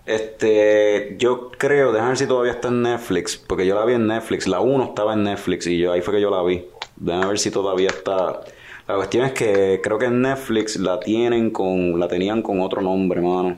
Este, 0.05 1.15
yo 1.17 1.49
creo, 1.51 1.91
déjame 1.91 2.09
ver 2.09 2.17
si 2.17 2.27
todavía 2.27 2.51
está 2.51 2.67
en 2.67 2.83
Netflix, 2.83 3.37
porque 3.37 3.65
yo 3.65 3.73
la 3.75 3.85
vi 3.85 3.93
en 3.93 4.05
Netflix, 4.05 4.47
la 4.47 4.59
1 4.59 4.83
estaba 4.83 5.13
en 5.13 5.23
Netflix 5.23 5.65
y 5.65 5.79
yo 5.79 5.91
ahí 5.91 6.01
fue 6.01 6.13
que 6.13 6.21
yo 6.21 6.29
la 6.29 6.43
vi. 6.43 6.65
Déjame 6.95 7.27
ver 7.27 7.39
si 7.39 7.49
todavía 7.51 7.89
está. 7.89 8.41
La 8.87 8.95
cuestión 8.95 9.25
es 9.25 9.33
que 9.33 9.81
creo 9.83 9.97
que 9.97 10.05
en 10.05 10.21
Netflix 10.21 10.75
la 10.77 10.99
tienen 10.99 11.49
con, 11.49 11.99
la 11.99 12.07
tenían 12.07 12.43
con 12.43 12.61
otro 12.61 12.81
nombre, 12.81 13.19
mano. 13.19 13.57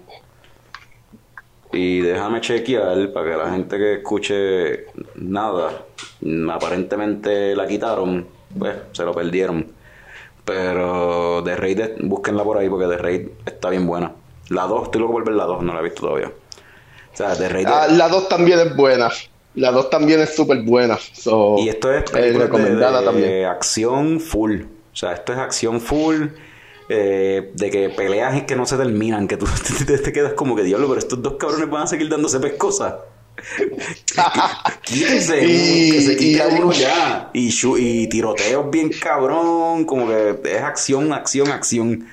Y 1.73 1.99
déjame 1.99 2.39
chequear 2.39 3.11
para 3.11 3.29
que 3.29 3.37
la 3.37 3.51
gente 3.51 3.77
que 3.77 3.93
escuche 3.95 4.85
nada, 5.15 5.85
aparentemente 6.51 7.55
la 7.55 7.67
quitaron, 7.67 8.25
pues 8.57 8.75
se 8.93 9.03
lo 9.03 9.13
perdieron. 9.13 9.67
Pero 10.45 11.43
The 11.43 11.57
Raid, 11.57 11.81
búsquenla 12.03 12.43
por 12.45 12.57
ahí 12.57 12.69
porque 12.69 12.87
The 12.87 12.97
Raid 12.97 13.27
está 13.45 13.69
bien 13.69 13.85
buena. 13.85 14.13
La 14.49 14.63
2, 14.63 14.83
estoy 14.85 15.01
loco 15.01 15.13
por 15.13 15.25
ver 15.25 15.35
la 15.35 15.45
2, 15.45 15.63
no 15.63 15.73
la 15.73 15.79
he 15.79 15.83
visto 15.83 16.01
todavía. 16.01 16.27
O 17.13 17.17
sea, 17.17 17.35
The 17.35 17.49
Raid. 17.49 17.67
Ah, 17.67 17.87
la 17.89 18.07
2 18.09 18.29
también 18.29 18.59
es 18.59 18.75
buena. 18.75 19.09
La 19.55 19.71
2 19.71 19.89
también 19.89 20.19
es 20.21 20.35
súper 20.35 20.61
buena. 20.61 20.97
So, 21.13 21.55
y 21.57 21.69
esto 21.69 21.91
es 21.91 22.03
eh, 22.13 22.33
recomendada 22.37 22.99
de, 22.99 23.05
también. 23.05 23.27
de 23.29 23.45
acción 23.45 24.19
full. 24.19 24.61
O 24.61 24.95
sea, 24.95 25.13
esto 25.13 25.33
es 25.33 25.39
acción 25.39 25.81
full. 25.81 26.27
eh, 26.89 27.51
de 27.53 27.69
que 27.69 27.89
peleas 27.89 28.37
y 28.37 28.41
que 28.41 28.55
no 28.55 28.65
se 28.65 28.77
terminan, 28.77 29.27
que 29.27 29.35
tú 29.35 29.45
te, 29.87 29.97
te 29.97 30.13
quedas 30.13 30.33
como 30.33 30.55
que 30.55 30.63
diablo, 30.63 30.87
pero 30.87 30.99
estos 30.99 31.21
dos 31.21 31.33
cabrones 31.37 31.69
van 31.69 31.83
a 31.83 31.87
seguir 31.87 32.07
dándose 32.07 32.39
pescosas. 32.39 32.93
Quítese, 34.83 35.43
Y- 35.47 35.91
que 35.91 36.01
se 36.01 36.23
y 36.23 36.39
hay 36.39 36.55
uno 36.57 36.67
un- 36.67 36.73
ya. 36.73 37.29
Y, 37.33 37.49
y 37.77 38.07
tiroteos 38.07 38.69
bien 38.71 38.89
cabrón, 38.89 39.85
como 39.85 40.07
que 40.07 40.39
es 40.45 40.61
acción, 40.61 41.11
acción, 41.13 41.51
acción. 41.51 42.07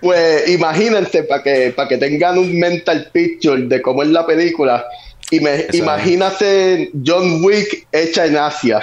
Pues 0.00 0.48
imagínense 0.48 1.22
para 1.24 1.42
que, 1.42 1.72
para 1.74 1.88
que 1.88 1.98
tengan 1.98 2.38
un 2.38 2.58
mental 2.58 3.08
picture 3.12 3.62
de 3.62 3.80
cómo 3.82 4.02
es 4.02 4.08
la 4.08 4.26
película. 4.26 4.84
Y 5.30 5.40
me, 5.40 5.54
Eso 5.54 5.66
es. 5.70 5.74
imagínate 5.76 6.90
John 7.06 7.42
Wick 7.44 7.86
hecha 7.92 8.26
en 8.26 8.36
Asia. 8.36 8.80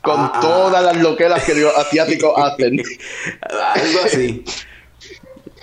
Con 0.00 0.20
Ah, 0.20 0.32
ah. 0.34 0.40
todas 0.40 0.82
las 0.84 0.96
loqueras 0.98 1.42
que 1.44 1.54
los 1.54 1.74
asiáticos 1.76 2.32
hacen. 2.38 2.80
Algo 3.40 4.00
así. 4.04 4.44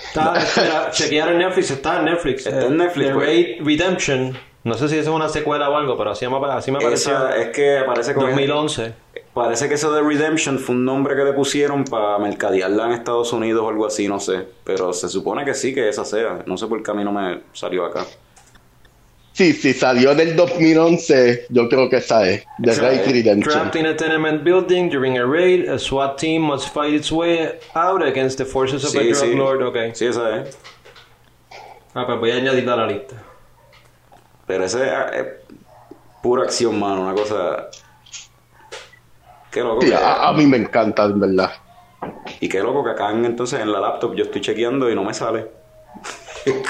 Está, 0.08 0.34
espera, 0.40 0.90
chequear 0.92 1.30
en 1.30 1.38
Netflix, 1.40 1.72
está 1.72 2.00
en 2.00 2.06
Netflix. 2.06 2.46
Está 2.46 2.66
en 2.66 2.74
Eh, 2.74 2.76
Netflix, 2.86 3.08
The 3.08 3.14
pues. 3.14 3.26
Raid 3.28 3.46
Redemption. 3.64 4.38
No 4.64 4.74
sé 4.76 4.90
si 4.90 4.96
eso 4.98 5.10
es 5.12 5.16
una 5.16 5.30
secuela 5.30 5.70
o 5.70 5.76
algo, 5.78 5.98
pero 5.98 6.12
así 6.12 6.28
me, 6.28 6.38
así 6.52 6.72
me. 6.72 6.80
Esa- 6.94 7.36
es 7.38 7.50
que 7.50 7.82
parece 7.86 8.14
como 8.14 8.28
2011. 8.28 8.94
Parece 9.34 9.70
que 9.70 9.76
eso 9.76 9.94
de 9.94 10.02
Redemption 10.02 10.60
fue 10.60 10.76
un 10.76 10.84
nombre 10.84 11.16
que 11.16 11.24
le 11.24 11.32
pusieron 11.32 11.86
para 11.86 12.18
mercadearla 12.18 12.88
en 12.88 12.91
Estados 12.91 13.32
Unidos 13.32 13.64
o 13.64 13.70
algo 13.70 13.86
así, 13.86 14.08
no 14.08 14.20
sé. 14.20 14.45
Pero 14.66 14.91
se 14.91 15.08
supone 15.08 15.45
que 15.45 15.53
sí, 15.53 15.74
que 15.74 15.88
esa 15.88 16.03
sea. 16.03 16.44
No 16.45 16.58
sé 16.58 16.68
por 16.68 16.84
qué 16.84 16.91
a 16.91 16.94
mí 16.94 17.03
no 17.06 17.14
me 17.14 17.40
salió 17.53 17.86
acá. 17.86 18.06
Sí, 19.32 19.53
sí, 19.53 19.74
salió 19.74 20.12
en 20.12 20.20
el 20.20 20.36
2011. 20.36 21.45
Yo 21.48 21.70
creo 21.70 21.90
que 21.90 21.98
esa 21.98 22.28
es. 22.30 22.44
The 22.62 22.72
Esa 22.72 22.82
Raid. 22.82 23.06
Redemption. 23.08 23.53
Trapped 23.53 23.80
in 23.80 23.86
a 23.86 23.95
tenement 23.95 24.44
building 24.44 24.90
during 24.90 25.18
a 25.18 25.26
raid, 25.26 25.70
a 25.70 25.80
SWAT 25.80 26.18
team 26.18 26.41
must 26.41 26.68
fight 26.74 26.94
its 26.94 27.10
way 27.10 27.58
out 27.74 28.03
against 28.03 28.38
the 28.38 28.45
forces 28.45 28.84
of 28.84 28.94
a 28.94 28.99
Sí, 28.99 29.08
drug 29.14 29.16
sí. 29.16 29.36
lord. 29.36 29.62
Okay. 29.64 29.91
Sí, 29.95 30.08
esa 30.08 30.41
es. 30.41 30.58
Ah, 31.95 32.06
pues 32.06 32.20
voy 32.20 32.32
a 32.32 32.36
añadirla 32.36 32.74
a 32.74 32.78
la 32.78 32.88
lista. 32.88 33.16
Pero 34.45 34.66
ese 34.66 34.84
es, 34.86 34.94
es 35.14 35.26
pura 36.22 36.44
acción, 36.44 36.78
mano. 36.78 37.03
Una 37.03 37.14
cosa... 37.14 37.70
Qué 39.52 39.61
loco. 39.61 39.82
Sí, 39.82 39.90
que- 39.90 39.95
a, 39.95 40.30
a 40.30 40.34
mí 40.34 40.45
me 40.48 40.57
encanta, 40.57 41.03
en 41.06 41.19
verdad. 41.19 41.52
Y 42.40 42.48
qué 42.49 42.60
loco 42.61 42.84
que 42.84 42.91
acá 42.91 43.11
en- 43.11 43.26
entonces 43.26 43.60
en 43.60 43.72
la 43.72 43.80
laptop 43.80 44.15
yo 44.15 44.23
estoy 44.23 44.41
chequeando 44.41 44.90
y 44.90 44.95
no 44.95 45.03
me 45.03 45.14
sale. 45.14 45.48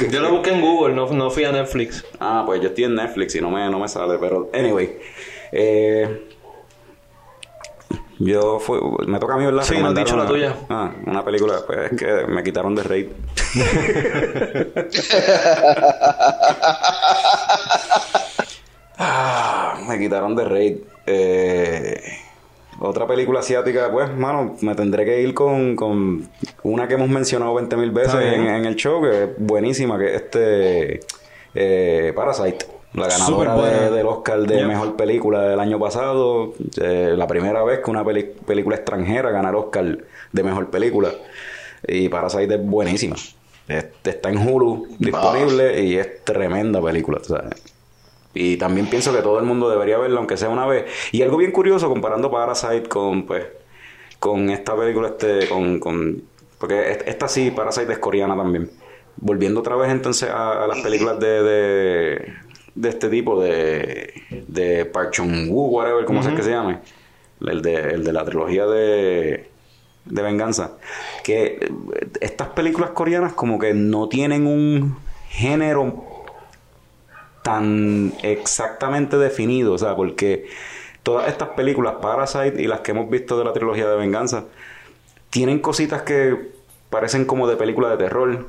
Yo 0.10 0.20
la 0.22 0.30
busqué 0.30 0.50
en 0.52 0.60
Google, 0.62 0.94
no, 0.96 1.08
no 1.12 1.30
fui 1.30 1.44
a 1.46 1.52
Netflix. 1.52 2.04
Ah, 2.20 2.44
pues 2.46 2.60
yo 2.62 2.68
estoy 2.70 2.84
en 2.86 2.96
Netflix 2.96 3.36
y 3.36 3.42
no 3.42 3.50
me, 3.52 3.70
no 3.70 3.80
me 3.80 3.88
sale, 3.88 4.18
pero 4.20 4.50
anyway. 4.54 4.98
Eh, 5.54 6.28
yo 8.20 8.60
fue, 8.60 8.80
me 9.08 9.18
toca 9.20 9.36
a 9.36 9.38
mí, 9.38 9.46
¿verdad? 9.46 9.64
Sí, 9.64 9.78
no 9.80 9.88
has 9.90 9.96
dicho 9.96 10.18
la 10.18 10.26
tuya. 10.28 10.56
una- 10.70 10.84
Ah, 10.84 10.92
una 11.06 11.24
película, 11.24 11.62
pues 11.66 11.92
es 11.92 11.98
que 12.00 12.26
me 12.28 12.44
quitaron 12.44 12.76
de 12.76 12.84
raid. 12.84 13.08
ah, 18.98 19.78
me 19.88 20.00
quitaron 20.00 20.36
de 20.36 20.46
raid. 20.46 20.78
Eh, 21.06 22.02
otra 22.82 23.08
película 23.08 23.40
asiática, 23.40 23.90
pues, 23.92 24.14
mano, 24.16 24.56
me 24.62 24.76
tendré 24.76 25.06
que 25.06 25.22
ir 25.22 25.34
con, 25.34 25.76
con 25.76 26.28
una 26.64 26.88
que 26.88 26.96
hemos 26.96 27.10
mencionado 27.10 27.54
20 27.54 27.78
mil 27.78 27.92
veces 27.92 28.16
en, 28.16 28.48
en 28.48 28.66
el 28.66 28.76
show, 28.76 29.02
que 29.02 29.24
es 29.24 29.30
buenísima, 29.38 29.98
que 29.98 30.08
es 30.16 30.22
este 30.22 31.00
eh, 31.54 32.12
Parasite. 32.16 32.66
La 32.94 33.08
ganadora 33.08 33.56
de- 33.56 33.92
del 33.92 34.06
Oscar 34.06 34.40
de. 34.42 34.66
Mejor 34.66 34.98
Película 34.98 35.44
del 35.44 35.60
año 35.62 35.80
pasado. 35.80 36.54
Eh, 36.82 37.14
la 37.16 37.26
primera 37.26 37.64
vez 37.64 37.80
que 37.80 37.90
una 37.90 38.04
peli- 38.04 38.34
película 38.46 38.76
extranjera 38.76 39.32
gana 39.32 39.50
el 39.50 39.56
Oscar 39.56 39.98
de 40.34 40.44
Mejor 40.44 40.70
Película. 40.70 41.10
Y 41.88 42.10
Parasite 42.10 42.56
es 42.56 42.66
buenísima. 42.66 43.16
Este, 43.68 44.10
está 44.10 44.30
en 44.30 44.46
Hulu 44.46 44.88
disponible 45.00 45.82
y 45.84 45.96
es 45.96 46.24
tremenda 46.26 46.82
película. 46.82 47.20
¿sabes? 47.24 47.54
Y 48.34 48.58
también 48.58 48.88
pienso 48.90 49.14
que 49.14 49.22
todo 49.22 49.40
el 49.40 49.46
mundo 49.46 49.70
debería 49.70 49.98
verla, 49.98 50.20
aunque 50.20 50.38
sea 50.38 50.50
una 50.50 50.66
vez. 50.66 50.86
Y 51.12 51.22
algo 51.22 51.38
bien 51.38 51.52
curioso 51.52 51.90
comparando 51.90 52.32
Parasite 52.32 52.84
con, 52.88 53.26
pues, 53.26 53.46
con 54.20 54.50
esta 54.50 54.76
película, 54.76 55.10
este, 55.10 55.50
con, 55.50 55.80
con, 55.80 56.24
porque 56.58 56.92
est- 56.92 57.08
esta 57.08 57.28
sí, 57.28 57.52
Parasite 57.52 57.92
es 57.92 58.00
coreana 58.00 58.36
también. 58.38 58.72
Volviendo 59.18 59.60
otra 59.60 59.76
vez 59.76 59.92
entonces 59.92 60.30
a, 60.30 60.64
a 60.64 60.68
las 60.68 60.80
películas 60.80 61.20
de, 61.20 61.44
de, 61.44 62.34
de 62.76 62.90
este 62.90 63.10
tipo, 63.10 63.42
de, 63.42 64.14
de 64.48 64.86
Park 64.86 65.12
Chung-woo, 65.12 65.68
whatever, 65.70 66.06
como 66.06 66.24
sea 66.24 66.34
que 66.34 66.44
se 66.44 66.52
llame. 66.52 66.80
El 67.42 67.62
de, 67.62 67.76
el 67.76 68.04
de 68.04 68.14
la 68.14 68.24
trilogía 68.24 68.66
de, 68.66 69.50
de 70.06 70.22
venganza. 70.22 70.78
Que 71.24 71.58
eh, 71.60 71.70
estas 72.22 72.50
películas 72.50 72.92
coreanas 72.92 73.34
como 73.34 73.60
que 73.60 73.74
no 73.74 74.08
tienen 74.08 74.48
un 74.48 74.98
género 75.28 76.06
tan 77.44 78.14
exactamente 78.24 79.18
definido, 79.18 79.74
o 79.74 79.78
sea, 79.78 79.96
porque 79.96 80.48
todas 81.04 81.28
estas 81.28 81.50
películas, 81.50 81.96
Parasite 82.02 82.62
y 82.62 82.68
las 82.68 82.82
que 82.82 82.92
hemos 82.92 83.10
visto 83.10 83.38
de 83.38 83.46
la 83.46 83.54
trilogía 83.54 83.88
de 83.90 83.96
Venganza, 83.98 84.46
tienen 85.30 85.60
cositas 85.60 86.04
que 86.04 86.52
parecen 86.90 87.26
como 87.26 87.48
de 87.48 87.56
película 87.56 87.90
de 87.90 87.98
terror, 87.98 88.48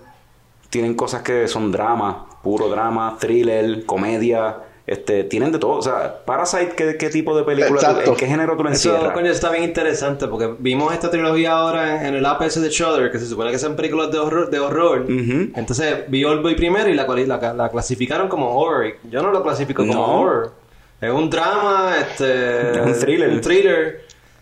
tienen 0.69 0.95
cosas 0.95 1.23
que 1.23 1.49
son 1.49 1.73
drama, 1.73 2.27
puro 2.43 2.69
drama, 2.69 3.17
thriller, 3.21 3.87
comedia, 3.87 4.59
este, 4.87 5.25
tienen 5.25 5.53
de 5.53 5.59
todo, 5.59 5.73
o 5.77 5.83
sea, 5.83 6.25
Parasite, 6.25 6.73
¿qué, 6.77 6.97
qué 6.97 7.09
tipo 7.09 7.37
de 7.37 7.45
película, 7.45 7.81
tú- 8.05 8.11
en 8.11 8.17
qué 8.17 8.27
género 8.27 8.57
tú 8.57 8.65
lo 8.65 8.71
Eso, 8.71 8.91
encierras? 8.91 9.15
coño, 9.15 9.31
está 9.31 9.51
bien 9.51 9.63
interesante 9.65 10.27
porque 10.27 10.55
vimos 10.59 10.93
esta 10.93 11.09
trilogía 11.11 11.53
ahora 11.53 12.01
en, 12.01 12.07
en 12.07 12.15
el 12.17 12.27
APS 12.27 12.61
de 12.61 12.69
Shudder, 12.69 13.11
que 13.13 13.19
se 13.21 13.27
supone 13.27 13.51
que 13.53 13.59
son 13.61 13.77
películas 13.77 14.11
de 14.11 14.19
horror. 14.19 14.51
De 14.51 14.59
horror. 14.59 15.07
Entonces 15.55 16.05
vi 16.09 16.25
Old 16.25 16.43
Boy 16.43 16.57
primero 16.57 16.89
y 16.89 16.95
la, 16.95 17.07
la, 17.07 17.55
la 17.55 17.69
clasificaron 17.71 18.29
como 18.29 18.55
horror. 18.59 18.95
Yo 19.11 19.23
no 19.23 19.31
lo 19.31 19.43
clasifico 19.43 19.83
como 19.87 19.95
No. 19.95 20.21
horror. 20.21 20.53
Es 21.01 21.11
un 21.11 21.29
drama, 21.31 21.95
este... 22.01 22.71
Es 22.73 22.87
un 22.87 22.99
thriller. 22.99 23.29
Un 23.31 23.41
thriller. 23.41 24.01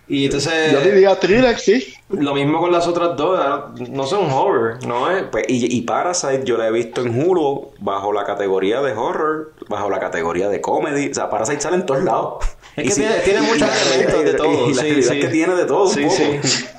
Y 0.08 0.24
entonces... 0.26 0.72
Yo 0.72 0.80
diría 0.80 1.18
thriller, 1.18 1.58
sí. 1.58 1.94
Lo 2.10 2.34
mismo 2.34 2.60
con 2.60 2.72
las 2.72 2.86
otras 2.88 3.16
dos. 3.16 3.38
¿verdad? 3.38 3.66
No 3.90 4.04
son 4.04 4.30
horror, 4.30 4.84
no 4.86 5.10
es... 5.10 5.22
Pues, 5.30 5.44
y, 5.48 5.74
y 5.76 5.82
Parasite 5.82 6.42
yo 6.44 6.56
la 6.58 6.66
he 6.68 6.72
visto 6.72 7.00
en 7.00 7.18
Hulu 7.18 7.70
bajo 7.78 8.12
la 8.12 8.24
categoría 8.24 8.82
de 8.82 8.92
horror, 8.92 9.52
bajo 9.70 9.88
la 9.88 9.98
categoría 9.98 10.51
de 10.51 10.60
comedy. 10.60 11.10
O 11.10 11.14
sea, 11.14 11.30
Parasite 11.30 11.60
sale 11.62 11.76
en 11.76 11.86
todos 11.86 12.05
lados. 12.05 12.44
Es 12.76 12.84
Y 12.84 12.88
que 12.88 12.94
sí, 12.94 13.01
tiene- 13.01 13.16
tiene 13.24 13.40
muchos 13.40 13.68
y- 13.68 13.88
elementos 13.88 14.24
de 14.24 14.30
y- 14.30 14.36
todo, 14.36 14.70
Y 14.70 14.74
la 14.74 14.82
sí, 14.82 14.90
sí. 14.94 15.01
es 15.01 15.09
que 15.24 15.28
tiene 15.28 15.55
de 15.56 15.64
todo 15.64 15.84
un 15.88 15.94
Sí, 15.94 16.02
poco. 16.05 16.14
sí. 16.16 16.40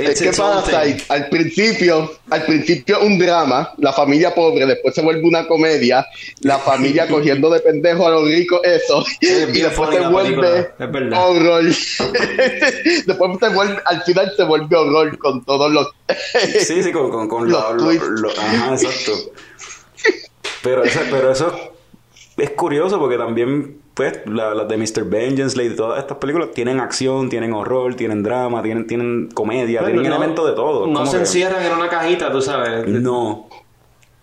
Es 0.00 0.20
que 0.22 0.30
Parasite, 0.32 1.02
al 1.08 1.28
principio, 1.28 2.12
al 2.30 2.44
principio 2.44 3.00
un 3.02 3.18
drama, 3.18 3.72
la 3.78 3.92
familia 3.92 4.32
pobre, 4.32 4.64
después 4.64 4.94
se 4.94 5.02
vuelve 5.02 5.24
una 5.24 5.48
comedia, 5.48 6.06
la 6.42 6.56
familia 6.70 7.08
cogiendo 7.08 7.50
de 7.50 7.58
pendejo 7.58 8.06
a 8.06 8.10
los 8.10 8.26
ricos, 8.28 8.60
eso, 8.62 9.04
Es 9.20 9.48
y 9.52 9.60
después 9.62 9.90
se 9.90 10.06
vuelve 10.06 10.68
película, 10.92 11.20
horror. 11.20 11.64
después 13.06 13.38
se 13.40 13.48
vuelve, 13.48 13.78
al 13.86 14.02
final 14.04 14.32
se 14.36 14.44
vuelve 14.44 14.76
horror 14.76 15.18
con 15.18 15.44
todos 15.44 15.72
los... 15.72 15.88
Sí, 16.64 16.84
sí, 16.84 16.92
con, 16.92 17.10
con, 17.10 17.26
con 17.28 17.50
Los 17.50 17.60
lo- 17.60 17.74
lo- 17.74 17.84
twists. 17.86 18.06
lo- 18.08 18.30
Ajá, 18.30 18.72
exacto. 18.74 19.32
Pero, 20.62 20.84
esa- 20.84 21.02
pero 21.10 21.32
eso 21.32 21.72
es 22.36 22.50
curioso 22.50 22.98
porque 22.98 23.16
también, 23.16 23.80
pues, 23.94 24.20
la- 24.26 24.54
las 24.54 24.68
de 24.68 24.76
Mr. 24.76 25.04
Vengeance 25.04 25.62
y 25.64 25.70
todas 25.74 25.98
estas 26.00 26.18
películas 26.18 26.50
tienen 26.52 26.80
acción, 26.80 27.28
tienen 27.28 27.52
horror, 27.54 27.94
tienen 27.94 28.22
drama, 28.22 28.62
tienen, 28.62 28.86
tienen 28.86 29.28
comedia, 29.32 29.84
tienen 29.84 30.02
no- 30.02 30.08
elementos 30.08 30.46
de 30.46 30.52
todo. 30.54 30.86
No 30.86 31.06
se 31.06 31.12
que- 31.12 31.18
encierran 31.22 31.64
en 31.64 31.72
una 31.72 31.88
cajita, 31.88 32.30
tú 32.30 32.40
sabes. 32.42 32.86
No. 32.86 33.48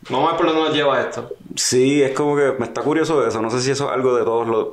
Vamos 0.10 0.28
a 0.28 0.32
ver 0.34 0.38
por 0.38 0.48
dónde 0.48 0.62
nos 0.70 0.74
lleva 0.76 1.02
esto. 1.02 1.30
Sí, 1.56 2.02
es 2.04 2.12
como 2.12 2.36
que 2.36 2.54
me 2.60 2.66
está 2.66 2.82
curioso 2.82 3.26
eso. 3.26 3.42
No 3.42 3.50
sé 3.50 3.62
si 3.62 3.72
eso 3.72 3.86
es 3.86 3.92
algo 3.94 4.16
de 4.16 4.24
todos 4.26 4.48
los 4.48 4.68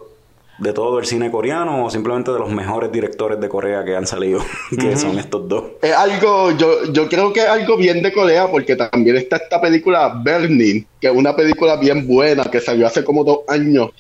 de 0.61 0.73
todo 0.75 0.99
el 0.99 1.07
cine 1.07 1.31
coreano 1.31 1.87
o 1.87 1.91
simplemente 1.91 2.31
de 2.31 2.39
los 2.39 2.51
mejores 2.51 2.93
directores 2.93 3.41
de 3.41 3.49
Corea 3.49 3.83
que 3.85 3.97
han 3.97 4.07
salido, 4.07 4.41
que 4.79 4.97
son 4.97 5.19
estos 5.19 5.49
dos. 5.49 5.65
Es 5.83 5.93
algo, 5.93 6.53
yo, 6.53 6.93
yo 6.93 7.09
creo 7.09 7.33
que 7.33 7.41
es 7.41 7.47
algo 7.47 7.77
bien 7.77 8.03
de 8.03 8.13
Corea, 8.13 8.49
porque 8.51 8.77
también 8.77 9.17
está 9.17 9.37
esta 9.37 9.61
película 9.61 10.09
Burning, 10.23 10.85
que 11.01 11.09
es 11.09 11.15
una 11.15 11.35
película 11.35 11.77
bien 11.77 12.07
buena, 12.07 12.45
que 12.45 12.61
salió 12.61 12.87
hace 12.87 13.03
como 13.03 13.25
dos 13.25 13.41
años. 13.49 13.91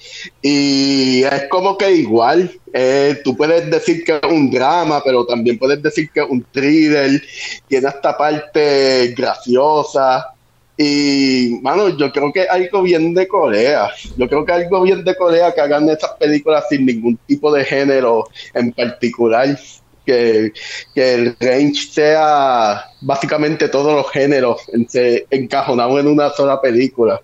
Y 0.42 1.22
es 1.22 1.48
como 1.48 1.78
que 1.78 1.92
igual, 1.92 2.50
eh, 2.74 3.18
tú 3.24 3.34
puedes 3.36 3.70
decir 3.70 4.04
que 4.04 4.20
es 4.22 4.30
un 4.30 4.50
drama, 4.50 5.02
pero 5.02 5.24
también 5.24 5.58
puedes 5.58 5.82
decir 5.82 6.10
que 6.12 6.20
es 6.20 6.26
un 6.28 6.44
thriller, 6.52 7.22
tiene 7.68 7.88
esta 7.88 8.16
parte 8.16 9.14
graciosa. 9.16 10.34
Y, 10.82 11.58
mano, 11.60 11.90
yo 11.90 12.10
creo 12.10 12.32
que 12.32 12.48
algo 12.48 12.80
bien 12.82 13.12
de 13.12 13.28
Corea. 13.28 13.90
Yo 14.16 14.26
creo 14.26 14.46
que 14.46 14.52
algo 14.52 14.80
bien 14.80 15.04
de 15.04 15.14
Corea 15.14 15.52
que 15.52 15.60
hagan 15.60 15.86
esas 15.90 16.12
películas 16.18 16.64
sin 16.70 16.86
ningún 16.86 17.18
tipo 17.26 17.52
de 17.52 17.66
género 17.66 18.28
en 18.54 18.72
particular. 18.72 19.58
Que, 20.06 20.52
que 20.94 21.14
el 21.14 21.36
range 21.38 21.92
sea 21.92 22.82
básicamente 23.02 23.68
todos 23.68 23.92
los 23.94 24.10
géneros 24.10 24.62
se- 24.88 25.26
encajonados 25.30 26.00
en 26.00 26.06
una 26.06 26.30
sola 26.30 26.58
película. 26.62 27.20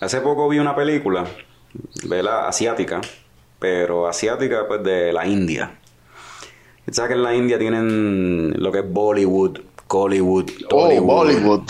Hace 0.00 0.22
poco 0.22 0.48
vi 0.48 0.58
una 0.58 0.74
película, 0.74 1.26
¿verdad? 2.04 2.48
Asiática, 2.48 3.02
pero 3.58 4.08
asiática 4.08 4.66
pues 4.66 4.82
de 4.82 5.12
la 5.12 5.26
India. 5.26 5.78
¿Sabes 6.90 7.10
que 7.10 7.14
en 7.16 7.22
la 7.22 7.34
India 7.34 7.58
tienen 7.58 8.54
lo 8.56 8.72
que 8.72 8.78
es 8.78 8.90
Bollywood, 8.90 9.58
Collywood, 9.86 10.50
Oh? 10.70 11.00
Bollywood. 11.02 11.62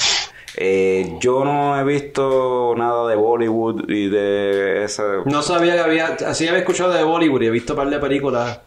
Eh, 0.57 1.17
yo 1.21 1.45
no 1.45 1.79
he 1.79 1.85
visto 1.85 2.75
nada 2.77 3.09
de 3.09 3.17
Bollywood 3.17 3.89
y 3.91 4.09
de 4.09 4.85
esa... 4.85 5.03
No 5.25 5.43
sabía 5.43 5.75
que 5.75 5.81
había, 5.81 6.07
así 6.27 6.47
había 6.47 6.61
escuchado 6.61 6.93
de 6.93 7.03
Bollywood 7.03 7.43
y 7.43 7.47
he 7.47 7.51
visto 7.51 7.73
un 7.73 7.79
par 7.79 7.91
de 7.91 7.99
películas. 7.99 8.61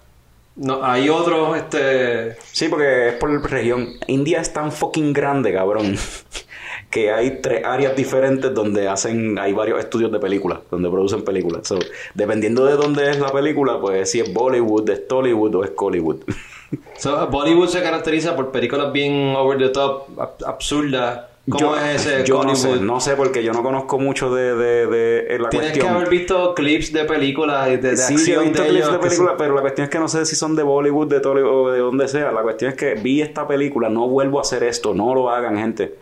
No, 0.58 0.84
hay 0.84 1.08
otros, 1.08 1.56
este, 1.56 2.36
Sí, 2.52 2.68
porque 2.68 3.10
es 3.10 3.14
por 3.14 3.30
región. 3.50 3.90
India 4.08 4.42
es 4.42 4.52
tan 4.52 4.72
fucking 4.72 5.14
grande, 5.14 5.54
cabrón, 5.54 5.96
que 6.90 7.12
hay 7.12 7.40
tres 7.42 7.64
áreas 7.64 7.96
diferentes 7.96 8.54
donde 8.54 8.88
hacen, 8.90 9.38
hay 9.38 9.54
varios 9.54 9.80
estudios 9.80 10.12
de 10.12 10.20
películas, 10.20 10.60
donde 10.72 10.90
producen 10.90 11.24
películas. 11.24 11.68
So, 11.68 11.78
dependiendo 12.16 12.66
de 12.66 12.74
dónde 12.74 13.12
es 13.12 13.20
la 13.20 13.32
película, 13.32 13.80
pues 13.80 14.10
si 14.10 14.20
es 14.20 14.34
Bollywood, 14.34 14.90
es 14.90 15.08
Tollywood 15.08 15.56
o 15.56 15.64
es 15.64 15.70
Collywood. 15.72 16.24
so, 16.98 17.28
Bollywood 17.28 17.68
se 17.70 17.84
caracteriza 17.84 18.36
por 18.36 18.52
películas 18.52 18.92
bien 18.92 19.36
over 19.38 19.58
the 19.60 19.70
top, 19.70 20.10
ab- 20.18 20.44
absurdas. 20.46 21.22
¿Cómo 21.50 21.60
yo, 21.60 21.78
es 21.78 22.06
ese 22.06 22.26
yo 22.26 22.44
no 22.44 22.56
sé, 22.56 22.76
no 22.82 23.00
sé 23.00 23.16
porque 23.16 23.42
yo 23.42 23.54
no 23.54 23.64
conozco 23.64 23.98
mucho 24.00 24.34
de, 24.36 24.54
de, 24.56 24.86
de- 24.88 25.20
eh, 25.36 25.40
la 25.40 25.50
Tienes 25.50 25.70
cuestión. 25.72 25.88
que 25.88 25.96
haber 25.96 26.10
visto 26.10 26.54
clips 26.54 26.92
de 26.92 27.06
películas 27.06 27.68
y 27.70 27.78
de, 27.78 27.92
de 27.92 27.98
Sí, 27.98 28.16
yo 28.16 28.20
he 28.20 28.20
acción 28.20 28.44
visto 28.44 28.62
de 28.64 28.68
clips 28.70 28.84
ellos. 28.86 28.92
de 28.94 29.00
películas, 29.08 29.36
pero 29.38 29.56
la 29.56 29.62
cuestión 29.62 29.84
es 29.86 29.90
que 29.90 30.00
no 30.00 30.08
sé 30.10 30.26
si 30.26 30.36
son 30.36 30.56
de 30.58 30.64
Bollywood, 30.64 31.08
de 31.08 31.22
Tollywood 31.22 31.52
o 31.70 31.72
de 31.72 31.80
donde 31.80 32.08
sea. 32.10 32.32
La 32.34 32.42
cuestión 32.42 32.72
es 32.72 32.78
que 32.78 32.96
vi 32.96 33.22
esta 33.22 33.48
película, 33.48 33.88
no 33.90 34.08
vuelvo 34.10 34.40
a 34.40 34.42
hacer 34.42 34.64
esto, 34.64 34.94
no 34.94 35.16
lo 35.16 35.30
hagan, 35.30 35.58
gente. 35.58 35.96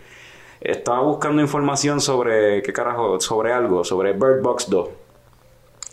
Estaba 0.62 1.02
buscando 1.02 1.42
información 1.44 2.02
sobre, 2.02 2.64
¿qué 2.64 2.74
carajo? 2.74 3.20
Sobre 3.20 3.54
algo, 3.54 3.84
sobre 3.84 4.14
Bird 4.14 4.42
Box 4.42 4.68
2. 4.70 4.90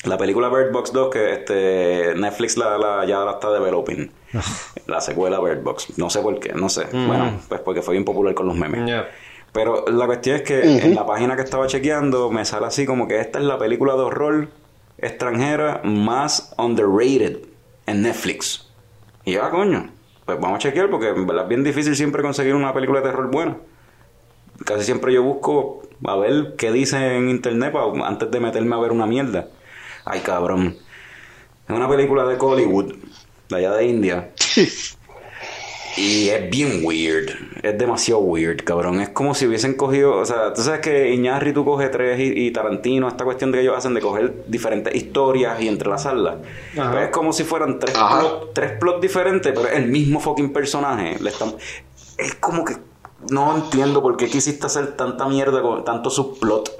La 0.05 0.17
película 0.19 0.49
Bird 0.49 0.73
Box 0.73 0.93
2 0.93 1.11
que 1.11 1.33
este 1.33 2.15
Netflix 2.17 2.57
la, 2.57 2.77
la- 2.79 3.05
ya 3.05 3.19
la 3.21 3.33
está 3.33 3.53
developing. 3.53 4.11
la 4.87 5.01
secuela 5.01 5.39
Bird 5.41 5.63
Box. 5.63 5.97
No 5.99 6.09
sé 6.11 6.21
por 6.21 6.41
qué, 6.41 6.55
no 6.55 6.69
sé. 6.71 6.87
Bueno, 6.91 7.39
pues 7.49 7.61
porque 7.61 7.83
fue 7.83 7.93
bien 7.93 8.05
popular 8.05 8.33
con 8.35 8.47
los 8.47 8.57
memes. 8.57 8.85
Yeah. 8.87 9.09
Pero 9.53 9.85
la 9.89 10.07
cuestión 10.07 10.37
es 10.37 10.43
que 10.43 10.61
en 10.63 10.95
la 10.95 11.05
página 11.07 11.37
que 11.37 11.43
estaba 11.43 11.67
chequeando 11.67 12.31
me 12.31 12.45
sale 12.45 12.67
así 12.67 12.87
como 12.87 13.07
que 13.07 13.21
esta 13.21 13.39
es 13.39 13.45
la 13.45 13.59
película 13.59 13.95
de 13.95 14.01
horror 14.01 14.49
extranjera 14.99 15.83
más 15.85 16.55
underrated 16.57 17.39
en 17.87 18.03
Netflix. 18.03 18.69
Y 19.25 19.33
ya, 19.35 19.51
coño, 19.51 19.91
pues 20.25 20.41
vamos 20.41 20.57
a 20.57 20.59
chequear 20.61 20.89
porque 20.91 21.09
en 21.09 21.27
verdad 21.27 21.45
es 21.45 21.49
bien 21.51 21.65
difícil 21.65 21.95
siempre 21.97 22.23
conseguir 22.23 22.55
una 22.55 22.73
película 22.73 23.01
de 23.01 23.07
terror 23.11 23.31
buena. 23.31 23.57
Casi 24.65 24.85
siempre 24.85 25.13
yo 25.13 25.23
busco 25.23 25.83
a 26.07 26.17
ver 26.17 26.55
qué 26.57 26.73
dice 26.73 27.17
en 27.17 27.29
internet 27.29 27.73
pa- 27.73 27.91
antes 28.09 28.31
de 28.31 28.41
meterme 28.41 28.75
a 28.75 28.79
ver 28.79 28.93
una 28.93 29.07
mierda. 29.07 29.49
Ay, 30.05 30.21
cabrón. 30.21 30.77
Es 31.69 31.77
una 31.77 31.89
película 31.89 32.25
de 32.25 32.37
Hollywood, 32.39 32.95
de 33.51 33.57
allá 33.57 33.73
de 33.75 33.87
India. 33.87 34.31
Y 35.97 36.29
es 36.29 36.51
bien 36.51 36.81
weird. 36.83 37.31
Es 37.63 37.77
demasiado 37.79 38.21
weird, 38.21 38.65
cabrón. 38.65 39.01
Es 39.01 39.11
como 39.11 39.35
si 39.35 39.47
hubiesen 39.47 39.75
cogido. 39.75 40.17
O 40.17 40.25
sea, 40.25 40.53
tú 40.55 40.63
sabes 40.63 40.81
que 40.81 41.13
Iñárritu 41.13 41.65
coge 41.65 41.89
tres 41.89 42.19
y, 42.19 42.47
y 42.47 42.51
Tarantino, 42.51 43.09
esta 43.09 43.25
cuestión 43.25 43.53
de 43.53 43.59
que 43.59 43.63
ellos 43.63 43.77
hacen 43.77 43.95
de 43.95 44.01
coger 44.01 44.45
diferentes 44.49 44.95
historias 44.95 45.61
y 45.61 45.69
entrelazarlas. 45.69 46.37
Pero 46.75 47.01
es 47.03 47.11
como 47.11 47.33
si 47.33 47.45
fueran 47.45 47.79
tres 47.79 47.95
plots 47.95 48.47
tres 48.55 48.73
plots 48.79 49.01
diferentes, 49.01 49.53
pero 49.55 49.69
es 49.69 49.77
el 49.77 49.89
mismo 49.89 50.19
fucking 50.21 50.53
personaje. 50.53 51.19
Le 51.21 51.31
están... 51.31 51.55
Es 52.19 52.35
como 52.37 52.65
que. 52.65 52.77
No 53.31 53.55
entiendo 53.57 54.03
por 54.03 54.17
qué 54.17 54.27
quisiste 54.27 54.67
hacer 54.67 54.97
tanta 54.97 55.29
mierda 55.29 55.63
con 55.63 55.85
tanto 55.85 56.11
subplot 56.11 56.71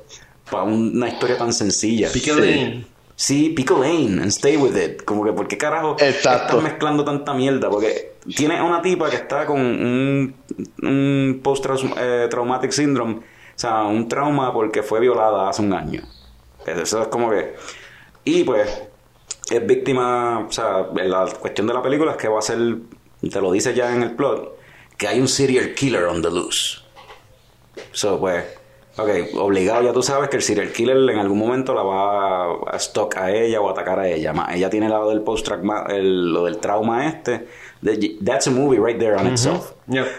para 0.51 0.65
una 0.65 1.09
historia 1.09 1.39
tan 1.39 1.53
sencilla. 1.53 2.11
Pickle. 2.13 2.85
Sí, 3.23 3.51
pick 3.51 3.71
a 3.71 3.75
lane 3.75 4.21
and 4.21 4.33
stay 4.33 4.57
with 4.57 4.77
it. 4.77 5.05
Como 5.05 5.23
que, 5.23 5.33
¿por 5.33 5.47
qué 5.47 5.57
carajo 5.57 5.95
Exacto. 6.01 6.57
están 6.57 6.65
mezclando 6.65 7.05
tanta 7.05 7.33
mierda? 7.33 7.71
Porque 7.71 8.15
tiene 8.35 8.61
una 8.61 8.83
tipa 8.83 9.09
que 9.11 9.15
está 9.15 9.47
con 9.47 9.61
un, 9.61 10.35
un 10.83 11.41
post-traumatic 11.41 12.73
syndrome. 12.73 13.19
O 13.19 13.23
sea, 13.55 13.85
un 13.85 14.09
trauma 14.09 14.53
porque 14.53 14.83
fue 14.83 14.99
violada 14.99 15.49
hace 15.49 15.63
un 15.63 15.73
año. 15.73 16.03
Eso 16.67 17.03
es 17.03 17.07
como 17.07 17.31
que... 17.31 17.55
Y 18.25 18.43
pues, 18.43 18.83
es 19.49 19.67
víctima... 19.69 20.41
O 20.41 20.51
sea, 20.51 20.89
la 20.93 21.27
cuestión 21.27 21.69
de 21.69 21.75
la 21.75 21.83
película 21.83 22.11
es 22.11 22.17
que 22.17 22.27
va 22.27 22.41
a 22.41 22.43
ser... 22.43 22.59
Te 23.21 23.41
lo 23.41 23.53
dice 23.53 23.73
ya 23.73 23.95
en 23.95 24.03
el 24.03 24.17
plot. 24.17 24.59
Que 24.99 25.07
hay 25.07 25.21
un 25.21 25.29
serial 25.29 25.75
killer 25.75 26.07
on 26.07 26.23
the 26.23 26.29
loose. 26.29 26.81
So, 27.93 28.19
pues, 28.19 28.47
ok, 29.03 29.11
obligado, 29.41 29.83
ya 29.83 29.93
tú 29.93 30.03
sabes 30.03 30.29
que 30.29 30.37
el 30.37 30.43
serial 30.43 30.73
killer 30.73 30.97
en 31.11 31.19
algún 31.19 31.39
momento 31.39 31.75
la 31.75 31.83
va 31.83 32.53
a 32.73 32.77
stock 32.77 33.17
a 33.17 33.31
ella 33.31 33.61
o 33.61 33.69
a 33.69 33.73
atacar 33.73 33.99
a 34.01 34.09
ella. 34.09 34.33
Ma- 34.33 34.49
Ella 34.55 34.71
tiene 34.71 34.89
lado 34.89 35.11
del 35.11 35.21
post 35.23 35.45
trauma, 35.47 35.87
lo 35.89 36.45
del 36.45 36.59
trauma 36.59 37.07
este. 37.09 37.47
That's 38.25 38.47
a 38.47 38.51
movie 38.51 38.79
right 38.79 38.99
there 38.99 39.15
on 39.17 39.27
itself. 39.27 39.73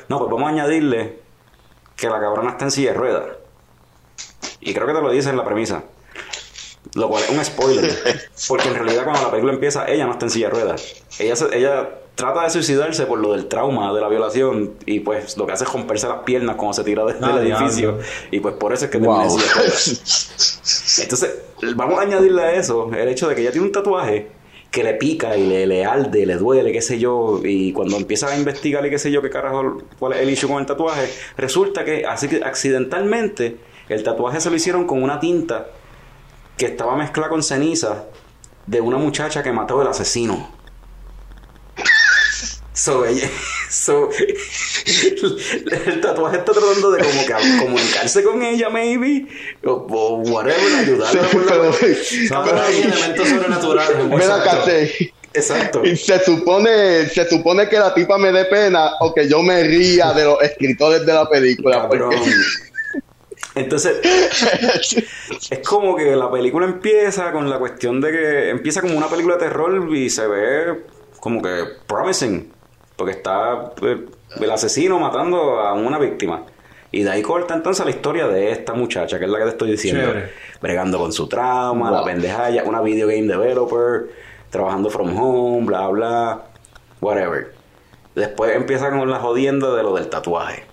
No, 0.09 0.19
pues 0.19 0.29
vamos 0.31 0.43
a 0.43 0.49
añadirle 0.49 1.19
que 1.95 2.09
la 2.09 2.19
cabrona 2.19 2.51
está 2.51 2.65
en 2.65 2.71
silla 2.71 2.91
de 2.91 2.97
ruedas. 2.97 3.23
Y 4.59 4.73
creo 4.73 4.87
que 4.87 4.93
te 4.93 5.01
lo 5.01 5.11
dice 5.11 5.29
en 5.29 5.37
la 5.37 5.45
premisa. 5.45 5.83
Lo 6.95 7.09
cual 7.09 7.23
es 7.23 7.29
un 7.29 7.43
spoiler. 7.43 7.91
Porque 8.47 8.67
en 8.69 8.75
realidad 8.75 9.03
cuando 9.05 9.21
la 9.23 9.29
película 9.31 9.53
empieza, 9.53 9.87
ella 9.87 10.05
no 10.05 10.11
está 10.13 10.25
en 10.25 10.31
silla 10.31 10.47
de 10.49 10.53
ruedas. 10.53 11.03
Ella, 11.19 11.35
se- 11.35 11.57
ella 11.57 11.89
trata 12.15 12.43
de 12.43 12.49
suicidarse 12.51 13.05
por 13.07 13.17
lo 13.19 13.31
del 13.33 13.47
trauma 13.47 13.91
de 13.93 14.01
la 14.01 14.07
violación. 14.09 14.73
Y 14.85 14.99
pues 14.99 15.35
lo 15.37 15.47
que 15.47 15.53
hace 15.53 15.63
es 15.63 15.73
romperse 15.73 16.07
las 16.07 16.19
piernas 16.23 16.55
cuando 16.55 16.73
se 16.73 16.83
tira 16.83 17.03
de- 17.05 17.15
Ah, 17.21 17.37
del 17.37 17.51
edificio. 17.51 17.97
Y 18.31 18.39
pues 18.41 18.55
por 18.55 18.73
eso 18.73 18.85
es 18.85 18.91
que 18.91 18.99
termina 18.99 19.23
en 19.23 19.29
Wow. 19.29 19.39
silla 19.39 19.47
de 19.53 19.59
ruedas. 19.59 20.99
Entonces, 21.01 21.35
vamos 21.75 21.97
a 21.97 22.01
añadirle 22.03 22.41
a 22.43 22.53
eso 22.53 22.91
el 22.93 23.07
hecho 23.07 23.27
de 23.27 23.35
que 23.35 23.41
ella 23.41 23.51
tiene 23.51 23.65
un 23.65 23.71
tatuaje 23.71 24.27
que 24.69 24.83
le 24.83 24.95
pica 24.95 25.37
y 25.37 25.45
le, 25.47 25.67
le 25.67 25.85
arde, 25.85 26.25
le 26.25 26.35
duele, 26.35 26.71
qué 26.71 26.81
sé 26.81 26.97
yo, 26.97 27.39
y 27.43 27.71
cuando 27.73 27.95
empieza 27.95 28.27
a 28.29 28.35
investigar 28.37 28.83
y 28.85 28.89
qué 28.89 28.97
sé 28.97 29.11
yo, 29.11 29.21
qué 29.21 29.29
carajo, 29.29 29.77
cuál 29.99 30.13
es 30.13 30.19
el 30.21 30.29
issue 30.31 30.47
con 30.49 30.59
el 30.59 30.65
tatuaje, 30.65 31.07
resulta 31.37 31.85
que 31.85 32.07
así 32.07 32.27
que 32.27 32.43
accidentalmente 32.43 33.57
el 33.89 34.01
tatuaje 34.01 34.41
se 34.41 34.49
lo 34.49 34.55
hicieron 34.55 34.85
con 34.87 35.03
una 35.03 35.19
tinta 35.19 35.67
que 36.57 36.65
estaba 36.67 36.95
mezclada 36.95 37.29
con 37.29 37.43
ceniza 37.43 38.05
de 38.67 38.81
una 38.81 38.97
muchacha 38.97 39.43
que 39.43 39.51
mató 39.51 39.81
el 39.81 39.87
asesino. 39.87 40.51
So, 42.73 43.05
ella, 43.05 43.29
so, 43.69 44.09
el 44.85 46.01
tatuaje 46.01 46.37
está 46.37 46.53
tratando 46.53 46.91
de 46.91 47.03
como 47.03 47.25
que 47.25 47.57
comunicarse 47.59 48.23
con 48.23 48.41
ella, 48.41 48.69
maybe, 48.69 49.27
o, 49.63 49.71
o 49.89 50.17
whatever, 50.21 50.75
ayudarla 50.79 51.21
la- 51.21 52.27
Son 52.27 52.57
ahí 52.59 52.81
elementos 52.81 53.29
sobrenaturales. 53.29 54.95
Sí. 54.97 55.11
Exacto. 55.35 55.83
Y 55.83 55.95
se 55.97 56.23
supone, 56.23 57.07
se 57.09 57.27
supone 57.27 57.67
que 57.67 57.79
la 57.79 57.93
tipa 57.93 58.17
me 58.19 58.31
dé 58.31 58.45
pena 58.45 58.91
o 58.99 59.13
que 59.13 59.27
yo 59.27 59.41
me 59.41 59.63
ría 59.63 60.13
de 60.13 60.25
los 60.25 60.41
escritores 60.43 61.05
de 61.05 61.13
la 61.13 61.27
película. 61.27 61.81
Cabrón. 61.81 62.11
Porque 62.11 62.31
Entonces, 63.55 63.99
es 65.49 65.59
como 65.67 65.95
que 65.95 66.15
la 66.15 66.31
película 66.31 66.65
empieza 66.65 67.31
con 67.31 67.49
la 67.49 67.59
cuestión 67.59 68.01
de 68.01 68.11
que 68.11 68.49
empieza 68.49 68.81
como 68.81 68.97
una 68.97 69.07
película 69.07 69.35
de 69.35 69.41
terror 69.41 69.95
y 69.95 70.09
se 70.09 70.27
ve 70.27 70.83
como 71.19 71.41
que 71.41 71.63
promising, 71.87 72.51
porque 72.95 73.11
está 73.13 73.73
eh, 73.83 74.05
el 74.41 74.51
asesino 74.51 74.99
matando 74.99 75.59
a 75.59 75.73
una 75.73 75.99
víctima. 75.99 76.43
Y 76.91 77.03
de 77.03 77.09
ahí 77.11 77.21
corta 77.23 77.55
entonces 77.55 77.83
la 77.85 77.91
historia 77.91 78.27
de 78.27 78.51
esta 78.51 78.73
muchacha, 78.73 79.17
que 79.17 79.25
es 79.25 79.31
la 79.31 79.37
que 79.39 79.43
te 79.45 79.49
estoy 79.51 79.71
diciendo. 79.71 80.01
Chévere. 80.01 80.31
Bregando 80.61 80.97
con 80.99 81.11
su 81.11 81.27
trauma, 81.27 81.89
la 81.91 81.97
Wow. 81.99 82.05
pendejaya, 82.05 82.63
una 82.63 82.81
video 82.81 83.07
game 83.07 83.23
developer, 83.23 84.09
trabajando 84.49 84.89
from 84.89 85.17
home, 85.17 85.65
bla, 85.65 85.87
bla, 85.87 86.43
whatever. 87.01 87.53
Después 88.15 88.55
empieza 88.55 88.91
con 88.91 89.09
la 89.09 89.17
jodienda 89.19 89.73
de 89.75 89.81
lo 89.81 89.95
del 89.95 90.07
tatuaje. 90.09 90.65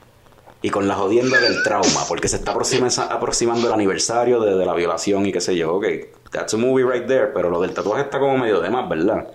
Y 0.63 0.69
con 0.71 0.87
la 0.87 0.95
jodienda 0.95 1.41
del 1.41 1.63
trauma, 1.63 2.05
porque 2.07 2.29
se 2.29 2.37
está 2.37 2.53
aproxima- 2.53 2.89
aproximando 3.11 3.67
el 3.69 3.73
aniversario 3.73 4.41
de, 4.41 4.57
de 4.57 4.67
la 4.67 4.75
violación 4.75 5.25
y 5.27 5.33
qué 5.33 5.41
sé 5.41 5.57
yo. 5.57 5.75
Ok, 5.77 5.87
that's 6.31 6.53
a 6.53 6.57
movie 6.59 6.85
right 6.85 7.07
there, 7.07 7.29
pero 7.29 7.49
lo 7.49 7.61
del 7.61 7.73
tatuaje 7.73 8.03
está 8.03 8.19
como 8.19 8.37
medio 8.37 8.61
de 8.61 8.69
más, 8.69 8.89
¿verdad? 8.89 9.29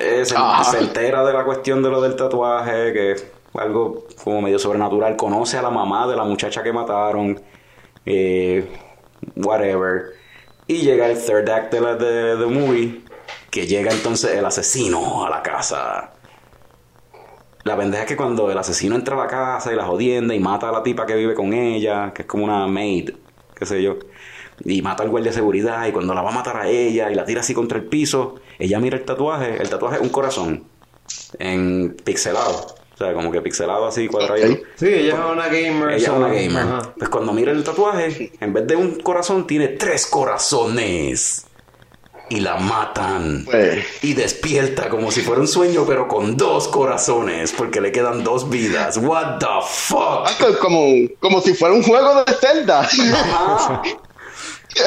Eh, 0.00 0.24
se, 0.24 0.34
Ajá. 0.36 0.64
se 0.64 0.78
entera 0.78 1.24
de 1.24 1.32
la 1.32 1.44
cuestión 1.44 1.82
de 1.82 1.90
lo 1.90 2.00
del 2.00 2.16
tatuaje, 2.16 2.92
que 2.92 3.12
es 3.12 3.26
algo 3.54 4.06
como 4.24 4.42
medio 4.42 4.58
sobrenatural. 4.58 5.16
Conoce 5.16 5.56
a 5.56 5.62
la 5.62 5.70
mamá 5.70 6.06
de 6.08 6.16
la 6.16 6.24
muchacha 6.24 6.62
que 6.62 6.72
mataron, 6.72 7.40
eh, 8.04 8.68
whatever. 9.36 10.14
Y 10.66 10.78
llega 10.82 11.06
el 11.06 11.16
third 11.16 11.48
act 11.48 11.72
de 11.72 11.80
la 11.80 11.94
de, 11.94 12.36
the 12.36 12.46
movie, 12.46 13.02
que 13.50 13.66
llega 13.66 13.90
entonces 13.92 14.32
el 14.36 14.44
asesino 14.44 15.24
a 15.24 15.30
la 15.30 15.42
casa. 15.42 16.10
La 17.68 17.76
pendeja 17.76 18.04
es 18.04 18.08
que 18.08 18.16
cuando 18.16 18.50
el 18.50 18.56
asesino 18.56 18.94
entra 18.94 19.14
a 19.14 19.18
la 19.18 19.26
casa 19.26 19.70
y 19.70 19.76
la 19.76 19.84
jodienda 19.84 20.34
y 20.34 20.40
mata 20.40 20.70
a 20.70 20.72
la 20.72 20.82
tipa 20.82 21.04
que 21.04 21.14
vive 21.14 21.34
con 21.34 21.52
ella, 21.52 22.14
que 22.14 22.22
es 22.22 22.28
como 22.28 22.44
una 22.44 22.66
maid, 22.66 23.10
qué 23.54 23.66
sé 23.66 23.82
yo, 23.82 23.98
y 24.64 24.80
mata 24.80 25.02
al 25.02 25.10
guardia 25.10 25.30
de 25.30 25.36
seguridad 25.36 25.86
y 25.86 25.92
cuando 25.92 26.14
la 26.14 26.22
va 26.22 26.30
a 26.30 26.32
matar 26.32 26.56
a 26.56 26.66
ella 26.66 27.10
y 27.10 27.14
la 27.14 27.26
tira 27.26 27.42
así 27.42 27.52
contra 27.52 27.76
el 27.76 27.84
piso, 27.84 28.36
ella 28.58 28.80
mira 28.80 28.96
el 28.96 29.04
tatuaje, 29.04 29.60
el 29.60 29.68
tatuaje 29.68 29.96
es 29.96 30.02
un 30.02 30.08
corazón 30.08 30.64
en 31.38 31.94
pixelado, 32.04 32.74
o 32.94 32.96
sea, 32.96 33.12
como 33.12 33.30
que 33.30 33.42
pixelado 33.42 33.86
así 33.86 34.08
cuadradito. 34.08 34.50
Ok. 34.50 34.66
Sí, 34.76 34.86
ella 34.86 35.12
es 35.12 35.32
una 35.32 35.48
gamer. 35.48 35.90
Ella 35.90 35.96
es 35.96 36.08
una 36.08 36.28
gamer. 36.28 36.62
Ajá. 36.62 36.94
Pues 36.96 37.10
cuando 37.10 37.34
mira 37.34 37.52
el 37.52 37.62
tatuaje, 37.62 38.32
en 38.40 38.52
vez 38.54 38.66
de 38.66 38.76
un 38.76 38.98
corazón, 39.00 39.46
tiene 39.46 39.68
tres 39.68 40.06
corazones. 40.06 41.44
Y 42.30 42.40
la 42.40 42.56
matan. 42.56 43.44
Pues- 43.46 43.84
Y 44.02 44.14
despierta 44.14 44.88
como 44.88 45.10
si 45.10 45.22
fuera 45.22 45.40
un 45.40 45.48
sueño, 45.48 45.84
pero 45.86 46.06
con 46.08 46.36
dos 46.36 46.68
corazones, 46.68 47.52
porque 47.56 47.80
le 47.80 47.90
quedan 47.92 48.22
dos 48.24 48.50
vidas. 48.50 48.98
What 48.98 49.38
the 49.38 49.46
fuck? 49.66 50.26
Ah, 50.26 50.30
que 50.38 50.58
como, 50.58 50.80
como 51.20 51.40
si 51.40 51.54
fuera 51.54 51.74
un 51.74 51.82
juego 51.82 52.24
de 52.24 52.32
Zelda. 52.34 52.86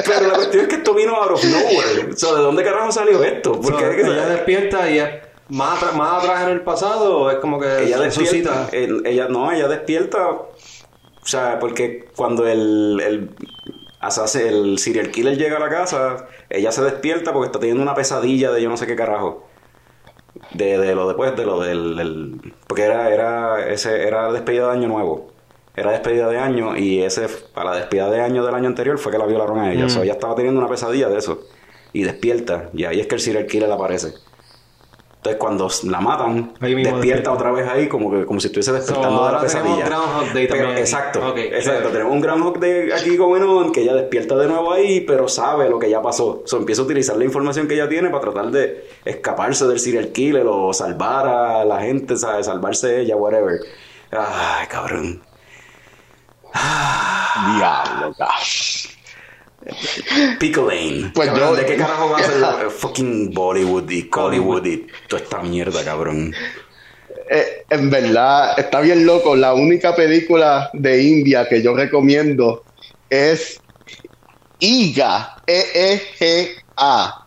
Pero 0.05 0.27
la 0.27 0.33
cuestión 0.35 0.63
es 0.63 0.69
que 0.69 0.75
esto 0.75 0.93
vino 0.93 1.15
out 1.15 1.31
of 1.31 1.43
nowhere. 1.43 2.11
O 2.13 2.15
sea, 2.17 2.33
¿de 2.33 2.41
dónde 2.41 2.63
carajo 2.63 2.91
salió 2.91 3.23
esto? 3.23 3.55
So, 3.55 3.61
Porque 3.61 3.89
es 3.89 3.95
que- 3.95 4.01
ella 4.11 4.27
despierta 4.27 4.89
y 4.89 4.99
es 4.99 5.09
más, 5.49 5.81
atra- 5.81 5.91
más 5.93 6.23
atrás 6.23 6.43
en 6.43 6.49
el 6.49 6.61
pasado 6.61 7.17
o 7.21 7.31
es 7.31 7.37
como 7.37 7.59
que 7.59 7.83
ella 7.83 7.97
resucita. 7.97 8.61
despierta. 8.61 8.77
el- 8.77 9.05
ella, 9.05 9.27
no, 9.27 9.51
ella 9.51 9.67
despierta. 9.67 10.29
O 10.29 10.51
sea, 11.25 11.59
porque 11.59 12.07
cuando 12.15 12.47
el, 12.47 13.01
el, 13.05 13.29
el 14.35 14.79
serial 14.79 15.11
killer 15.11 15.37
llega 15.37 15.57
a 15.57 15.59
la 15.59 15.69
casa, 15.69 16.27
ella 16.51 16.71
se 16.71 16.83
despierta 16.83 17.33
porque 17.33 17.47
está 17.47 17.59
teniendo 17.59 17.81
una 17.83 17.95
pesadilla 17.95 18.51
de 18.51 18.61
yo 18.61 18.69
no 18.69 18.77
sé 18.77 18.87
qué 18.87 18.95
carajo. 18.95 19.47
De, 20.53 20.77
de 20.77 20.95
lo 20.95 21.07
después, 21.07 21.35
de 21.35 21.45
lo 21.45 21.59
del. 21.59 21.95
del- 21.95 22.53
porque 22.67 22.83
era, 22.83 23.09
era, 23.13 23.67
ese, 23.69 24.07
era 24.07 24.31
despedida 24.31 24.67
de 24.67 24.73
año 24.73 24.87
nuevo. 24.87 25.31
Era 25.75 25.91
despedida 25.91 26.27
de 26.29 26.37
año 26.37 26.75
y 26.77 27.01
ese, 27.01 27.27
a 27.55 27.63
la 27.63 27.75
despedida 27.75 28.09
de 28.09 28.21
año 28.21 28.45
del 28.45 28.53
año 28.55 28.67
anterior 28.67 28.97
fue 28.97 29.11
que 29.11 29.17
la 29.17 29.25
violaron 29.25 29.59
a 29.59 29.71
ella. 29.71 29.85
O 29.85 29.89
sea, 29.89 30.03
ella 30.03 30.13
estaba 30.13 30.35
teniendo 30.35 30.59
una 30.59 30.69
pesadilla 30.69 31.07
de 31.09 31.17
eso. 31.17 31.39
Y 31.93 32.03
despierta. 32.03 32.69
Y 32.73 32.85
ahí 32.85 32.99
es 32.99 33.07
que 33.07 33.15
el 33.15 33.21
serial 33.21 33.45
killer 33.47 33.71
aparece. 33.71 34.13
Entonces 35.21 35.39
cuando 35.39 35.69
la 35.83 36.01
matan, 36.01 36.53
despierta 36.59 36.95
despierta. 36.95 37.31
otra 37.31 37.51
vez 37.51 37.69
ahí 37.69 37.87
como 37.87 38.09
que 38.09 38.25
como 38.25 38.39
si 38.39 38.47
estuviese 38.47 38.71
despertando 38.71 39.19
So, 39.19 39.25
de 39.27 39.31
la 39.31 39.39
pesadilla. 39.39 39.85
Groundhog 39.85 40.33
Day 40.33 40.47
Pero-. 40.47 40.71
Exacto, 40.73 41.29
Ok, 41.29 41.37
exacto. 41.37 41.89
Tenemos 41.89 42.11
un 42.11 42.21
Groundhog 42.21 42.59
Day 42.59 42.91
aquí 42.91 43.17
going 43.17 43.43
on 43.43 43.71
que 43.71 43.81
ella 43.81 43.93
despierta 43.93 44.35
de 44.35 44.47
nuevo 44.47 44.73
ahí, 44.73 45.01
pero 45.01 45.27
sabe 45.27 45.69
lo 45.69 45.77
que 45.77 45.91
ya 45.91 46.01
pasó. 46.01 46.41
So, 46.47 46.57
empieza 46.57 46.81
a 46.81 46.85
utilizar 46.85 47.17
la 47.17 47.23
información 47.23 47.67
que 47.67 47.75
ella 47.75 47.87
tiene 47.87 48.09
para 48.09 48.21
tratar 48.21 48.49
de 48.49 48.89
escaparse 49.05 49.67
del 49.67 49.79
serial 49.79 50.07
killer 50.11 50.47
o 50.47 50.73
salvar 50.73 51.27
a 51.27 51.65
la 51.65 51.79
gente, 51.81 52.17
¿sabes? 52.17 52.47
Salvarse 52.47 53.01
ella, 53.01 53.15
whatever. 53.15 53.59
Ay, 54.09 54.65
cabrón. 54.69 55.21
Diablo, 57.57 58.13
cabrón. 58.17 58.37
Pickle 60.39 60.63
Lane. 60.67 61.11
Pues 61.13 61.29
Cabrón, 61.29 61.49
yo- 61.49 61.55
¿De 61.55 61.65
qué 61.65 61.75
carajo 61.77 62.09
va 62.09 62.17
a 62.17 62.23
ser 62.23 62.69
fucking 62.77 63.33
Bollywood 63.33 63.89
y 63.89 64.09
Hollywood 64.13 64.65
y 64.65 64.87
toda 65.07 65.21
esta 65.21 65.41
mierda, 65.41 65.83
cabrón? 65.83 66.33
Eh, 67.29 67.63
en 67.69 67.89
verdad, 67.89 68.59
está 68.59 68.81
bien 68.81 69.05
loco. 69.05 69.35
La 69.35 69.53
única 69.53 69.95
película 69.95 70.69
de 70.73 71.01
India 71.03 71.47
que 71.47 71.61
yo 71.61 71.73
recomiendo 71.75 72.63
es 73.09 73.59
Iga, 74.59 75.37
E-E-G-A. 75.47 77.17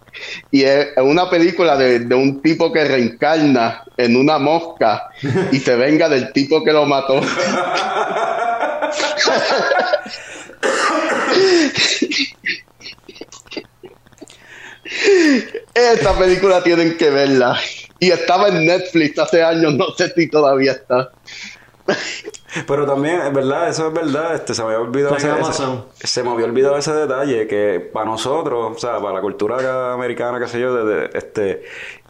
Y 0.51 0.63
es 0.63 0.89
es 0.97 1.03
una 1.03 1.29
película 1.29 1.77
de, 1.77 2.01
de 2.01 2.15
un 2.15 2.41
tipo 2.41 2.73
que 2.73 2.85
reencarna 2.85 3.83
en 3.97 4.17
una 4.17 4.39
mosca 4.39 5.09
y 5.51 5.59
se 5.59 5.75
venga 5.75 6.09
del 6.09 6.33
tipo 6.33 6.63
que 6.63 6.73
lo 6.73 6.87
mató. 6.87 7.21
Esta 15.75 16.17
película 16.19 16.63
tienen 16.63 16.97
que 16.97 17.11
verla. 17.11 17.59
Y 17.99 18.11
estaba 18.11 18.49
en 18.49 18.67
Netflix 18.67 19.19
hace 19.19 19.43
años, 19.43 19.75
no 19.75 19.87
sé 19.97 20.13
si 20.15 20.29
todavía 20.29 20.73
está. 20.73 21.11
Pero 22.67 22.87
también, 22.87 23.21
es 23.21 23.33
verdad, 23.33 23.69
eso 23.69 23.89
es 23.89 23.93
verdad, 23.95 24.35
este, 24.35 24.55
se 24.55 24.63
me 24.63 24.69
había 24.69 24.81
olvidado 24.81 25.17
ese, 25.17 25.29
se 26.07 26.23
me 26.23 26.31
había 26.31 26.47
olvidado 26.47 26.77
ese 26.79 26.93
detalle 26.95 27.47
que 27.47 27.81
para 27.93 28.07
nosotros, 28.07 28.77
o 28.77 28.79
sea, 28.79 28.99
para 29.01 29.15
la 29.15 29.21
cultura 29.21 29.93
americana, 29.93 30.39
qué 30.39 30.47
sé 30.49 30.61
yo, 30.61 30.75
de- 30.75 30.85
de- 31.09 31.11
este, 31.19 31.65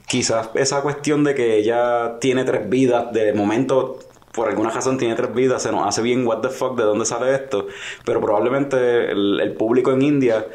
quizás 0.06 0.50
esa 0.54 0.82
cuestión 0.82 1.24
de 1.24 1.34
que 1.34 1.56
ella 1.56 2.18
tiene 2.20 2.44
tres 2.44 2.68
vidas, 2.68 3.12
de 3.12 3.32
momento, 3.32 3.98
por 4.34 4.48
alguna 4.48 4.70
razón 4.70 4.98
tiene 4.98 5.14
tres 5.14 5.32
vidas, 5.32 5.62
se 5.62 5.70
nos 5.70 5.86
hace 5.86 6.02
bien 6.02 6.26
what 6.26 6.40
the 6.40 6.48
fuck, 6.48 6.76
de 6.76 6.82
dónde 6.82 7.06
sale 7.06 7.34
esto, 7.34 7.68
pero 8.04 8.20
probablemente 8.20 9.10
el, 9.10 9.40
el 9.40 9.52
público 9.52 9.92
en 9.92 10.02
India 10.02 10.46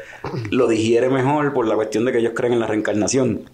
lo 0.50 0.68
digiere 0.68 1.08
mejor 1.08 1.52
por 1.52 1.66
la 1.66 1.74
cuestión 1.74 2.04
de 2.04 2.12
que 2.12 2.18
ellos 2.18 2.32
creen 2.34 2.52
en 2.52 2.60
la 2.60 2.66
reencarnación. 2.66 3.48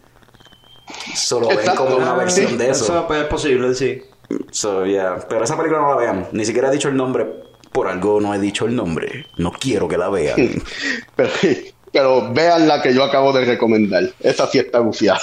Solo 1.15 1.48
ven 1.48 1.74
como 1.77 1.97
una 1.97 2.15
versión 2.15 2.53
sí, 2.53 2.57
de 2.57 2.70
eso. 2.70 2.85
Eso 2.85 3.15
es 3.15 3.24
posible, 3.24 3.74
sí. 3.74 4.03
So, 4.51 4.85
yeah. 4.86 5.19
Pero 5.28 5.44
esa 5.44 5.57
película 5.57 5.81
no 5.81 5.90
la 5.90 5.97
vean. 5.97 6.28
Ni 6.32 6.44
siquiera 6.44 6.69
he 6.69 6.73
dicho 6.73 6.89
el 6.89 6.97
nombre. 6.97 7.27
Por 7.73 7.89
algo 7.89 8.20
no 8.20 8.35
he 8.35 8.39
dicho 8.39 8.66
el 8.66 8.74
nombre. 8.74 9.27
No 9.36 9.53
quiero 9.53 9.89
que 9.89 9.98
la 9.98 10.09
vean. 10.09 10.36
Pero, 11.16 11.31
pero 11.93 12.32
vean 12.32 12.69
la 12.69 12.82
que 12.82 12.93
yo 12.93 13.03
acabo 13.03 13.32
de 13.32 13.47
recomendar. 13.47 14.05
Esa 14.20 14.47
sí 14.48 14.59
está 14.59 14.81
bufiada. 14.81 15.20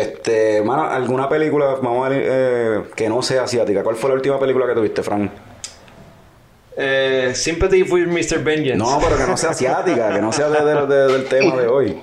Este, 0.00 0.62
mano, 0.62 0.84
¿alguna 0.84 1.28
película, 1.28 1.76
vamos 1.82 2.06
a 2.06 2.08
ver, 2.10 2.22
eh, 2.24 2.82
que 2.94 3.08
no 3.08 3.22
sea 3.22 3.44
asiática? 3.44 3.82
¿Cuál 3.82 3.96
fue 3.96 4.10
la 4.10 4.16
última 4.16 4.38
película 4.38 4.66
que 4.66 4.74
tuviste, 4.74 5.02
Frank? 5.02 5.30
Eh, 6.76 7.32
Sympathy 7.34 7.84
for 7.84 7.98
Mr. 8.06 8.42
Vengeance. 8.44 8.76
No, 8.76 8.98
pero 9.02 9.16
que 9.16 9.24
no 9.26 9.36
sea 9.36 9.50
asiática, 9.50 10.12
que 10.12 10.20
no 10.20 10.30
sea 10.32 10.50
de- 10.50 10.64
de- 10.64 10.86
de- 10.86 11.12
del 11.12 11.24
tema 11.24 11.56
de 11.56 11.66
hoy. 11.68 11.98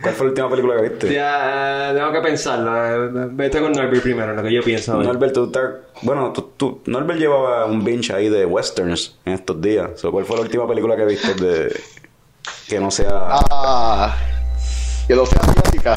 ¿Cuál 0.00 0.14
fue 0.14 0.26
la 0.26 0.30
última 0.30 0.50
película 0.50 0.76
que 0.76 0.82
viste? 0.88 1.12
Ya, 1.14 1.90
eh, 1.90 1.94
tengo 1.94 2.12
que 2.12 2.20
pensarlo. 2.20 3.06
eh, 3.24 3.28
Vete 3.32 3.60
con 3.60 3.72
Norbert 3.72 4.02
primero, 4.02 4.34
lo 4.34 4.42
que 4.42 4.52
yo 4.52 4.62
pienso. 4.62 4.96
ver. 4.98 5.06
Norbert, 5.06 5.32
tú 5.32 5.44
estás- 5.46 5.70
bueno, 6.02 6.32
tú, 6.32 6.50
tú- 6.56 6.80
Norbert 6.86 7.18
llevaba 7.18 7.64
un 7.64 7.82
binge 7.82 8.12
ahí 8.12 8.28
de 8.28 8.44
westerns 8.46 9.16
en 9.24 9.32
estos 9.32 9.60
días. 9.60 9.90
So, 9.96 10.12
¿Cuál 10.12 10.26
fue 10.26 10.36
la 10.36 10.42
última 10.42 10.68
película 10.68 10.94
que 10.94 11.06
viste 11.06 11.34
de 11.34 11.74
que 12.68 12.78
no 12.78 12.90
sea 12.90 13.08
Ah, 13.50 14.14
que 15.08 15.14
no 15.14 15.24
sea 15.26 15.40
asiática. 15.40 15.96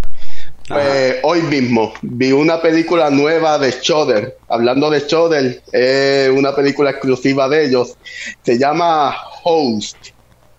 Pues 0.67 1.15
hoy 1.23 1.41
mismo 1.43 1.93
vi 2.01 2.33
una 2.33 2.61
película 2.61 3.09
nueva 3.09 3.57
de 3.57 3.71
Shudder. 3.81 4.37
Hablando 4.49 4.89
de 4.89 4.99
Shudder, 4.99 5.63
es 5.71 6.29
una 6.29 6.53
película 6.53 6.89
exclusiva 6.89 7.47
de 7.47 7.65
ellos. 7.67 7.95
Se 8.43 8.57
llama 8.57 9.15
Host. 9.43 9.95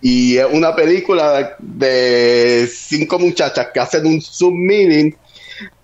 Y 0.01 0.39
es 0.39 0.47
una 0.51 0.75
película 0.75 1.57
de 1.59 2.69
cinco 2.73 3.19
muchachas 3.19 3.69
que 3.75 3.81
hacen 3.81 4.07
un 4.07 4.21
submeeting 4.23 5.15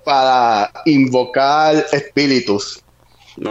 para 0.05 0.71
invocar 0.87 1.85
espíritus. 1.93 2.81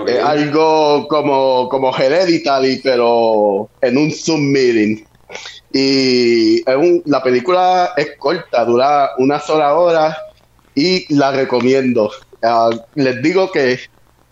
Es 0.07 0.23
algo 0.23 1.07
como, 1.07 1.67
como 1.69 1.95
Hereditary, 1.95 2.79
pero 2.83 3.69
en 3.81 3.97
un 3.97 4.11
submeeting. 4.11 5.05
Y 5.71 6.59
es 6.67 6.75
un- 6.75 7.03
la 7.05 7.21
película 7.21 7.91
es 7.97 8.13
corta, 8.17 8.63
dura 8.65 9.11
una 9.17 9.39
sola 9.39 9.75
hora 9.75 10.17
y 10.75 11.13
la 11.13 11.31
recomiendo. 11.31 12.11
Ah, 12.41 12.69
les 12.95 13.21
digo 13.21 13.51
que 13.51 13.79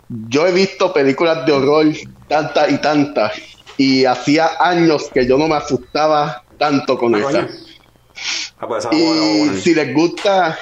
yo 0.08 0.46
he 0.46 0.52
visto 0.52 0.92
películas 0.92 1.46
de 1.46 1.52
horror 1.52 1.86
tantas 2.28 2.70
y 2.70 2.78
tantas 2.78 3.32
y 3.78 4.04
hacía 4.04 4.50
años 4.60 5.10
que 5.12 5.26
yo 5.26 5.38
no 5.38 5.48
me 5.48 5.56
asustaba 5.56 6.42
tanto 6.58 6.98
con 6.98 7.14
Ah, 7.14 7.18
esa. 7.20 7.48
Ah, 8.58 8.68
pues 8.68 8.86
Y 8.92 9.60
si 9.60 9.74
les 9.74 9.94
gusta, 9.94 10.58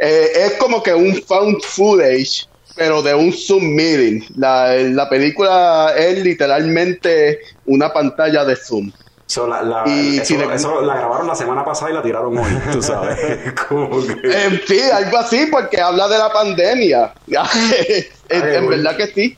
eh, 0.00 0.30
es 0.46 0.52
como 0.54 0.82
que 0.82 0.94
un 0.94 1.20
found 1.22 1.60
footage, 1.62 2.48
pero 2.76 3.02
de 3.02 3.14
un 3.14 3.32
submeeting. 3.32 4.24
La, 4.36 4.74
la 4.74 5.08
película 5.08 5.92
es 5.96 6.22
literalmente 6.22 7.40
una 7.66 7.92
pantalla 7.92 8.44
de 8.44 8.54
zoom. 8.56 8.92
So, 9.28 9.46
la, 9.46 9.60
la- 9.62 9.84
Y 9.86 10.16
eso, 10.16 10.24
si 10.24 10.36
le- 10.38 10.54
eso 10.54 10.80
la 10.80 10.96
grabaron 10.96 11.26
la 11.26 11.34
semana 11.34 11.62
pasada 11.62 11.90
y 11.90 11.94
la 11.94 12.02
tiraron 12.02 12.36
hoy, 12.36 12.50
tú 12.72 12.82
sabes. 12.82 13.18
Que... 13.68 14.44
En 14.44 14.60
sí, 14.66 14.80
algo 14.90 15.18
así, 15.18 15.46
porque 15.50 15.78
habla 15.80 16.08
de 16.08 16.18
la 16.18 16.32
pandemia. 16.32 17.12
en, 17.26 18.42
Ay, 18.42 18.56
en 18.56 18.68
verdad 18.68 18.96
que 18.96 19.06
sí. 19.08 19.36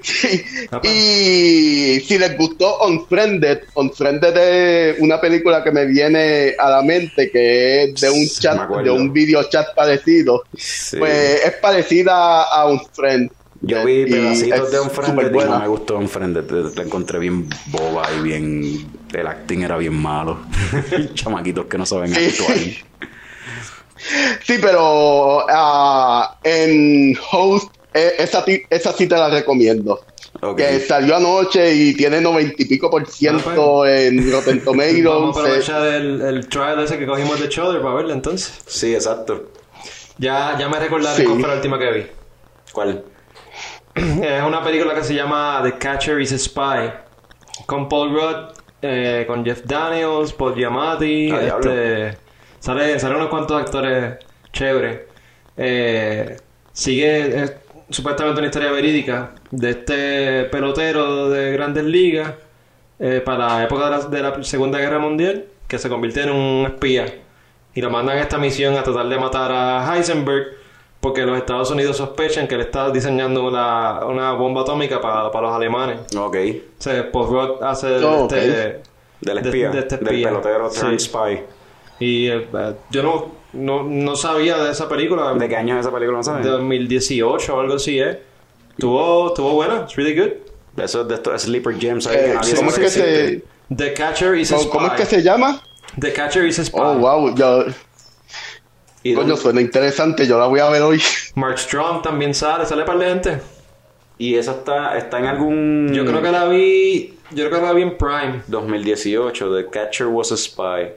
Sí. 0.00 0.44
Ah. 0.70 0.80
Y 0.84 2.00
si 2.06 2.18
les 2.18 2.36
gustó 2.36 2.84
Unfriended, 2.86 3.60
Unfriended 3.74 4.36
es 4.36 5.00
una 5.00 5.20
película 5.20 5.62
que 5.62 5.70
me 5.72 5.86
viene 5.86 6.54
a 6.58 6.70
la 6.70 6.82
mente 6.82 7.30
que 7.30 7.84
es 7.84 8.00
de 8.00 8.10
un 8.10 8.26
chat, 8.28 8.68
de 8.68 8.90
un 8.90 9.12
video 9.12 9.42
chat 9.44 9.74
parecido. 9.74 10.44
Sí. 10.56 10.96
Pues 10.98 11.44
es 11.44 11.52
parecida 11.54 12.42
a 12.44 12.66
Unfriended. 12.66 13.32
Yo 13.60 13.84
vi 13.84 14.02
Y 14.02 14.06
pedacitos 14.06 14.70
de 14.70 14.80
Unfriended 14.80 15.34
y 15.34 15.38
no 15.48 15.58
me 15.58 15.68
gustó 15.68 15.98
Unfriended. 15.98 16.50
La 16.76 16.82
encontré 16.84 17.18
bien 17.18 17.48
boba 17.66 18.08
y 18.16 18.22
bien... 18.22 18.86
El 19.12 19.26
acting 19.26 19.62
era 19.62 19.76
bien 19.78 19.94
malo. 19.94 20.38
Chamaquitos 21.14 21.66
que 21.66 21.78
no 21.78 21.86
saben 21.86 22.14
Sí. 22.14 22.26
actuar. 22.40 22.58
Sí, 24.44 24.54
pero 24.60 25.44
ah, 25.50 26.38
en 26.44 27.16
Host, 27.32 27.74
eh, 27.92 28.12
esa, 28.18 28.44
esa 28.70 28.92
sí 28.92 29.06
te 29.08 29.16
la 29.16 29.28
recomiendo. 29.28 30.04
Que 30.56 30.78
salió 30.78 31.16
anoche 31.16 31.74
y 31.74 31.94
tiene 31.94 32.20
noventa 32.20 32.54
y 32.62 32.66
pico 32.66 32.88
por 32.90 33.04
ciento 33.10 33.50
Ah, 33.50 33.54
pues. 33.86 34.02
en 34.06 34.30
Rotten 34.30 34.62
Vamos 34.64 34.68
a 34.68 34.70
Tomatoes. 34.70 35.04
eh, 35.04 35.40
aprovechar 35.40 35.86
el, 35.94 36.20
el 36.20 36.48
trial 36.48 36.78
ese 36.84 36.96
que 36.96 37.06
cogimos 37.06 37.40
de 37.40 37.48
Shoulder 37.48 37.82
para 37.82 37.94
verla 37.96 38.14
entonces. 38.14 38.52
Sí, 38.66 38.94
exacto. 38.94 39.50
Ya, 40.18 40.56
ya 40.58 40.68
me 40.68 40.78
recordaré 40.78 41.16
Sí. 41.16 41.24
cuál 41.24 41.40
fue 41.40 41.48
la 41.48 41.54
última 41.56 41.78
que 41.78 41.90
vi. 41.90 42.06
¿Cuál? 42.72 43.04
Es 44.22 44.42
una 44.42 44.62
película 44.62 44.94
que 44.94 45.02
se 45.02 45.14
llama 45.14 45.60
The 45.62 45.76
Catcher 45.76 46.20
is 46.20 46.32
a 46.32 46.38
Spy. 46.38 46.92
Con 47.66 47.88
Paul 47.88 48.12
Rudd, 48.12 48.54
eh, 48.80 49.24
con 49.26 49.44
Jeff 49.44 49.62
Daniels, 49.64 50.32
Paul 50.32 50.54
Giamatti. 50.54 51.30
Ah, 51.32 51.40
este, 51.42 52.18
sale, 52.60 52.98
salen 52.98 53.16
unos 53.16 53.28
cuantos 53.28 53.60
actores 53.60 54.18
chéveres. 54.52 55.00
Eh, 55.56 56.36
sigue 56.72 57.42
es 57.42 57.52
supuestamente 57.90 58.38
una 58.38 58.46
historia 58.46 58.70
verídica 58.70 59.30
de 59.50 59.70
este 59.70 60.44
pelotero 60.44 61.28
de 61.30 61.52
grandes 61.52 61.84
ligas 61.84 62.34
eh, 63.00 63.20
para 63.24 63.48
la 63.48 63.64
época 63.64 63.86
de 63.86 63.90
la, 63.90 63.98
de 64.04 64.22
la 64.22 64.44
Segunda 64.44 64.78
Guerra 64.78 64.98
Mundial 64.98 65.46
que 65.66 65.78
se 65.78 65.88
convierte 65.88 66.22
en 66.22 66.30
un 66.30 66.66
espía 66.66 67.06
y 67.74 67.80
lo 67.80 67.90
mandan 67.90 68.18
a 68.18 68.20
esta 68.20 68.38
misión 68.38 68.76
a 68.76 68.82
tratar 68.82 69.08
de 69.08 69.18
matar 69.18 69.50
a 69.50 69.96
Heisenberg 69.96 70.57
porque 71.00 71.22
los 71.22 71.36
Estados 71.38 71.70
Unidos 71.70 71.96
sospechan 71.96 72.48
que 72.48 72.56
él 72.56 72.62
está 72.62 72.90
diseñando 72.90 73.46
una, 73.46 74.04
una 74.04 74.32
bomba 74.32 74.62
atómica 74.62 75.00
para, 75.00 75.30
para 75.30 75.46
los 75.48 75.56
alemanes. 75.56 76.00
Ok. 76.16 76.36
O 76.78 76.82
sea, 76.82 77.10
Paul 77.12 77.28
Rudd 77.28 77.62
hace 77.62 77.86
de 77.88 78.04
Oh, 78.04 78.24
este, 78.24 78.82
Del 79.20 79.42
de- 79.42 79.48
espía. 79.48 79.70
de 79.70 79.78
este 79.80 79.96
Del 79.96 80.06
espía. 80.06 80.28
pelotero 80.28 80.70
Sí. 80.70 80.98
spy. 80.98 81.40
Y 82.00 82.28
eh, 82.28 82.46
yo 82.90 83.02
no, 83.02 83.32
no, 83.52 83.82
no 83.84 84.16
sabía 84.16 84.58
de 84.58 84.70
esa 84.72 84.88
película. 84.88 85.34
¿De 85.34 85.48
qué 85.48 85.56
año 85.56 85.74
es 85.74 85.80
esa 85.80 85.92
película? 85.92 86.18
¿No 86.18 86.24
sabes? 86.24 86.44
2018 86.46 87.56
o 87.56 87.60
algo 87.60 87.74
así, 87.74 87.98
¿eh? 88.00 88.20
Estuvo, 88.70 89.28
estuvo 89.28 89.52
buena, 89.54 89.80
it's 89.82 89.96
really 89.96 90.16
good. 90.18 90.30
Eso 90.82 91.02
es 91.02 91.08
de 91.08 91.14
estos 91.16 91.42
Sleeper 91.42 91.76
Gems 91.78 92.06
eh, 92.06 92.36
¿Cómo 92.56 92.70
es 92.70 92.78
que 92.78 92.88
se. 92.88 93.44
The 93.74 93.92
Catcher 93.92 94.36
is 94.36 94.52
a 94.52 94.56
cómo, 94.56 94.62
Spy. 94.68 94.72
cómo 94.78 94.86
es 94.86 94.92
que 94.94 95.06
se 95.06 95.22
llama? 95.22 95.60
The 95.98 96.12
Catcher 96.12 96.44
is 96.46 96.58
a 96.60 96.64
Spy. 96.64 96.78
Oh, 96.80 96.94
wow. 96.98 97.34
Yo, 97.34 97.64
¿Y 99.02 99.14
coño, 99.14 99.28
dónde- 99.28 99.42
suena 99.42 99.60
interesante. 99.60 100.26
Yo 100.26 100.38
la 100.38 100.46
voy 100.46 100.60
a 100.60 100.68
ver 100.68 100.82
hoy. 100.82 101.00
Mark 101.34 101.58
Strong 101.58 102.02
también 102.02 102.34
sale, 102.34 102.66
sale 102.66 102.84
para 102.84 102.98
de 102.98 103.06
gente. 103.06 103.40
Y 104.18 104.34
esa 104.34 104.52
está, 104.52 104.98
está 104.98 105.18
en 105.20 105.26
algún... 105.26 105.92
Yo 105.94 106.04
creo 106.04 106.20
que 106.20 106.32
la 106.32 106.46
vi, 106.46 107.16
yo 107.30 107.46
creo 107.48 107.60
que 107.60 107.66
la 107.66 107.72
vi 107.72 107.82
en 107.82 107.96
Prime. 107.96 108.42
2018, 108.48 109.54
The 109.56 109.70
Catcher 109.70 110.08
Was 110.08 110.32
a 110.32 110.36
Spy. 110.36 110.90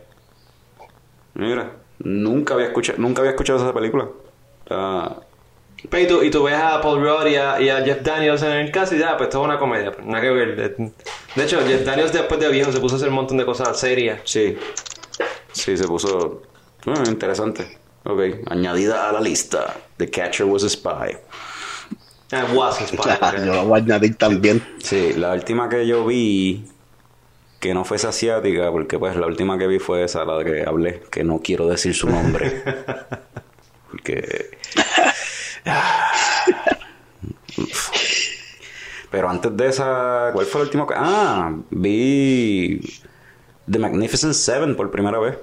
Mira, 1.36 1.72
nunca 2.00 2.56
había 2.56 2.68
escuchado, 2.68 2.98
nunca 3.00 3.22
había 3.22 3.32
escuchado 3.32 3.60
esa 3.60 3.74
película. 3.74 4.08
Ah, 4.72 5.18
Pero 5.90 6.04
y 6.04 6.08
tú, 6.08 6.24
y 6.24 6.32
tú 6.32 6.44
ves 6.44 6.56
a 6.56 6.82
Paul 6.82 7.00
Rudd 7.02 7.28
y 7.28 7.36
a, 7.36 7.62
y 7.62 7.70
a 7.70 7.84
Jeff 7.84 8.02
Daniels 8.02 8.42
en 8.42 8.52
el 8.54 8.72
caso 8.72 8.96
y 8.96 9.00
ya, 9.00 9.16
pues 9.18 9.28
esto 9.28 9.40
es 9.40 9.46
una 9.46 9.60
comedia. 9.60 9.92
nada 10.04 10.22
que 10.22 10.30
ver. 10.32 10.56
De, 11.36 11.44
hecho, 11.44 11.60
Jeff 11.66 11.86
Daniels 11.86 12.12
después 12.12 12.40
de 12.40 12.50
viejo 12.50 12.72
se 12.72 12.80
puso 12.80 12.96
a 12.96 12.98
hacer 12.98 13.10
un 13.10 13.16
montón 13.16 13.38
de 13.38 13.46
cosas 13.46 13.80
serias. 13.80 14.22
sí. 14.24 14.58
Sí, 15.54 15.76
se 15.78 15.86
puso 15.86 16.42
ah, 16.88 17.04
interesante. 17.08 17.78
Ok, 18.04 18.20
añadida 18.50 19.10
a 19.10 19.12
la 19.12 19.22
lista. 19.22 19.76
The 19.98 20.10
Catcher 20.10 20.46
Was 20.48 20.64
a 20.64 20.70
Spy. 20.70 21.18
Ah, 22.34 22.48
was 22.54 22.82
a 22.82 22.88
spy. 22.88 23.10
Yo 23.46 23.54
la 23.54 23.64
voy 23.64 23.80
a 23.80 23.84
añadir 23.84 24.16
también. 24.16 24.64
Sí, 24.82 25.14
la 25.14 25.34
última 25.34 25.68
que 25.70 25.86
yo 25.86 26.06
vi 26.06 26.66
que 27.60 27.74
no 27.74 27.84
fuese 27.84 28.08
asiática, 28.08 28.72
porque 28.72 28.98
pues 28.98 29.16
la 29.18 29.28
última 29.28 29.58
que 29.58 29.68
vi 29.68 29.80
fue 29.80 30.04
esa, 30.06 30.24
la 30.26 30.38
de 30.38 30.46
que 30.46 30.64
hablé, 30.68 31.04
que 31.12 31.24
no 31.26 31.40
quiero 31.44 31.68
decir 31.68 31.94
su 31.94 32.10
nombre. 32.10 32.64
porque... 33.92 34.58
Pero 39.12 39.30
antes 39.30 39.56
de 39.58 39.68
esa, 39.68 40.30
¿cuál 40.34 40.46
fue 40.46 40.62
la 40.62 40.66
última? 40.66 40.88
que- 40.88 40.94
Ah, 40.96 41.54
vi 41.70 42.80
The 43.70 43.78
Magnificent 43.78 44.34
Seven 44.34 44.76
por 44.76 44.90
primera 44.90 45.20
vez. 45.20 45.38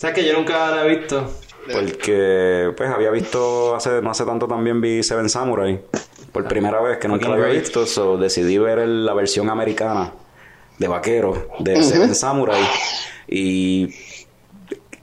¿Sabes 0.00 0.14
que 0.16 0.24
yo 0.26 0.32
nunca 0.32 0.70
la 0.70 0.86
he 0.86 0.96
visto? 0.96 1.30
Porque 1.70 2.72
pues 2.74 2.88
había 2.90 3.10
visto 3.10 3.74
hace 3.76 4.00
no 4.00 4.10
hace 4.10 4.24
tanto 4.24 4.48
también 4.48 4.80
vi 4.80 5.02
Seven 5.02 5.28
Samurai 5.28 5.78
por 6.32 6.48
primera 6.48 6.80
vez 6.80 6.96
que 6.96 7.06
nunca 7.06 7.28
la 7.28 7.34
había 7.34 7.48
visto, 7.60 7.84
so 7.86 8.16
decidí 8.16 8.56
ver 8.56 8.78
el- 8.78 9.04
la 9.04 9.12
versión 9.12 9.50
americana 9.50 10.14
de 10.78 10.88
vaquero 10.88 11.48
de 11.58 11.82
Seven 11.82 12.14
Samurai 12.14 12.62
y 13.28 13.94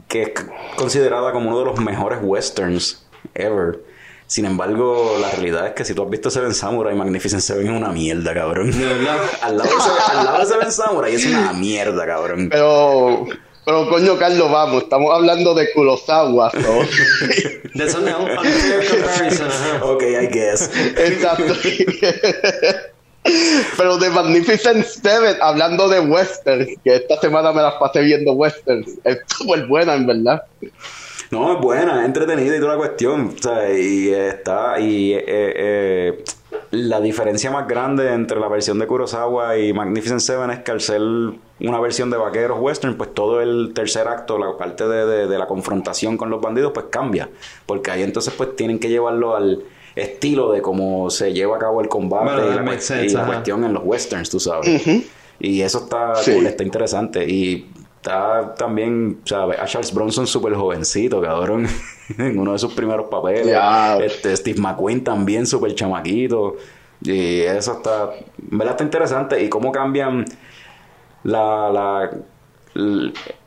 que 0.08 0.24
es 0.24 0.30
considerada 0.78 1.32
como 1.32 1.50
uno 1.50 1.60
de 1.60 1.66
los 1.66 1.80
mejores 1.80 2.18
westerns 2.24 3.06
ever. 3.36 3.80
Sin 4.26 4.46
embargo, 4.46 5.16
la 5.22 5.30
realidad 5.30 5.68
es 5.68 5.74
que 5.74 5.86
si 5.86 5.94
tú 5.94 6.04
has 6.04 6.10
visto 6.10 6.30
Seven 6.32 6.54
Samurai, 6.56 6.96
Magnificent 6.96 7.42
Seven 7.42 7.68
es 7.68 7.72
una 7.78 7.90
mierda, 7.94 8.34
cabrón. 8.34 8.72
Al, 9.42 9.58
lado 9.58 9.70
de, 9.70 9.82
Seven- 9.82 10.02
al 10.18 10.26
lado 10.26 10.40
de 10.40 10.46
Seven 10.48 10.72
Samurai 10.72 11.14
es 11.16 11.26
una 11.28 11.54
mierda, 11.54 12.06
cabrón. 12.06 12.50
Pero, 12.50 13.26
pero 13.68 13.90
coño, 13.90 14.18
Carlos, 14.18 14.50
vamos. 14.50 14.84
Estamos 14.84 15.14
hablando 15.14 15.54
de 15.54 15.70
Kurosawa. 15.74 16.50
¿no? 16.54 16.88
That's 17.78 17.96
an 17.96 18.08
unfair 18.08 18.88
comparison, 18.90 19.48
ajá. 19.48 19.84
Ok, 19.84 20.04
I 20.04 20.28
guess. 20.28 20.72
Exacto. 20.96 21.54
Pero 23.78 23.98
de 23.98 24.10
Magnificent 24.10 24.86
Seven, 24.86 25.36
hablando 25.42 25.90
de 25.90 26.00
westerns, 26.00 26.70
que 26.82 26.96
esta 26.96 27.20
semana 27.20 27.52
me 27.52 27.62
las 27.62 27.74
pasé 27.74 28.00
viendo 28.04 28.32
westerns, 28.32 28.88
es 29.04 29.20
súper 29.28 29.66
buena, 29.68 29.96
en 29.96 30.08
verdad. 30.08 30.44
No, 31.30 31.54
es 31.54 31.60
buena, 31.60 32.00
es 32.00 32.06
entretenida 32.06 32.56
y 32.56 32.60
toda 32.62 32.72
la 32.72 32.78
cuestión. 32.78 33.36
O 33.38 33.44
sea, 33.44 33.70
y 33.70 34.14
está. 34.14 34.80
Y 34.80 35.12
eh, 35.12 35.24
eh, 35.28 36.24
la 36.72 37.02
diferencia 37.02 37.52
más 37.52 37.68
grande 37.68 38.14
entre 38.14 38.40
la 38.40 38.48
versión 38.48 38.80
de 38.80 38.88
Kurosawa 38.88 39.58
y 39.58 39.74
Magnificent 39.74 40.22
Seven 40.22 40.52
es 40.52 40.60
que 40.60 40.72
al 40.72 40.80
ser 40.80 41.02
una 41.60 41.80
versión 41.80 42.10
de 42.10 42.18
vaqueros 42.18 42.60
western, 42.60 42.96
pues 42.96 43.14
todo 43.14 43.42
el 43.42 43.72
tercer 43.74 44.08
acto, 44.08 44.38
la 44.38 44.56
parte 44.58 44.88
de, 44.88 45.06
de- 45.06 45.28
de 45.28 45.38
la 45.40 45.48
confrontación 45.48 46.16
con 46.18 46.30
los 46.30 46.40
bandidos, 46.42 46.72
pues 46.74 46.88
cambia. 46.90 47.30
Porque 47.66 47.92
ahí 47.92 48.04
entonces, 48.04 48.34
pues 48.38 48.56
tienen 48.56 48.80
que 48.80 48.90
llevarlo 48.90 49.36
al 49.36 49.64
estilo 49.96 50.52
de 50.52 50.62
cómo 50.62 51.10
se 51.10 51.34
lleva 51.34 51.56
a 51.56 51.60
cabo 51.60 51.82
el 51.82 51.88
combate 51.90 52.26
Bueno, 52.44 52.62
y, 52.62 52.66
la, 52.66 52.80
sense, 52.80 53.06
y 53.20 53.26
cuestión 53.26 53.64
en 53.64 53.74
los 53.74 53.84
westerns, 53.84 54.30
tú 54.30 54.40
sabes. 54.40 54.86
Y 55.40 55.62
eso 55.62 55.80
está 55.80 56.16
Sí. 56.16 56.34
cool, 56.34 56.46
está 56.46 56.64
interesante. 56.64 57.28
Y 57.28 57.68
está 57.96 58.54
también, 58.56 59.22
¿sabes? 59.26 59.60
A 59.60 59.66
Charles 59.66 59.92
Bronson 59.94 60.28
súper 60.28 60.54
jovencito, 60.54 61.20
cabrón. 61.22 61.68
en 62.20 62.38
uno 62.40 62.54
de 62.54 62.60
sus 62.60 62.74
primeros 62.74 63.08
papeles. 63.10 63.56
Este, 64.04 64.36
Steve 64.38 64.60
McQueen 64.62 65.04
también 65.04 65.48
súper 65.48 65.74
chamaquito. 65.74 66.56
Y 67.02 67.42
eso 67.42 67.74
está, 67.74 68.12
en 68.52 68.58
verdad 68.58 68.74
está 68.74 68.84
interesante. 68.84 69.44
Y 69.44 69.50
cómo 69.50 69.72
cambian 69.72 70.26
la, 71.24 71.70
la, 71.72 72.12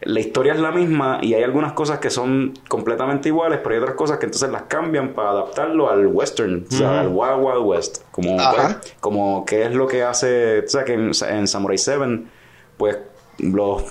la 0.02 0.20
historia 0.20 0.52
es 0.54 0.60
la 0.60 0.72
misma 0.72 1.18
y 1.22 1.34
hay 1.34 1.42
algunas 1.42 1.72
cosas 1.72 1.98
que 2.00 2.10
son 2.10 2.54
completamente 2.68 3.28
iguales, 3.28 3.60
pero 3.62 3.74
hay 3.76 3.80
otras 3.80 3.94
cosas 3.96 4.18
que 4.18 4.26
entonces 4.26 4.50
las 4.50 4.62
cambian 4.62 5.10
para 5.14 5.30
adaptarlo 5.30 5.88
al 5.90 6.06
western, 6.06 6.64
o 6.68 6.74
sea, 6.74 7.00
al 7.00 7.08
Wild 7.08 7.38
Wild 7.40 7.64
West. 7.66 7.98
Como, 8.10 8.36
pues, 8.36 8.92
como 9.00 9.44
qué 9.44 9.64
es 9.66 9.74
lo 9.74 9.86
que 9.86 10.02
hace, 10.02 10.60
o 10.60 10.68
sea, 10.68 10.84
que 10.84 10.94
en, 10.94 11.12
en 11.28 11.46
Samurai 11.46 11.78
7, 11.78 12.22
pues 12.76 12.98
los, 13.38 13.84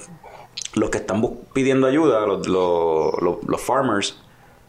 los 0.75 0.89
que 0.89 0.97
están 0.97 1.23
pidiendo 1.53 1.87
ayuda, 1.87 2.25
los, 2.25 2.47
los, 2.47 3.13
los- 3.21 3.43
los 3.47 3.61
farmers, 3.61 4.19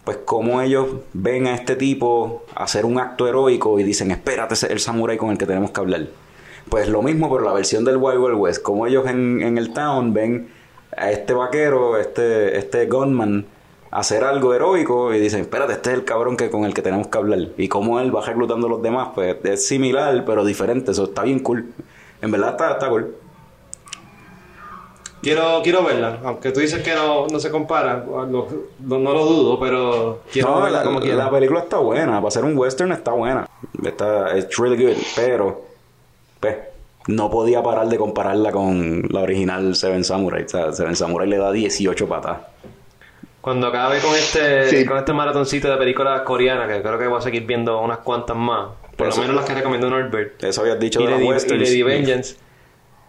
pues 0.04 0.18
como 0.24 0.60
ellos 0.62 0.86
ven 1.12 1.46
a 1.46 1.54
este 1.54 1.76
tipo 1.76 2.44
hacer 2.54 2.84
un 2.86 2.98
acto 2.98 3.26
heroico 3.28 3.78
y 3.78 3.82
dicen, 3.82 4.10
espérate, 4.10 4.54
ese 4.54 4.66
es 4.66 4.72
el 4.72 4.80
samurái 4.80 5.16
con 5.18 5.30
el 5.30 5.36
que 5.38 5.46
tenemos 5.46 5.72
que 5.72 5.80
hablar. 5.80 6.06
Pues 6.70 6.88
lo 6.88 7.02
mismo, 7.02 7.28
pero 7.30 7.44
la 7.44 7.52
versión 7.52 7.84
del 7.84 7.96
Wild 7.96 8.18
Wild 8.20 8.36
West, 8.36 8.62
como 8.62 8.86
ellos 8.86 9.06
en, 9.08 9.42
en 9.42 9.58
el 9.58 9.72
town 9.72 10.14
ven 10.14 10.48
a 10.96 11.10
este 11.10 11.32
vaquero, 11.34 11.98
este, 11.98 12.56
este 12.56 12.86
gunman, 12.86 13.44
hacer 13.90 14.22
algo 14.22 14.54
heroico 14.54 15.12
y 15.12 15.18
dicen, 15.18 15.40
espérate, 15.40 15.72
este 15.72 15.90
es 15.90 15.96
el 15.96 16.04
cabrón 16.04 16.36
que, 16.36 16.48
con 16.48 16.64
el 16.64 16.72
que 16.72 16.82
tenemos 16.82 17.08
que 17.08 17.18
hablar. 17.18 17.40
Y 17.56 17.66
como 17.68 17.98
él 17.98 18.14
va 18.14 18.24
reclutando 18.24 18.68
a 18.68 18.70
los 18.70 18.82
demás, 18.82 19.08
pues 19.14 19.36
es 19.44 19.66
similar, 19.66 20.24
pero 20.24 20.44
diferente, 20.44 20.92
eso 20.92 21.04
está 21.04 21.24
bien 21.24 21.40
cool. 21.40 21.66
En 22.22 22.30
verdad 22.30 22.50
está, 22.50 22.70
está 22.72 22.88
cool. 22.88 23.16
Quiero, 25.22 25.60
quiero 25.62 25.84
verla, 25.84 26.18
aunque 26.24 26.50
tú 26.50 26.60
dices 26.60 26.82
que 26.82 26.94
no, 26.94 27.26
no 27.26 27.38
se 27.40 27.50
compara, 27.50 28.04
lo- 28.06 28.24
lo- 28.86 28.98
no 28.98 29.12
lo 29.12 29.24
dudo, 29.26 29.60
pero 29.60 30.20
quiero 30.32 30.48
No, 30.48 30.62
verla 30.62 30.78
la, 30.78 30.84
como 30.84 31.00
quiera. 31.00 31.16
la 31.16 31.30
película 31.30 31.60
está 31.60 31.76
buena, 31.76 32.20
para 32.22 32.30
ser 32.30 32.44
un 32.44 32.56
western 32.56 32.92
está 32.92 33.10
buena. 33.12 33.46
Está, 33.84 34.38
it's 34.38 34.56
really 34.56 34.82
good, 34.82 34.96
pero 35.16 35.60
pues, 36.40 36.56
no 37.08 37.30
podía 37.30 37.62
parar 37.62 37.88
de 37.88 37.96
compararla 37.96 38.50
con 38.52 39.02
la 39.10 39.20
original 39.20 39.74
Seven 39.76 40.04
Samurai. 40.04 40.44
O 40.44 40.48
sea, 40.48 40.72
Seven 40.72 40.96
Samurai 40.96 41.28
le 41.28 41.38
da 41.38 41.52
18 41.52 42.08
patas. 42.08 42.38
Cuando 43.40 43.68
acabe 43.68 44.00
con 44.00 44.14
este, 44.14 44.68
Sí. 44.68 44.84
con 44.84 44.98
este 44.98 45.12
maratoncito 45.14 45.70
de 45.70 45.76
películas 45.78 46.20
coreanas, 46.22 46.68
que 46.68 46.82
creo 46.82 46.98
que 46.98 47.06
voy 47.06 47.18
a 47.18 47.22
seguir 47.22 47.46
viendo 47.46 47.80
unas 47.80 47.98
cuantas 47.98 48.36
más, 48.36 48.68
por 48.96 49.08
Eso. 49.08 49.16
lo 49.22 49.28
menos 49.28 49.36
las 49.36 49.44
que 49.48 49.54
recomendó 49.54 49.88
Norbert, 49.88 50.44
Eso 50.44 50.60
habías 50.60 50.78
dicho 50.78 51.00
y 51.00 51.04
de 51.04 51.10
las 51.10 51.18
Lady, 51.20 51.26
y 51.26 51.32
westerns. 51.32 51.68
Lady 51.70 51.82
Vengeance, 51.82 52.36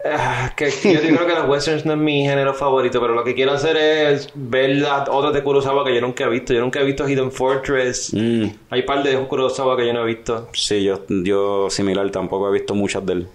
Ah, 0.04 0.52
que 0.56 0.70
yo 0.84 1.00
creo 1.00 1.26
que 1.26 1.32
los 1.34 1.48
westerns 1.48 1.84
no 1.86 1.92
es 1.92 1.98
mi 1.98 2.22
género 2.22 2.54
favorito, 2.54 3.00
pero 3.00 3.14
lo 3.14 3.22
que 3.24 3.34
quiero 3.34 3.52
hacer 3.52 3.76
es 3.76 4.28
ver 4.34 4.70
las 4.76 5.08
otras 5.08 5.32
de 5.32 5.42
Kurosawa 5.42 5.84
que 5.84 5.94
yo 5.94 6.00
nunca 6.00 6.24
he 6.24 6.28
visto. 6.28 6.52
Yo 6.52 6.60
nunca 6.60 6.80
he 6.80 6.84
visto 6.84 7.08
Hidden 7.08 7.30
Fortress. 7.30 8.12
Mm, 8.12 8.46
Hay 8.70 8.80
un 8.80 8.86
par 8.86 9.02
de 9.02 9.16
Kurosawa 9.28 9.76
que 9.76 9.86
yo 9.86 9.92
no 9.92 10.02
he 10.02 10.06
visto. 10.06 10.48
sí, 10.54 10.82
yo, 10.82 11.00
yo 11.08 11.68
similar 11.70 12.10
tampoco 12.10 12.48
he 12.48 12.52
visto 12.52 12.74
muchas 12.74 13.04
de 13.06 13.12
él. 13.12 13.28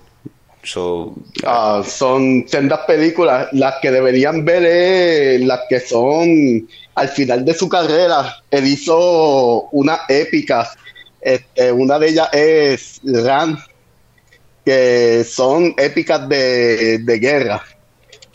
So, 0.63 1.15
Ah, 1.45 1.81
son 1.85 2.43
sendas 2.47 2.81
películas. 2.85 3.47
Las 3.53 3.75
que 3.81 3.89
deberían 3.89 4.43
ver 4.43 4.65
es 4.65 5.41
las 5.45 5.61
que 5.69 5.79
son 5.79 6.67
al 6.95 7.07
final 7.07 7.45
de 7.45 7.53
su 7.53 7.69
carrera. 7.69 8.35
Él 8.51 8.67
hizo 8.67 9.61
unas 9.71 10.01
épicas. 10.09 10.75
Este, 11.21 11.71
una 11.71 11.97
de 11.97 12.09
ellas 12.09 12.29
es 12.33 12.99
Ran, 13.03 13.57
que 14.67 15.23
son 15.23 15.73
épicas 15.77 16.27
de, 16.27 16.97
de 16.99 17.19
guerra. 17.19 17.63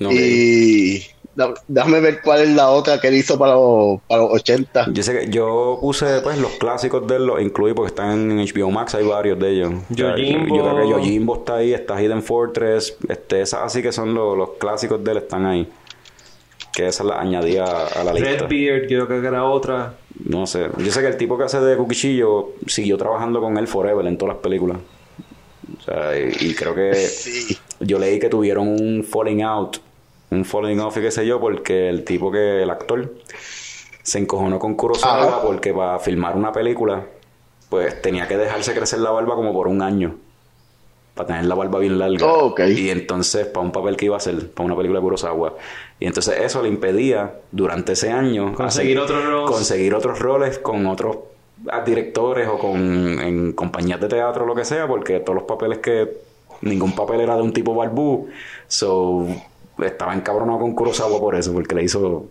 no, 0.01 0.11
Y 0.11 1.03
da- 1.35 1.53
déjame 1.69 2.01
ver 2.01 2.23
cuál 2.23 2.41
es 2.41 2.49
la 2.49 2.71
otra 2.71 2.99
que 2.99 3.09
él 3.09 3.17
hizo 3.17 3.39
para 3.39 3.53
los, 3.53 4.01
para 4.09 4.23
los 4.23 4.33
80. 4.33 4.87
Yo 4.95 5.03
sé 5.03 5.13
que 5.19 5.29
yo 5.31 5.77
puse 5.79 6.23
pues 6.23 6.39
los 6.39 6.53
clásicos 6.53 7.07
de 7.07 7.17
él, 7.17 7.27
los 7.27 7.43
incluí 7.43 7.75
porque 7.75 7.89
están 7.89 8.31
en 8.31 8.39
HBO 8.39 8.71
Max, 8.71 8.95
hay 8.95 9.05
varios 9.07 9.39
de 9.39 9.51
ellos. 9.51 9.73
Yojimbo. 9.91 10.57
Yo 10.57 10.63
creo 10.63 10.83
que 10.83 10.89
Yojimbo 10.89 11.37
está 11.37 11.57
ahí, 11.57 11.75
está 11.75 12.01
Hidden 12.03 12.23
Fortress, 12.23 12.97
este, 13.07 13.43
esas 13.43 13.61
así 13.65 13.83
que 13.83 13.93
son 13.93 14.15
los, 14.15 14.35
los 14.35 14.51
clásicos 14.59 15.05
de 15.05 15.11
él 15.11 15.19
están 15.19 15.45
ahí. 15.45 15.69
Que 16.73 16.87
esas 16.87 17.05
las 17.05 17.19
añí 17.19 17.37
a, 17.37 17.43
la 17.43 18.15
lista. 18.15 18.47
Redbeard, 18.47 18.89
yo 18.89 19.07
creo 19.07 19.21
que 19.21 19.27
era 19.27 19.45
otra. 19.45 19.97
No 20.25 20.47
sé. 20.47 20.69
Yo 20.79 20.91
sé 20.91 21.03
que 21.03 21.09
el 21.09 21.19
tipo 21.19 21.37
que 21.37 21.45
hace 21.45 21.61
de 21.61 21.77
Cuchillo 21.77 22.53
siguió 22.67 22.97
trabajando 22.97 23.43
con 23.43 23.59
él 23.59 23.69
forever 23.69 24.07
en 24.07 24.17
todas 24.17 24.37
las 24.37 24.43
películas. 24.43 24.79
O 25.79 25.83
sea, 25.83 26.19
y, 26.19 26.33
y 26.41 26.55
creo 26.55 26.75
que 26.75 26.95
Sí. 26.95 27.57
yo 27.81 27.99
leí 27.99 28.19
que 28.19 28.29
tuvieron 28.29 28.69
un 28.69 29.05
falling 29.05 29.43
out, 29.43 29.79
un 30.31 30.45
falling 30.45 30.81
off 30.81 30.97
y 30.97 31.01
qué 31.01 31.11
sé 31.11 31.27
yo, 31.27 31.41
porque 31.41 31.89
el 31.89 32.05
tipo 32.05 32.31
que, 32.33 32.63
el 32.63 32.71
actor, 32.71 33.15
se 34.03 34.19
encojonó 34.19 34.59
con 34.59 34.75
Kurosawa 34.75 35.23
Ajá. 35.29 35.43
porque 35.43 35.73
para 35.73 35.99
filmar 35.99 36.37
una 36.37 36.51
película, 36.53 37.05
pues 37.69 38.03
tenía 38.03 38.27
que 38.27 38.37
dejarse 38.37 38.75
crecer 38.75 38.99
la 39.01 39.11
barba 39.11 39.35
como 39.35 39.53
por 39.53 39.69
un 39.69 39.81
año. 39.83 40.17
Para 41.15 41.27
tener 41.27 41.45
la 41.45 41.55
barba 41.55 41.79
bien 41.79 41.99
larga. 41.99 42.27
Oh. 42.27 42.55
Y 42.67 42.89
entonces, 42.89 43.47
para 43.47 43.67
un 43.67 43.71
papel 43.71 43.99
que 43.99 44.07
iba 44.07 44.15
a 44.15 44.19
hacer, 44.19 44.51
para 44.51 44.65
una 44.65 44.75
película 44.75 44.99
de 44.99 45.03
Kurosawa. 45.05 45.57
Y 46.01 46.07
entonces 46.07 46.41
eso 46.41 46.63
le 46.63 46.69
impedía, 46.69 47.35
durante 47.51 47.93
ese 47.93 48.11
año, 48.11 48.55
Conseguir 48.55 48.99
hacer- 48.99 49.11
otros 49.17 49.25
roles. 49.31 49.51
conseguir 49.51 49.95
otros 49.95 50.19
roles 50.19 50.59
con 50.59 50.87
otros 50.87 51.19
ah, 51.71 51.83
directores 51.85 52.49
o 52.49 52.59
con 52.59 52.77
en 53.21 53.53
compañías 53.53 54.01
de 54.01 54.09
teatro 54.09 54.45
o 54.45 54.47
lo 54.47 54.55
que 54.55 54.65
sea, 54.65 54.87
porque 54.87 55.21
todos 55.21 55.37
los 55.37 55.45
papeles 55.45 55.79
que 55.79 56.09
ningún 56.63 56.95
papel 56.95 57.21
era 57.21 57.37
de 57.37 57.43
un 57.43 57.53
tipo 57.53 57.75
barbú, 57.75 58.29
so 58.69 59.27
estaba 59.85 60.15
encabronado 60.15 60.61
con 60.61 60.75
Kurosawa 60.75 61.19
por 61.19 61.35
eso, 61.35 61.53
porque 61.53 61.75
le 61.75 61.85
hizo 61.85 62.27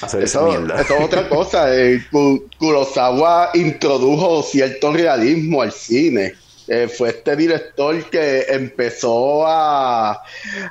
hacer 0.00 0.22
esa 0.22 0.42
mierda. 0.42 0.80
eso 0.80 0.94
es 0.94 1.04
otra 1.04 1.28
cosa. 1.28 1.74
eh, 1.74 2.00
Ku- 2.10 2.44
Kurosawa 2.58 3.50
introdujo 3.54 4.42
cierto 4.42 4.92
realismo 4.92 5.62
al 5.62 5.72
cine. 5.72 6.34
Eh, 6.68 6.88
fue 6.88 7.10
este 7.10 7.36
director 7.36 8.10
que 8.10 8.42
empezó 8.48 9.46
a, 9.46 10.20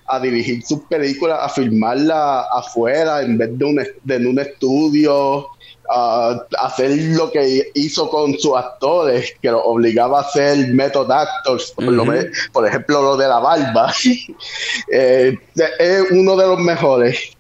a 0.06 0.20
dirigir 0.20 0.62
sus 0.62 0.82
películas, 0.82 1.40
a 1.42 1.48
filmarlas 1.50 2.46
afuera 2.52 3.22
en 3.22 3.38
vez 3.38 3.58
de, 3.58 3.64
un, 3.66 3.76
de 4.04 4.16
en 4.16 4.28
un 4.28 4.40
estudio, 4.40 5.48
a 5.90 6.46
hacer 6.60 6.92
lo 7.16 7.32
que 7.32 7.72
hizo 7.74 8.10
con 8.10 8.38
sus 8.40 8.56
actores, 8.56 9.34
que 9.42 9.52
los 9.52 9.62
obligaba 9.64 10.20
a 10.20 10.22
hacer 10.22 10.70
method 10.70 11.12
actors, 11.12 11.72
por, 11.72 11.86
lo 11.86 12.66
ejemplo 12.66 13.02
lo 13.02 13.18
de 13.18 13.28
la 13.28 13.40
barba. 13.40 13.94
Eh, 14.92 15.38
es 15.80 16.12
uno 16.12 16.36
de 16.36 16.48
los 16.48 16.60
mejores. 16.60 17.36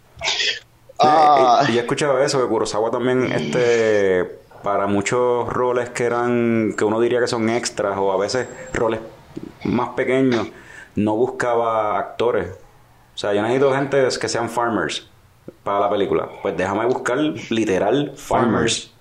Ah, 1.00 1.64
y, 1.68 1.72
y 1.72 1.74
yo 1.76 1.80
he 1.80 1.84
escuchado 1.84 2.20
eso, 2.20 2.42
que 2.42 2.48
Kurosawa 2.48 2.90
también, 2.92 3.32
este, 3.32 4.26
para 4.64 4.88
muchos 4.88 5.48
roles 5.50 5.90
que 5.90 6.06
eran, 6.06 6.74
que 6.78 6.84
uno 6.84 7.00
diría 7.00 7.20
que 7.20 7.28
son 7.28 7.50
extras, 7.50 7.98
o 7.98 8.12
a 8.12 8.18
veces 8.18 8.48
roles 8.74 9.00
más 9.64 9.90
pequeños, 9.90 10.48
no 10.96 11.16
buscaba 11.16 12.00
actores. 12.00 12.50
O 13.14 13.18
sea, 13.18 13.34
yo 13.34 13.42
necesito 13.42 13.74
gente 13.74 14.08
que 14.20 14.28
sean 14.28 14.50
farmers 14.50 15.08
para 15.64 15.80
la 15.82 15.90
película. 15.90 16.30
Pues 16.42 16.56
déjame 16.58 16.86
buscar 16.86 17.18
literal 17.18 18.14
farmers. 18.16 18.92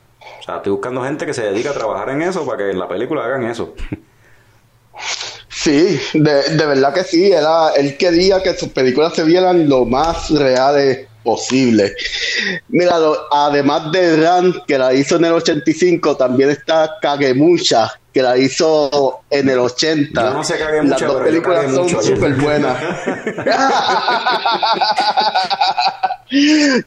O 0.40 0.42
sea, 0.42 0.56
estoy 0.56 0.72
buscando 0.72 1.02
gente 1.02 1.26
que 1.26 1.34
se 1.34 1.42
dedica 1.42 1.70
a 1.70 1.74
trabajar 1.74 2.10
en 2.10 2.22
eso 2.22 2.44
para 2.46 2.58
que 2.58 2.70
en 2.70 2.78
la 2.78 2.88
película 2.88 3.24
hagan 3.24 3.44
eso. 3.44 3.74
Sí, 5.48 5.98
de, 6.12 6.42
de 6.50 6.66
verdad 6.66 6.92
que 6.92 7.04
sí. 7.04 7.32
Era, 7.32 7.70
él 7.70 7.96
quería 7.96 8.42
que 8.42 8.54
sus 8.54 8.68
películas 8.68 9.14
se 9.14 9.24
vieran 9.24 9.68
lo 9.68 9.86
más 9.86 10.30
reales 10.30 11.08
posible. 11.24 11.94
Mira, 12.68 12.98
lo- 12.98 13.18
además 13.32 13.90
de 13.90 14.16
Ran, 14.22 14.54
que 14.66 14.78
la 14.78 14.92
hizo 14.94 15.16
en 15.16 15.24
el 15.24 15.32
85, 15.32 16.16
también 16.16 16.50
está 16.50 16.92
Kagemusha, 17.02 17.90
que 18.12 18.22
la 18.22 18.36
hizo 18.38 19.22
en 19.30 19.48
el 19.48 19.58
80. 19.58 20.22
Yo 20.22 20.30
no 20.34 20.44
sé 20.44 20.56
Kagemusha, 20.58 20.90
Las 20.90 21.00
dos 21.00 21.12
pero 21.14 21.24
películas 21.24 21.72
son 21.74 21.88
súper 21.88 22.34
buenas. 22.34 22.76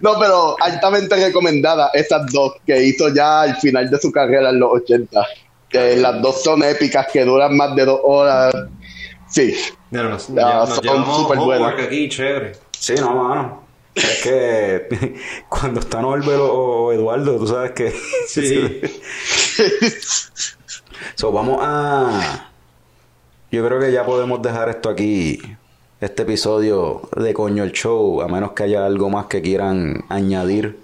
no, 0.01 0.19
pero 0.19 0.55
altamente 0.61 1.15
recomendada 1.15 1.89
esas 1.93 2.31
dos 2.31 2.53
que 2.65 2.83
hizo 2.83 3.13
ya 3.13 3.41
al 3.41 3.55
final 3.57 3.89
de 3.89 3.99
su 3.99 4.11
carrera 4.11 4.49
en 4.49 4.59
los 4.59 4.71
80. 4.73 5.25
Que 5.69 5.97
las 5.97 6.21
dos 6.21 6.43
son 6.43 6.63
épicas, 6.63 7.07
que 7.11 7.25
duran 7.25 7.55
más 7.57 7.75
de 7.75 7.85
dos 7.85 7.99
horas. 8.03 8.53
Sí, 9.29 9.53
no, 9.91 10.03
nos, 10.03 10.27
ya- 10.29 10.59
nos 10.59 10.75
son 10.75 11.05
súper 11.05 11.37
buenas. 11.39 11.73
aquí, 11.77 12.07
chévere. 12.07 12.53
Sí, 12.71 12.95
no, 12.99 13.13
mano. 13.15 13.66
Es 13.97 14.21
que 14.23 15.15
cuando 15.49 15.79
está 15.79 16.01
Norbert 16.01 16.39
o, 16.39 16.85
o 16.85 16.93
Eduardo, 16.93 17.37
tú 17.37 17.47
sabes 17.47 17.71
que... 17.71 17.93
Sí. 18.27 18.81
So, 21.15 21.31
vamos 21.31 21.59
a... 21.61 22.51
Yo 23.51 23.65
creo 23.65 23.79
que 23.79 23.91
ya 23.91 24.05
podemos 24.05 24.41
dejar 24.41 24.69
esto 24.69 24.89
aquí, 24.89 25.39
este 26.01 26.23
episodio 26.23 27.09
de 27.15 27.33
Coño 27.33 27.63
el 27.63 27.71
Show, 27.71 28.21
a 28.21 28.27
menos 28.27 28.51
que 28.51 28.63
haya 28.63 28.85
algo 28.85 29.09
más 29.09 29.27
que 29.27 29.41
quieran 29.41 30.03
añadir. 30.09 30.77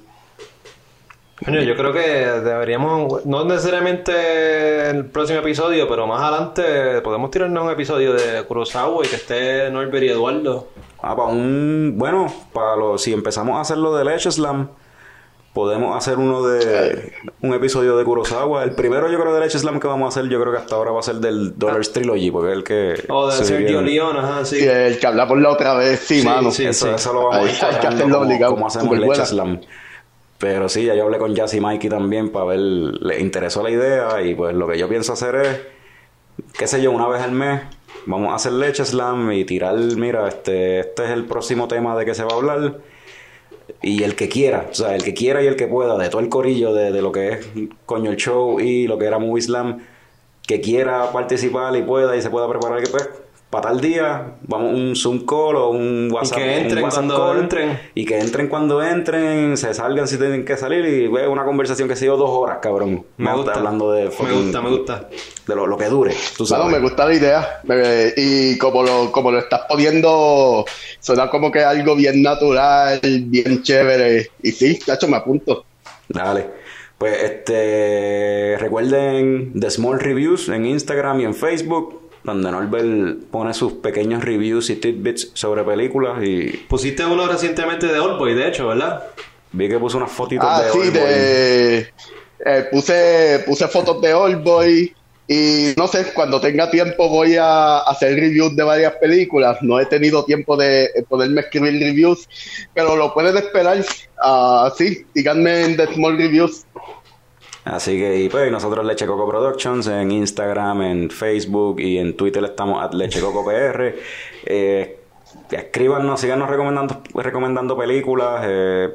Coño, 1.44 1.61
yo 1.61 1.76
creo 1.76 1.91
que 1.91 1.99
deberíamos, 1.99 3.26
no 3.26 3.44
necesariamente 3.44 4.90
el 4.90 5.06
próximo 5.07 5.40
episodio, 5.40 5.88
pero 5.90 6.07
más 6.07 6.22
adelante 6.22 7.02
podemos 7.02 7.32
tirarnos 7.32 7.64
un 7.65 7.70
episodio 7.72 8.14
de 8.14 8.44
Kurosawa 8.44 9.06
y 9.06 9.10
que 9.10 9.15
esté 9.18 9.70
Norbert 9.70 10.03
y 10.03 10.10
Eduardo. 10.10 10.70
Ah, 11.02 11.15
para 11.18 11.28
un... 11.30 11.95
Bueno, 11.98 12.34
para 12.53 12.78
lo, 12.78 12.98
si 12.98 13.11
empezamos 13.11 13.57
a 13.57 13.61
hacerlo 13.61 13.94
del 13.94 14.07
Edge 14.07 14.32
Slam, 14.32 14.70
podemos 15.53 15.98
hacer 15.98 16.18
uno 16.18 16.44
de... 16.48 17.11
Un 17.41 17.53
episodio 17.53 17.98
de 17.98 18.06
Kurosawa. 18.06 18.64
El 18.64 18.72
primero 18.72 19.11
yo 19.11 19.20
creo 19.20 19.34
del 19.34 19.44
Edge 19.44 19.60
Slam 19.60 19.82
que 19.82 19.88
vamos 19.88 20.06
a 20.06 20.18
hacer, 20.20 20.32
yo 20.32 20.40
creo 20.40 20.53
que 20.53 20.60
hasta 20.60 20.76
ahora 20.76 20.91
va 20.91 20.99
a 21.02 21.03
ser 21.03 21.15
del 21.15 21.60
Dollars 21.60 21.91
Trilogy, 21.91 22.32
porque 22.32 22.52
es 22.52 22.57
el 22.57 22.64
que... 22.64 23.03
O 23.10 23.28
de 23.28 23.34
se 23.34 23.44
Sergio. 23.44 23.82
Leone, 23.82 24.18
ajá, 24.20 24.45
sí. 24.45 24.61
Sí, 24.61 24.65
el 24.65 24.98
que 24.98 25.07
hablamos 25.07 25.38
la 25.41 25.49
otra 25.49 25.74
vez, 25.74 25.99
sí, 25.99 26.22
Sí, 26.22 26.26
mano. 26.26 26.52
sí. 26.52 26.65
Eso, 26.65 26.95
eso 26.95 27.11
lo 27.11 27.28
vamos 27.28 27.61
a 27.61 27.68
hacerlo 27.68 28.15
como, 28.15 28.26
obligado. 28.26 28.53
como 28.53 28.68
hacemos 28.68 29.18
Slam. 29.28 29.60
Pero 30.44 30.68
sí, 30.68 30.84
ya 30.84 30.94
yo 30.94 31.03
hablé 31.03 31.20
con 31.20 31.34
Jazzy 31.34 31.61
Mikey 31.61 31.90
también 31.90 32.30
para 32.30 32.44
ver, 32.44 32.60
le 32.60 33.22
interesó 33.22 33.64
la 33.64 33.70
idea 33.70 34.22
y 34.22 34.36
pues 34.36 34.53
lo 34.53 34.68
que 34.68 34.78
yo 34.78 34.90
pienso 34.90 35.14
hacer 35.14 35.36
es, 35.36 35.61
qué 36.60 36.68
sé 36.68 36.82
yo, 36.82 36.91
una 36.91 37.07
vez 37.07 37.22
al 37.22 37.32
mes 37.32 37.61
vamos 38.07 38.34
a 38.34 38.36
hacer 38.36 38.52
Leche 38.52 38.84
Slam 38.84 39.32
y 39.32 39.45
tirar, 39.45 39.78
mira, 39.78 40.28
este, 40.28 40.82
este 40.82 41.06
es 41.06 41.11
el 41.11 41.24
próximo 41.28 41.70
tema 41.70 41.98
de 41.98 42.03
que 42.03 42.14
se 42.14 42.26
va 42.26 42.34
a 42.34 42.36
hablar. 42.36 42.80
Y 43.82 44.03
el 44.03 44.18
que 44.18 44.28
quiera, 44.28 44.68
o 44.70 44.74
sea, 44.74 44.94
el 44.95 45.06
que 45.06 45.14
quiera 45.14 45.41
y 45.41 45.48
el 45.48 45.56
que 45.56 45.68
pueda, 45.68 45.98
de 45.98 46.10
todo 46.10 46.20
el 46.20 46.28
corillo 46.28 46.74
de, 46.74 46.91
de 46.91 47.02
lo 47.02 47.14
que 47.14 47.30
es 47.30 47.48
Coño 47.86 48.11
el 48.11 48.18
Show 48.18 48.60
y 48.60 48.86
lo 48.86 48.98
que 48.98 49.06
era 49.06 49.20
Movie 49.20 49.44
Slam, 49.44 49.80
que 50.45 50.60
quiera 50.60 51.14
participar 51.14 51.74
y 51.78 51.84
pueda 51.84 52.18
y 52.18 52.22
se 52.22 52.30
pueda 52.30 52.49
preparar, 52.49 52.84
que 52.84 52.90
pues, 52.90 53.10
para 53.53 53.69
tal 53.69 53.80
día, 53.81 54.34
vamos 54.47 54.73
un 54.73 54.95
Zoom 54.95 55.19
call 55.27 55.55
o 55.57 55.69
un 55.69 56.09
WhatsApp. 56.11 56.38
que 56.39 56.57
entren 56.57 56.77
un 56.80 56.84
WhatsApp 56.85 57.05
cuando 57.05 57.39
entren. 57.39 57.80
Y 57.93 58.03
que 58.05 58.17
entren 58.19 58.47
cuando 58.47 58.81
entren, 58.84 59.55
se 59.57 59.71
salgan 59.75 60.07
si 60.07 60.17
tienen 60.17 60.43
que 60.43 60.57
salir 60.57 60.84
y 60.84 61.07
ve 61.07 61.27
una 61.27 61.45
conversación 61.45 61.88
que 61.88 61.95
se 61.95 62.05
dio 62.05 62.17
dos 62.17 62.31
horas, 62.31 62.57
cabrón. 62.63 63.05
Me 63.17 63.30
No 63.30 63.38
gusta. 63.38 63.53
hablando 63.53 63.91
de 63.91 64.05
Me 64.05 64.31
gusta, 64.34 64.61
me 64.61 64.69
gusta. 64.71 65.07
De 65.47 65.55
lo, 65.55 65.67
lo 65.67 65.77
que 65.77 65.85
dure, 65.85 66.15
tú 66.35 66.47
sabes. 66.47 66.63
Bueno, 66.65 66.80
me 66.80 66.84
gusta 66.84 67.05
la 67.05 67.13
idea. 67.13 67.59
Me- 67.65 68.13
y 68.17 68.57
como 68.57 68.81
lo, 68.81 69.11
como 69.11 69.31
lo 69.31 69.38
estás 69.38 69.61
poniendo, 69.69 70.65
suena 70.99 71.30
como 71.30 71.51
que 71.51 71.59
algo 71.63 71.95
bien 71.95 72.23
natural, 72.23 72.99
bien 73.03 73.61
chévere. 73.61 74.31
Y 74.41 74.51
sí, 74.51 74.80
cacho, 74.80 75.07
me 75.07 75.17
apunto. 75.17 75.63
Dale. 76.09 76.63
Pues 76.97 77.21
este 77.21 78.55
recuerden 78.59 79.51
The 79.59 79.69
Small 79.71 79.99
Reviews 79.99 80.47
en 80.49 80.65
Instagram 80.65 81.19
y 81.19 81.25
en 81.25 81.34
Facebook, 81.34 82.02
donde 82.23 82.51
Norbert 82.51 83.23
pone 83.31 83.53
sus 83.53 83.73
pequeños 83.73 84.23
reviews 84.23 84.69
y 84.69 84.75
tidbits 84.77 85.31
sobre 85.33 85.63
películas 85.63 86.23
y 86.23 86.47
Pusiste 86.69 87.05
uno 87.05 87.27
recientemente 87.27 87.87
de 87.87 87.99
Oldboy, 87.99 88.33
de 88.33 88.47
hecho, 88.47 88.67
¿verdad? 88.69 89.03
vi 89.51 89.69
que 89.69 89.77
puso 89.77 89.97
unas 89.97 90.11
fotitos 90.11 90.47
Ah, 90.49 90.61
de 90.63 90.71
sí, 90.71 90.77
Oldboy. 90.79 90.93
de. 90.93 91.77
eh, 92.45 92.67
puse, 92.71 93.43
puse 93.45 93.67
fotos 93.67 94.01
de 94.01 94.13
Oldboy. 94.13 94.93
Y 95.25 95.73
no 95.77 95.87
sé, 95.87 96.11
cuando 96.13 96.41
tenga 96.41 96.69
tiempo 96.69 97.07
voy 97.07 97.37
a 97.39 97.79
hacer 97.79 98.13
reviews 98.15 98.55
de 98.57 98.63
varias 98.63 98.93
películas. 98.95 99.57
No 99.61 99.79
he 99.79 99.85
tenido 99.85 100.25
tiempo 100.25 100.57
de 100.57 100.89
poderme 101.07 101.41
escribir 101.41 101.79
reviews, 101.79 102.27
pero 102.73 102.97
lo 102.97 103.13
pueden 103.13 103.37
esperar. 103.37 103.83
Así, 104.17 105.05
díganme 105.13 105.63
en 105.63 105.77
The 105.77 105.93
Small 105.93 106.17
Reviews. 106.17 106.65
Así 107.65 107.98
que, 107.98 108.19
y 108.22 108.30
pues 108.30 108.52
nosotros 108.52 108.85
Leche 108.85 109.06
Coco 109.06 109.27
Productions 109.27 109.88
en 109.88 110.11
Instagram, 110.11 110.81
en 110.81 111.10
Facebook 111.10 111.80
y 111.80 111.98
en 111.98 112.15
Twitter 112.18 112.44
estamos 112.44 112.84
at 112.84 112.94
Leche 112.94 113.22
Coco 113.22 113.45
PR. 113.45 113.95
Eh, 114.45 114.99
escríbanos, 115.49 116.19
síganos 116.19 116.49
recomendando, 116.49 117.02
recomendando 117.15 117.77
películas. 117.77 118.44
Eh, 118.45 118.90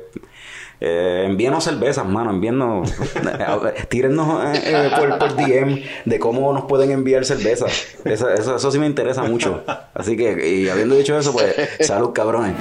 eh, 0.80 1.24
envíenos 1.26 1.64
cervezas, 1.64 2.06
mano, 2.06 2.30
envíenos, 2.30 2.94
tírennos 3.88 4.44
eh, 4.54 4.62
eh, 4.64 4.90
por, 4.96 5.18
por, 5.18 5.34
DM 5.34 5.82
de 6.04 6.18
cómo 6.20 6.52
nos 6.52 6.66
pueden 6.66 6.92
enviar 6.92 7.24
cervezas. 7.24 7.96
Eso, 8.04 8.30
eso, 8.30 8.56
eso, 8.56 8.70
sí 8.70 8.78
me 8.78 8.86
interesa 8.86 9.24
mucho. 9.24 9.64
Así 9.92 10.16
que, 10.16 10.48
y 10.48 10.68
habiendo 10.68 10.94
dicho 10.94 11.18
eso, 11.18 11.32
pues, 11.32 11.52
salud, 11.80 12.12
cabrones. 12.12 12.54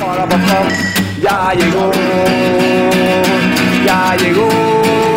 Ya 1.21 1.53
llegó, 1.53 1.91
ya 3.85 4.15
llegó 4.17 5.16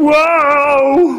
Whoa! 0.00 1.17